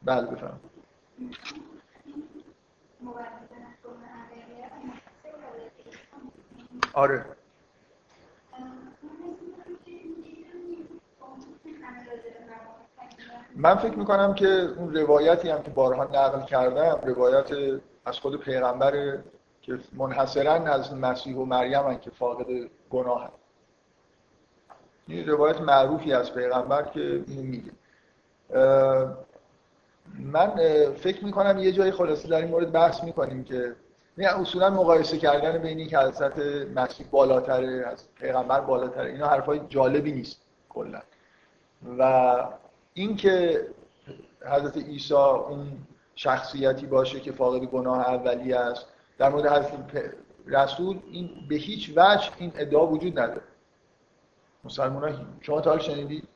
بله 0.02 0.26
بفرمایید. 0.26 0.71
آره 6.92 7.24
من 13.56 13.74
فکر 13.74 13.98
می‌کنم 13.98 14.34
که 14.34 14.46
اون 14.46 14.94
روایتی 14.94 15.48
هم 15.48 15.62
که 15.62 15.70
بارها 15.70 16.04
نقل 16.04 16.44
کردم 16.44 17.00
روایت 17.02 17.50
از 18.04 18.18
خود 18.18 18.40
پیغمبر 18.40 19.18
که 19.62 19.78
منحصرا 19.92 20.52
از 20.52 20.94
مسیح 20.94 21.36
و 21.36 21.44
مریم 21.44 21.86
هم 21.86 21.98
که 21.98 22.10
فاقد 22.10 22.46
گناه 22.90 23.24
هم. 23.24 23.32
این 25.06 25.28
روایت 25.28 25.60
معروفی 25.60 26.12
از 26.12 26.34
پیغمبر 26.34 26.82
که 26.82 27.24
اینو 27.26 27.42
میگه 27.42 27.72
من 30.18 30.54
فکر 30.94 31.24
می‌کنم 31.24 31.58
یه 31.58 31.72
جایی 31.72 31.92
خلاصه 31.92 32.28
در 32.28 32.36
این 32.36 32.48
مورد 32.48 32.72
بحث 32.72 33.04
می‌کنیم 33.04 33.44
که 33.44 33.74
اصولا 34.18 34.70
مقایسه 34.70 35.18
کردن 35.18 35.58
بین 35.58 35.78
اینکه 35.78 35.98
حضرت 35.98 36.38
مسیح 36.74 37.06
بالاتره 37.10 37.86
از 37.86 38.04
پیغمبر 38.14 38.60
بالاتره 38.60 39.10
اینا 39.10 39.28
حرفای 39.28 39.60
جالبی 39.68 40.12
نیست 40.12 40.40
کلا. 40.68 41.00
و 41.98 42.36
اینکه 42.94 43.66
حضرت 44.46 44.76
عیسی 44.76 45.14
اون 45.14 45.66
شخصیتی 46.14 46.86
باشه 46.86 47.20
که 47.20 47.32
فاقد 47.32 47.64
گناه 47.64 48.08
اولی 48.08 48.52
است 48.52 48.86
در 49.18 49.28
مورد 49.28 49.46
حضرت 49.46 50.14
رسول 50.46 50.98
این 51.10 51.30
به 51.48 51.54
هیچ 51.54 51.92
وجه 51.96 52.30
این 52.38 52.52
ادعا 52.56 52.86
وجود 52.86 53.18
نداره. 53.18 53.42
مسلمان 54.64 55.12
ها 55.12 55.18
شما 55.40 55.60
تا 55.60 55.78
شنیدید 55.78 56.28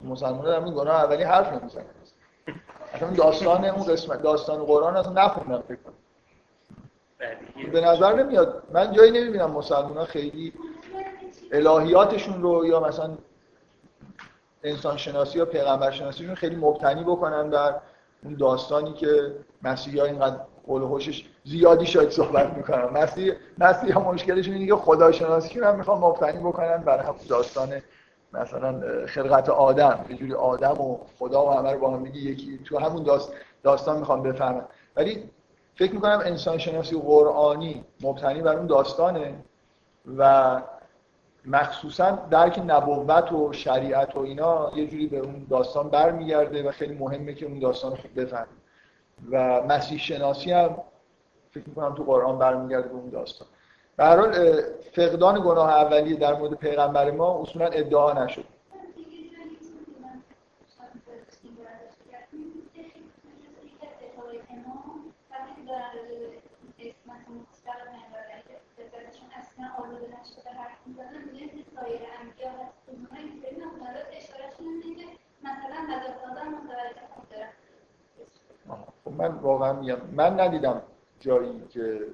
مسلمان 0.00 0.44
ها 0.44 0.50
در 0.50 0.60
مورد 0.60 0.74
گناه 0.74 1.04
اولی 1.04 1.22
حرف 1.22 1.52
نمی‌زنن. 1.52 1.84
اصلا 2.94 3.10
داستان 3.10 3.64
اون 3.64 3.84
قسمت 3.84 4.22
داستان 4.22 4.64
قرآن 4.64 4.96
اصلا 4.96 5.12
نخوندم 5.12 5.62
فکر 5.68 5.78
کنم. 5.84 5.94
به 7.72 7.80
نظر 7.80 8.22
نمیاد. 8.22 8.62
من 8.72 8.92
جایی 8.92 9.10
نمی‌بینم 9.10 9.50
مسلمان 9.50 10.04
خیلی 10.04 10.52
الهیاتشون 11.52 12.42
رو 12.42 12.66
یا 12.66 12.80
مثلا 12.80 13.10
انسان 14.64 14.96
شناسی 14.96 15.38
یا 15.38 15.44
پیغمبر 15.44 15.90
شناسیشون 15.90 16.34
خیلی 16.34 16.56
مبتنی 16.56 17.04
بکنن 17.04 17.50
بر 17.50 17.74
اون 18.24 18.34
داستانی 18.34 18.92
که 18.92 19.34
مسیحی 19.62 19.98
ها 19.98 20.06
اینقدر 20.06 20.36
قول 20.66 20.86
خوشش 20.86 21.24
زیادی 21.44 21.86
شاید 21.86 22.10
صحبت 22.10 22.52
می‌کنن. 22.52 22.84
مسیح 22.84 23.32
مسیح 23.58 23.98
مشکلشون 23.98 24.54
اینه 24.54 24.66
که 24.66 24.76
خدا 24.76 25.12
شناسیشون 25.12 25.64
هم 25.64 25.76
می‌خوان 25.76 25.98
مبتنی 25.98 26.38
بکنن 26.38 26.76
بر 26.76 26.98
هم 26.98 27.14
داستان 27.28 27.82
مثلا 28.32 29.06
خلقت 29.06 29.48
آدم 29.48 30.04
یه 30.08 30.16
جوری 30.16 30.34
آدم 30.34 30.80
و 30.80 30.98
خدا 31.18 31.46
و 31.46 31.50
همه 31.50 31.72
رو 31.72 31.78
با 31.78 31.96
هم 31.96 32.06
یکی 32.06 32.58
تو 32.64 32.78
همون 32.78 33.02
داست 33.02 33.32
داستان 33.62 33.98
می‌خوام 33.98 34.22
بفهمن 34.22 34.64
ولی 34.96 35.30
فکر 35.74 35.92
می‌کنم 35.92 36.22
انسان 36.24 36.58
شناسی 36.58 37.00
قرآنی 37.00 37.84
مبتنی 38.02 38.42
بر 38.42 38.56
اون 38.56 38.66
داستانه 38.66 39.34
و 40.18 40.62
مخصوصا 41.44 42.10
درک 42.10 42.62
نبوت 42.66 43.32
و 43.32 43.52
شریعت 43.52 44.16
و 44.16 44.20
اینا 44.20 44.70
یه 44.76 44.86
جوری 44.86 45.06
به 45.06 45.18
اون 45.18 45.46
داستان 45.50 45.88
برمیگرده 45.88 46.68
و 46.68 46.70
خیلی 46.70 46.94
مهمه 46.94 47.34
که 47.34 47.46
اون 47.46 47.58
داستان 47.58 47.92
رو 47.92 47.98
بفهمیم. 48.16 48.58
و 49.30 49.62
مسیح 49.62 49.98
شناسی 49.98 50.52
هم 50.52 50.76
فکر 51.50 51.68
می‌کنم 51.68 51.94
تو 51.94 52.04
قرآن 52.04 52.38
برمیگرده 52.38 52.88
به 52.88 52.94
اون 52.94 53.10
داستان. 53.10 53.48
به 53.98 54.04
حال 54.04 54.32
فقدان 54.92 55.40
گناه 55.40 55.70
اولیه 55.70 56.16
در 56.16 56.34
مورد 56.34 56.54
پیغمبر 56.54 57.10
ما 57.10 57.42
اصولا 57.42 57.66
ادعا 57.66 58.24
نشد. 58.24 58.44
خب 79.04 79.12
من 79.12 79.28
واقعا 79.28 79.72
میگم 79.72 79.98
من 80.12 80.40
ندیدم 80.40 80.82
جایی 81.20 81.62
که 81.68 82.06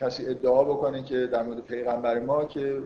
کسی 0.00 0.26
ادعا 0.26 0.64
بکنه 0.64 1.02
که 1.02 1.26
در 1.26 1.42
مورد 1.42 1.60
پیغمبر 1.60 2.18
ما 2.18 2.44
که 2.44 2.82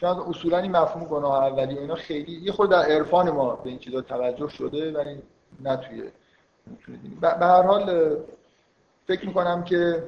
چون 0.00 0.08
اصولا 0.08 0.58
این 0.58 0.72
مفهوم 0.72 1.04
گناه 1.04 1.44
اولی 1.44 1.74
و 1.74 1.78
اینا 1.78 1.94
خیلی 1.94 2.32
یه 2.32 2.52
خود 2.52 2.70
در 2.70 2.82
عرفان 2.82 3.30
ما 3.30 3.56
به 3.56 3.70
این 3.70 3.78
چیزا 3.78 4.00
توجه 4.00 4.48
شده 4.48 4.92
ولی 4.92 5.22
نه 5.60 5.76
توی 5.76 6.02
به 7.20 7.28
هر 7.46 7.62
حال 7.62 8.16
فکر 9.06 9.26
می‌کنم 9.26 9.64
که 9.64 10.02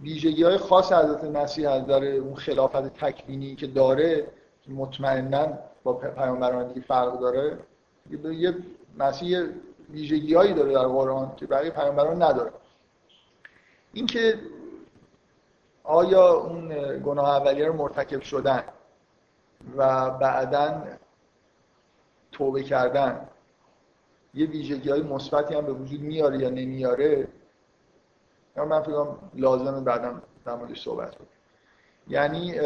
ویژگی 0.00 0.42
های 0.42 0.56
خاص 0.56 0.92
حضرت 0.92 1.24
مسیح 1.24 1.70
از 1.70 1.86
داره 1.86 2.08
اون 2.08 2.34
خلافت 2.34 2.94
تکوینی 3.04 3.54
که 3.54 3.66
داره 3.66 4.26
که 4.62 4.70
مطمئنا 4.70 5.58
با 5.82 5.92
پیامبران 5.92 6.68
دیگه 6.68 6.80
فرق 6.86 7.20
داره 7.20 7.58
یه 8.32 8.54
مسیح 8.98 9.38
ویژگی 9.90 10.34
هایی 10.34 10.54
داره 10.54 10.72
در 10.72 10.86
قرآن 10.86 11.32
که 11.36 11.46
بقیه 11.46 11.70
پیامبران 11.70 12.22
نداره. 12.22 12.50
اینکه 13.92 14.38
آیا 15.84 16.32
اون 16.32 16.68
گناه 16.98 17.28
اولیه 17.28 17.66
رو 17.66 17.72
مرتکب 17.72 18.20
شدن 18.20 18.64
و 19.76 20.10
بعدا 20.10 20.82
توبه 22.32 22.62
کردن 22.62 23.28
یه 24.34 24.46
ویژگی 24.46 24.90
های 24.90 25.02
مثبتی 25.02 25.54
هم 25.54 25.66
به 25.66 25.72
وجود 25.72 26.00
میاره 26.00 26.38
یا 26.38 26.50
نمیاره؟ 26.50 27.28
یا 28.56 28.64
من 28.64 28.82
فکر 28.82 29.06
لازمه 29.34 29.80
بعدم 29.80 30.22
در 30.44 30.54
موردش 30.54 30.84
صحبت 30.84 31.14
کنم 31.14 31.26
یعنی 32.08 32.60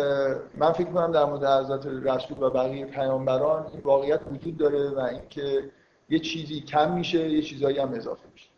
من 0.54 0.72
فکر 0.72 0.90
کنم 0.90 1.12
در 1.12 1.24
مورد 1.24 1.44
حضرت 1.44 1.86
رسول 1.86 2.42
و 2.42 2.50
بقیه 2.50 2.86
پیامبران 2.86 3.66
واقعیت 3.84 4.20
وجود 4.32 4.56
داره 4.56 4.90
و 4.90 5.00
اینکه 5.00 5.70
یه 6.08 6.18
چیزی 6.18 6.60
کم 6.60 6.94
میشه 6.94 7.30
یه 7.30 7.42
چیزایی 7.42 7.78
هم 7.78 7.92
اضافه 7.92 8.28
میشه. 8.32 8.48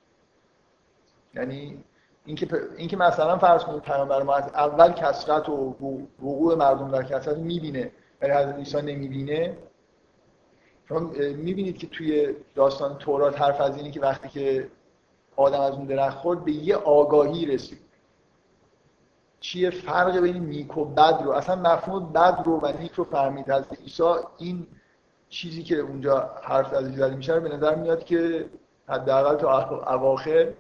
یعنی 1.35 1.85
اینکه 2.27 2.49
اینکه 2.77 2.97
مثلا 2.97 3.39
فرض 3.39 3.65
کنید 3.65 3.83
پیامبر 3.83 4.23
ما 4.23 4.35
از 4.35 4.45
اول 4.55 4.93
کسرت 4.93 5.49
و 5.49 5.75
وقوع 6.23 6.55
مردم 6.55 6.91
در 6.91 7.03
کسرت 7.03 7.37
می‌بینه 7.37 7.91
ولی 8.23 8.33
حضرت 8.33 8.57
عیسی 8.57 8.83
نمی‌بینه. 8.83 9.57
چون 10.89 11.03
می‌بینید 11.37 11.79
که 11.79 11.87
توی 11.87 12.35
داستان 12.55 12.99
تورات 12.99 13.41
حرف 13.41 13.61
از 13.61 13.77
اینه 13.77 13.91
که 13.91 14.01
وقتی 14.01 14.29
که 14.29 14.69
آدم 15.37 15.61
از 15.61 15.73
اون 15.73 15.85
درخت 15.85 16.19
خورد 16.19 16.45
به 16.45 16.53
یه 16.53 16.77
آگاهی 16.77 17.47
رسید. 17.47 17.79
چیه؟ 19.41 19.71
فرق 19.71 20.21
بین 20.21 20.47
نیک 20.47 20.79
و 20.79 20.85
بد 20.85 21.21
رو. 21.25 21.31
اصلا 21.31 21.57
مفهوم 21.57 22.13
بد 22.13 22.43
رو 22.45 22.61
و 22.61 22.73
نیک 22.81 22.93
رو 22.93 23.05
فهمید. 23.05 23.51
از 23.51 23.65
عیسی 23.81 24.03
این 24.39 24.67
چیزی 25.29 25.63
که 25.63 25.77
اونجا 25.77 26.31
حرف 26.43 26.73
از 26.73 26.95
زده 26.95 27.17
میشه 27.17 27.41
به 27.41 27.49
نظر 27.49 27.75
میاد 27.75 28.05
که 28.05 28.47
حداقل 28.89 29.37
تا 29.37 29.93
اواخر 29.95 30.53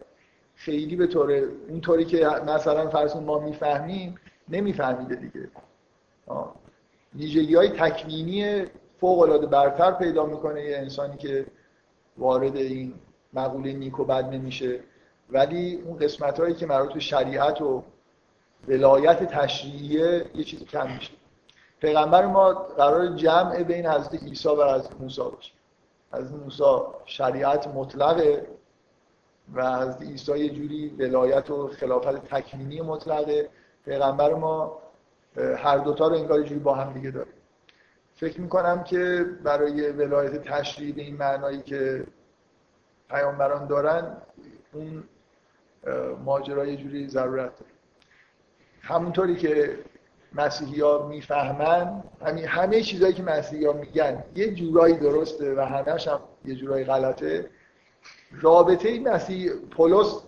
خیلی 0.56 0.96
به 0.96 1.06
طور 1.06 1.32
اون 1.68 1.80
طوری 1.80 2.04
که 2.04 2.26
مثلا 2.26 2.88
فرض 2.88 3.16
ما 3.16 3.38
می‌فهمیم 3.38 4.14
نمیفهمیده 4.48 5.14
دیگه. 5.14 5.48
ویژگی 7.14 7.54
های 7.54 7.68
تکوینی 7.68 8.64
فوق 9.00 9.20
العاده 9.20 9.46
برتر 9.46 9.90
پیدا 9.90 10.26
می‌کنه 10.26 10.64
یه 10.64 10.76
انسانی 10.76 11.16
که 11.16 11.46
وارد 12.18 12.56
این 12.56 12.94
مقوله 13.32 13.72
نیک 13.72 14.00
و 14.00 14.04
بد 14.04 14.24
نمیشه. 14.24 14.80
ولی 15.30 15.74
اون 15.74 15.98
قسمت 15.98 16.40
هایی 16.40 16.54
که 16.54 16.66
مربوط 16.66 16.92
به 16.92 17.00
شریعت 17.00 17.62
و 17.62 17.82
ولایت 18.68 19.24
تشریعیه 19.24 20.24
یه 20.34 20.44
چیزی 20.44 20.64
کم 20.64 20.94
میشه. 20.94 21.12
پیغمبر 21.80 22.26
ما 22.26 22.52
قرار 22.52 23.06
جمع 23.06 23.62
بین 23.62 23.86
حضرت 23.86 24.22
عیسی 24.22 24.48
و 24.48 24.74
حضرت 24.74 25.00
موسی 25.00 25.22
باشه. 25.22 25.52
حضرت 26.12 26.32
موسی 26.32 26.62
شریعت 27.06 27.68
مطلقه. 27.68 28.46
و 29.54 29.60
از 29.60 30.02
عیسی 30.02 30.38
یه 30.38 30.48
جوری 30.48 30.88
ولایت 30.88 31.50
و 31.50 31.68
خلافت 31.68 32.34
تکمینی 32.34 32.80
مطلقه. 32.80 33.48
پیغمبر 33.84 34.34
ما 34.34 34.78
هر 35.36 35.78
دوتا 35.78 36.08
رو 36.08 36.14
انگار 36.14 36.42
جوری 36.42 36.60
با 36.60 36.74
هم 36.74 36.92
دیگه 36.92 37.10
داره 37.10 37.28
فکر 38.14 38.40
می‌کنم 38.40 38.84
که 38.84 39.26
برای 39.42 39.90
ولایت 39.90 40.42
تشریع 40.42 40.94
این 40.96 41.16
معنایی 41.16 41.62
که 41.62 42.06
پیامبران 43.10 43.66
دارن 43.66 44.16
اون 44.72 45.04
ماجرا 46.24 46.66
یه 46.66 46.76
جوری 46.76 47.08
ضرورت 47.08 47.52
داره. 47.58 47.72
همونطوری 48.80 49.36
که 49.36 49.78
مسیحی 50.32 50.80
ها 50.80 51.06
می‌فهمن 51.08 52.02
همین 52.26 52.44
همه 52.44 52.82
چیزایی 52.82 53.14
که 53.14 53.22
مسیحی 53.22 53.66
ها 53.66 53.72
میگن 53.72 54.24
یه 54.34 54.54
جورایی 54.54 54.94
درسته 54.94 55.54
و 55.54 55.60
همش 55.60 56.08
هم 56.08 56.20
یه 56.44 56.54
جورایی 56.54 56.84
غلطه. 56.84 57.50
رابطه 58.40 59.00
مسیح 59.00 59.52
پولس 59.70 60.22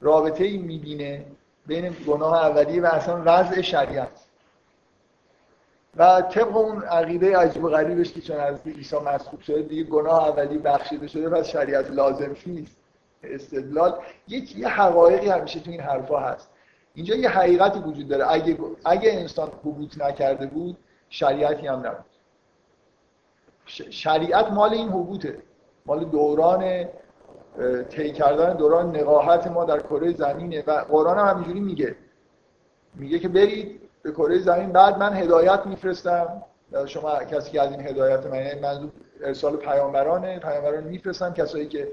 رابطه 0.00 0.44
ای 0.44 0.58
می‌بینه 0.58 1.24
بین 1.66 1.96
گناه 2.06 2.34
اولیه 2.34 2.82
و 2.82 2.86
اصلا 2.86 3.22
وضع 3.24 3.60
شریعت. 3.60 4.08
و 5.96 6.22
طبق 6.22 6.56
اون 6.56 6.82
عقیده 6.82 7.38
عجیب 7.38 7.68
غریبش 7.68 8.12
که 8.12 8.20
چون 8.20 8.36
از 8.36 8.56
عیسی 8.66 8.96
مسخوب 8.96 9.40
شده 9.40 9.62
دیگه 9.62 9.82
گناه 9.82 10.28
اولی 10.28 10.58
بخشیده 10.58 11.06
شده 11.06 11.28
پس 11.28 11.48
شریعت 11.48 11.90
لازم 11.90 12.36
نیست. 12.46 12.76
استدلال 13.22 13.98
یک 14.28 14.56
یه 14.56 14.68
حقایقی 14.68 15.28
همیشه 15.28 15.60
تو 15.60 15.70
این 15.70 15.80
حرفا 15.80 16.18
هست. 16.20 16.48
اینجا 16.94 17.14
یه 17.14 17.28
حقیقتی 17.28 17.78
وجود 17.78 18.08
داره. 18.08 18.30
اگه 18.30 18.58
اگه 18.84 19.12
انسان 19.12 19.48
حبوط 19.48 19.98
نکرده 19.98 20.46
بود 20.46 20.76
شریعتی 21.10 21.66
هم 21.66 21.86
نبود. 21.86 22.04
شریعت 23.90 24.52
مال 24.52 24.72
این 24.72 24.88
حبوطه 24.88 25.38
مال 25.86 26.04
دوران 26.04 26.88
طی 27.88 28.12
کردن 28.12 28.56
دوران 28.56 28.96
نقاهت 28.96 29.46
ما 29.46 29.64
در 29.64 29.80
کره 29.80 30.12
زمینه 30.12 30.64
و 30.66 30.72
قرآن 30.72 31.18
هم 31.18 31.26
همینجوری 31.26 31.60
میگه. 31.60 31.96
میگه 32.94 33.18
که 33.18 33.28
برید 33.28 33.80
به 34.02 34.12
کره 34.12 34.38
زمین. 34.38 34.72
بعد 34.72 34.98
من 34.98 35.12
هدایت 35.12 35.66
میفرستم. 35.66 36.42
شما 36.86 37.24
کسی 37.24 37.50
که 37.50 37.62
از 37.62 37.70
این 37.70 37.80
هدایت 37.80 38.26
من 38.26 38.36
یعنی 38.36 38.60
منظور 38.60 38.90
ارسال 39.24 39.56
پیامبرانه. 39.56 40.38
پیامبران 40.38 40.84
میفرستم 40.84 41.32
کسایی 41.32 41.68
که 41.68 41.88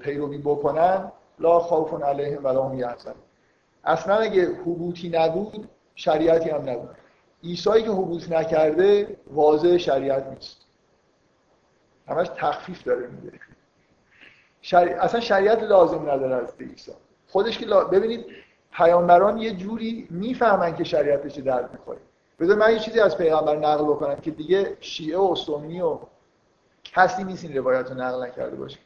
پیروی 0.00 0.38
بکنن. 0.38 1.12
لا 1.38 1.58
خوف 1.58 2.02
علیهم 2.02 2.44
ولا 2.44 2.62
هم 2.62 2.78
یحزنون. 2.78 3.16
اصلا 3.84 4.16
اگه 4.16 4.44
حبوطی 4.44 5.08
نبود 5.08 5.68
شریعتی 5.94 6.50
هم 6.50 6.70
نبود. 6.70 6.90
ایسایی 7.42 7.84
که 7.84 7.90
حبوط 7.90 8.32
نکرده 8.32 9.16
واضح 9.32 9.76
شریعت 9.76 10.26
نیست. 10.26 10.56
همش 12.08 12.30
تخفیف 12.36 12.82
داره 12.84 13.06
میده 13.06 13.38
شری... 14.64 14.92
اصلا 14.92 15.20
شریعت 15.20 15.62
لازم 15.62 16.10
نداره 16.10 16.34
از 16.34 16.54
عیسی 16.60 16.92
خودش 17.28 17.58
که 17.58 17.66
ببینید 17.66 18.26
پیامبران 18.72 19.38
یه 19.38 19.54
جوری 19.56 20.08
می‌فهمن 20.10 20.76
که 20.76 20.84
شریعتش 20.84 21.34
درد 21.34 21.72
می‌خوره. 21.72 21.98
بذار 22.40 22.56
من 22.56 22.72
یه 22.72 22.78
چیزی 22.78 23.00
از 23.00 23.18
پیغمبر 23.18 23.56
نقل 23.56 23.84
بکنم 23.84 24.16
که 24.16 24.30
دیگه 24.30 24.76
شیعه 24.80 25.18
و 25.18 25.34
سنی 25.34 25.80
و 25.80 25.98
کسی 26.84 27.24
نیست 27.24 27.44
این 27.44 27.56
روایت 27.56 27.90
رو 27.90 27.96
نقل 27.96 28.22
نکرده 28.22 28.56
باشه. 28.56 28.78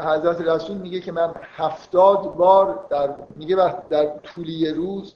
حضرت 0.00 0.40
رسول 0.40 0.76
میگه 0.76 1.00
که 1.00 1.12
من 1.12 1.34
هفتاد 1.56 2.34
بار 2.34 2.86
در 2.90 3.10
میگه 3.36 3.56
در 3.90 4.06
طول 4.06 4.48
یه 4.48 4.72
روز 4.72 5.14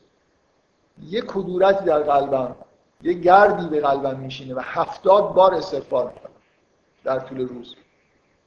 یه 1.02 1.20
کدورتی 1.20 1.84
در 1.84 1.98
قلبم 1.98 2.56
یه 3.02 3.12
گردی 3.12 3.68
به 3.68 3.80
قلبم 3.80 4.18
میشینه 4.18 4.54
و 4.54 4.60
هفتاد 4.62 5.34
بار 5.34 5.54
استغفار 5.54 6.04
می‌کنم 6.04 6.30
در 7.04 7.18
طول 7.18 7.48
روز. 7.48 7.76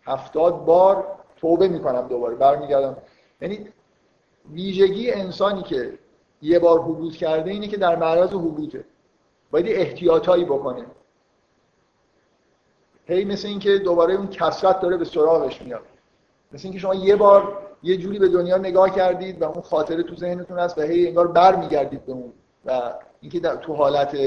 هفتاد 0.03 0.65
بار 0.65 1.07
توبه 1.35 1.67
می‌کنم 1.67 2.07
دوباره 2.07 2.35
برمیگردم. 2.35 2.97
یعنی 3.41 3.67
ویژگی 4.51 5.11
انسانی 5.11 5.61
که 5.61 5.99
یه 6.41 6.59
بار 6.59 6.79
حبوط 6.79 7.15
کرده 7.15 7.51
اینه 7.51 7.67
که 7.67 7.77
در 7.77 7.95
معرض 7.95 8.29
حبوطه. 8.29 8.85
باید 9.51 9.65
احتیاطایی 9.67 10.45
بکنه. 10.45 10.85
هی 13.05 13.25
مثل 13.25 13.47
اینکه 13.47 13.77
دوباره 13.77 14.13
اون 14.13 14.27
کسرت 14.27 14.79
داره 14.79 14.97
به 14.97 15.05
سراغش 15.05 15.61
میاد. 15.61 15.81
مثل 16.51 16.61
اینکه 16.63 16.79
شما 16.79 16.95
یه 16.95 17.15
بار 17.15 17.57
یه 17.83 17.97
جوری 17.97 18.19
به 18.19 18.27
دنیا 18.27 18.57
نگاه 18.57 18.95
کردید 18.95 19.41
و 19.41 19.45
اون 19.45 19.61
خاطره 19.61 20.03
تو 20.03 20.15
ذهنتون 20.15 20.59
هست 20.59 20.77
و 20.77 20.81
هی 20.81 21.07
انگار 21.07 21.27
برمیگردید 21.27 22.05
به 22.05 22.11
اون 22.11 22.33
و 22.65 22.93
اینکه 23.21 23.39
تو 23.39 23.73
حالت 23.73 24.17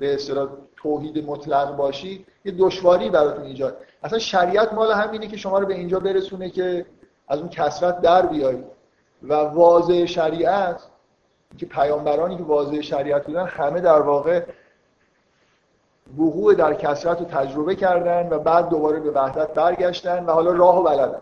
به 0.00 0.14
اصطلاح 0.14 0.48
توحید 0.76 1.26
مطلق 1.26 1.76
باشید 1.76 2.26
یه 2.44 2.54
دشواری 2.58 3.10
براتون 3.10 3.44
ایجاد. 3.44 3.76
اصلا 4.02 4.18
شریعت 4.18 4.72
مال 4.72 4.92
همینه 4.92 5.26
که 5.28 5.36
شما 5.36 5.58
رو 5.58 5.66
به 5.66 5.74
اینجا 5.74 6.00
برسونه 6.00 6.50
که 6.50 6.86
از 7.28 7.38
اون 7.38 7.48
کسرت 7.48 8.00
در 8.00 8.26
بیایید 8.26 8.64
و 9.22 9.34
واضح 9.34 10.04
شریعت 10.04 10.82
که 11.58 11.66
پیامبرانی 11.66 12.36
که 12.36 12.42
واضح 12.42 12.80
شریعت 12.80 13.26
بودن 13.26 13.46
همه 13.46 13.80
در 13.80 14.00
واقع 14.00 14.44
وقوع 16.18 16.54
در 16.54 16.74
کسرت 16.74 17.18
رو 17.18 17.24
تجربه 17.24 17.74
کردن 17.74 18.28
و 18.28 18.38
بعد 18.38 18.68
دوباره 18.68 19.00
به 19.00 19.10
وحدت 19.10 19.54
برگشتن 19.54 20.24
و 20.24 20.30
حالا 20.30 20.52
راه 20.52 20.80
و 20.80 20.82
بلدن. 20.82 21.20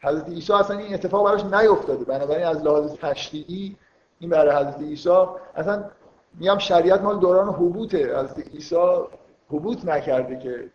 حضرت 0.00 0.28
عیسی 0.28 0.52
اصلا 0.52 0.78
این 0.78 0.94
اتفاق 0.94 1.24
براش 1.24 1.44
نیفتاده. 1.44 2.04
بنابراین 2.04 2.46
از 2.46 2.62
لحاظ 2.62 2.94
تشریعی 2.94 3.76
این 4.18 4.30
برای 4.30 4.56
حضرت 4.56 4.80
عیسی 4.80 5.10
اصلا 5.56 5.84
میگم 6.38 6.58
شریعت 6.58 7.00
مال 7.00 7.18
دوران 7.18 7.48
حبوطه. 7.48 8.18
حضرت 8.18 8.48
عیسی 8.48 8.76
حبوط 9.50 9.84
نکرده 9.84 10.38
که 10.38 10.70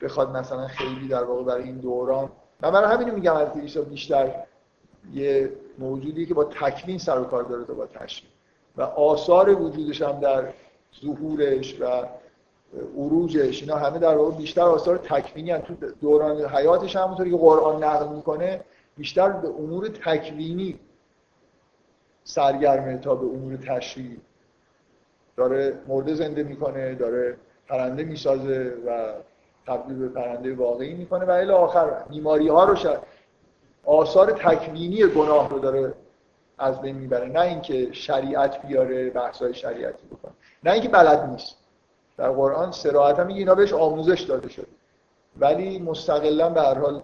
بخواد 0.00 0.36
مثلا 0.36 0.66
خیلی 0.66 1.08
در 1.08 1.24
واقع 1.24 1.42
برای 1.42 1.62
این 1.62 1.78
دوران 1.78 2.30
من 2.62 2.70
برای 2.70 2.94
همین 2.94 3.14
میگم 3.14 3.34
حضرت 3.34 3.56
عیسی 3.56 3.80
بیشتر 3.80 4.34
یه 5.12 5.52
موجودی 5.78 6.26
که 6.26 6.34
با 6.34 6.44
تکوین 6.44 6.98
سر 6.98 7.20
و 7.20 7.24
کار 7.24 7.42
داره 7.42 7.64
تا 7.64 7.74
با 7.74 7.86
تشریع 7.86 8.30
و 8.76 8.82
آثار 8.82 9.62
وجودش 9.62 10.02
هم 10.02 10.20
در 10.20 10.52
ظهورش 11.02 11.80
و 11.80 11.86
عروجش 12.96 13.62
اینا 13.62 13.76
همه 13.76 13.98
در 13.98 14.16
واقع 14.16 14.36
بیشتر 14.36 14.62
آثار 14.62 14.98
تکوینی 14.98 15.50
هم 15.50 15.60
تو 15.60 15.74
دوران 16.00 16.44
حیاتش 16.44 16.96
همونطوری 16.96 17.30
که 17.30 17.36
قرآن 17.36 17.84
نقل 17.84 18.16
می‌کنه 18.16 18.60
بیشتر 18.96 19.28
به 19.28 19.48
امور 19.48 19.88
تکوینی 19.88 20.78
سرگرمه 22.24 22.98
تا 22.98 23.14
به 23.14 23.26
امور 23.26 23.56
تشریعی 23.56 24.20
داره 25.36 25.78
مرده 25.88 26.14
زنده 26.14 26.42
می‌کنه 26.42 26.94
داره 26.94 27.36
پرنده 27.68 28.04
می‌سازه 28.04 28.74
و 28.86 29.12
تبدیل 29.66 29.98
به 29.98 30.08
پرنده 30.08 30.54
واقعی 30.54 30.94
می‌کنه. 30.94 31.24
و 31.24 31.30
الی 31.30 31.50
آخر 31.50 31.90
بیماری 32.10 32.48
ها 32.48 32.64
رو 32.64 32.76
شد 32.76 32.98
آثار 33.84 34.30
تکوینی 34.32 35.06
گناه 35.06 35.50
رو 35.50 35.58
داره 35.58 35.94
از 36.58 36.80
بین 36.80 36.96
می‌بره. 36.96 37.28
نه 37.28 37.40
اینکه 37.40 37.92
شریعت 37.92 38.66
بیاره 38.66 39.10
بحثای 39.10 39.54
شریعتی 39.54 40.06
بکنه. 40.06 40.32
نه 40.64 40.72
اینکه 40.72 40.88
بلد 40.88 41.30
نیست. 41.30 41.56
در 42.16 42.30
قرآن 42.30 42.72
هم 42.94 43.26
میگه 43.26 43.38
اینا 43.38 43.54
بهش 43.54 43.72
آموزش 43.72 44.20
داده 44.20 44.48
شده. 44.48 44.66
ولی 45.36 45.78
مستقلا 45.78 46.50
به 46.50 46.60
هر 46.60 46.78
حال 46.78 47.02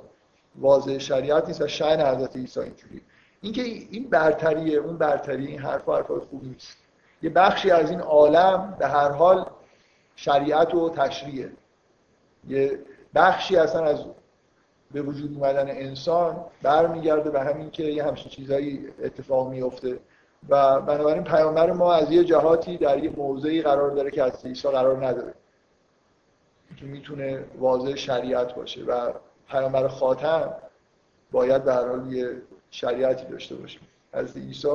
واضح 0.59 0.98
شریعت 0.98 1.48
نیست 1.48 1.62
و 1.62 1.66
شأن 1.66 2.01
حضرت 2.01 2.36
عیسی 2.36 2.61
اینجوری 2.61 3.02
اینکه 3.40 3.62
این 3.62 4.09
برتریه 4.11 4.78
اون 4.78 4.97
برتری 4.98 5.47
این 5.47 5.59
حرف 5.59 5.89
و 5.89 5.93
حرفای 5.93 6.19
خوبی 6.19 6.48
نیست. 6.48 6.77
یه 7.22 7.30
بخشی 7.30 7.70
از 7.70 7.90
این 7.90 8.01
عالم 8.01 8.76
به 8.78 8.86
هر 8.86 9.10
حال 9.10 9.51
شریعت 10.16 10.74
و 10.74 10.90
تشریعه. 10.90 11.52
یه 12.48 12.78
بخشی 13.14 13.56
اصلا 13.56 13.84
از 13.84 14.05
به 14.92 15.02
وجود 15.02 15.34
اومدن 15.34 15.68
انسان 15.68 16.44
برمیگرده 16.62 17.30
به 17.30 17.40
همین 17.40 17.70
که 17.70 17.82
یه 17.82 18.05
همچین 18.05 18.30
چیزهایی 18.30 18.88
اتفاق 19.02 19.48
میفته 19.48 19.98
و 20.48 20.80
بنابراین 20.80 21.24
پیامبر 21.24 21.72
ما 21.72 21.92
از 21.94 22.12
یه 22.12 22.24
جهاتی 22.24 22.76
در 22.76 23.05
یه 23.05 23.10
موضعی 23.16 23.62
قرار 23.62 23.90
داره 23.90 24.10
که 24.10 24.22
از 24.22 24.44
عیسی 24.44 24.68
قرار 24.68 25.06
نداره. 25.06 25.34
که 26.76 26.86
می‌تونه 26.86 27.44
واضح 27.59 27.94
شریعت 27.94 28.55
باشه 28.55 28.84
و 28.84 29.12
پیامبر 29.48 29.88
خاتم 29.88 30.55
باید 31.32 31.64
به 31.64 31.74
هر 31.74 31.88
حال 31.88 32.12
یه 32.12 32.42
شریعتی 32.70 33.26
داشته 33.26 33.55
باشه. 33.55 33.78
از 34.12 34.36
عیسی 34.36 34.68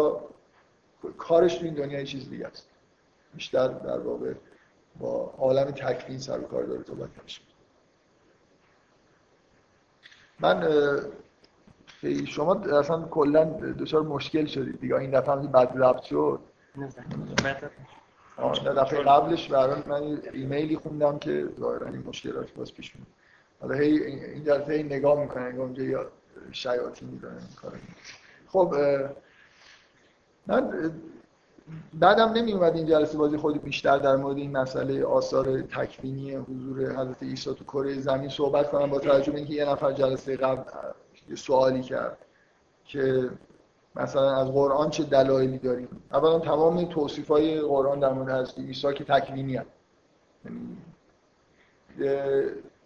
کارش 1.18 1.56
تو 1.56 1.66
این 1.66 1.74
دنیا 1.74 2.04
چیز 2.04 2.30
دیگه 2.30 2.48
است. 2.48 2.70
بیشتر 3.34 3.68
در 3.68 4.00
واقع 4.00 4.34
با 5.00 5.34
عالم 5.38 5.72
تکوین 5.72 6.20
سر 6.20 6.40
و 6.40 6.44
کار 6.44 6.64
داره 6.64 6.84
تو 6.84 6.96
باید 6.96 7.12
من 10.40 10.70
شما 12.28 12.54
اصلا 12.56 13.02
کلا 13.02 13.44
دچار 13.80 14.02
مشکل 14.02 14.46
شدید. 14.46 14.80
دیگه 14.80 14.96
این 14.96 15.12
دفعه 15.12 15.36
هم 15.36 15.48
بد 15.48 15.84
ربط 15.84 16.04
شد. 16.04 16.40
نه 18.38 18.74
دفعه 18.74 19.04
قبلش 19.04 19.48
برای 19.48 19.84
من 19.86 20.22
ایمیلی 20.34 20.78
خوندم 20.78 21.20
که 21.20 21.48
ظاهرا 21.60 21.88
این 21.88 22.04
مشکلات 22.08 22.54
باز 22.54 22.74
پیش 22.74 22.96
میاد 22.96 23.08
حالا 23.62 23.76
هی 23.76 24.04
این 24.04 24.44
دفعه 24.44 24.84
نگاه 24.84 25.22
می‌کنن 25.22 25.44
انگار 25.44 25.66
اونجا 25.66 25.84
یا 25.84 26.12
شیاطینی 26.52 27.18
دارن 27.18 27.38
این 27.38 27.48
کارو 27.62 27.78
خب 28.48 28.76
من 30.48 30.92
بعدم 31.94 32.30
نمی 32.30 32.54
اومد 32.54 32.76
این 32.76 32.86
جلسه 32.86 33.18
بازی 33.18 33.38
خودی 33.38 33.60
بیشتر 33.60 33.98
در 33.98 34.16
مورد 34.16 34.38
این 34.38 34.58
مسئله 34.58 35.06
آثار 35.06 35.62
تکوینی 35.62 36.36
حضور 36.36 36.92
حضرت 36.92 37.24
عیسی 37.24 37.54
تو 37.54 37.64
کره 37.64 38.00
زمین 38.00 38.30
صحبت 38.30 38.72
کنم 38.72 38.90
با 38.90 39.00
توجه 39.00 39.32
به 39.32 39.38
اینکه 39.38 39.54
یه 39.54 39.70
نفر 39.70 39.92
جلسه 39.92 40.38
قبل 40.38 40.64
سوالی 41.36 41.82
کرد 41.82 42.18
که 42.86 43.30
مثلا 43.96 44.36
از 44.36 44.52
قرآن 44.52 44.90
چه 44.90 45.04
دلایلی 45.04 45.58
داریم؟ 45.58 45.88
اولا 46.14 46.40
تمام 46.40 46.86
توصیف 46.86 47.28
های 47.28 47.62
قرآن 47.62 48.00
در 48.00 48.14
مورد 48.14 48.30
حضرت 48.30 48.60
عیسی 48.60 48.94
که 48.94 49.04
تکوینی 49.04 49.56
هست. 49.56 49.70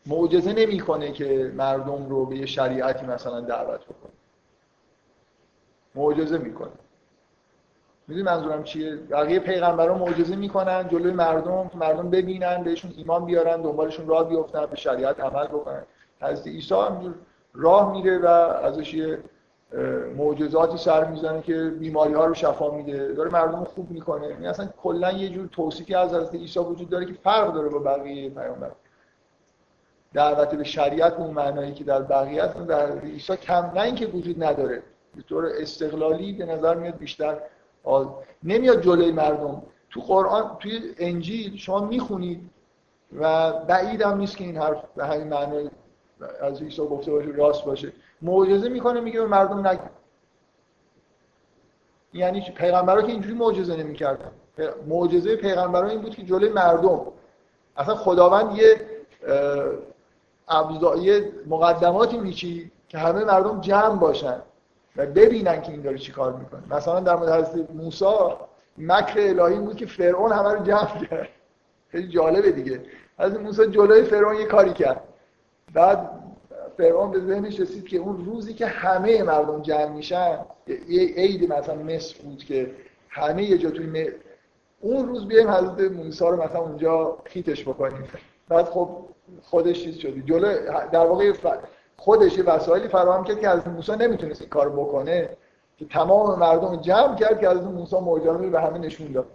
معجزه 0.05 0.53
نمی‌کنه 0.53 1.11
که 1.11 1.53
مردم 1.55 2.09
رو 2.09 2.25
به 2.25 2.35
یه 2.35 2.45
شریعتی 2.45 3.05
مثلا 3.05 3.41
دعوت 3.41 3.85
بکنه. 3.85 4.11
معجزه 5.95 6.37
می‌کنه. 6.37 6.71
می‌دونی 8.09 8.25
منظورم 8.25 8.63
چیه؟ 8.63 8.95
بقیه 8.95 9.39
پیغمبران 9.39 9.97
معجزه 9.99 10.35
می‌کنن 10.35 10.87
جلوی 10.87 11.11
مردم 11.11 11.71
مردم 11.75 12.09
ببینن 12.09 12.63
بهشون 12.63 12.91
ایمان 12.97 13.25
بیارن 13.25 13.61
دنبالشون 13.61 14.07
راه 14.07 14.29
بیفتن 14.29 14.65
به 14.65 14.75
شریعت 14.75 15.19
عمل 15.19 15.47
بکنن. 15.47 15.83
حضرت 16.21 16.47
عیسی 16.47 16.75
همینجور 16.75 17.13
راه 17.53 17.91
میره 17.91 18.17
و 18.17 18.25
ازش 18.27 18.93
یه 18.93 19.19
معجزاتی 20.17 20.77
سر 20.77 21.05
می‌زنه 21.05 21.41
که 21.41 21.73
بیماری 21.79 22.13
ها 22.13 22.25
رو 22.25 22.33
شفا 22.33 22.71
میده. 22.71 23.13
داره 23.13 23.31
مردم 23.31 23.63
خوب 23.63 23.91
می‌کنه. 23.91 24.23
این 24.23 24.31
یعنی 24.31 24.47
اصلا 24.47 24.69
کلا 24.83 25.11
یه 25.11 25.29
جور 25.29 25.47
توصیفی 25.47 25.95
از 25.95 26.13
حضرت 26.13 26.35
عیسی 26.35 26.59
وجود 26.59 26.89
داره 26.89 27.05
که 27.05 27.13
فرق 27.13 27.53
داره 27.53 27.69
با 27.69 27.79
بقیه 27.79 28.29
پیامبر. 28.29 28.71
دعوت 30.13 30.55
به 30.55 30.63
شریعت 30.63 31.13
اون 31.13 31.33
معنایی 31.33 31.73
که 31.73 31.83
در 31.83 32.01
بقیه 32.01 32.47
در 32.67 32.99
عیسی 32.99 33.37
کم 33.37 33.71
نه 33.75 33.81
اینکه 33.81 34.05
وجود 34.05 34.43
نداره. 34.43 34.83
به 35.15 35.21
طور 35.21 35.45
استقلالی 35.57 36.33
به 36.33 36.45
نظر 36.45 36.75
میاد 36.75 36.97
بیشتر 36.97 37.37
نمیاد 38.43 38.81
جلوی 38.81 39.11
مردم. 39.11 39.63
تو 39.89 40.01
قرآن 40.01 40.57
توی 40.59 40.81
انجیل 40.97 41.57
شما 41.57 41.79
می‌خونید 41.79 42.49
و 43.19 43.53
بعید 43.53 44.01
هم 44.01 44.17
نیست 44.17 44.37
که 44.37 44.43
این 44.43 44.57
حرف 44.57 44.83
به 44.95 45.05
همین 45.05 45.27
معنی 45.27 45.69
از 46.41 46.61
عیسی 46.61 46.81
گفته 46.81 47.11
باشه 47.11 47.29
راست 47.29 47.65
باشه. 47.65 47.93
معجزه 48.21 48.69
می‌کنه 48.69 48.99
میگه 48.99 49.19
به 49.19 49.27
مردم 49.27 49.67
نگو 49.67 49.83
یعنی 52.13 52.41
پیغمبرا 52.41 53.01
که 53.01 53.11
اینجوری 53.11 53.35
معجزه 53.35 53.75
نمی‌کردن. 53.75 54.31
معجزه 54.87 55.35
پیغمبرا 55.35 55.89
این 55.89 56.01
بود 56.01 56.15
که 56.15 56.23
جلوی 56.23 56.49
مردم. 56.49 57.01
اصلا 57.77 57.95
خداوند 57.95 58.57
یه 58.57 58.81
یه 61.01 61.31
مقدماتی 61.47 62.17
میچی 62.17 62.71
که 62.87 62.97
همه 62.97 63.23
مردم 63.23 63.61
جمع 63.61 63.99
باشن. 63.99 64.41
و 64.97 65.05
ببینن 65.05 65.61
که 65.61 65.71
این 65.71 65.81
داره 65.81 65.97
چی 65.97 66.11
کار 66.11 66.33
می‌کنه. 66.33 66.75
مثلا 66.75 66.99
در 66.99 67.15
مورد 67.15 67.29
حضرت 67.29 67.71
موسی 67.71 68.05
مکر 68.77 69.19
الهی 69.19 69.59
بود 69.59 69.75
که 69.75 69.85
فرعون 69.85 70.31
همه 70.31 70.53
رو 70.53 70.63
جمع 70.63 71.05
کرد. 71.09 71.29
خیلی 71.91 72.07
جالبه 72.07 72.51
دیگه. 72.51 72.81
حضرت 73.19 73.39
موسی 73.39 73.67
جلوی 73.67 74.03
فرعون 74.03 74.35
یه 74.35 74.45
کاری 74.45 74.73
کرد. 74.73 75.03
بعد 75.73 76.09
فرعون 76.77 77.11
به 77.11 77.19
ذهنش 77.19 77.59
رسید 77.59 77.87
که 77.87 77.97
اون 77.97 78.25
روزی 78.25 78.53
که 78.53 78.65
همه 78.65 79.23
مردم 79.23 79.61
جمع 79.61 79.89
میشن 79.89 80.39
یه 80.67 81.13
عید 81.15 81.53
مثلا 81.53 81.75
مصر 81.75 82.21
بود 82.23 82.43
که 82.43 82.71
همه 83.09 83.43
یه 83.43 83.57
جا 83.57 83.69
توی 83.69 84.11
اون 84.81 85.07
روز 85.07 85.27
بیایم 85.27 85.49
حضرت 85.49 85.91
موسی 85.91 86.25
رو 86.25 86.43
مثلا 86.43 86.59
اونجا 86.59 87.17
خیتش 87.25 87.63
بکنیم. 87.63 88.03
بعد 88.49 88.65
خب 88.65 88.89
خودش 89.43 89.83
چیز 89.83 89.97
شدی 89.97 90.21
جلو 90.21 90.53
در 90.91 91.05
واقع 91.05 91.33
خودش 91.99 92.37
یه 92.37 92.43
وسایلی 92.43 92.87
فراهم 92.87 93.23
کرد 93.23 93.39
که 93.39 93.49
از 93.49 93.67
موسی 93.67 93.91
نمی‌تونست 93.91 94.41
این 94.41 94.49
کار 94.49 94.69
بکنه. 94.69 95.29
که 95.77 95.85
تمام 95.85 96.39
مردم 96.39 96.75
جمع 96.75 97.15
کرد 97.15 97.39
که 97.39 97.49
از 97.49 97.63
موسی 97.63 97.99
ماجرا 97.99 98.35
رو 98.35 98.49
به 98.49 98.61
همه 98.61 98.77
نشون 98.77 99.11
داد. 99.11 99.25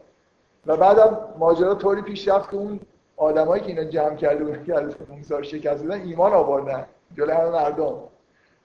و 0.66 0.76
بعدم 0.76 1.18
ماجرا 1.38 1.74
طوری 1.74 2.02
پیش 2.02 2.28
رفت 2.28 2.50
که 2.50 2.56
اون 2.56 2.80
آدمایی 3.16 3.62
که 3.62 3.68
اینا 3.68 3.84
جمع 3.84 4.16
کرده 4.16 4.44
بودن 4.44 4.64
که 4.64 4.74
از 4.74 4.94
موسی 5.08 5.44
شکست 5.44 5.82
دادن 5.82 6.00
ایمان 6.00 6.32
آوردن 6.32 6.86
جلوی 7.16 7.32
همه 7.32 7.50
مردم. 7.50 7.94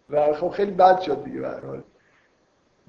و 0.09 0.33
خب 0.33 0.49
خیلی 0.49 0.71
بد 0.71 0.99
شد 0.99 1.23
دیگه 1.23 1.39
به 1.39 1.83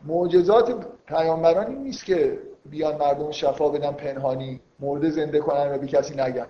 معجزات 0.06 0.86
پیامبران 1.06 1.66
این 1.66 1.82
نیست 1.82 2.04
که 2.04 2.38
بیان 2.64 2.96
مردم 2.96 3.30
شفا 3.30 3.68
بدن 3.68 3.92
پنهانی 3.92 4.60
مرده 4.80 5.10
زنده 5.10 5.38
کنن 5.40 5.74
و 5.74 5.78
بی 5.78 5.86
کسی 5.86 6.14
نگن. 6.14 6.46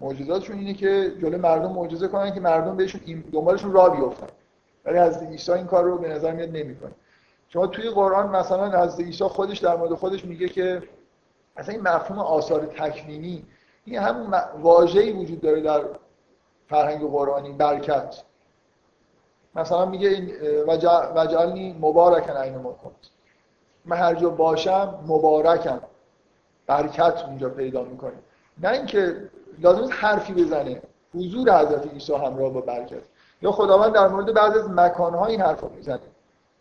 معجزاتشون 0.00 0.58
اینه 0.58 0.74
که 0.74 1.12
جلوی 1.22 1.36
مردم 1.36 1.72
معجزه 1.72 2.08
کنن 2.08 2.34
که 2.34 2.40
مردم 2.40 2.76
بهشون 2.76 3.24
دنبالشون 3.32 3.72
راه 3.72 3.96
بیفتن. 3.96 4.26
ولی 4.84 4.98
از 4.98 5.22
عیسی 5.22 5.52
این 5.52 5.66
کار 5.66 5.84
رو 5.84 5.98
به 5.98 6.08
نظر 6.08 6.32
میاد 6.32 6.48
نمی‌کنه. 6.56 6.92
شما 7.48 7.66
توی 7.66 7.90
قرآن 7.90 8.36
مثلا 8.36 8.64
از 8.64 9.00
عیسی 9.00 9.24
خودش 9.24 9.58
در 9.58 9.76
مورد 9.76 9.94
خودش 9.94 10.24
میگه 10.24 10.48
که 10.48 10.82
اصلا 11.56 11.74
این 11.74 11.82
مفهوم 11.82 12.18
آثار 12.18 12.66
تکوینی 12.66 13.46
این 13.84 13.98
همون 13.98 14.40
واژه‌ای 14.60 15.12
وجود 15.12 15.40
داره 15.40 15.60
در 15.60 15.84
فرهنگ 16.68 17.10
قرآنی 17.10 17.52
برکت. 17.52 18.22
مثلا 19.54 19.86
میگه 19.86 20.08
این 20.08 20.32
وجعلنی 21.14 21.76
مبارکن 21.80 22.32
عین 22.32 22.56
ما 22.56 22.76
من 23.84 23.96
هر 23.96 24.14
جا 24.14 24.30
باشم 24.30 25.04
مبارکم. 25.06 25.80
برکت 26.66 27.24
اونجا 27.26 27.48
پیدا 27.48 27.84
می‌کنه. 27.84 28.12
نه 28.62 28.68
اینکه 28.70 29.30
لازم 29.58 29.88
حرفی 29.90 30.32
بزنه. 30.32 30.82
حضور 31.14 31.58
حضرت 31.60 31.92
عیسی 31.92 32.14
همراه 32.14 32.52
با 32.52 32.60
برکت. 32.60 33.02
یا 33.42 33.52
خداوند 33.52 33.92
در 33.92 34.08
مورد 34.08 34.34
بعضی 34.34 34.58
از 34.58 34.70
مکانها 34.70 35.26
این 35.26 35.40
حرف 35.40 35.64
می‌زنه. 35.64 36.00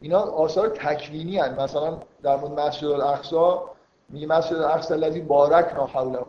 اینا 0.01 0.19
آثار 0.19 0.69
تکوینی 0.69 1.37
هست 1.37 1.59
مثلا 1.59 1.97
در 2.23 2.35
مورد 2.35 2.59
مسجد 2.59 2.87
الاقصا 2.87 3.63
میگه 4.09 4.27
مسجد 4.27 4.55
الاقصا 4.55 4.95
الذی 4.95 5.21
بارک 5.21 5.65
حوله. 5.65 6.19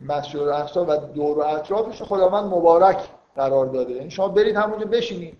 مسجد 0.00 0.38
الاقصا 0.38 0.84
و 0.84 0.96
دور 0.96 1.38
و 1.38 1.42
اطرافش 1.42 2.02
خداوند 2.02 2.44
مبارک 2.44 2.98
قرار 3.36 3.66
داده. 3.66 3.92
یعنی 3.92 4.10
شما 4.10 4.28
برید 4.28 4.56
همونجا 4.56 4.86
بشینید. 4.86 5.36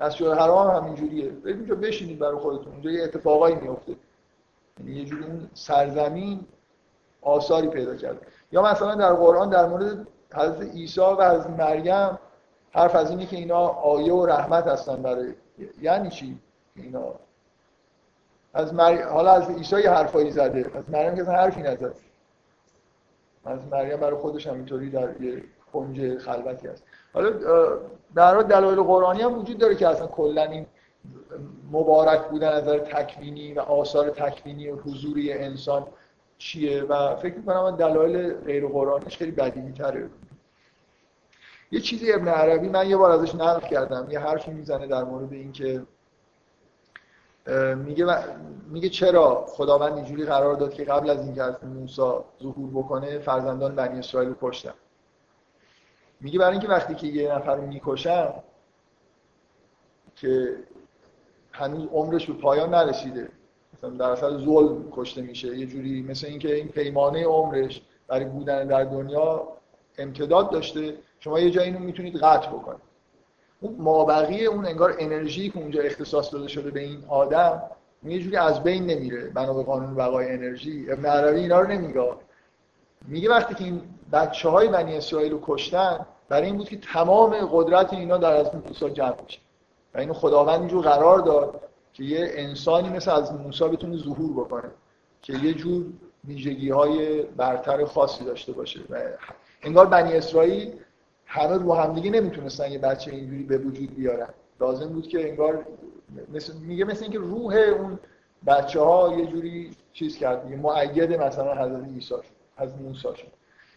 مسجد 0.00 0.26
الحرام 0.26 0.70
هم 0.70 0.76
همینجوریه. 0.76 1.28
برید 1.28 1.56
اونجا 1.56 1.74
بشینید 1.74 2.18
برای 2.18 2.38
خودتون. 2.38 2.72
اونجا 2.72 2.90
یه 2.90 3.04
اتفاقایی 3.04 3.54
میفته 3.54 3.96
یعنی 4.80 4.92
یه 4.92 5.04
جوری 5.04 5.24
اون 5.24 5.50
سرزمین 5.54 6.40
آثاری 7.22 7.68
پیدا 7.68 7.96
کرده. 7.96 8.20
یا 8.52 8.62
مثلا 8.62 8.94
در 8.94 9.12
قرآن 9.12 9.50
در 9.50 9.66
مورد 9.66 10.06
حضرت 10.34 10.60
عیسی 10.60 11.00
و 11.00 11.30
حضرت 11.30 11.50
مریم 11.50 12.18
حرف 12.72 12.94
از 12.94 13.10
اینه 13.10 13.26
که 13.26 13.36
اینا 13.36 13.66
آیه 13.68 14.12
و 14.12 14.26
رحمت 14.26 14.66
هستن 14.66 15.02
برای 15.02 15.34
یعنی 15.80 16.10
چی 16.10 16.38
اینا؟ 16.76 17.14
از 18.54 18.74
مر... 18.74 19.02
حالا 19.02 19.32
از 19.32 19.50
عیسی 19.50 19.80
یه 19.80 19.90
حرفایی 19.90 20.30
زده. 20.30 20.70
از 20.74 20.90
مریم 20.90 21.14
که 21.14 21.24
حرفی 21.24 21.62
نزد. 21.62 21.94
از 23.44 23.58
مریم 23.70 23.96
برای 23.96 24.16
خودش 24.16 24.46
هم 24.46 24.54
اینطوری 24.54 24.90
در 24.90 25.20
یه 25.20 25.42
کنج 25.72 26.18
خلوتی 26.18 26.68
هست. 26.68 26.82
حالا 27.14 27.30
در 28.14 28.34
دلایل 28.34 28.82
قرآنی 28.82 29.22
هم 29.22 29.38
وجود 29.38 29.58
داره 29.58 29.74
که 29.74 29.88
اصلا 29.88 30.06
کلا 30.06 30.42
این 30.42 30.66
مبارک 31.72 32.28
بودن 32.28 32.48
از 32.48 32.62
نظر 32.62 32.78
تکوینی 32.78 33.54
و 33.54 33.60
آثار 33.60 34.10
تکوینی 34.10 34.68
و 34.68 34.76
حضوری 34.76 35.32
انسان 35.32 35.86
چیه 36.38 36.82
و 36.82 37.16
فکر 37.16 37.34
می‌کنم 37.34 37.76
دلایل 37.76 38.34
غیر 38.34 38.66
قرآنیش 38.66 39.16
خیلی 39.16 39.30
بدیهی 39.30 39.72
تره. 39.72 40.10
یه 41.70 41.80
چیزی 41.80 42.12
ابن 42.12 42.28
عربی 42.28 42.68
من 42.68 42.90
یه 42.90 42.96
بار 42.96 43.10
ازش 43.10 43.34
نقل 43.34 43.68
کردم. 43.68 44.10
یه 44.10 44.18
حرفی 44.18 44.50
می‌زنه 44.50 44.86
در 44.86 45.04
مورد 45.04 45.32
اینکه 45.32 45.82
میگه 47.76 48.24
میگه 48.70 48.88
چرا 48.88 49.46
خداوند 49.48 49.92
اینجوری 49.92 50.24
قرار 50.24 50.54
داد 50.54 50.74
که 50.74 50.84
قبل 50.84 51.10
از 51.10 51.24
اینکه 51.24 51.42
از 51.42 51.64
موسی 51.64 52.02
ظهور 52.42 52.70
بکنه 52.70 53.18
فرزندان 53.18 53.74
بنی 53.74 53.98
اسرائیل 53.98 54.28
رو 54.28 54.36
کشتن. 54.42 54.74
میگه 56.20 56.38
برای 56.38 56.52
اینکه 56.52 56.68
وقتی 56.68 56.94
که 56.94 57.06
یه 57.06 57.34
نفر 57.34 57.56
رو 57.56 57.66
می‌کشن 57.66 58.32
که 60.16 60.56
هنوز 61.52 61.88
عمرش 61.92 62.26
به 62.26 62.32
پایان 62.32 62.74
نرسیده. 62.74 63.28
در 63.82 64.10
اصل 64.10 64.44
ظلم 64.44 64.84
کشته 64.92 65.22
میشه. 65.22 65.58
یه 65.58 65.66
جوری 65.66 66.02
مثل 66.02 66.26
اینکه 66.26 66.54
این 66.54 66.68
پیمانه 66.68 67.26
عمرش 67.26 67.82
برای 68.08 68.24
بودن 68.24 68.66
در 68.66 68.84
دنیا 68.84 69.48
امتداد 69.98 70.50
داشته. 70.50 70.94
شما 71.20 71.40
یه 71.40 71.50
جایی 71.50 71.68
اینو 71.70 71.78
می‌تونید 71.78 72.16
قطع 72.16 72.48
بکنید. 72.48 72.88
اون 73.60 73.74
مابقی 73.78 74.46
اون 74.46 74.66
انگار 74.66 74.94
انرژی 74.98 75.50
که 75.50 75.58
اونجا 75.58 75.82
اختصاص 75.82 76.32
داده 76.32 76.48
شده 76.48 76.70
به 76.70 76.80
این 76.80 77.04
آدم 77.08 77.62
یه 78.04 78.18
جوری 78.18 78.36
از 78.36 78.62
بین 78.62 78.86
نمیره. 78.86 79.30
بنا 79.30 79.54
به 79.54 79.62
قانون 79.62 79.94
بقای 79.94 80.28
انرژی. 80.28 80.86
ابن 80.92 81.06
عربی 81.06 81.40
اینا 81.40 81.60
رو 81.60 81.68
نمیگه. 81.68 82.12
میگه 83.08 83.30
وقتی 83.30 83.54
که 83.54 83.64
این 83.64 83.82
بچه 84.12 84.48
های 84.48 84.68
بنی 84.68 84.96
اسرائیل 84.96 85.32
رو 85.32 85.40
کشتن 85.42 86.06
برای 86.28 86.46
این 86.46 86.56
بود 86.56 86.68
که 86.68 86.78
تمام 86.78 87.48
قدرت 87.52 87.92
اینا 87.92 88.16
در 88.16 88.32
از 88.32 88.54
موسی 88.54 88.90
جمع 88.90 89.16
بشه 89.26 89.38
و 89.94 89.98
اینو 89.98 90.12
خداوند 90.12 90.60
اینجور 90.60 90.84
قرار 90.84 91.18
داد. 91.18 91.67
که 91.98 92.04
یه 92.04 92.28
انسانی 92.32 92.88
مثل 92.88 93.10
از 93.10 93.32
موسی 93.32 93.64
بتونه 93.64 93.96
ظهور 93.96 94.44
بکنه 94.44 94.70
که 95.22 95.32
یه 95.32 95.54
جور 95.54 95.86
ویژگی 96.24 96.70
های 96.70 97.22
برتر 97.22 97.84
خاصی 97.84 98.24
داشته 98.24 98.52
باشه. 98.52 98.80
و 98.90 99.00
انگار 99.62 99.86
بنی 99.86 100.12
اسرائیل 100.12 100.72
همه 101.26 101.56
رو 101.56 101.74
همدیگه 101.74 102.10
نمی‌تونستن 102.10 102.72
یه 102.72 102.78
بچه 102.78 103.10
اینجوری 103.10 103.42
به 103.42 103.58
وجود 103.58 103.94
بیارن. 103.94 104.28
لازم 104.60 104.88
بود 104.88 105.08
که 105.08 105.28
انگار 105.28 105.66
مثل 106.32 106.52
میگه 106.56 106.84
مثل 106.84 107.02
اینکه 107.02 107.18
روح 107.18 107.54
اون 107.54 107.98
بچه 108.46 108.80
ها 108.80 109.16
یه 109.18 109.26
جوری 109.26 109.76
چیز 109.92 110.18
کرد. 110.18 110.44
دیگه 110.44 110.56
معید 110.56 111.12
مثلا 111.12 111.54
حضرت 111.54 111.84
عیسی 111.84 112.14
از 112.56 112.70
موسی 112.82 113.08
شد. 113.16 113.28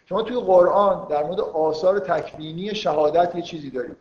شما 0.05 0.21
توی 0.21 0.37
قرآن 0.37 1.07
در 1.07 1.23
مورد 1.23 1.39
آثار 1.39 1.99
تکوینی 1.99 2.75
شهادت 2.75 3.35
یه 3.35 3.41
چیزی 3.41 3.69
دارید. 3.69 3.97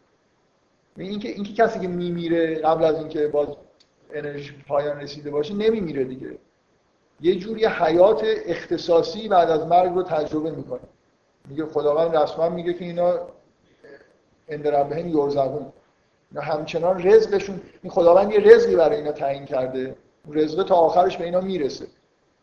اینکه 0.96 1.28
اینکه 1.28 1.52
کسی 1.52 1.80
که 1.80 1.88
میمیره 1.88 2.54
قبل 2.54 2.84
از 2.84 2.98
اینکه 2.98 3.28
باز 3.28 3.48
انرژی 4.14 4.54
پایان 4.68 5.00
رسیده 5.00 5.30
باشه 5.30 5.54
نمیمیره 5.54 6.04
دیگه. 6.04 6.38
یه 7.20 7.36
جوری 7.36 7.66
حیات 7.66 8.22
اختصاصی 8.46 9.28
بعد 9.28 9.50
از 9.50 9.66
مرگ 9.66 9.94
رو 9.94 10.02
تجربه 10.02 10.50
می‌کنه. 10.50 10.80
میگه 11.48 11.66
خداوند 11.66 12.16
رسما 12.16 12.48
میگه 12.48 12.74
که 12.74 12.84
اینا 12.84 13.18
اند 14.48 14.68
ربهم 14.68 15.06
اینا 15.06 16.42
همچنان 16.42 17.06
رزقشون 17.06 17.60
این 17.82 17.92
خداوند 17.92 18.32
یه 18.32 18.40
رزقی 18.40 18.76
برای 18.76 18.96
اینا 18.96 19.12
تعیین 19.12 19.44
کرده. 19.44 19.94
اون 20.26 20.38
رزق 20.38 20.62
تا 20.62 20.74
آخرش 20.74 21.16
به 21.16 21.24
اینا 21.24 21.40
می‌رسه. 21.40 21.86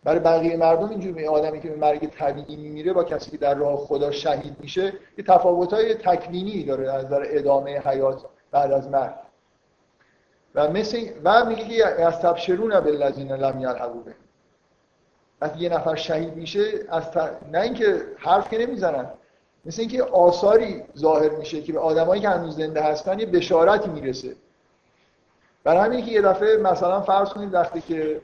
برای 0.04 0.20
بقیه 0.20 0.58
مردم 0.58 0.90
اینجوری 0.90 1.28
آدمی 1.28 1.60
که 1.60 1.70
به 1.70 1.76
مرگ 1.76 2.08
طبیعی 2.08 2.56
میمیره 2.56 2.94
با 2.94 3.04
کسی 3.04 3.32
که 3.32 3.38
در 3.38 3.56
راه 3.56 3.78
خدا 3.78 4.12
شهید 4.12 4.56
میشه 4.60 4.94
یه 5.18 5.24
تفاوت‌های 5.28 5.94
تکوینی 5.94 6.64
داره 6.64 6.94
از 6.94 7.06
نظر 7.06 7.24
ادامه 7.26 7.80
حیات 7.80 8.26
بعد 8.52 8.72
از 8.72 8.88
مرگ. 8.90 9.14
و 10.58 10.72
مثل 10.72 11.10
و 11.24 11.46
میگه 11.46 11.66
که 11.66 11.86
از 11.86 12.20
تبشرون 12.20 12.80
بالذین 12.80 13.32
لم 13.32 13.62
یلحقوا 13.62 14.02
وقتی 15.42 15.60
یه 15.60 15.70
نفر 15.70 15.96
شهید 15.96 16.36
میشه 16.36 16.62
از 16.90 17.04
نه 17.52 17.62
اینکه 17.62 18.02
حرف 18.18 18.50
که 18.50 18.58
نمی‌زنن 18.58 19.10
مثل 19.66 19.82
اینکه 19.82 20.04
آثاری 20.04 20.84
ظاهر 20.98 21.30
میشه 21.30 21.62
که 21.62 21.74
به 21.74 21.80
آدمایی 21.80 22.22
که 22.22 22.30
هنوز 22.30 22.56
زنده 22.56 22.82
هستن 22.82 23.20
یه 23.20 23.26
بشارتی 23.26 23.90
می‌رسه. 23.90 24.36
برای 25.64 25.86
همین 25.86 26.06
که 26.06 26.12
یه 26.12 26.22
دفعه 26.22 26.58
مثلا 26.58 27.02
فرض 27.02 27.30
کنید 27.30 27.54
وقتی 27.54 27.82
که 27.82 28.22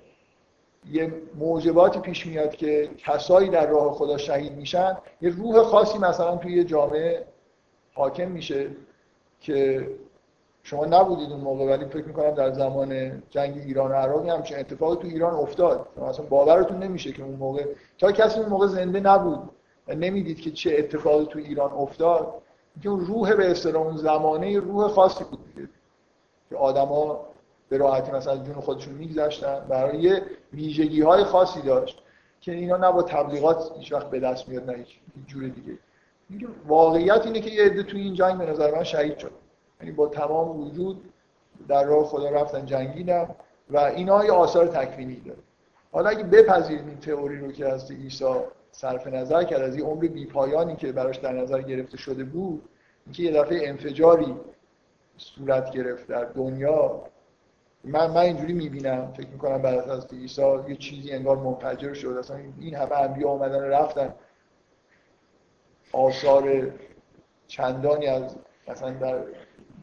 یه 0.92 1.14
موجباتی 1.36 2.00
پیش 2.00 2.26
میاد 2.26 2.56
که 2.56 2.90
کسایی 2.98 3.50
در 3.50 3.68
راه 3.68 3.94
خدا 3.94 4.18
شهید 4.18 4.52
میشن 4.52 4.98
یه 5.22 5.30
روح 5.30 5.64
خاصی 5.64 5.98
مثلا 5.98 6.38
توی 6.38 6.54
یه 6.54 6.64
جامعه 6.64 7.26
حاکم 7.94 8.32
میشه 8.32 8.68
که 9.42 9.88
شما 10.64 10.86
نبودید 10.86 11.32
اون 11.32 11.42
موقع 11.42 11.66
ولی 11.66 11.86
فکر 11.86 12.06
می‌کنم 12.06 12.32
در 12.32 12.52
زمان 12.52 13.22
جنگ 13.30 13.58
ایران 13.58 13.92
و 13.92 13.94
عراق 13.94 14.30
همچین 14.30 14.60
اتفاقی 14.60 14.96
تو 14.96 15.08
ایران 15.08 15.34
افتاد. 15.34 15.88
اصلا 16.02 16.26
باورتون 16.26 16.84
نمیشه 16.84 17.12
که 17.12 17.24
اون 17.24 17.36
موقع 17.36 17.66
تا 17.98 18.12
کسی 18.12 18.40
اون 18.40 18.50
موقع 18.50 18.68
زنده 18.68 19.00
نبود 19.00 19.50
نمی‌دید 19.88 20.42
که 20.42 20.52
چه 20.52 20.76
اتفاقی 20.78 21.26
تو 21.26 21.40
ایران 21.40 21.72
افتاد. 21.72 22.34
که 22.82 22.90
اون 22.90 23.06
روح 23.06 23.34
به 23.34 23.52
اصطلاح 23.52 23.84
اون 23.84 23.98
زمانه 23.98 24.60
روح 24.60 24.88
خاصی 24.88 25.24
بود 25.24 25.70
که 26.50 26.56
آدما 26.56 27.20
به 27.70 27.78
راحتی 27.78 28.12
مثلا 28.12 28.38
جون 28.38 28.54
خودشون 28.54 28.94
میگذشتن. 28.94 29.66
برای 29.70 30.00
یه 30.00 31.24
خاصی 31.24 31.62
داشت 31.62 32.04
که 32.42 32.52
اینا 32.52 32.78
نه 32.78 32.92
با 32.92 33.04
تبلیغات 33.04 33.72
هیچ 33.80 33.92
وقت 33.92 34.10
به 34.10 34.20
دست 34.20 34.50
میاد 34.50 34.70
نه 34.70 34.78
هیچ 34.78 35.00
جور 35.28 35.44
دیگه. 35.44 35.78
واقعیت 36.68 37.26
اینه 37.26 37.40
که 37.40 37.50
یه 37.50 37.64
عده 37.64 37.84
توی 37.84 38.02
این 38.02 38.14
جنگ 38.14 38.38
به 38.38 38.46
نظر 38.46 38.76
من 38.76 38.84
شهید 38.84 39.18
شد. 39.18 39.32
یعنی 39.84 39.96
با 39.96 40.08
تمام 40.08 40.62
وجود 40.62 41.14
در 41.68 41.84
راه 41.84 42.06
خدا 42.06 42.30
رفتن 42.30 42.66
جنگیدن 42.66 43.30
و 43.70 43.78
اینا 43.78 44.26
یه 44.26 44.32
آثار 44.32 44.68
تکوینی 44.68 45.16
داره. 45.16 45.40
حالا 45.92 46.10
اگه 46.10 46.24
بپذیریم 46.24 46.88
این 46.88 47.00
تئوری 47.00 47.40
رو 47.40 47.52
که 47.52 47.68
از 47.68 47.92
عیسی 47.92 48.26
صرف 48.72 49.08
نظر 49.08 49.44
کرد 49.44 49.62
از 49.62 49.76
این 49.76 49.86
عمر 49.86 50.08
بیپایانی 50.08 50.76
که 50.76 50.92
براش 50.92 51.18
در 51.18 51.34
نظر 51.34 51.62
گرفته 51.62 51.98
شده 51.98 52.24
بود 52.24 52.70
اینکه 53.06 53.24
یه 53.24 53.32
دفعه 53.32 53.70
انفجاری 53.70 54.36
صورت 55.18 55.72
گرفت 55.72 56.08
در 56.08 56.26
دنیا 56.26 57.02
من 57.84 58.08
من 58.12 58.18
اینجوری 58.18 58.54
می‌بینم. 58.54 59.14
فکر 59.18 59.28
می‌کنم 59.28 59.58
بعد 59.58 59.90
از 59.90 60.14
عیسی 60.14 60.42
یه 60.68 60.76
چیزی 60.76 61.12
انگار 61.12 61.38
منفجر 61.38 61.94
شد. 61.94 62.16
اصلا 62.20 62.38
این 62.60 62.76
همه 62.76 62.94
انبیا 62.94 63.30
اومدن 63.30 63.64
رفتن. 63.64 64.14
آثار 65.92 66.72
چندانی 67.48 68.08
از 68.08 68.36
مثلا 68.68 68.90
در 68.90 69.24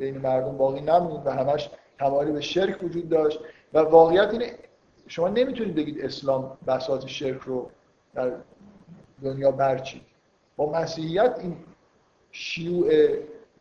بین 0.00 0.18
مردم 0.18 0.56
باقی 0.56 0.80
نموند 0.80 1.26
و 1.26 1.30
همش 1.30 1.70
تمایل 1.98 2.32
به 2.32 2.40
شرک 2.40 2.82
وجود 2.82 3.08
داشت. 3.08 3.40
و 3.74 3.78
واقعیت 3.78 4.28
اینه 4.32 4.54
شما 5.06 5.28
نمی‌تونید 5.28 5.74
بگید 5.74 6.04
اسلام 6.04 6.58
بساط 6.66 7.06
شرک 7.06 7.40
رو 7.40 7.70
در 8.14 8.32
دنیا 9.22 9.50
برچید. 9.50 10.02
با 10.56 10.72
مسیحیت 10.72 11.36
این 11.40 11.56
شیوع 12.32 12.90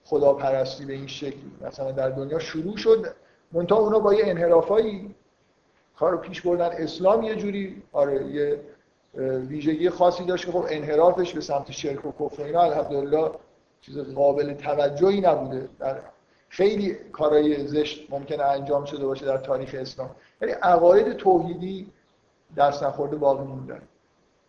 خداپرستی 0.05 0.85
به 0.85 0.93
این 0.93 1.07
شکل 1.07 1.37
مثلا 1.61 1.91
در 1.91 2.09
دنیا 2.09 2.39
شروع 2.39 2.77
شد. 2.77 3.05
منتها 3.51 3.77
اونا 3.77 3.99
با 3.99 4.13
یه 4.13 4.23
انحرافایی 4.25 5.15
کار 5.95 6.11
رو 6.11 6.17
پیش 6.17 6.41
بردن. 6.41 6.69
اسلام 6.71 7.23
یه 7.23 7.35
جوری 7.35 7.83
آره 7.91 8.25
یه 8.25 8.59
ویژگی 9.47 9.89
خاصی 9.89 10.25
داشت 10.25 10.45
که 10.45 10.51
خب 10.51 10.65
انحرافش 10.69 11.33
به 11.33 11.41
سمت 11.41 11.71
شرک 11.71 12.05
و 12.05 12.25
کفر 12.25 12.43
اینا 12.43 12.61
الحمدلله 12.61 13.31
چیز 13.81 13.97
قابل 13.97 14.53
توجهی 14.53 15.21
نبوده. 15.21 15.69
در 15.79 15.99
خیلی 16.49 16.93
کارهای 16.93 17.67
زشت 17.67 18.11
ممکنه 18.11 18.43
انجام 18.43 18.85
شده 18.85 19.05
باشه 19.05 19.25
در 19.25 19.37
تاریخ 19.37 19.75
اسلام. 19.79 20.09
یعنی 20.41 20.53
عقاید 20.53 21.13
توحیدی 21.13 21.91
دست 22.57 22.83
نخورده 22.83 23.15
باقی 23.15 23.43
موندن 23.43 23.81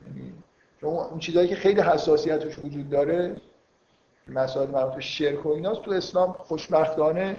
یعنی 0.06 0.32
اون 0.82 1.18
چیزهایی 1.18 1.48
که 1.48 1.54
خیلی 1.54 1.80
حساسیتش 1.80 2.58
وجود 2.58 2.90
داره 2.90 3.36
مسائل 4.28 4.70
مربوط 4.70 4.94
به 4.94 5.00
شرک 5.00 5.46
و 5.46 5.48
ایناست 5.48 5.82
تو 5.82 5.90
اسلام 5.90 6.32
خوشبختانه 6.32 7.36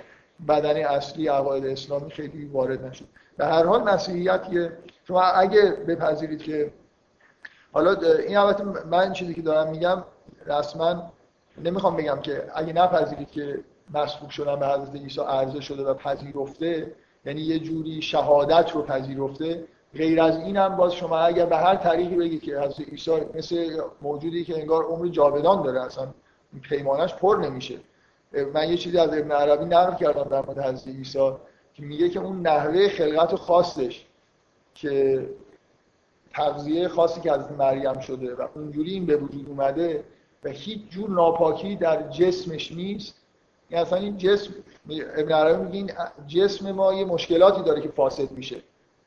بدن 0.47 0.85
اصلی 0.85 1.27
عقاید 1.27 1.65
اسلامی 1.65 2.11
خیلی 2.11 2.45
وارد 2.45 2.85
نشد. 2.85 3.05
به 3.37 3.45
هر 3.45 3.65
حال 3.65 3.83
مسیحیت 3.83 4.41
شما 5.07 5.21
اگه 5.21 5.71
بپذیرید 5.71 6.41
که 6.41 6.71
حالا 7.71 7.93
این 8.27 8.37
البته 8.37 8.63
من 8.63 9.13
چیزی 9.13 9.33
که 9.33 9.41
دارم 9.41 9.71
میگم 9.71 10.03
رسما 10.45 11.11
نمی‌خوام 11.63 11.95
بگم 11.95 12.19
که 12.19 12.43
اگه 12.55 12.73
نپذیرید 12.73 13.31
که 13.31 13.59
مسبوق 13.93 14.29
شدن 14.29 14.55
به 14.55 14.67
حضرت 14.67 14.95
عیسی 14.95 15.21
عرضه 15.21 15.61
شده 15.61 15.83
و 15.83 15.93
پذیرفته 15.93 16.95
یعنی 17.25 17.41
یه 17.41 17.59
جوری 17.59 18.01
شهادت 18.01 18.71
رو 18.71 18.81
پذیرفته. 18.81 19.63
غیر 19.95 20.21
از 20.21 20.37
این 20.37 20.57
هم 20.57 20.75
باز 20.75 20.93
شما 20.93 21.17
اگر 21.17 21.45
به 21.45 21.57
هر 21.57 21.75
طریقی 21.75 22.15
بگید 22.15 22.41
که 22.41 22.59
حضرت 22.59 22.89
عیسی 22.89 23.11
مثل 23.35 23.81
موجودی 24.01 24.43
که 24.43 24.59
انگار 24.59 24.83
عمر 24.83 25.07
جاودان 25.07 25.63
داره 25.63 25.81
اصلا 25.81 26.07
پیمانش 26.61 27.13
پر 27.13 27.37
نمیشه. 27.43 27.79
من 28.53 28.69
یه 28.69 28.77
چیزی 28.77 28.97
از 28.97 29.09
ابن 29.09 29.31
عربی 29.31 29.65
نقل 29.65 29.95
کردم 29.95 30.23
در 30.23 30.45
مورد 30.45 30.59
حضرت 30.59 30.87
عیسی 30.87 31.31
که 31.73 31.83
میگه 31.83 32.09
که 32.09 32.19
اون 32.19 32.41
نحوه 32.41 32.89
خلقت 32.89 33.35
خاصش 33.35 34.05
که 34.75 35.25
تغذیه 36.33 36.87
خاصی 36.87 37.21
که 37.21 37.31
از 37.31 37.51
مریم 37.51 37.99
شده 37.99 38.35
و 38.35 38.47
اونجوری 38.55 38.93
این 38.93 39.05
به 39.05 39.17
وجود 39.17 39.49
اومده 39.49 40.03
و 40.43 40.49
هیچ 40.49 40.89
جور 40.89 41.09
ناپاکی 41.09 41.75
در 41.75 42.09
جسمش 42.09 42.71
نیست 42.71 43.20
یعنی 43.71 43.85
اصلا 43.85 43.99
این 43.99 44.17
جسم 44.17 44.53
ابن 44.89 45.31
عربی 45.31 45.63
میگه 45.63 45.77
این 45.77 45.91
جسم 46.27 46.71
ما 46.71 46.93
یه 46.93 47.05
مشکلاتی 47.05 47.63
داره 47.63 47.81
که 47.81 47.89
فاسد 47.89 48.31
میشه 48.31 48.61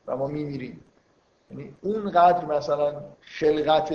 و 0.07 0.17
ما 0.17 0.27
میمیریم. 0.27 0.81
یعنی 1.51 1.75
اونقدر 1.81 2.45
مثلا 2.45 2.93
خلقت 3.21 3.93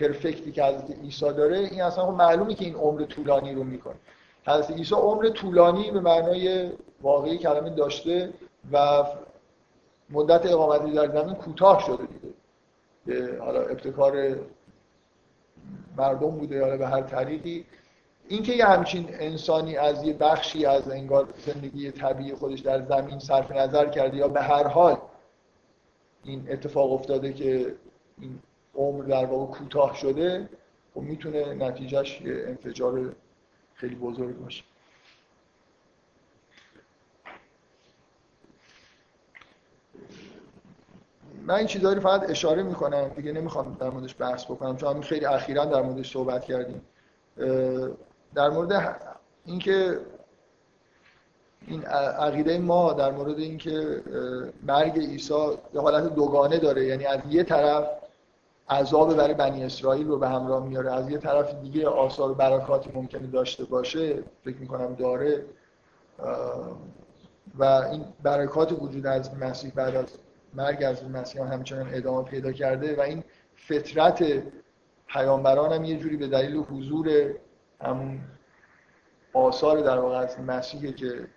پرفکتی 0.00 0.52
که 0.52 0.64
حضرت 0.64 0.90
عیسی 0.90 1.32
داره 1.32 1.58
این 1.58 1.82
اصلا 1.82 2.06
خب 2.06 2.12
معلومه 2.12 2.54
که 2.54 2.64
این 2.64 2.74
عمر 2.74 3.04
طولانی 3.04 3.54
رو 3.54 3.64
می‌کنه. 3.64 3.94
حضرت 4.46 4.70
عیسی 4.70 4.94
عمر 4.94 5.28
طولانی 5.28 5.90
به 5.90 6.00
معنای 6.00 6.70
واقعی 7.02 7.38
کلمه 7.38 7.70
داشته 7.70 8.32
و 8.72 9.04
مدت 10.10 10.46
اقامتی 10.46 10.92
در 10.92 11.08
زمین 11.08 11.34
کوتاه 11.34 11.80
شده 11.86 12.06
دیگه. 12.06 12.34
که 13.06 13.38
حالا 13.40 13.62
ابتکار 13.62 14.36
مردم 15.96 16.30
بوده 16.30 16.56
یا 16.56 16.76
به 16.76 16.86
هر 16.86 17.02
طریقی. 17.02 17.64
اینکه 18.32 18.52
یه 18.52 18.66
همچین 18.66 19.08
انسانی 19.12 19.76
از 19.76 20.04
یه 20.04 20.12
بخشی 20.12 20.66
از 20.66 20.90
انگار 20.90 21.28
زندگی 21.46 21.90
طبیعی 21.90 22.34
خودش 22.34 22.60
در 22.60 22.82
زمین 22.82 23.18
صرف 23.18 23.50
نظر 23.50 23.88
کرده 23.88 24.16
یا 24.16 24.28
به 24.28 24.40
هر 24.40 24.66
حال 24.66 24.96
این 26.24 26.46
اتفاق 26.50 26.92
افتاده 26.92 27.32
که 27.32 27.74
این 28.20 28.38
عمر 28.74 29.04
در 29.04 29.24
واقع 29.24 29.52
کوتاه 29.52 29.96
شده 29.96 30.48
خب 30.94 31.00
می‌تونه 31.00 31.54
نتیجهش 31.54 32.20
یه 32.20 32.44
انفجار 32.46 33.14
خیلی 33.74 33.94
بزرگ 33.94 34.38
باشه. 34.38 34.64
من 41.46 41.54
این 41.54 41.66
چیزایی 41.66 42.00
فقط 42.00 42.30
اشاره 42.30 42.62
می‌کنم 42.62 43.08
دیگه 43.08 43.32
نمی‌خوام 43.32 43.76
در 43.80 43.90
موردش 43.90 44.16
بحث 44.18 44.44
بکنم 44.44 44.76
چون 44.76 44.90
همین 44.90 45.02
خیلی 45.02 45.24
اخیرا 45.24 45.64
در 45.64 45.82
موردش 45.82 46.12
صحبت 46.12 46.44
کردیم. 46.44 46.82
در 48.34 48.50
مورد 48.50 48.96
اینکه 49.44 49.98
این 51.66 51.84
عقیده 52.18 52.58
ما 52.58 52.92
در 52.92 53.10
مورد 53.10 53.38
اینکه 53.38 54.02
مرگ 54.62 54.98
عیسی 54.98 55.34
یه 55.74 55.80
حالت 55.80 56.14
دوگانه 56.14 56.58
داره. 56.58 56.84
یعنی 56.84 57.06
از 57.06 57.20
یه 57.28 57.42
طرف 57.42 57.88
عذاب 58.70 59.16
برای 59.16 59.34
بنی 59.34 59.64
اسرائیل 59.64 60.08
رو 60.08 60.18
به 60.18 60.28
همراه 60.28 60.66
میاره 60.66 60.92
از 60.92 61.10
یه 61.10 61.18
طرف 61.18 61.54
دیگه 61.54 61.88
آثار 61.88 62.30
و 62.30 62.34
برکاتی 62.34 62.90
ممکنه 62.94 63.26
داشته 63.26 63.64
باشه 63.64 64.22
فکر 64.44 64.56
می‌کنم 64.56 64.94
داره. 64.94 65.44
و 67.58 67.64
این 67.64 68.04
برکات 68.22 68.72
وجود 68.72 69.06
از 69.06 69.34
مسیح 69.34 69.72
بعد 69.74 69.96
از 69.96 70.06
مرگ 70.54 70.82
از 70.82 71.04
مسیح 71.04 71.42
همچنان 71.42 71.88
ادامه 71.92 72.22
پیدا 72.22 72.52
کرده 72.52 72.96
و 72.96 73.00
این 73.00 73.24
فطرت 73.56 74.42
پیامبران 75.06 75.72
هم 75.72 75.84
یه 75.84 75.98
جوری 75.98 76.16
به 76.16 76.26
دلیل 76.26 76.56
حضور 76.56 77.34
همون 77.82 78.20
آثار 79.32 79.80
در 79.80 79.98
واقع 79.98 80.16
از 80.16 80.40
مسیحه 80.40 80.92
که 80.92 81.28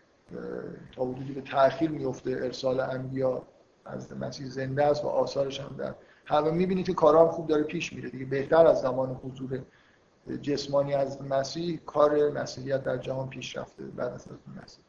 تا 0.96 1.04
وجودی 1.04 1.34
به 1.34 1.42
تأخیر 1.42 1.90
میفته 1.90 2.32
ارسال 2.32 2.80
انبیا 2.80 3.44
از 3.86 4.14
مسیح 4.14 4.48
زنده 4.48 4.86
است 4.86 5.06
و 5.06 5.08
آثارش 5.08 5.60
هم 5.60 5.76
در 5.78 5.96
همه 6.26 6.52
می‌بینید 6.52 6.86
که 6.86 6.94
کارام 6.94 7.28
خوب 7.28 7.48
داره 7.48 7.64
پیش 7.64 7.94
میره 7.94 8.10
دیگه. 8.10 8.26
بهتر 8.26 8.68
از 8.68 8.82
زمان 8.82 9.20
حضور 9.24 9.60
جسمانی 10.42 10.94
از 10.94 11.22
مسیح 11.22 11.80
کار 11.86 12.30
مسیحیت 12.30 12.84
در 12.84 12.98
جهان 12.98 13.30
پیش 13.30 13.58
رفته 13.58 13.84
بعد 13.84 14.14
از 14.14 14.28
مسیح. 14.64 14.84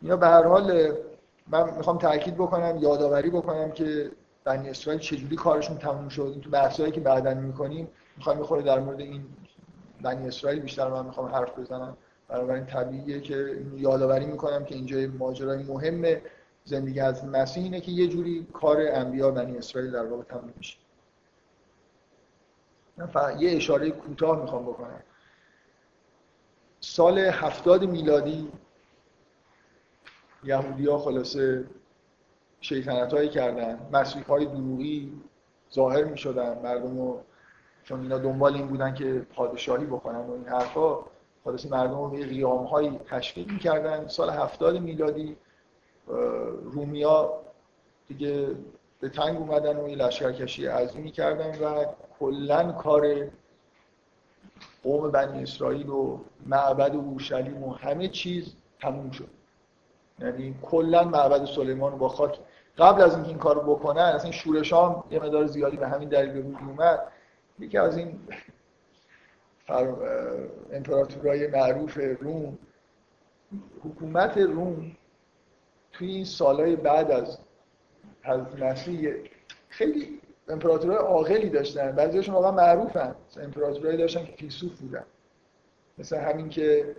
اینا 0.00 0.16
به 0.16 0.26
هر 0.26 0.46
حال 0.46 0.92
من 1.46 1.76
می‌خوام 1.76 1.98
تاکید 1.98 2.34
بکنم 2.34 2.78
یادآوری 2.78 3.30
بکنم 3.30 3.70
که 3.70 4.10
بنی 4.44 4.70
اسرائیل 4.70 5.00
چجوری 5.00 5.36
کارشون 5.36 5.78
تموم 5.78 6.08
شد. 6.08 6.40
تو 6.42 6.50
بحثایی 6.50 6.92
که 6.92 7.00
بعدا 7.00 7.34
می‌کنیم 7.34 7.88
می‌خوام 8.16 8.38
می‌خوره 8.38 8.62
در 8.62 8.80
مورد 8.80 9.00
این 9.00 9.24
بنی 10.02 10.28
اسرائیل 10.28 10.60
بیشتر 10.60 10.88
من 10.88 11.06
می‌خوام 11.06 11.34
حرف 11.34 11.58
بزنم. 11.58 11.96
بنابراین 12.28 12.66
طبیعیه 12.66 13.20
که 13.20 13.66
یادآوری 13.76 14.26
می‌کنم 14.26 14.64
که 14.64 14.74
اینجا 14.74 15.06
ماجرای 15.18 15.62
مهم 15.62 16.20
زندگی 16.64 17.00
از 17.00 17.24
مسیح 17.24 17.64
اینه 17.64 17.80
که 17.80 17.92
یه 17.92 18.08
جوری 18.08 18.46
کار 18.52 18.76
انبیا 18.80 19.30
بنی 19.30 19.58
اسرائیل 19.58 19.90
در 19.90 20.06
واقع 20.06 20.22
تموم 20.22 20.52
میشه. 20.56 20.78
من 22.96 23.40
یه 23.40 23.56
اشاره 23.56 23.90
کوتاه 23.90 24.40
می‌خوام 24.40 24.62
بکنم. 24.62 25.02
سال 26.80 27.18
هفتاد 27.18 27.84
میلادی 27.84 28.52
یهودی 30.44 30.86
ها 30.86 30.98
خلاصه 30.98 31.64
شیطنت 32.60 33.14
هایی 33.14 33.28
کردن 33.28 33.88
مسیح 33.92 34.24
های 34.24 34.46
دروغی 34.46 35.22
ظاهر 35.74 36.04
می 36.04 36.20
مردم 36.62 36.98
رو 36.98 37.22
چون 37.84 38.00
اینا 38.00 38.18
دنبال 38.18 38.54
این 38.54 38.66
بودن 38.66 38.94
که 38.94 39.26
پادشاهی 39.34 39.86
بکنن 39.86 40.26
و 40.26 40.32
این 40.32 40.48
حرفا 40.48 40.98
خلاص 41.44 41.66
مردم 41.66 41.98
رو 41.98 42.08
به 42.08 42.26
قیام 42.26 42.64
هایی 42.64 43.00
تشکیل 43.10 43.52
می‌کردن. 43.52 44.08
سال 44.08 44.30
هفتاد 44.30 44.80
میلادی 44.80 45.36
رومیا 46.62 47.32
دیگه 48.08 48.48
به 49.00 49.08
تنگ 49.08 49.36
اومدن 49.36 49.76
و 49.76 49.86
لشکرکشی 49.86 50.66
عظیمی 50.66 51.10
کردن 51.10 51.58
و 51.64 51.84
کلا 52.20 52.72
کار 52.72 53.30
قوم 54.82 55.10
بنی 55.10 55.42
اسرائیل 55.42 55.88
و 55.88 56.18
معبد 56.46 56.94
اورشلیم 56.94 57.62
و 57.62 57.72
همه 57.72 58.08
چیز 58.08 58.54
تموم 58.80 59.10
شد. 59.10 59.28
یعنی 60.18 60.54
کلا 60.62 61.04
معبد 61.04 61.44
سلیمان 61.44 61.98
با 61.98 62.08
خاک. 62.08 62.38
قبل 62.78 63.02
از 63.02 63.14
اینکه 63.14 63.28
این 63.28 63.38
کارو 63.38 63.60
بکنن 63.60 64.02
اصلا 64.02 64.30
شورش 64.30 64.72
هم 64.72 65.04
یه 65.10 65.18
مقدار 65.18 65.46
زیادی 65.46 65.76
به 65.76 65.88
همین 65.88 66.08
دلیل 66.08 66.32
به 66.32 66.40
وجود 66.40 66.68
اومد. 66.68 67.11
یکی 67.58 67.78
از 67.78 67.96
این 67.96 68.20
امپراتورای 70.72 71.46
معروف 71.46 71.98
روم 72.20 72.58
حکومت 73.84 74.38
روم 74.38 74.96
توی 75.92 76.08
این 76.08 76.24
سالهای 76.24 76.76
بعد 76.76 77.10
از 77.10 77.38
حضرت 78.22 78.62
مسیح 78.62 79.14
خیلی 79.68 80.20
امپراتورای 80.48 80.98
عاقلی 80.98 81.50
داشتن. 81.50 81.92
بعضیشون 81.92 82.34
واقعا 82.34 82.50
معروفن. 82.50 83.14
امپراتورایی 83.36 83.98
داشتن 83.98 84.24
که 84.24 84.32
فیلسوف 84.32 84.80
بودن. 84.80 85.04
مثل 85.98 86.16
همین 86.16 86.48
که 86.48 86.96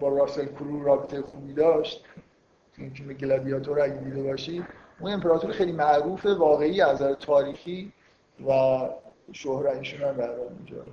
با 0.00 0.08
راسل 0.08 0.46
کرو 0.46 0.84
رابطه 0.84 1.22
خوبی 1.22 1.52
داشت. 1.52 2.04
این 2.78 2.90
فیلم 2.90 3.12
گلادیاتور 3.12 3.80
اگه 3.80 3.94
دیده 3.94 4.22
باشید 4.22 4.64
اون 5.00 5.12
امپراتور 5.12 5.52
خیلی 5.52 5.72
معروف 5.72 6.26
واقعی 6.26 6.80
از 6.80 7.02
تاریخی 7.02 7.92
و 8.48 8.88
شهرتشون 9.32 10.00
هم 10.00 10.16
برای 10.16 10.40
اینجا. 10.40 10.84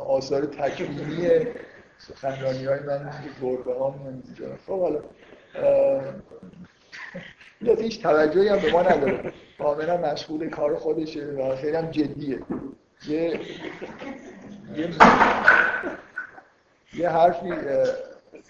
آثار 0.00 0.46
تکوینی 0.46 1.46
سخنرانی 1.98 2.64
های 2.64 2.80
من 2.80 3.10
که 3.24 3.46
گربه 3.46 3.74
ها 3.74 3.94
اینجا. 4.04 4.56
خب 4.66 4.80
حالا 4.80 5.00
این 7.60 7.78
هیچ 7.78 8.02
توجهی 8.02 8.48
هم 8.48 8.58
به 8.58 8.72
ما 8.72 8.82
نداره. 8.82 9.32
کاملا 9.58 9.96
مشغول 9.96 10.50
کار 10.50 10.76
خودشه 10.76 11.26
و 11.26 11.56
خیلی 11.56 11.76
هم 11.76 11.90
جدیه. 11.90 12.42
یه 13.08 13.40
یه, 14.76 14.90
یه 16.94 17.08
حرفی 17.08 17.52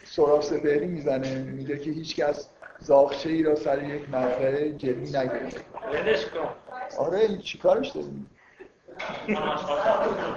سراف 0.04 0.44
سپهری 0.44 0.86
می‌زنه. 0.86 1.38
میگه 1.38 1.78
که 1.78 1.90
هیچ 1.90 2.16
کس 2.16 2.48
زاخچه 2.82 3.30
ای 3.30 3.42
را 3.42 3.54
سر 3.54 3.82
یک 3.82 4.10
مقبره 4.10 4.72
جدی 4.72 5.18
نگرفت. 5.18 5.64
آره 6.98 7.18
این 7.18 7.38
چیکارش 7.38 7.88
داریم؟ 7.88 8.30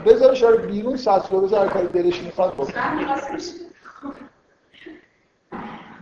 بذارش 0.06 0.44
آره 0.44 0.58
بیرون 0.58 0.98
سطح 0.98 1.30
رو 1.32 1.42
بذار 1.42 1.68
کاری 1.68 1.88
دلش 1.88 2.24
می‌خواد 2.24 2.54
بکن. 2.54 2.74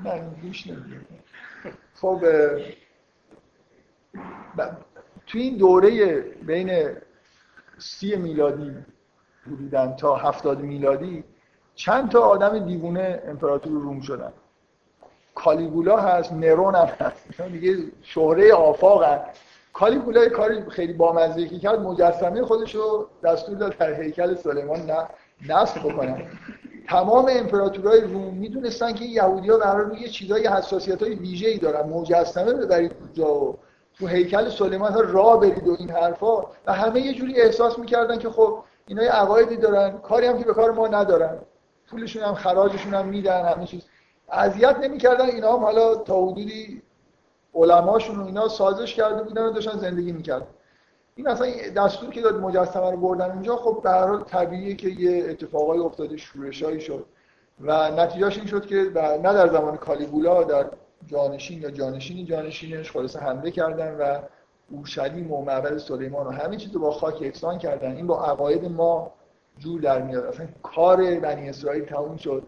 نه 0.04 0.22
گوش 0.42 0.68
خب 1.96 2.22
توی 5.28 5.42
این 5.42 5.58
دوره 5.58 6.22
بین 6.22 6.98
سی 7.78 8.16
میلادی 8.16 8.76
بودیدن 9.46 9.96
تا 9.96 10.16
هفتاد 10.16 10.60
میلادی 10.60 11.24
چند 11.76 12.10
تا 12.10 12.20
آدم 12.20 12.66
دیوونه 12.66 13.24
امپراتور 13.28 13.82
روم 13.82 14.02
شدن. 14.02 14.34
کالیگولا 15.36 15.98
هست 15.98 16.34
نرون 16.34 16.76
هم 16.76 16.90
هست. 17.00 17.42
دیگه 17.42 17.78
شهره 18.02 18.54
آفاق 18.54 19.04
هست. 19.04 19.42
کالیگولا 19.74 20.30
کاری 20.30 20.70
خیلی 20.70 20.94
بامزه 20.94 21.48
که 21.48 21.60
کرد 21.60 21.80
مجسمه 21.80 22.44
خودش 22.44 22.76
رو 22.76 23.08
دستور 23.24 23.56
داد 23.56 23.78
در 23.78 24.02
هیکل 24.02 24.36
سلیمان 24.36 24.92
نصب 25.50 25.80
بکنن. 25.80 26.22
تمام 26.88 27.28
امپراتورهای 27.30 28.02
روم 28.02 28.34
می‌دونستن 28.34 28.94
که 28.94 29.06
یهودی 29.06 29.50
ها 29.50 29.58
قرار 29.58 29.98
یه 29.98 30.10
چیزای 30.10 30.48
حساسیت 30.48 31.04
های 31.04 31.16
ویژه 31.16 31.48
ای 31.48 31.58
دارن. 31.58 31.90
مجسمه 31.90 32.54
ببرید 32.54 32.92
اونجا 33.02 33.36
و 33.36 33.58
تو 34.00 34.08
هیکل 34.08 34.50
سلیمان 34.50 34.94
ها 34.94 35.02
راه 35.02 35.40
برید 35.40 35.68
و 35.68 35.76
این 35.80 35.90
حرفا. 35.90 36.42
و 36.68 36.74
همه 36.74 37.02
یه 37.02 37.14
جوری 37.14 37.42
احساس 37.42 37.80
می‌کردن 37.80 38.18
که 38.18 38.30
خب 38.30 38.64
اینا 38.88 39.04
یه 39.04 39.12
عقایدی 39.12 39.58
دارن. 39.58 39.98
کاری 39.98 40.28
هم 40.28 40.38
که 40.38 40.46
به 40.46 40.54
کار 40.54 40.72
ما 40.72 40.88
ندارن. 40.88 41.38
پولشون 41.90 42.24
هم 42.24 42.34
خراجشون 42.34 42.94
هم 42.94 43.06
میدن 43.06 43.46
همه 43.46 43.66
چیز. 43.66 43.82
اذیت 44.32 44.78
نمی‌کردن. 44.84 45.26
اینا 45.26 45.54
هم 45.58 45.64
حالا 45.64 45.96
تا 45.96 46.26
حدودی 46.26 46.82
علماشون 47.56 48.20
و 48.20 48.26
اینا 48.26 48.48
سازش 48.48 48.96
کرده 48.96 49.24
بودن 49.24 49.44
و 49.44 49.52
داشتن 49.52 49.78
زندگی 49.78 50.12
می‌کردن. 50.12 50.48
این 51.16 51.28
اصلا 51.28 51.48
دستور 51.76 52.10
که 52.10 52.22
داد 52.22 52.40
مجسمه 52.40 52.92
رو 52.92 52.98
بردن 52.98 53.32
اونجا 53.32 53.56
خب 53.56 53.80
به 53.84 53.90
هر 53.90 54.08
حال 54.08 54.24
طبیعیه 54.24 54.76
که 54.76 54.90
یه 54.90 55.30
اتفاقای 55.30 55.80
افتاده 55.80 56.18
شورشایی 56.18 56.82
شد. 56.82 57.06
و 57.62 57.92
نتیجهش 57.92 58.38
این 58.38 58.48
شد 58.48 58.66
که 58.66 58.76
نه 59.24 59.34
در 59.34 59.48
زمان 59.48 59.78
کالیگولا 59.78 60.44
در 60.44 60.66
جانشین 61.06 61.62
یا 61.62 61.72
جانشین 61.72 62.26
جانشینش 62.26 62.92
خلاص 62.92 63.16
حمله 63.16 63.52
کردن 63.52 63.96
و 63.98 64.20
اورشلیم 64.72 65.32
و 65.32 65.42
معبد 65.42 65.78
سلیمان 65.78 66.28
و 66.28 66.32
همه 66.32 66.58
چیز 66.58 66.74
رو 66.74 66.82
با 66.82 66.92
خاک 66.92 67.22
یکسان 67.22 67.58
کردن. 67.58 67.96
این 67.96 68.08
با 68.08 68.26
عقاید 68.26 68.72
ما 68.72 69.12
جور 69.60 69.82
در 69.82 70.02
میاد. 70.02 70.26
اصلا 70.26 70.48
کار 70.64 71.20
بنی 71.20 71.50
اسرائیل 71.50 71.86
تموم 71.86 72.18
شد. 72.18 72.44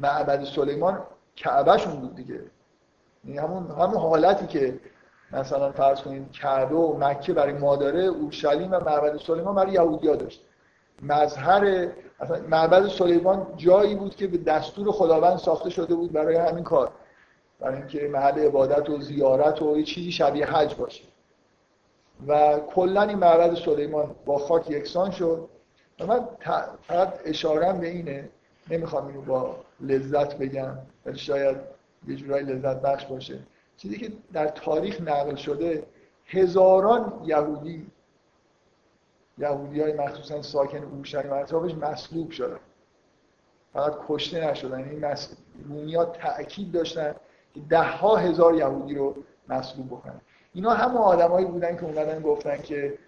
معبد 0.00 0.44
سلیمان 0.44 1.02
کعبهشون 1.36 2.00
بود 2.00 2.14
دیگه. 2.16 2.40
یعنی 3.24 3.38
همون 3.38 3.70
همون 3.70 3.96
حالتی 3.96 4.46
که 4.46 4.80
مثلا 5.32 5.72
فرض 5.72 6.00
کنید 6.00 6.32
کعبه 6.32 6.74
و 6.74 6.98
مکه 6.98 7.32
برای 7.32 7.52
ما 7.52 7.76
داره 7.76 8.00
اورشلیم 8.00 8.72
و 8.72 8.74
معبد 8.74 9.16
سلیمان 9.16 9.54
برای 9.54 9.72
یهودیا 9.72 10.16
داشت. 10.16 10.44
مظهر 11.02 11.88
معبد 12.48 12.88
سلیمان 12.88 13.46
جایی 13.56 13.94
بود 13.94 14.16
که 14.16 14.26
به 14.26 14.38
دستور 14.38 14.92
خداوند 14.92 15.36
ساخته 15.36 15.70
شده 15.70 15.94
بود 15.94 16.12
برای 16.12 16.36
همین 16.36 16.64
کار. 16.64 16.90
برای 17.60 17.76
اینکه 17.76 18.08
محل 18.08 18.38
عبادت 18.38 18.90
و 18.90 19.00
زیارت 19.00 19.62
و 19.62 19.76
یه 19.76 19.84
چیزی 19.84 20.12
شبیه 20.12 20.46
حج 20.46 20.74
باشه. 20.74 21.04
و 22.28 22.58
کلا 22.74 23.02
این 23.02 23.18
معبد 23.18 23.54
سلیمان 23.54 24.14
با 24.26 24.38
خاک 24.38 24.70
یکسان 24.70 25.10
شد. 25.10 25.48
و 26.00 26.06
من 26.06 26.28
فقط 26.86 27.12
اشارم 27.24 27.80
به 27.80 27.88
اینه. 27.88 28.28
نمی‌خوام 28.70 29.06
اینو 29.06 29.20
با 29.20 29.56
لذت 29.82 30.38
بگم. 30.38 30.78
ولی 31.06 31.18
شاید 31.18 31.56
یه 32.08 32.16
جورایی 32.16 32.46
لذت 32.46 32.82
بخش 32.82 33.06
باشه. 33.06 33.38
چیزی 33.76 33.98
که 33.98 34.12
در 34.32 34.48
تاریخ 34.48 35.00
نقل 35.00 35.34
شده 35.34 35.86
هزاران 36.26 37.22
یهودی 37.24 37.86
یهودی 39.38 39.80
های 39.80 39.92
مخصوصا 39.92 40.42
ساکن 40.42 40.84
اورشلیم 40.84 41.30
و 41.30 41.34
اطرافش 41.34 41.74
مسلوب 41.74 42.30
شدن. 42.30 42.58
فقط 43.72 43.94
کشته 44.08 44.50
نشدن. 44.50 44.88
این 44.88 45.04
رومی 45.68 45.94
ها 45.94 46.04
تأکید 46.04 46.72
داشتن 46.72 47.14
که 47.54 47.60
ده 47.68 47.82
ها 47.82 48.16
هزار 48.16 48.54
یهودی 48.54 48.94
رو 48.94 49.14
مسلوب 49.48 49.86
بکنن. 49.86 50.20
اینا 50.54 50.70
همه 50.70 50.98
آدمایی 50.98 51.46
بودن 51.46 51.76
که 51.76 51.84
اومدن 51.84 52.22
گفتن 52.22 52.62
که 52.62 52.98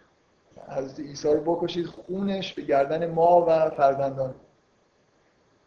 حضرت 0.68 1.00
عیسی 1.00 1.28
رو 1.28 1.40
بکشید 1.40 1.86
خونش 1.86 2.54
به 2.54 2.62
گردن 2.62 3.10
ما 3.10 3.46
و 3.48 3.70
فرزندان. 3.70 4.34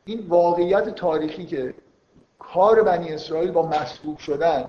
این 0.08 0.26
واقعیت 0.28 0.90
تاریخی 0.90 1.46
که 1.46 1.74
کار 2.40 2.84
بنی 2.84 3.14
اسرائیل 3.14 3.52
با 3.52 3.68
مسلوب 3.68 4.18
شدن 4.18 4.66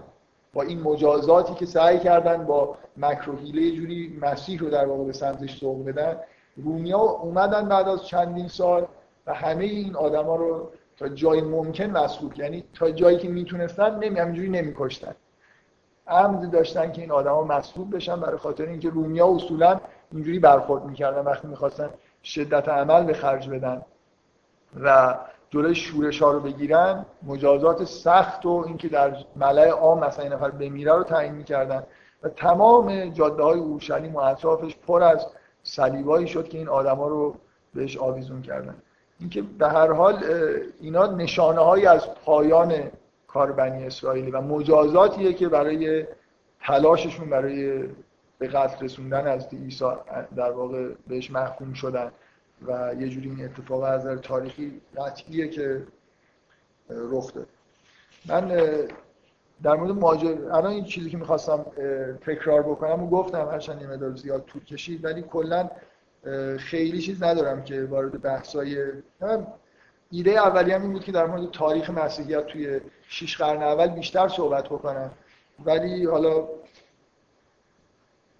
با 0.53 0.63
این 0.63 0.83
مجازاتی 0.83 1.55
که 1.55 1.67
سعی 1.67 1.99
کردن 1.99 2.47
با 2.47 2.77
مکروهیله 2.97 3.77
جوری 3.77 4.19
مسیح 4.23 4.61
رو 4.61 4.71
در 4.71 4.87
واقع 4.87 5.05
به 5.05 5.13
سمتش 5.13 5.59
سوق 5.59 5.85
بدن 5.85 6.17
رومیا 6.57 6.99
اومدن 6.99 7.69
بعد 7.69 7.89
از 7.89 8.07
چندین 8.07 8.49
سال 8.49 8.87
و 9.27 9.35
همه 9.35 9.65
این 9.65 9.97
آدما 9.97 10.37
رو 10.37 10.71
تا 10.97 11.09
جای 11.09 11.41
ممکن 11.41 11.85
مسلوب 11.91 12.39
یعنی 12.39 12.65
تا 12.75 12.91
جایی 12.91 13.19
که 13.19 13.29
می‌تونستن 13.29 13.99
نمی 13.99 14.19
همینجوری 14.19 14.49
نمیکشتن. 14.49 15.15
عمد 16.07 16.51
داشتن 16.51 16.93
که 16.93 17.01
این 17.01 17.11
آدما 17.11 17.45
مسلوب 17.45 17.97
بشن 17.97 18.21
برای 18.21 18.39
خاطر 18.39 18.67
اینکه 18.67 18.91
رومیا 18.91 19.27
اصولا 19.27 19.81
اینجوری 20.13 20.39
برخورد 20.39 20.85
می‌کردن 20.85 21.25
وقتی 21.25 21.49
می‌خواستن 21.49 21.91
شدت 22.23 22.69
عمل 22.69 23.05
به 23.05 23.13
خرج 23.13 23.49
بدن. 23.49 23.83
و 24.81 25.17
جلوی 25.51 25.75
شورش 25.75 26.23
ها 26.23 26.33
رو 26.33 26.41
بگیرن 26.41 27.07
مجازات 27.23 27.85
سخت 27.85 28.47
و 28.47 28.65
اینکه 28.67 28.89
در 28.89 29.17
ملع 29.37 29.69
عام 29.69 30.05
مثلا 30.05 30.25
این 30.25 30.33
نفر 30.33 30.51
بمیره 30.51 30.93
رو 30.93 31.03
تعیین 31.03 31.35
می‌کردن. 31.35 31.83
و 32.23 32.29
تمام 32.29 33.11
جاده 33.11 33.43
های 33.43 33.59
اورشلیم 33.59 34.15
و 34.15 34.19
اطرافش 34.19 34.77
پر 34.77 35.03
از 35.03 35.27
صلیبایی 35.63 36.27
شد 36.27 36.49
که 36.49 36.59
این 36.59 36.69
آدما 36.69 37.09
رو 37.09 37.35
بهش 37.75 37.97
آویزون 37.97 38.43
کردن. 38.43 38.75
اینکه 39.21 39.43
به 39.43 39.69
هر 39.69 39.93
حال 39.93 40.25
اینا 40.81 41.07
نشانه 41.07 41.61
های 41.61 41.87
از 41.87 42.15
پایان 42.15 42.83
کار 43.29 43.53
بنی 43.53 43.87
اسرائیلی 43.87 44.31
و 44.31 44.41
مجازاتیه 44.41 45.33
که 45.33 45.49
برای 45.49 46.07
تلاششون 46.61 47.31
برای 47.31 47.83
به 48.39 48.49
قتل 48.49 48.85
رسوندن 48.85 49.27
از 49.27 49.49
عیسی 49.53 49.85
در 50.37 50.51
واقع 50.51 50.89
بهش 51.07 51.31
محکوم 51.31 51.73
شدن. 51.73 52.13
و 52.67 52.95
یه 53.01 53.09
جوری 53.09 53.31
این 53.31 53.45
اتفاق 53.45 53.83
از 53.83 54.01
نظر 54.01 54.17
تاریخی 54.17 54.81
قطعیه 54.97 55.49
که 55.49 55.83
رخ 56.91 57.35
داد 57.35 57.47
من 58.27 58.49
در 59.63 59.75
مورد 59.75 59.91
ماجر 59.91 60.53
الان 60.53 60.67
این 60.67 60.85
چیزی 60.85 61.11
که 61.11 61.17
می‌خواستم 61.17 61.67
تکرار 62.27 62.63
بکنم 62.63 63.03
و 63.03 63.11
گفتم 63.11 63.49
هرچند 63.51 63.83
یه 63.83 63.89
مدار 63.89 64.15
زیاد 64.17 64.45
طول 64.45 64.65
کشید 64.65 65.05
ولی 65.05 65.23
کلا 65.23 65.71
خیلی 66.59 67.01
چیز 67.01 67.23
ندارم 67.23 67.65
که 67.65 67.85
وارد 67.85 68.23
بحثای 68.23 68.93
ایده 70.11 70.31
اولی 70.31 70.73
هم 70.73 70.83
این 70.83 70.93
بود 70.93 71.05
که 71.05 71.13
در 71.13 71.27
مورد 71.27 71.51
تاریخ 71.51 71.91
مسیحیت 71.91 72.47
توی 72.47 72.81
شیش 73.09 73.37
قرن 73.37 73.63
اول 73.63 73.87
بیشتر 73.89 74.29
صحبت 74.29 74.65
بکنم. 74.65 75.11
ولی 75.65 76.07
حالا 76.07 76.49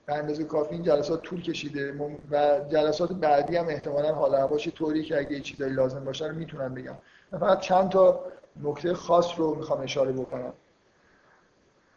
به 0.09 0.15
اندازه 0.15 0.45
کافی 0.45 0.75
این 0.75 0.83
جلسات 0.83 1.23
طول 1.23 1.43
کشیده. 1.43 1.95
و 2.31 2.61
جلسات 2.69 3.13
بعدی 3.13 3.57
هم 3.57 3.69
احتمالا 3.69 4.15
حالا 4.15 4.39
هواش 4.39 4.69
طوری 4.69 5.03
که 5.03 5.19
اگه 5.19 5.41
چیزایی 5.41 5.73
لازم 5.73 6.05
باشه 6.05 6.27
رو 6.27 6.35
می‌تونم 6.35 6.75
بگم. 6.75 6.95
فقط 7.31 7.61
چند 7.61 7.89
تا 7.89 8.21
نکته 8.63 8.95
خاص 8.95 9.39
رو 9.39 9.55
می‌خوام 9.55 9.81
اشاره 9.81 10.13
بکنم. 10.13 10.53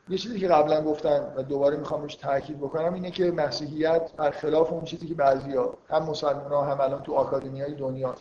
یه 0.09 0.17
چیزی 0.17 0.39
که 0.39 0.47
قبلا 0.47 0.81
گفتم 0.81 1.33
و 1.35 1.43
دوباره 1.43 1.77
می‌خوام 1.77 2.01
روش 2.01 2.15
تاکید 2.15 2.57
بکنم 2.57 2.93
اینه 2.93 3.11
که 3.11 3.31
مسیحیت 3.31 4.11
برخلاف 4.17 4.71
اون 4.71 4.83
چیزی 4.83 5.07
که 5.07 5.13
بعضیا 5.13 5.73
هم 5.89 6.03
مسلمان 6.03 6.51
ها 6.51 6.61
هم 6.65 6.81
الان 6.81 7.03
تو 7.03 7.13
آکادمی 7.13 7.61
های 7.61 7.73
دنیا 7.73 8.15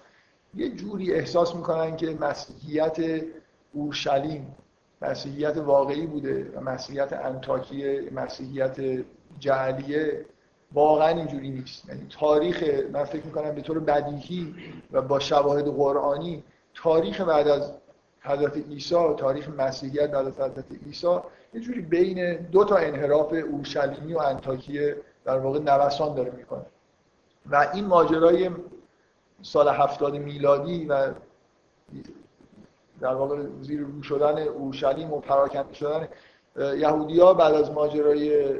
یه 0.54 0.70
جوری 0.70 1.14
احساس 1.14 1.54
می‌کنن 1.54 1.96
که 1.96 2.16
مسیحیت 2.20 2.96
اورشلیم 3.72 4.56
مسیحیت 5.02 5.56
واقعی 5.56 6.06
بوده 6.06 6.52
و 6.54 6.60
مسیحیت 6.60 7.12
انتاکیه 7.12 8.10
مسیحیت 8.12 8.76
جعلیه 9.40 10.24
واقعا 10.72 11.08
اینجوری 11.08 11.50
نیست. 11.50 11.88
یعنی 11.88 12.06
تاریخ 12.20 12.62
من 12.92 13.04
فکر 13.04 13.26
می‌کنم 13.26 13.54
به 13.54 13.60
طور 13.60 13.78
بدیهی 13.78 14.54
و 14.92 15.02
با 15.02 15.18
شواهد 15.18 15.64
قرآنی 15.68 16.42
تاریخ 16.74 17.20
بعد 17.20 17.48
از 17.48 17.72
حضرت 18.20 18.56
عیسی 18.56 19.14
تاریخ 19.18 19.48
مسیحیت 19.48 20.10
بعد 20.10 20.26
از 20.26 20.34
حضرت 20.34 20.64
عیسی 20.86 21.16
یه 21.54 21.60
جوری 21.60 21.80
بین 21.80 22.36
دو 22.36 22.64
تا 22.64 22.76
انحراف 22.76 23.32
اورشلیمی 23.32 24.14
و 24.14 24.18
انتاکیه 24.18 24.96
در 25.24 25.38
واقع 25.38 25.58
نوسان 25.58 26.14
داره 26.14 26.30
می‌کنه. 26.30 26.66
و 27.50 27.70
این 27.74 27.84
ماجرای 27.84 28.50
سال 29.42 29.68
هفتاد 29.68 30.16
میلادی 30.16 30.86
و 30.86 31.12
در 33.00 33.14
واقع 33.14 33.36
زیر 33.60 33.80
رو 33.80 34.02
شدن 34.02 34.38
اورشلیم 34.38 35.12
و 35.12 35.20
پراکنده 35.20 35.74
شدن 35.74 36.08
یهودیا 36.56 37.34
بعد 37.34 37.54
از 37.54 37.70
ماجرای 37.70 38.54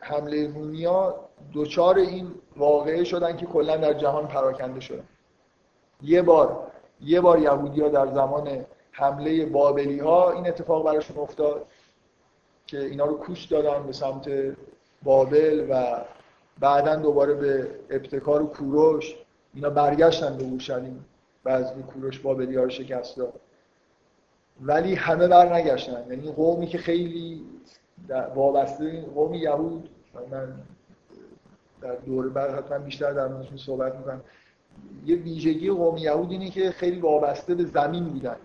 حمله 0.00 0.48
رومیا 0.54 1.14
دوچار 1.52 1.98
این 1.98 2.34
واقعه 2.56 3.04
شدن 3.04 3.36
که 3.36 3.46
کلا 3.46 3.76
در 3.76 3.92
جهان 3.92 4.28
پراکنده 4.28 4.80
شدن 4.80 5.04
یه 6.02 6.22
بار 6.22 6.70
یه 7.00 7.20
بار 7.20 7.38
یهودیا 7.38 7.88
در 7.88 8.06
زمان 8.06 8.66
حمله 8.92 9.46
بابلی 9.46 9.98
ها 9.98 10.32
این 10.32 10.48
اتفاق 10.48 10.84
براشون 10.84 11.16
افتاد 11.18 11.66
که 12.66 12.80
اینا 12.80 13.04
رو 13.04 13.14
کوش 13.14 13.44
دادن 13.44 13.86
به 13.86 13.92
سمت 13.92 14.30
بابل 15.02 15.66
و 15.70 16.04
بعدا 16.60 16.96
دوباره 16.96 17.34
به 17.34 17.68
ابتکار 17.90 18.42
و 18.42 18.46
کوروش. 18.46 19.16
اینا 19.54 19.70
برگشتن 19.70 20.36
به 20.36 20.44
اورشلیم 20.44 21.04
بعضی 21.44 21.82
کوروش 21.82 22.18
بابلی 22.18 22.56
ها 22.56 22.62
رو 22.62 22.70
شکست 22.70 23.16
داد. 23.16 23.40
ولی 24.60 24.94
همه 24.94 25.28
بر 25.28 25.54
نگشتن 25.54 26.06
یعنی 26.10 26.32
قومی 26.32 26.66
که 26.66 26.78
خیلی 26.78 27.46
وابسته 28.34 29.00
قوم 29.00 29.34
یهود 29.34 29.88
من 30.30 30.54
در 31.80 31.94
دوره 31.94 32.28
بعد 32.28 32.50
حتما 32.50 32.78
بیشتر 32.78 33.12
در 33.12 33.28
موردشون 33.28 33.56
صحبت 33.56 33.94
می‌کنم. 33.94 34.20
یه 35.06 35.16
ویژگی 35.16 35.70
قوم 35.70 35.96
یهود 35.96 36.30
اینه 36.30 36.50
که 36.50 36.70
خیلی 36.70 37.00
وابسته 37.00 37.54
به 37.54 37.64
زمین 37.64 38.04
بودن. 38.04 38.36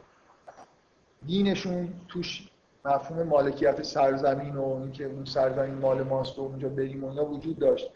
دینشون 1.26 1.94
توش 2.08 2.50
مفهوم 2.86 3.28
مالکیت 3.28 3.82
سرزمین 3.82 4.56
و 4.56 4.80
اینکه 4.82 5.06
اون 5.06 5.26
سرزمین 5.26 5.74
مال 5.74 6.04
ماست 6.04 6.40
و 6.40 6.42
اونجا 6.42 6.70
بریم 6.70 7.04
و 7.04 7.10
اینا 7.10 7.26
وجود 7.26 7.60
داشت. 7.60 7.90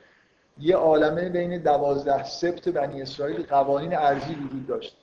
یه 0.60 0.76
عالمه 0.76 1.30
بین 1.30 1.58
دوازده 1.58 2.24
سبت 2.24 2.70
بنی 2.70 3.02
اسرائیل 3.02 3.44
قوانین 3.44 3.96
ارزی 3.96 4.36
وجود 4.36 4.68
داشت. 4.68 4.98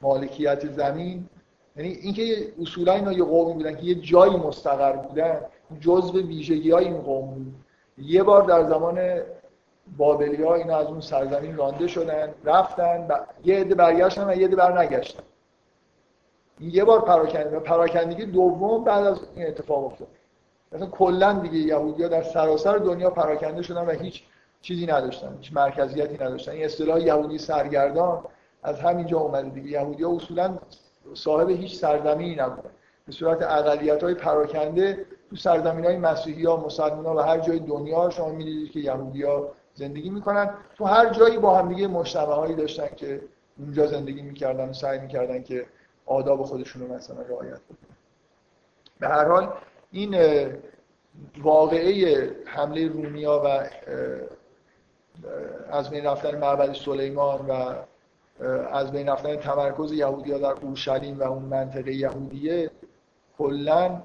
مالکیت 0.00 0.72
زمین 0.72 1.28
یعنی 1.76 1.88
اینکه 1.88 2.52
اصولا 2.62 2.92
اینا 2.92 3.12
یه 3.12 3.24
قومی 3.24 3.54
بودن 3.54 3.76
که 3.76 3.82
یه 3.82 3.94
جایی 3.94 4.36
مستقر 4.36 4.92
بودن 4.92 5.40
جزء 5.80 6.12
ویژگی 6.12 6.70
های 6.70 6.84
این 6.84 6.98
قوم 6.98 7.34
بود. 7.34 7.54
یه 7.98 8.22
بار 8.22 8.42
در 8.42 8.68
زمان 8.68 9.20
بابلی 9.96 10.42
ها 10.42 10.54
اینا 10.54 10.76
از 10.76 10.86
اون 10.86 11.00
سرزمین 11.00 11.56
رانده 11.56 11.86
شدن 11.86 12.34
رفتن 12.44 13.08
یه 13.44 13.60
عده 13.60 13.74
برگشتن 13.74 14.28
و 14.28 14.36
یه 14.36 14.46
عده 14.46 14.56
برنگشتن. 14.56 15.22
یه 16.60 16.84
بار 16.84 17.00
پراکنده 17.00 17.58
پراکندگی 17.58 18.24
دوم 18.24 18.84
بعد 18.84 19.06
از 19.06 19.20
این 19.36 19.46
اتفاق 19.46 19.84
افتاد. 19.84 20.08
مثلا 20.72 20.86
کلا 20.86 21.32
دیگه 21.32 21.58
یهودی‌ها 21.58 22.08
در 22.08 22.22
سراسر 22.22 22.78
دنیا 22.78 23.10
پراکنده 23.10 23.62
شدن 23.62 23.86
و 23.86 23.90
هیچ 23.90 24.22
چیزی 24.62 24.86
نداشتن 24.86 25.36
هیچ 25.40 25.52
مرکزیتی 25.52 26.14
نداشتن. 26.14 26.52
این 26.52 26.64
اصطلاح 26.64 27.00
یهودی 27.00 27.38
سرگردان 27.38 28.24
از 28.62 28.80
همینجا 28.80 29.18
اومده 29.18 29.48
دیگه. 29.48 29.70
یهودی‌ها 29.70 30.16
اصولا 30.16 30.58
صاحب 31.14 31.50
هیچ 31.50 31.76
سرزمینی 31.76 32.34
نبودن 32.34 32.70
به 33.06 33.12
صورت 33.12 33.42
اقلیت 33.42 34.02
های 34.02 34.14
پراکنده 34.14 35.06
تو 35.30 35.36
سرزمین 35.36 35.84
های 35.84 35.96
مسیحی 35.96 36.44
ها 36.44 36.56
مسلمان 36.56 37.06
ها 37.06 37.16
و 37.16 37.20
هر 37.20 37.38
جای 37.38 37.58
دنیا 37.58 38.10
شما 38.10 38.28
می‌دیدید 38.28 38.70
که 38.72 38.80
یهودی 38.80 39.22
ها 39.22 39.48
زندگی 39.74 40.10
می‌کنن. 40.10 40.54
تو 40.76 40.84
هر 40.84 41.10
جایی 41.14 41.38
با 41.38 41.58
هم 41.58 41.68
دیگه 41.68 41.88
مجتمع 41.88 42.34
هایی 42.34 42.54
داشتن 42.54 42.88
که 42.96 43.20
اونجا 43.58 43.86
زندگی 43.86 44.22
می‌کردن 44.22 44.68
و 44.68 44.72
سعی 44.72 44.98
می‌کردن 44.98 45.42
که 45.42 45.66
آداب 46.06 46.42
خودشون 46.42 46.82
رو 46.82 46.94
مثلا 46.94 47.22
رعایت 47.22 47.60
بکنن. 47.60 47.96
به 49.00 49.08
هر 49.08 49.28
حال 49.28 49.52
این 49.90 50.16
واقعه 51.42 52.30
حمله 52.44 52.88
رومیا 52.88 53.42
و 53.44 53.68
از 55.70 55.90
بین 55.90 56.04
رفتن 56.04 56.38
معبد 56.38 56.72
سلیمان 56.72 57.46
و 57.48 57.74
از 58.72 58.92
بین 58.92 59.08
رفتن 59.08 59.36
تمرکز 59.36 59.92
یهودی 59.92 60.30
در 60.30 60.52
اورشلیم 60.52 61.18
و 61.18 61.22
اون 61.22 61.42
منطقه 61.42 61.92
یهودیه 61.92 62.70
کلا 63.38 64.02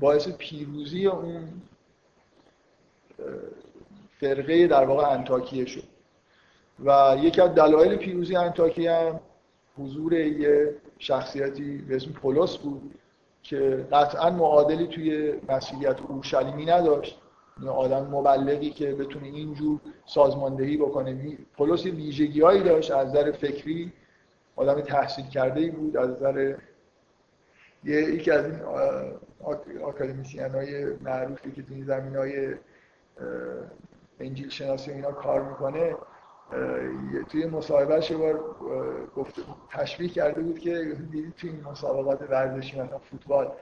باعث 0.00 0.28
پیروزی 0.28 1.06
اون 1.06 1.48
فرقه 4.20 4.66
در 4.66 4.84
واقع 4.84 5.08
انتاکیه 5.08 5.66
شد. 5.66 5.82
و 6.84 7.16
یکی 7.20 7.40
از 7.40 7.54
دلایل 7.54 7.96
پیروزی 7.96 8.36
انتاکیه 8.36 8.92
هم 8.92 9.20
حضور 9.78 10.12
یه 10.12 10.74
شخصیتی 10.98 11.78
به 11.78 11.96
اسم 11.96 12.12
پولس 12.12 12.56
بود 12.56 12.94
که 13.42 13.86
قطعا 13.92 14.30
معادلی 14.30 14.86
توی 14.86 15.32
مسیحیت 15.48 16.00
اورشلیمی 16.00 16.66
نداشت. 16.66 17.20
آدم 17.66 18.06
مبلغی 18.10 18.70
که 18.70 18.94
بتونه 18.94 19.26
اینجور 19.26 19.80
سازماندهی 20.06 20.76
بکنه. 20.76 21.38
پولس 21.56 21.86
یه 21.86 21.92
ویژگی 21.92 22.40
هایی 22.40 22.62
داشت. 22.62 22.90
از 22.90 23.08
نظر 23.08 23.32
فکری 23.32 23.92
آدم 24.56 24.80
تحصیل 24.80 25.26
کرده 25.26 25.60
ای 25.60 25.70
بود. 25.70 25.96
از 25.96 26.10
نظر 26.10 26.54
یکی 27.84 28.30
از 28.30 28.44
این 28.44 28.60
آکادمیسیان 29.82 30.50
های 30.50 30.84
معروفی 30.84 31.50
که 31.52 31.62
توی 31.62 31.84
زمین 31.84 32.16
های 32.16 32.54
انجیل 34.20 34.48
شناسی 34.48 34.90
اینا 34.90 35.12
کار 35.12 35.42
می‌کنه 35.42 35.96
توی 37.28 37.46
مصاحبهش 37.46 38.12
بار 38.12 38.56
گفته 39.16 39.42
تشبیه 39.70 40.08
کرده 40.08 40.40
بود 40.40 40.58
که 40.58 40.96
دیدید 41.10 41.34
توی 41.34 41.50
این 41.50 41.64
مسابقات 41.64 42.30
ورزشی 42.30 42.80
مثلا 42.80 42.98
فوتبال 42.98 43.52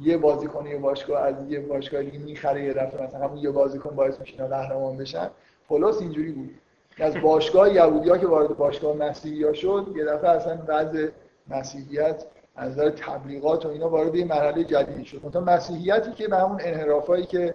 یه 0.00 0.16
بازیکن 0.16 0.66
یه 0.66 0.78
باشگاه 0.78 1.22
از 1.22 1.34
یه 1.48 1.60
باشگاه 1.60 2.02
دیگه 2.02 2.18
می‌خره 2.18 2.64
یه 2.64 2.72
دفعه 2.72 3.06
مثلا 3.06 3.24
همون 3.24 3.38
یه 3.38 3.50
بازیکن 3.50 3.96
باعث 3.96 4.20
میشه 4.20 4.32
اینا 4.32 4.46
قهرمان 4.46 4.96
بشن. 4.96 5.30
پولس 5.68 6.00
اینجوری 6.00 6.32
بود. 6.32 6.50
از 6.98 7.16
باشگاه 7.16 7.74
یهودیا 7.74 8.18
که 8.18 8.26
وارد 8.26 8.56
باشگاه 8.56 8.96
مسیحی 8.96 9.54
شد 9.54 9.86
یه 9.96 10.04
دفعه 10.04 10.30
اصلا 10.30 10.58
وضع 10.68 11.08
مسیحیت 11.48 12.24
از 12.56 12.72
نظر 12.72 12.90
تبلیغات 12.90 13.66
و 13.66 13.68
اینا 13.68 13.88
وارد 13.88 14.14
یه 14.14 14.24
مرحله 14.24 14.64
جدیدی 14.64 15.04
شد. 15.04 15.26
مثلا 15.26 15.40
مسیحیتی 15.40 16.12
که 16.12 16.28
به 16.28 16.36
همون 16.36 16.60
انحرافایی 16.60 17.26
که 17.26 17.54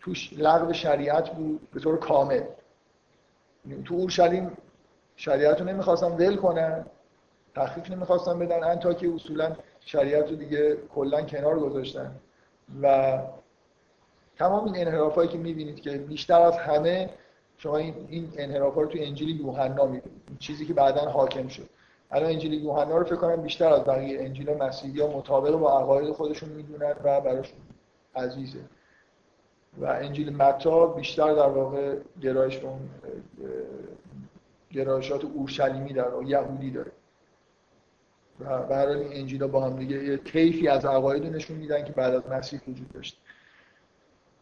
توش 0.00 0.32
لغو 0.38 0.72
شریعت 0.72 1.30
بود 1.30 1.70
به 1.70 1.80
طور 1.80 1.98
کامل. 1.98 2.42
تو 3.84 3.94
اورشلیم 3.94 4.50
شریعت 5.16 5.60
رو 5.60 5.66
نمی‌خواستن 5.66 6.06
ول 6.06 6.36
کنن 6.36 6.86
تخفیف 7.54 7.90
نمی‌خواستن 7.90 8.38
بدن 8.38 8.64
انتاکی 8.64 9.06
اصولا 9.06 9.56
شریعت 9.86 10.30
رو 10.30 10.36
دیگه 10.36 10.76
کلا 10.94 11.22
کنار 11.22 11.58
گذاشتن. 11.58 12.12
و 12.82 13.18
تمام 14.38 14.64
این 14.64 14.86
انحرافایی 14.88 15.28
که 15.28 15.38
می‌بینید 15.38 15.80
که 15.80 15.90
بیشتر 15.90 16.40
از 16.40 16.56
همه 16.56 17.10
شما 17.58 17.76
این, 17.76 17.94
این 18.08 18.32
انحراف 18.36 18.74
ها 18.74 18.80
رو 18.80 18.88
تو 18.88 18.98
انجیل 19.00 19.40
یوحنا 19.40 19.86
می‌بینید. 19.86 20.38
چیزی 20.38 20.66
که 20.66 20.74
بعدا 20.74 21.00
حاکم 21.00 21.48
شد. 21.48 21.68
الان 22.10 22.30
انجیل 22.30 22.52
یوحنا 22.52 22.96
رو 22.98 23.04
فکر 23.04 23.16
کنم 23.16 23.42
بیشتر 23.42 23.72
از 23.72 23.84
بقیه 23.84 24.20
انجیل 24.20 24.54
مسیحی 24.54 25.00
ها 25.00 25.06
مطابق 25.06 25.50
با 25.50 25.80
عقاید 25.80 26.12
خودشون 26.12 26.48
می‌دونن 26.48 26.94
و 27.04 27.20
براشون 27.20 27.58
عزیزه. 28.16 28.60
و 29.78 29.84
انجیل 29.84 30.36
متا 30.36 30.86
بیشتر 30.86 31.34
در 31.34 31.48
واقع 31.48 31.96
گرایش 32.22 32.58
اون 32.58 32.80
گرایشات 34.70 35.24
اورشلیمی 35.24 35.92
داره 35.92 36.16
و 36.16 36.22
یهودی 36.22 36.70
داره. 36.70 36.92
و 38.40 38.72
این 38.72 39.12
انجیلا 39.12 39.48
با 39.48 39.64
هم 39.64 39.76
دیگه 39.76 40.04
یه 40.04 40.16
طیفی 40.16 40.68
از 40.68 40.84
عقاید 40.84 41.26
نشون 41.26 41.56
میدن 41.56 41.84
که 41.84 41.92
بعد 41.92 42.14
از 42.14 42.22
مسیح 42.30 42.60
وجود 42.68 42.92
داشت. 42.92 43.20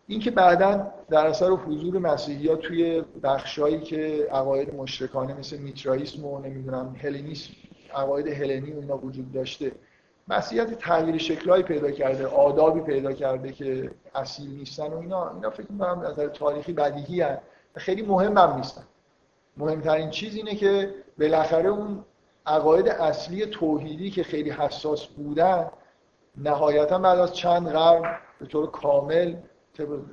این 0.06 0.20
که 0.20 0.30
بعدا 0.30 0.92
در 1.10 1.26
اثر 1.26 1.50
حضور 1.50 1.98
مسیحی 1.98 2.48
ها 2.48 2.56
توی 2.56 3.04
بخشایی 3.22 3.80
که 3.80 4.28
عقاید 4.32 4.74
مشرکانه 4.74 5.34
مثل 5.34 5.58
میترائیسم 5.58 6.24
و 6.24 6.38
نمی‌دونم 6.38 6.96
هلنیسم 7.02 7.52
عقاید 7.94 8.26
هلنی 8.26 8.72
و 8.72 8.80
اینا 8.80 8.96
وجود 8.96 9.32
داشته 9.32 9.72
مسیحیت 10.28 10.78
تغییر 10.78 11.18
شکلهایی 11.18 11.62
پیدا 11.62 11.90
کرده 11.90 12.26
آدابی 12.26 12.80
پیدا 12.80 13.12
کرده 13.12 13.52
که 13.52 13.90
اصیل 14.14 14.50
نیستن 14.50 14.86
و 14.86 14.98
اینا 14.98 15.34
اینا 15.34 15.50
فکر 15.50 15.72
می‌کنم 15.72 15.98
از 15.98 16.12
نظر 16.12 16.28
تاریخی 16.28 16.72
بدیهی 16.72 17.20
هست 17.20 17.42
خیلی 17.76 18.02
مهم 18.02 18.38
هم 18.38 18.56
نیستن. 18.56 18.82
مهمترین 19.56 20.10
چیز 20.10 20.36
اینه 20.36 20.54
که 20.54 20.94
بالاخره 21.18 21.68
اون 21.68 22.04
عقاید 22.46 22.88
اصلی 22.88 23.46
توحیدی 23.46 24.10
که 24.10 24.22
خیلی 24.22 24.50
حساس 24.50 25.06
بودن 25.06 25.70
نهایتا 26.36 26.98
بعد 26.98 27.18
از 27.18 27.34
چند 27.34 27.68
قرن 27.68 28.18
به 28.40 28.46
طور 28.46 28.70
کامل 28.70 29.36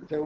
طبق 0.09 0.23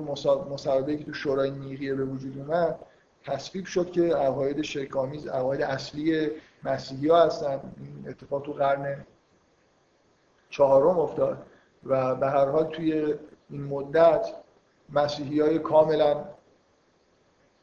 مصاحبه 0.50 0.98
که 0.98 1.04
تو 1.04 1.14
شورای 1.14 1.52
نیقیه 1.52 1.94
به 1.94 2.06
وجود 2.06 2.38
اومد 2.38 2.80
تصویب 3.24 3.66
شد 3.66 3.92
که 3.92 4.02
عقاید 4.02 4.62
شرکامیز 4.62 5.28
عقاید 5.28 5.62
اصلی 5.62 6.30
مسیحی 6.64 7.08
ها 7.08 7.26
هستن. 7.26 7.74
این 7.78 8.10
اتفاق 8.10 8.44
تو 8.44 8.54
قرن 8.54 9.06
چهارم 10.50 11.00
افتاد 11.00 11.46
و 11.84 12.16
به 12.16 12.28
هر 12.28 12.46
حال 12.46 12.64
توی 12.66 13.16
این 13.50 13.64
مدت 13.64 14.28
مسیحی 14.90 15.40
های 15.40 15.60
کاملا 15.60 16.26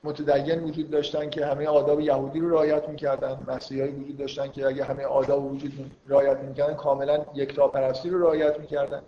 متدین 0.04 0.60
وجود 0.60 0.90
داشتن 0.90 1.30
که 1.30 1.46
همه 1.46 1.66
آداب 1.66 2.00
یهودی 2.00 2.40
رو 2.40 2.50
رعایت 2.50 2.88
می‌کردن 2.88 3.38
مسیحی 3.48 3.88
وجود 3.88 4.16
داشتن 4.16 4.48
که 4.48 4.66
اگه 4.66 4.84
همه 4.84 5.04
آداب 5.04 5.52
وجود 5.52 5.90
رعایت 6.08 6.38
می‌کردن 6.38 6.74
کاملا 6.74 7.24
یکتاپرستی 7.34 8.10
رو 8.10 8.22
رعایت 8.22 8.60
می‌کردن. 8.60 9.02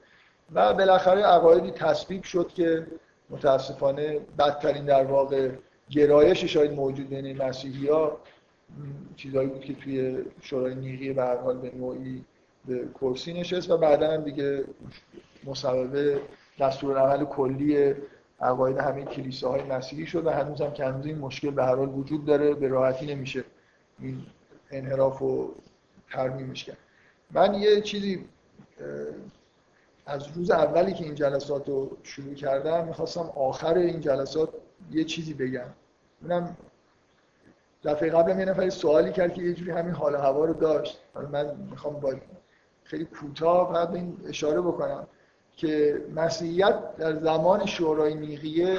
و 0.55 0.75
بالاخره 0.75 1.23
عقایدی 1.23 1.71
تصویب 1.71 2.23
شد 2.23 2.49
که 2.49 2.87
متاسفانه 3.31 4.21
بدترین 4.39 4.85
در 4.85 5.05
واقع 5.05 5.51
گرایش 5.91 6.45
شاید 6.45 6.73
موجود 6.73 7.09
بین 7.09 7.43
مسیحی 7.43 7.89
ها 7.89 8.16
چیزهایی 9.16 9.49
بود 9.49 9.61
که 9.61 9.75
توی 9.75 10.25
شورای 10.43 10.75
نیقی 10.75 11.12
به 11.12 11.23
هر 11.23 11.37
حال 11.37 11.59
به 11.59 11.73
نوعی 11.77 12.25
به 12.65 12.89
کرسی 13.01 13.33
نشست 13.33 13.71
و 13.71 13.77
بعدا 13.77 14.11
هم 14.11 14.23
دیگه 14.23 14.65
مصوبه 15.45 16.21
دستور 16.61 16.99
عمل 16.99 17.25
کلی 17.25 17.95
عقاید 18.45 18.79
همه 18.79 19.05
کلیساهای 19.05 19.62
مسیحی 19.62 20.07
شد 20.07 20.27
و 20.27 20.31
هنوز 20.31 20.61
هم 20.61 20.73
که 20.73 20.85
هنوز 20.85 21.07
این 21.07 21.19
مشکل 21.19 21.51
به 21.51 21.65
هر 21.65 21.75
حال 21.75 21.89
وجود 21.89 22.25
داره 22.25 22.55
به 22.55 22.69
راحتی 22.69 23.15
نمیشه 23.15 23.45
این 23.99 24.27
انحراف 24.71 25.19
رو 25.19 25.55
ترمیمش 26.11 26.65
کرد. 26.65 26.77
من 27.31 27.55
یه 27.55 27.81
چیزی 27.81 28.25
از 30.07 30.29
روز 30.37 30.51
اولی 30.51 30.93
که 30.93 31.05
این 31.05 31.15
جلسات 31.15 31.69
رو 31.69 31.97
شروع 32.03 32.35
کردم 32.35 32.85
می‌خواستم 32.85 33.31
آخر 33.35 33.75
این 33.75 34.01
جلسات 34.01 34.49
یه 34.91 35.05
چیزی 35.05 35.35
بگم. 35.35 35.66
اونم 36.23 36.57
دفعه 37.85 38.11
قبلم 38.11 38.41
یه 38.41 38.45
نفری 38.45 38.71
سوالی 38.71 39.12
کرد 39.12 39.35
که 39.35 39.43
یه 39.43 39.53
جوری 39.55 39.71
همین 39.71 39.95
حال 39.95 40.16
هوا 40.16 40.45
رو 40.45 40.55
داشت. 40.55 41.01
من 41.33 41.57
می‌خوام 41.71 42.01
با 42.01 42.15
خیلی 42.85 43.05
کوتاه 43.05 43.73
فقط 43.73 43.91
این 43.91 44.16
اشاره 44.27 44.61
بکنم. 44.61 45.07
که 45.57 46.03
مسیحیت 46.15 46.97
در 46.97 47.17
زمان 47.19 47.67
شورای 47.67 48.15
نیقیه 48.15 48.79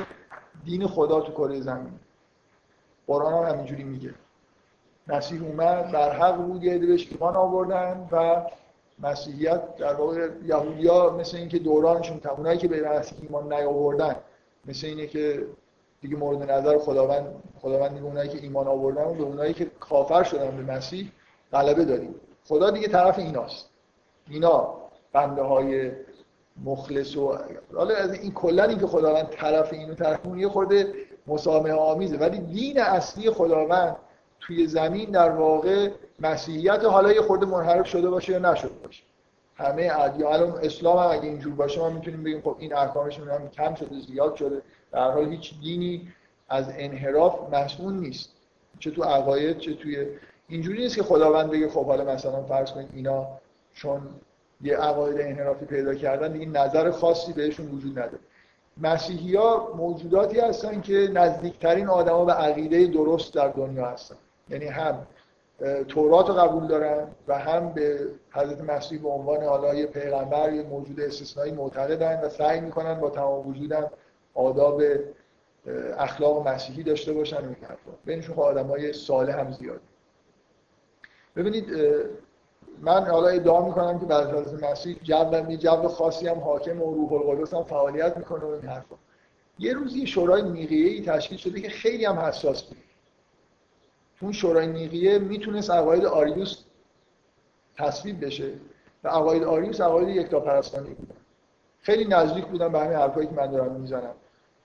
دین 0.65 0.87
خدا 0.87 1.21
تو 1.21 1.31
کره 1.31 1.61
زمین. 1.61 1.99
قرآن 3.07 3.33
هم 3.33 3.53
همینجوری 3.53 3.83
میگه. 3.83 4.13
مسیح 5.07 5.43
اومد 5.43 5.91
در 5.91 6.11
حق 6.11 6.35
بود 6.35 6.63
یه 6.63 6.77
بهش 6.77 7.07
ایمان 7.11 7.35
آوردن 7.35 8.07
و 8.11 8.41
مسیحیت 8.99 9.75
در 9.75 9.93
واقع 9.93 10.29
یهودیا 10.45 11.09
مثل 11.19 11.37
اینکه 11.37 11.59
دورانشون 11.59 12.21
اونایی 12.37 12.57
که 12.57 12.67
به 12.67 12.89
مسیح 12.89 13.17
ایمان 13.21 13.53
نیاوردن 13.53 14.15
مثل 14.65 14.87
اینه 14.87 15.07
که 15.07 15.45
دیگه 16.01 16.15
مورد 16.15 16.51
نظر 16.51 16.77
خداوند 16.77 17.43
خداوند 17.61 17.93
دیگه 17.93 18.05
اونایی 18.05 18.29
که 18.29 18.37
ایمان 18.41 18.67
آوردن 18.67 19.03
و 19.03 19.13
به 19.13 19.23
اونایی 19.23 19.53
که 19.53 19.65
کافر 19.79 20.23
شدن 20.23 20.57
به 20.57 20.73
مسیح 20.73 21.11
غلبه 21.51 21.85
داریم. 21.85 22.15
خدا 22.47 22.69
دیگه 22.69 22.87
طرف 22.87 23.19
ایناست. 23.19 23.69
اینا 24.29 24.73
بنده 25.13 25.41
های 25.41 25.91
مخلص 26.63 27.17
و 27.17 27.37
حالا 27.75 27.95
از 27.95 28.13
این 28.13 28.33
کلا 28.33 28.63
این 28.63 28.79
که 28.79 28.87
خداوند 28.87 29.29
طرف 29.29 29.73
اینو 29.73 29.93
طرف 29.93 30.25
اون 30.25 30.39
یه 30.39 30.49
خورده 30.49 30.93
مسامحه 31.27 31.73
آمیزه. 31.73 32.17
ولی 32.17 32.37
دین 32.37 32.79
اصلی 32.79 33.31
خداوند 33.31 33.95
توی 34.39 34.67
زمین 34.67 35.11
در 35.11 35.29
واقع 35.29 35.89
مسیحیت 36.19 36.83
حالا 36.85 37.13
یه 37.13 37.21
خورده 37.21 37.45
منحرف 37.45 37.87
شده 37.87 38.09
باشه 38.09 38.31
یا 38.31 38.39
نشده 38.39 38.73
باشه. 38.83 39.03
همه 39.55 39.91
ادیان 39.99 40.59
اسلام 40.63 40.97
هم 40.97 41.09
اگه 41.09 41.23
اینجور 41.23 41.53
باشه 41.53 41.79
ما 41.79 41.89
می‌تونیم 41.89 42.23
بگیم 42.23 42.41
خب 42.41 42.55
این 42.59 42.73
احکامش 42.73 43.19
هم 43.19 43.49
کم 43.49 43.75
شده 43.75 43.99
زیاد 43.99 44.35
شده. 44.35 44.61
در 44.91 45.11
حال 45.11 45.31
هیچ 45.31 45.59
دینی 45.61 46.13
از 46.49 46.65
انحراف 46.77 47.53
مسئول 47.53 47.93
نیست. 47.93 48.29
چه 48.79 48.91
تو 48.91 49.03
عقاید 49.03 49.57
چه 49.57 49.73
توی 49.73 50.07
اینجوری 50.47 50.77
نیست 50.77 50.95
که 50.95 51.03
خداوند 51.03 51.51
بگه 51.51 51.69
خب 51.69 51.85
حالا 51.85 52.03
مثلا 52.03 52.43
فرض 52.43 52.71
کنید 52.71 52.89
اینا 52.93 53.27
چون 53.73 54.01
یه 54.65 54.77
عقاید 54.77 55.21
انحرافی 55.21 55.65
پیدا 55.65 55.95
کردن 55.95 56.31
دیگه 56.31 56.45
نظر 56.45 56.91
خاصی 56.91 57.33
بهشون 57.33 57.65
وجود 57.67 57.99
نداره. 57.99 58.19
مسیحی 58.77 59.35
ها 59.35 59.73
موجوداتی 59.77 60.39
هستن 60.39 60.81
که 60.81 60.93
نزدیکترین 60.93 61.87
آدما 61.87 62.25
به 62.25 62.33
عقیده 62.33 62.87
درست 62.87 63.33
در 63.33 63.47
دنیا 63.47 63.85
هستن. 63.85 64.15
یعنی 64.49 64.65
هم 64.65 65.07
تورات 65.87 66.27
رو 66.29 66.33
قبول 66.33 66.67
دارن 66.67 67.07
و 67.27 67.39
هم 67.39 67.69
به 67.73 68.07
حضرت 68.31 68.61
مسیح 68.61 69.01
به 69.01 69.09
عنوان 69.09 69.43
حالا 69.43 69.73
یه 69.73 69.85
پیغمبر 69.85 70.53
یه 70.53 70.63
موجود 70.63 70.99
استثنایی 70.99 71.51
معتقدن 71.51 72.21
و 72.21 72.29
سعی 72.29 72.59
می‌کنن 72.61 72.93
با 72.93 73.09
تمام 73.09 73.47
وجودم 73.47 73.91
آداب 74.33 74.81
اخلاق 75.97 76.47
مسیحی 76.47 76.83
داشته 76.83 77.13
باشن 77.13 77.37
و 77.37 77.43
این 77.45 77.55
حرفا. 77.61 77.91
بینشون 78.05 78.35
خب 78.35 78.41
آدمای 78.41 78.93
صالح 78.93 79.39
هم 79.39 79.51
زیاد. 79.51 79.81
ببینید 81.35 81.65
من 82.81 83.05
حالا 83.05 83.27
ادعا 83.27 83.65
می‌کنم 83.65 83.99
که 83.99 84.05
بعد 84.05 84.35
از 84.35 84.63
مسیح 84.63 84.99
جو 85.03 85.49
یه 85.49 85.57
جو 85.57 85.87
خاصی 85.87 86.27
هم 86.27 86.39
حاکم 86.39 86.81
و 86.81 86.93
روح 86.93 87.13
القدس 87.13 87.53
هم 87.53 87.63
فعالیت 87.63 88.17
می‌کنه 88.17 88.45
و 88.45 88.49
این 88.49 88.61
حرفا. 88.61 88.95
یه 89.59 89.73
روزی 89.73 90.07
شورای 90.07 90.41
نیقیه 90.41 90.89
ای 90.89 91.01
تشکیل 91.01 91.37
شده 91.37 91.61
که 91.61 91.69
خیلی 91.69 92.05
هم 92.05 92.19
حساس 92.19 92.63
بود. 92.63 92.77
اون 94.21 94.31
شورای 94.31 94.67
نیقیه 94.67 95.19
می‌تونست 95.19 95.71
عقاید 95.71 96.05
آریوس 96.05 96.63
تصویب 97.77 98.25
بشه 98.25 98.51
و 99.03 99.09
عقاید 99.09 99.43
آریوس 99.43 99.81
عقاید 99.81 100.09
یکتاپرستانی 100.09 100.89
بودن 100.89 101.15
خیلی 101.81 102.05
نزدیک 102.05 102.45
بودن 102.45 102.71
به 102.71 102.79
همین 102.79 102.97
حرفایی 102.97 103.27
که 103.27 103.33
من 103.33 103.51
دارم 103.51 103.71
می‌زنم. 103.71 104.13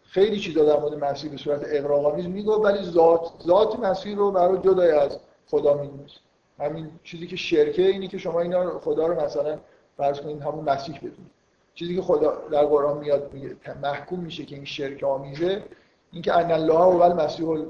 خیلی 0.03 0.41
چیزا 0.41 0.65
در 0.65 0.81
مورد 0.81 1.05
مسیح 1.05 1.31
به 1.31 1.37
صورت 1.37 1.61
اقراق‌آمیز 1.65 2.27
می‌گفت 2.27 2.65
ولی 2.65 2.91
ذات 2.91 3.33
ذات 3.47 3.79
مسیح 3.79 4.17
رو 4.17 4.31
برای 4.31 4.59
جدای 4.59 4.91
از 4.91 5.19
خدا 5.51 5.75
می‌دونست. 5.75 6.21
همین 6.61 6.91
چیزی 7.05 7.27
که 7.27 7.37
شرکه 7.37 7.83
اینی 7.83 8.09
که 8.09 8.19
شما 8.19 8.41
اینا 8.41 8.79
خدا 8.79 9.07
رو 9.07 9.21
مثلا 9.25 9.59
فرض 9.97 10.21
کنید 10.21 10.43
همون 10.43 10.65
مسیح 10.65 10.97
بدونید 10.97 11.31
چیزی 11.75 11.97
که 11.97 12.03
خدا 12.03 12.49
در 12.51 12.65
قرآن 12.65 12.99
میاد 12.99 13.35
میگه 13.35 13.57
محکوم 13.83 14.21
میشه 14.21 14.45
که 14.45 14.57
این 14.57 14.65
شرک 14.65 15.05
آمیزه 15.05 15.65
اینکه 16.13 16.37
ان 16.37 16.51
الله 16.51 16.97
و 16.97 17.03
المسیح 17.03 17.67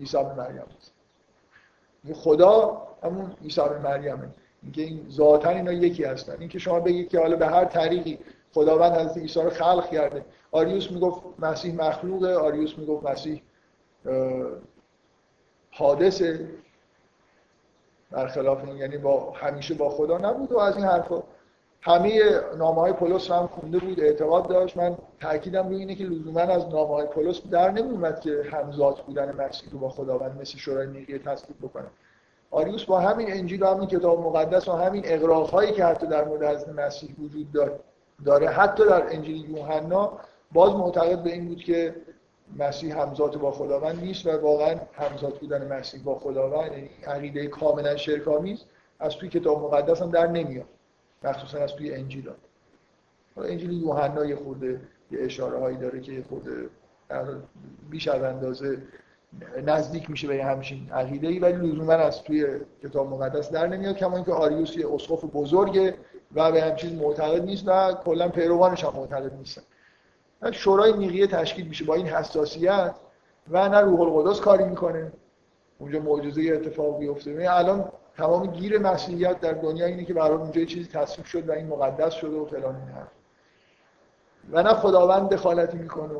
عیسی 0.00 0.16
مریم. 0.16 0.62
است 0.78 0.92
خدا 2.14 2.82
همون 3.02 3.36
عیسی 3.42 3.60
مریمه. 3.60 4.28
اینکه 4.62 4.82
این 4.82 5.06
ذاتا 5.10 5.50
اینا 5.50 5.72
یکی 5.72 6.04
هستن. 6.04 6.36
اینکه 6.38 6.58
شما 6.58 6.80
بگید 6.80 7.08
که 7.08 7.18
حالا 7.18 7.36
به 7.36 7.46
هر 7.46 7.64
طریقی 7.64 8.18
خداوند 8.54 8.92
حضرت 8.92 9.18
عیسی 9.18 9.42
رو 9.42 9.50
خلق 9.50 9.90
کرده. 9.90 10.24
آریوس 10.50 10.90
می‌گفت 10.90 11.22
مسیح 11.38 11.74
مخلوقه 11.74 12.34
آریوس 12.34 12.78
می‌گفت 12.78 13.06
مسیح 13.06 13.42
حادثه. 15.70 16.48
برخلاف 18.10 18.64
این 18.64 18.76
یعنی 18.76 18.96
با 18.98 19.32
همیشه 19.32 19.74
با 19.74 19.90
خدا 19.90 20.18
نبود 20.18 20.52
و 20.52 20.58
از 20.58 20.76
این 20.76 20.84
حرفا. 20.84 21.22
همه 21.80 22.20
نامه 22.56 22.80
های 22.80 22.92
پولس 22.92 23.30
هم 23.30 23.46
خونده 23.46 23.78
بود 23.78 24.00
اعتقاد 24.00 24.48
داشت. 24.48 24.76
من 24.76 24.96
تاکیدم 25.20 25.68
روی 25.68 25.76
اینه 25.76 25.94
که 25.94 26.04
لزوما 26.04 26.40
از 26.40 26.68
نامه 26.68 26.94
های 26.94 27.06
پولس 27.06 27.42
در 27.50 27.70
نمیومد 27.70 28.20
که 28.20 28.42
همزاد 28.52 29.04
بودن 29.06 29.32
مسیح 29.32 29.70
رو 29.72 29.78
با 29.78 29.88
خداوند 29.88 30.40
مثل 30.40 30.58
شورای 30.58 30.86
نیقیه 30.86 31.18
تصدیق 31.18 31.56
بکنه. 31.62 31.86
آریوس 32.50 32.84
با 32.84 33.00
همین 33.00 33.32
انجیل 33.32 33.62
و 33.62 33.66
همین 33.66 33.88
کتاب 33.88 34.20
مقدس 34.20 34.68
و 34.68 34.72
همین 34.72 35.02
اقراق 35.04 35.50
هایی 35.50 35.72
که 35.72 35.84
حتی 35.84 36.06
در 36.06 36.24
مورد 36.24 36.42
حضرت 36.42 36.68
مسیح 36.68 37.14
وجود 37.18 37.46
داره 38.24 38.48
حتی 38.48 38.84
در 38.86 39.02
انجیل 39.14 39.50
یوحنا 39.50 40.12
باز 40.52 40.72
معتقد 40.72 41.22
به 41.22 41.32
این 41.32 41.48
بود 41.48 41.58
که 41.58 41.94
مسیح 42.56 43.00
همزاد 43.00 43.36
با 43.36 43.50
خداوند 43.50 44.00
نیست 44.00 44.26
و 44.26 44.40
واقعا 44.40 44.80
همزاد 44.92 45.38
بودن 45.38 45.72
مسیح 45.72 46.02
با 46.02 46.14
خداوند 46.14 46.72
یعنی 46.72 46.90
عقیده 47.06 47.46
کاملا 47.46 47.96
شرک‌آمیز 47.96 48.64
از 49.00 49.14
توی 49.14 49.28
کتاب 49.28 49.62
مقدس 49.64 50.02
هم 50.02 50.10
در 50.10 50.26
نمیاد. 50.26 50.66
مخصوصا 51.22 51.58
از 51.58 51.72
توی 51.76 51.94
انجیل 51.94 52.30
انجیل 53.36 53.72
یوحنا 53.72 54.24
یه 54.24 54.36
خورده 54.36 54.80
یه 55.10 55.18
اشاره 55.20 55.58
هایی 55.58 55.76
داره 55.76 56.00
که 56.00 56.12
یه 56.12 56.22
خورده 56.28 56.50
بیش 57.90 58.08
از 58.08 58.22
اندازه 58.22 58.82
نزدیک 59.66 60.10
میشه 60.10 60.28
به 60.28 60.44
همچین 60.44 60.90
عقیده 60.92 61.28
ای 61.28 61.38
ولی 61.38 61.66
لزوما 61.68 61.92
از 61.92 62.22
توی 62.22 62.46
کتاب 62.82 63.10
مقدس 63.10 63.50
در 63.50 63.66
نمیاد 63.66 63.96
کما 63.96 64.16
اینکه 64.16 64.32
آریوس 64.32 64.76
یه 64.76 64.94
اسقف 64.94 65.24
بزرگه 65.24 65.94
و 66.34 66.52
به 66.52 66.62
همچین 66.62 66.98
معتقد 66.98 67.44
نیست 67.44 67.64
و 67.66 67.92
کلا 67.92 68.28
پیروانش 68.28 68.84
هم 68.84 68.92
معتقد 68.96 69.34
نیستن. 69.34 69.62
شورای 70.52 70.92
نیقیه 70.92 71.26
تشکیل 71.26 71.68
میشه 71.68 71.84
با 71.84 71.94
این 71.94 72.06
حساسیت 72.06 72.94
و 73.50 73.68
نه 73.68 73.80
روح 73.80 74.00
القدس 74.00 74.40
کاری 74.40 74.64
می‌کنه. 74.64 75.12
اونجا 75.78 76.00
معجزه 76.00 76.42
اتفاق 76.52 76.98
بیفته 76.98 77.30
یعنی 77.30 77.46
الان 77.46 77.84
تمام 78.16 78.46
گیر 78.46 78.78
مسیحیت 78.78 79.40
در 79.40 79.52
دنیا 79.52 79.86
اینه 79.86 80.04
که 80.04 80.14
برای 80.14 80.36
اونجا 80.36 80.64
چیزی 80.64 80.88
تصویب 80.88 81.26
شد 81.26 81.48
و 81.48 81.52
این 81.52 81.66
مقدس 81.66 82.12
شده 82.12 82.36
و 82.36 82.46
فلان 82.46 82.76
این 82.76 82.88
حرف. 82.88 83.08
و 84.52 84.62
نه 84.62 84.74
خداوند 84.74 85.28
دخالتی 85.28 85.78
می‌کنه. 85.78 86.14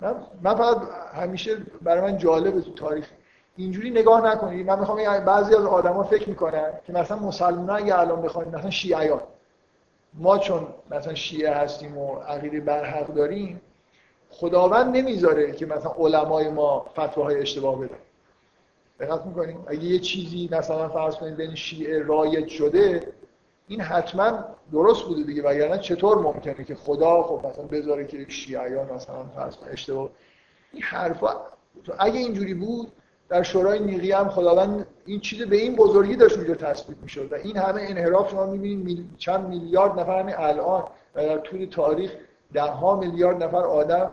من, 0.00 0.14
من 0.42 0.54
فقط 0.54 0.76
همیشه 1.14 1.56
برای 1.82 2.12
من 2.12 2.18
جالبه 2.18 2.60
تو 2.60 2.72
تاریخ. 2.74 3.10
اینجوری 3.56 3.90
نگاه 3.90 4.26
نکنید. 4.26 4.66
من 4.66 4.78
می‌خوام 4.78 5.24
بعضی 5.24 5.54
از 5.54 5.64
آدما 5.64 6.02
فکر 6.02 6.28
می‌کنن 6.28 6.72
که 6.86 6.92
مثلا 6.92 7.18
مسلمان 7.18 7.70
اگه 7.70 7.98
الان 7.98 8.22
بخواید 8.22 8.56
مثلا 8.56 8.70
شیعیان. 8.70 9.20
ما 10.14 10.38
چون 10.38 10.66
مثلا 10.90 11.14
شیعه 11.14 11.54
هستیم 11.54 11.98
و 11.98 12.16
عقیده 12.16 12.60
برحق 12.60 13.06
داریم 13.14 13.60
خداوند 14.30 14.96
نمی‌ذاره 14.96 15.52
که 15.52 15.66
مثلا 15.66 15.92
علمای 15.98 16.48
ما 16.48 16.86
فتواهای 16.92 17.40
اشتباه 17.40 17.80
بدن. 17.80 17.98
دقت 19.00 19.26
می‌کنیم؟ 19.26 19.64
اگه 19.66 19.84
یه 19.84 19.98
چیزی 19.98 20.48
مثلا 20.52 20.88
فرض 20.88 21.14
کنید 21.14 21.36
بین 21.36 21.54
شیعه 21.54 22.02
رایج 22.02 22.48
شده 22.48 23.12
این 23.68 23.80
حتما 23.80 24.44
درست 24.72 25.04
بوده 25.04 25.22
دیگه 25.22 25.42
وگرنه 25.42 25.78
چطور 25.78 26.18
ممکنه 26.18 26.64
که 26.64 26.74
خدا 26.74 27.22
خب 27.22 27.46
مثلا 27.46 27.64
بذاره 27.64 28.06
که 28.06 28.26
شیعیان 28.28 28.92
مثلا 28.92 29.24
فرض 29.24 29.56
اشتباه 29.72 30.10
این 30.72 30.82
حرفا 30.82 31.36
اگه 31.98 32.18
اینجوری 32.18 32.54
بود 32.54 32.92
در 33.32 33.42
شورای 33.42 33.78
نیقی 33.78 34.12
هم 34.12 34.28
خداوند 34.28 34.86
این 35.06 35.20
چیز 35.20 35.42
به 35.42 35.56
این 35.56 35.76
بزرگی 35.76 36.16
داشت 36.16 36.36
اونجا 36.36 36.54
تثبیت 36.54 36.98
می‌شد 37.02 37.32
و 37.32 37.34
این 37.34 37.56
همه 37.56 37.82
انحراف 37.88 38.30
شما 38.30 38.46
می‌بینید 38.46 39.06
چند 39.18 39.48
میلیارد 39.48 40.00
نفر 40.00 40.20
همین 40.20 40.34
الان 40.38 40.84
و 41.14 41.26
در 41.26 41.38
طول 41.38 41.64
تاریخ 41.64 42.12
ده 42.52 42.62
ها 42.62 42.96
میلیارد 42.96 43.42
نفر 43.42 43.56
آدم 43.56 44.10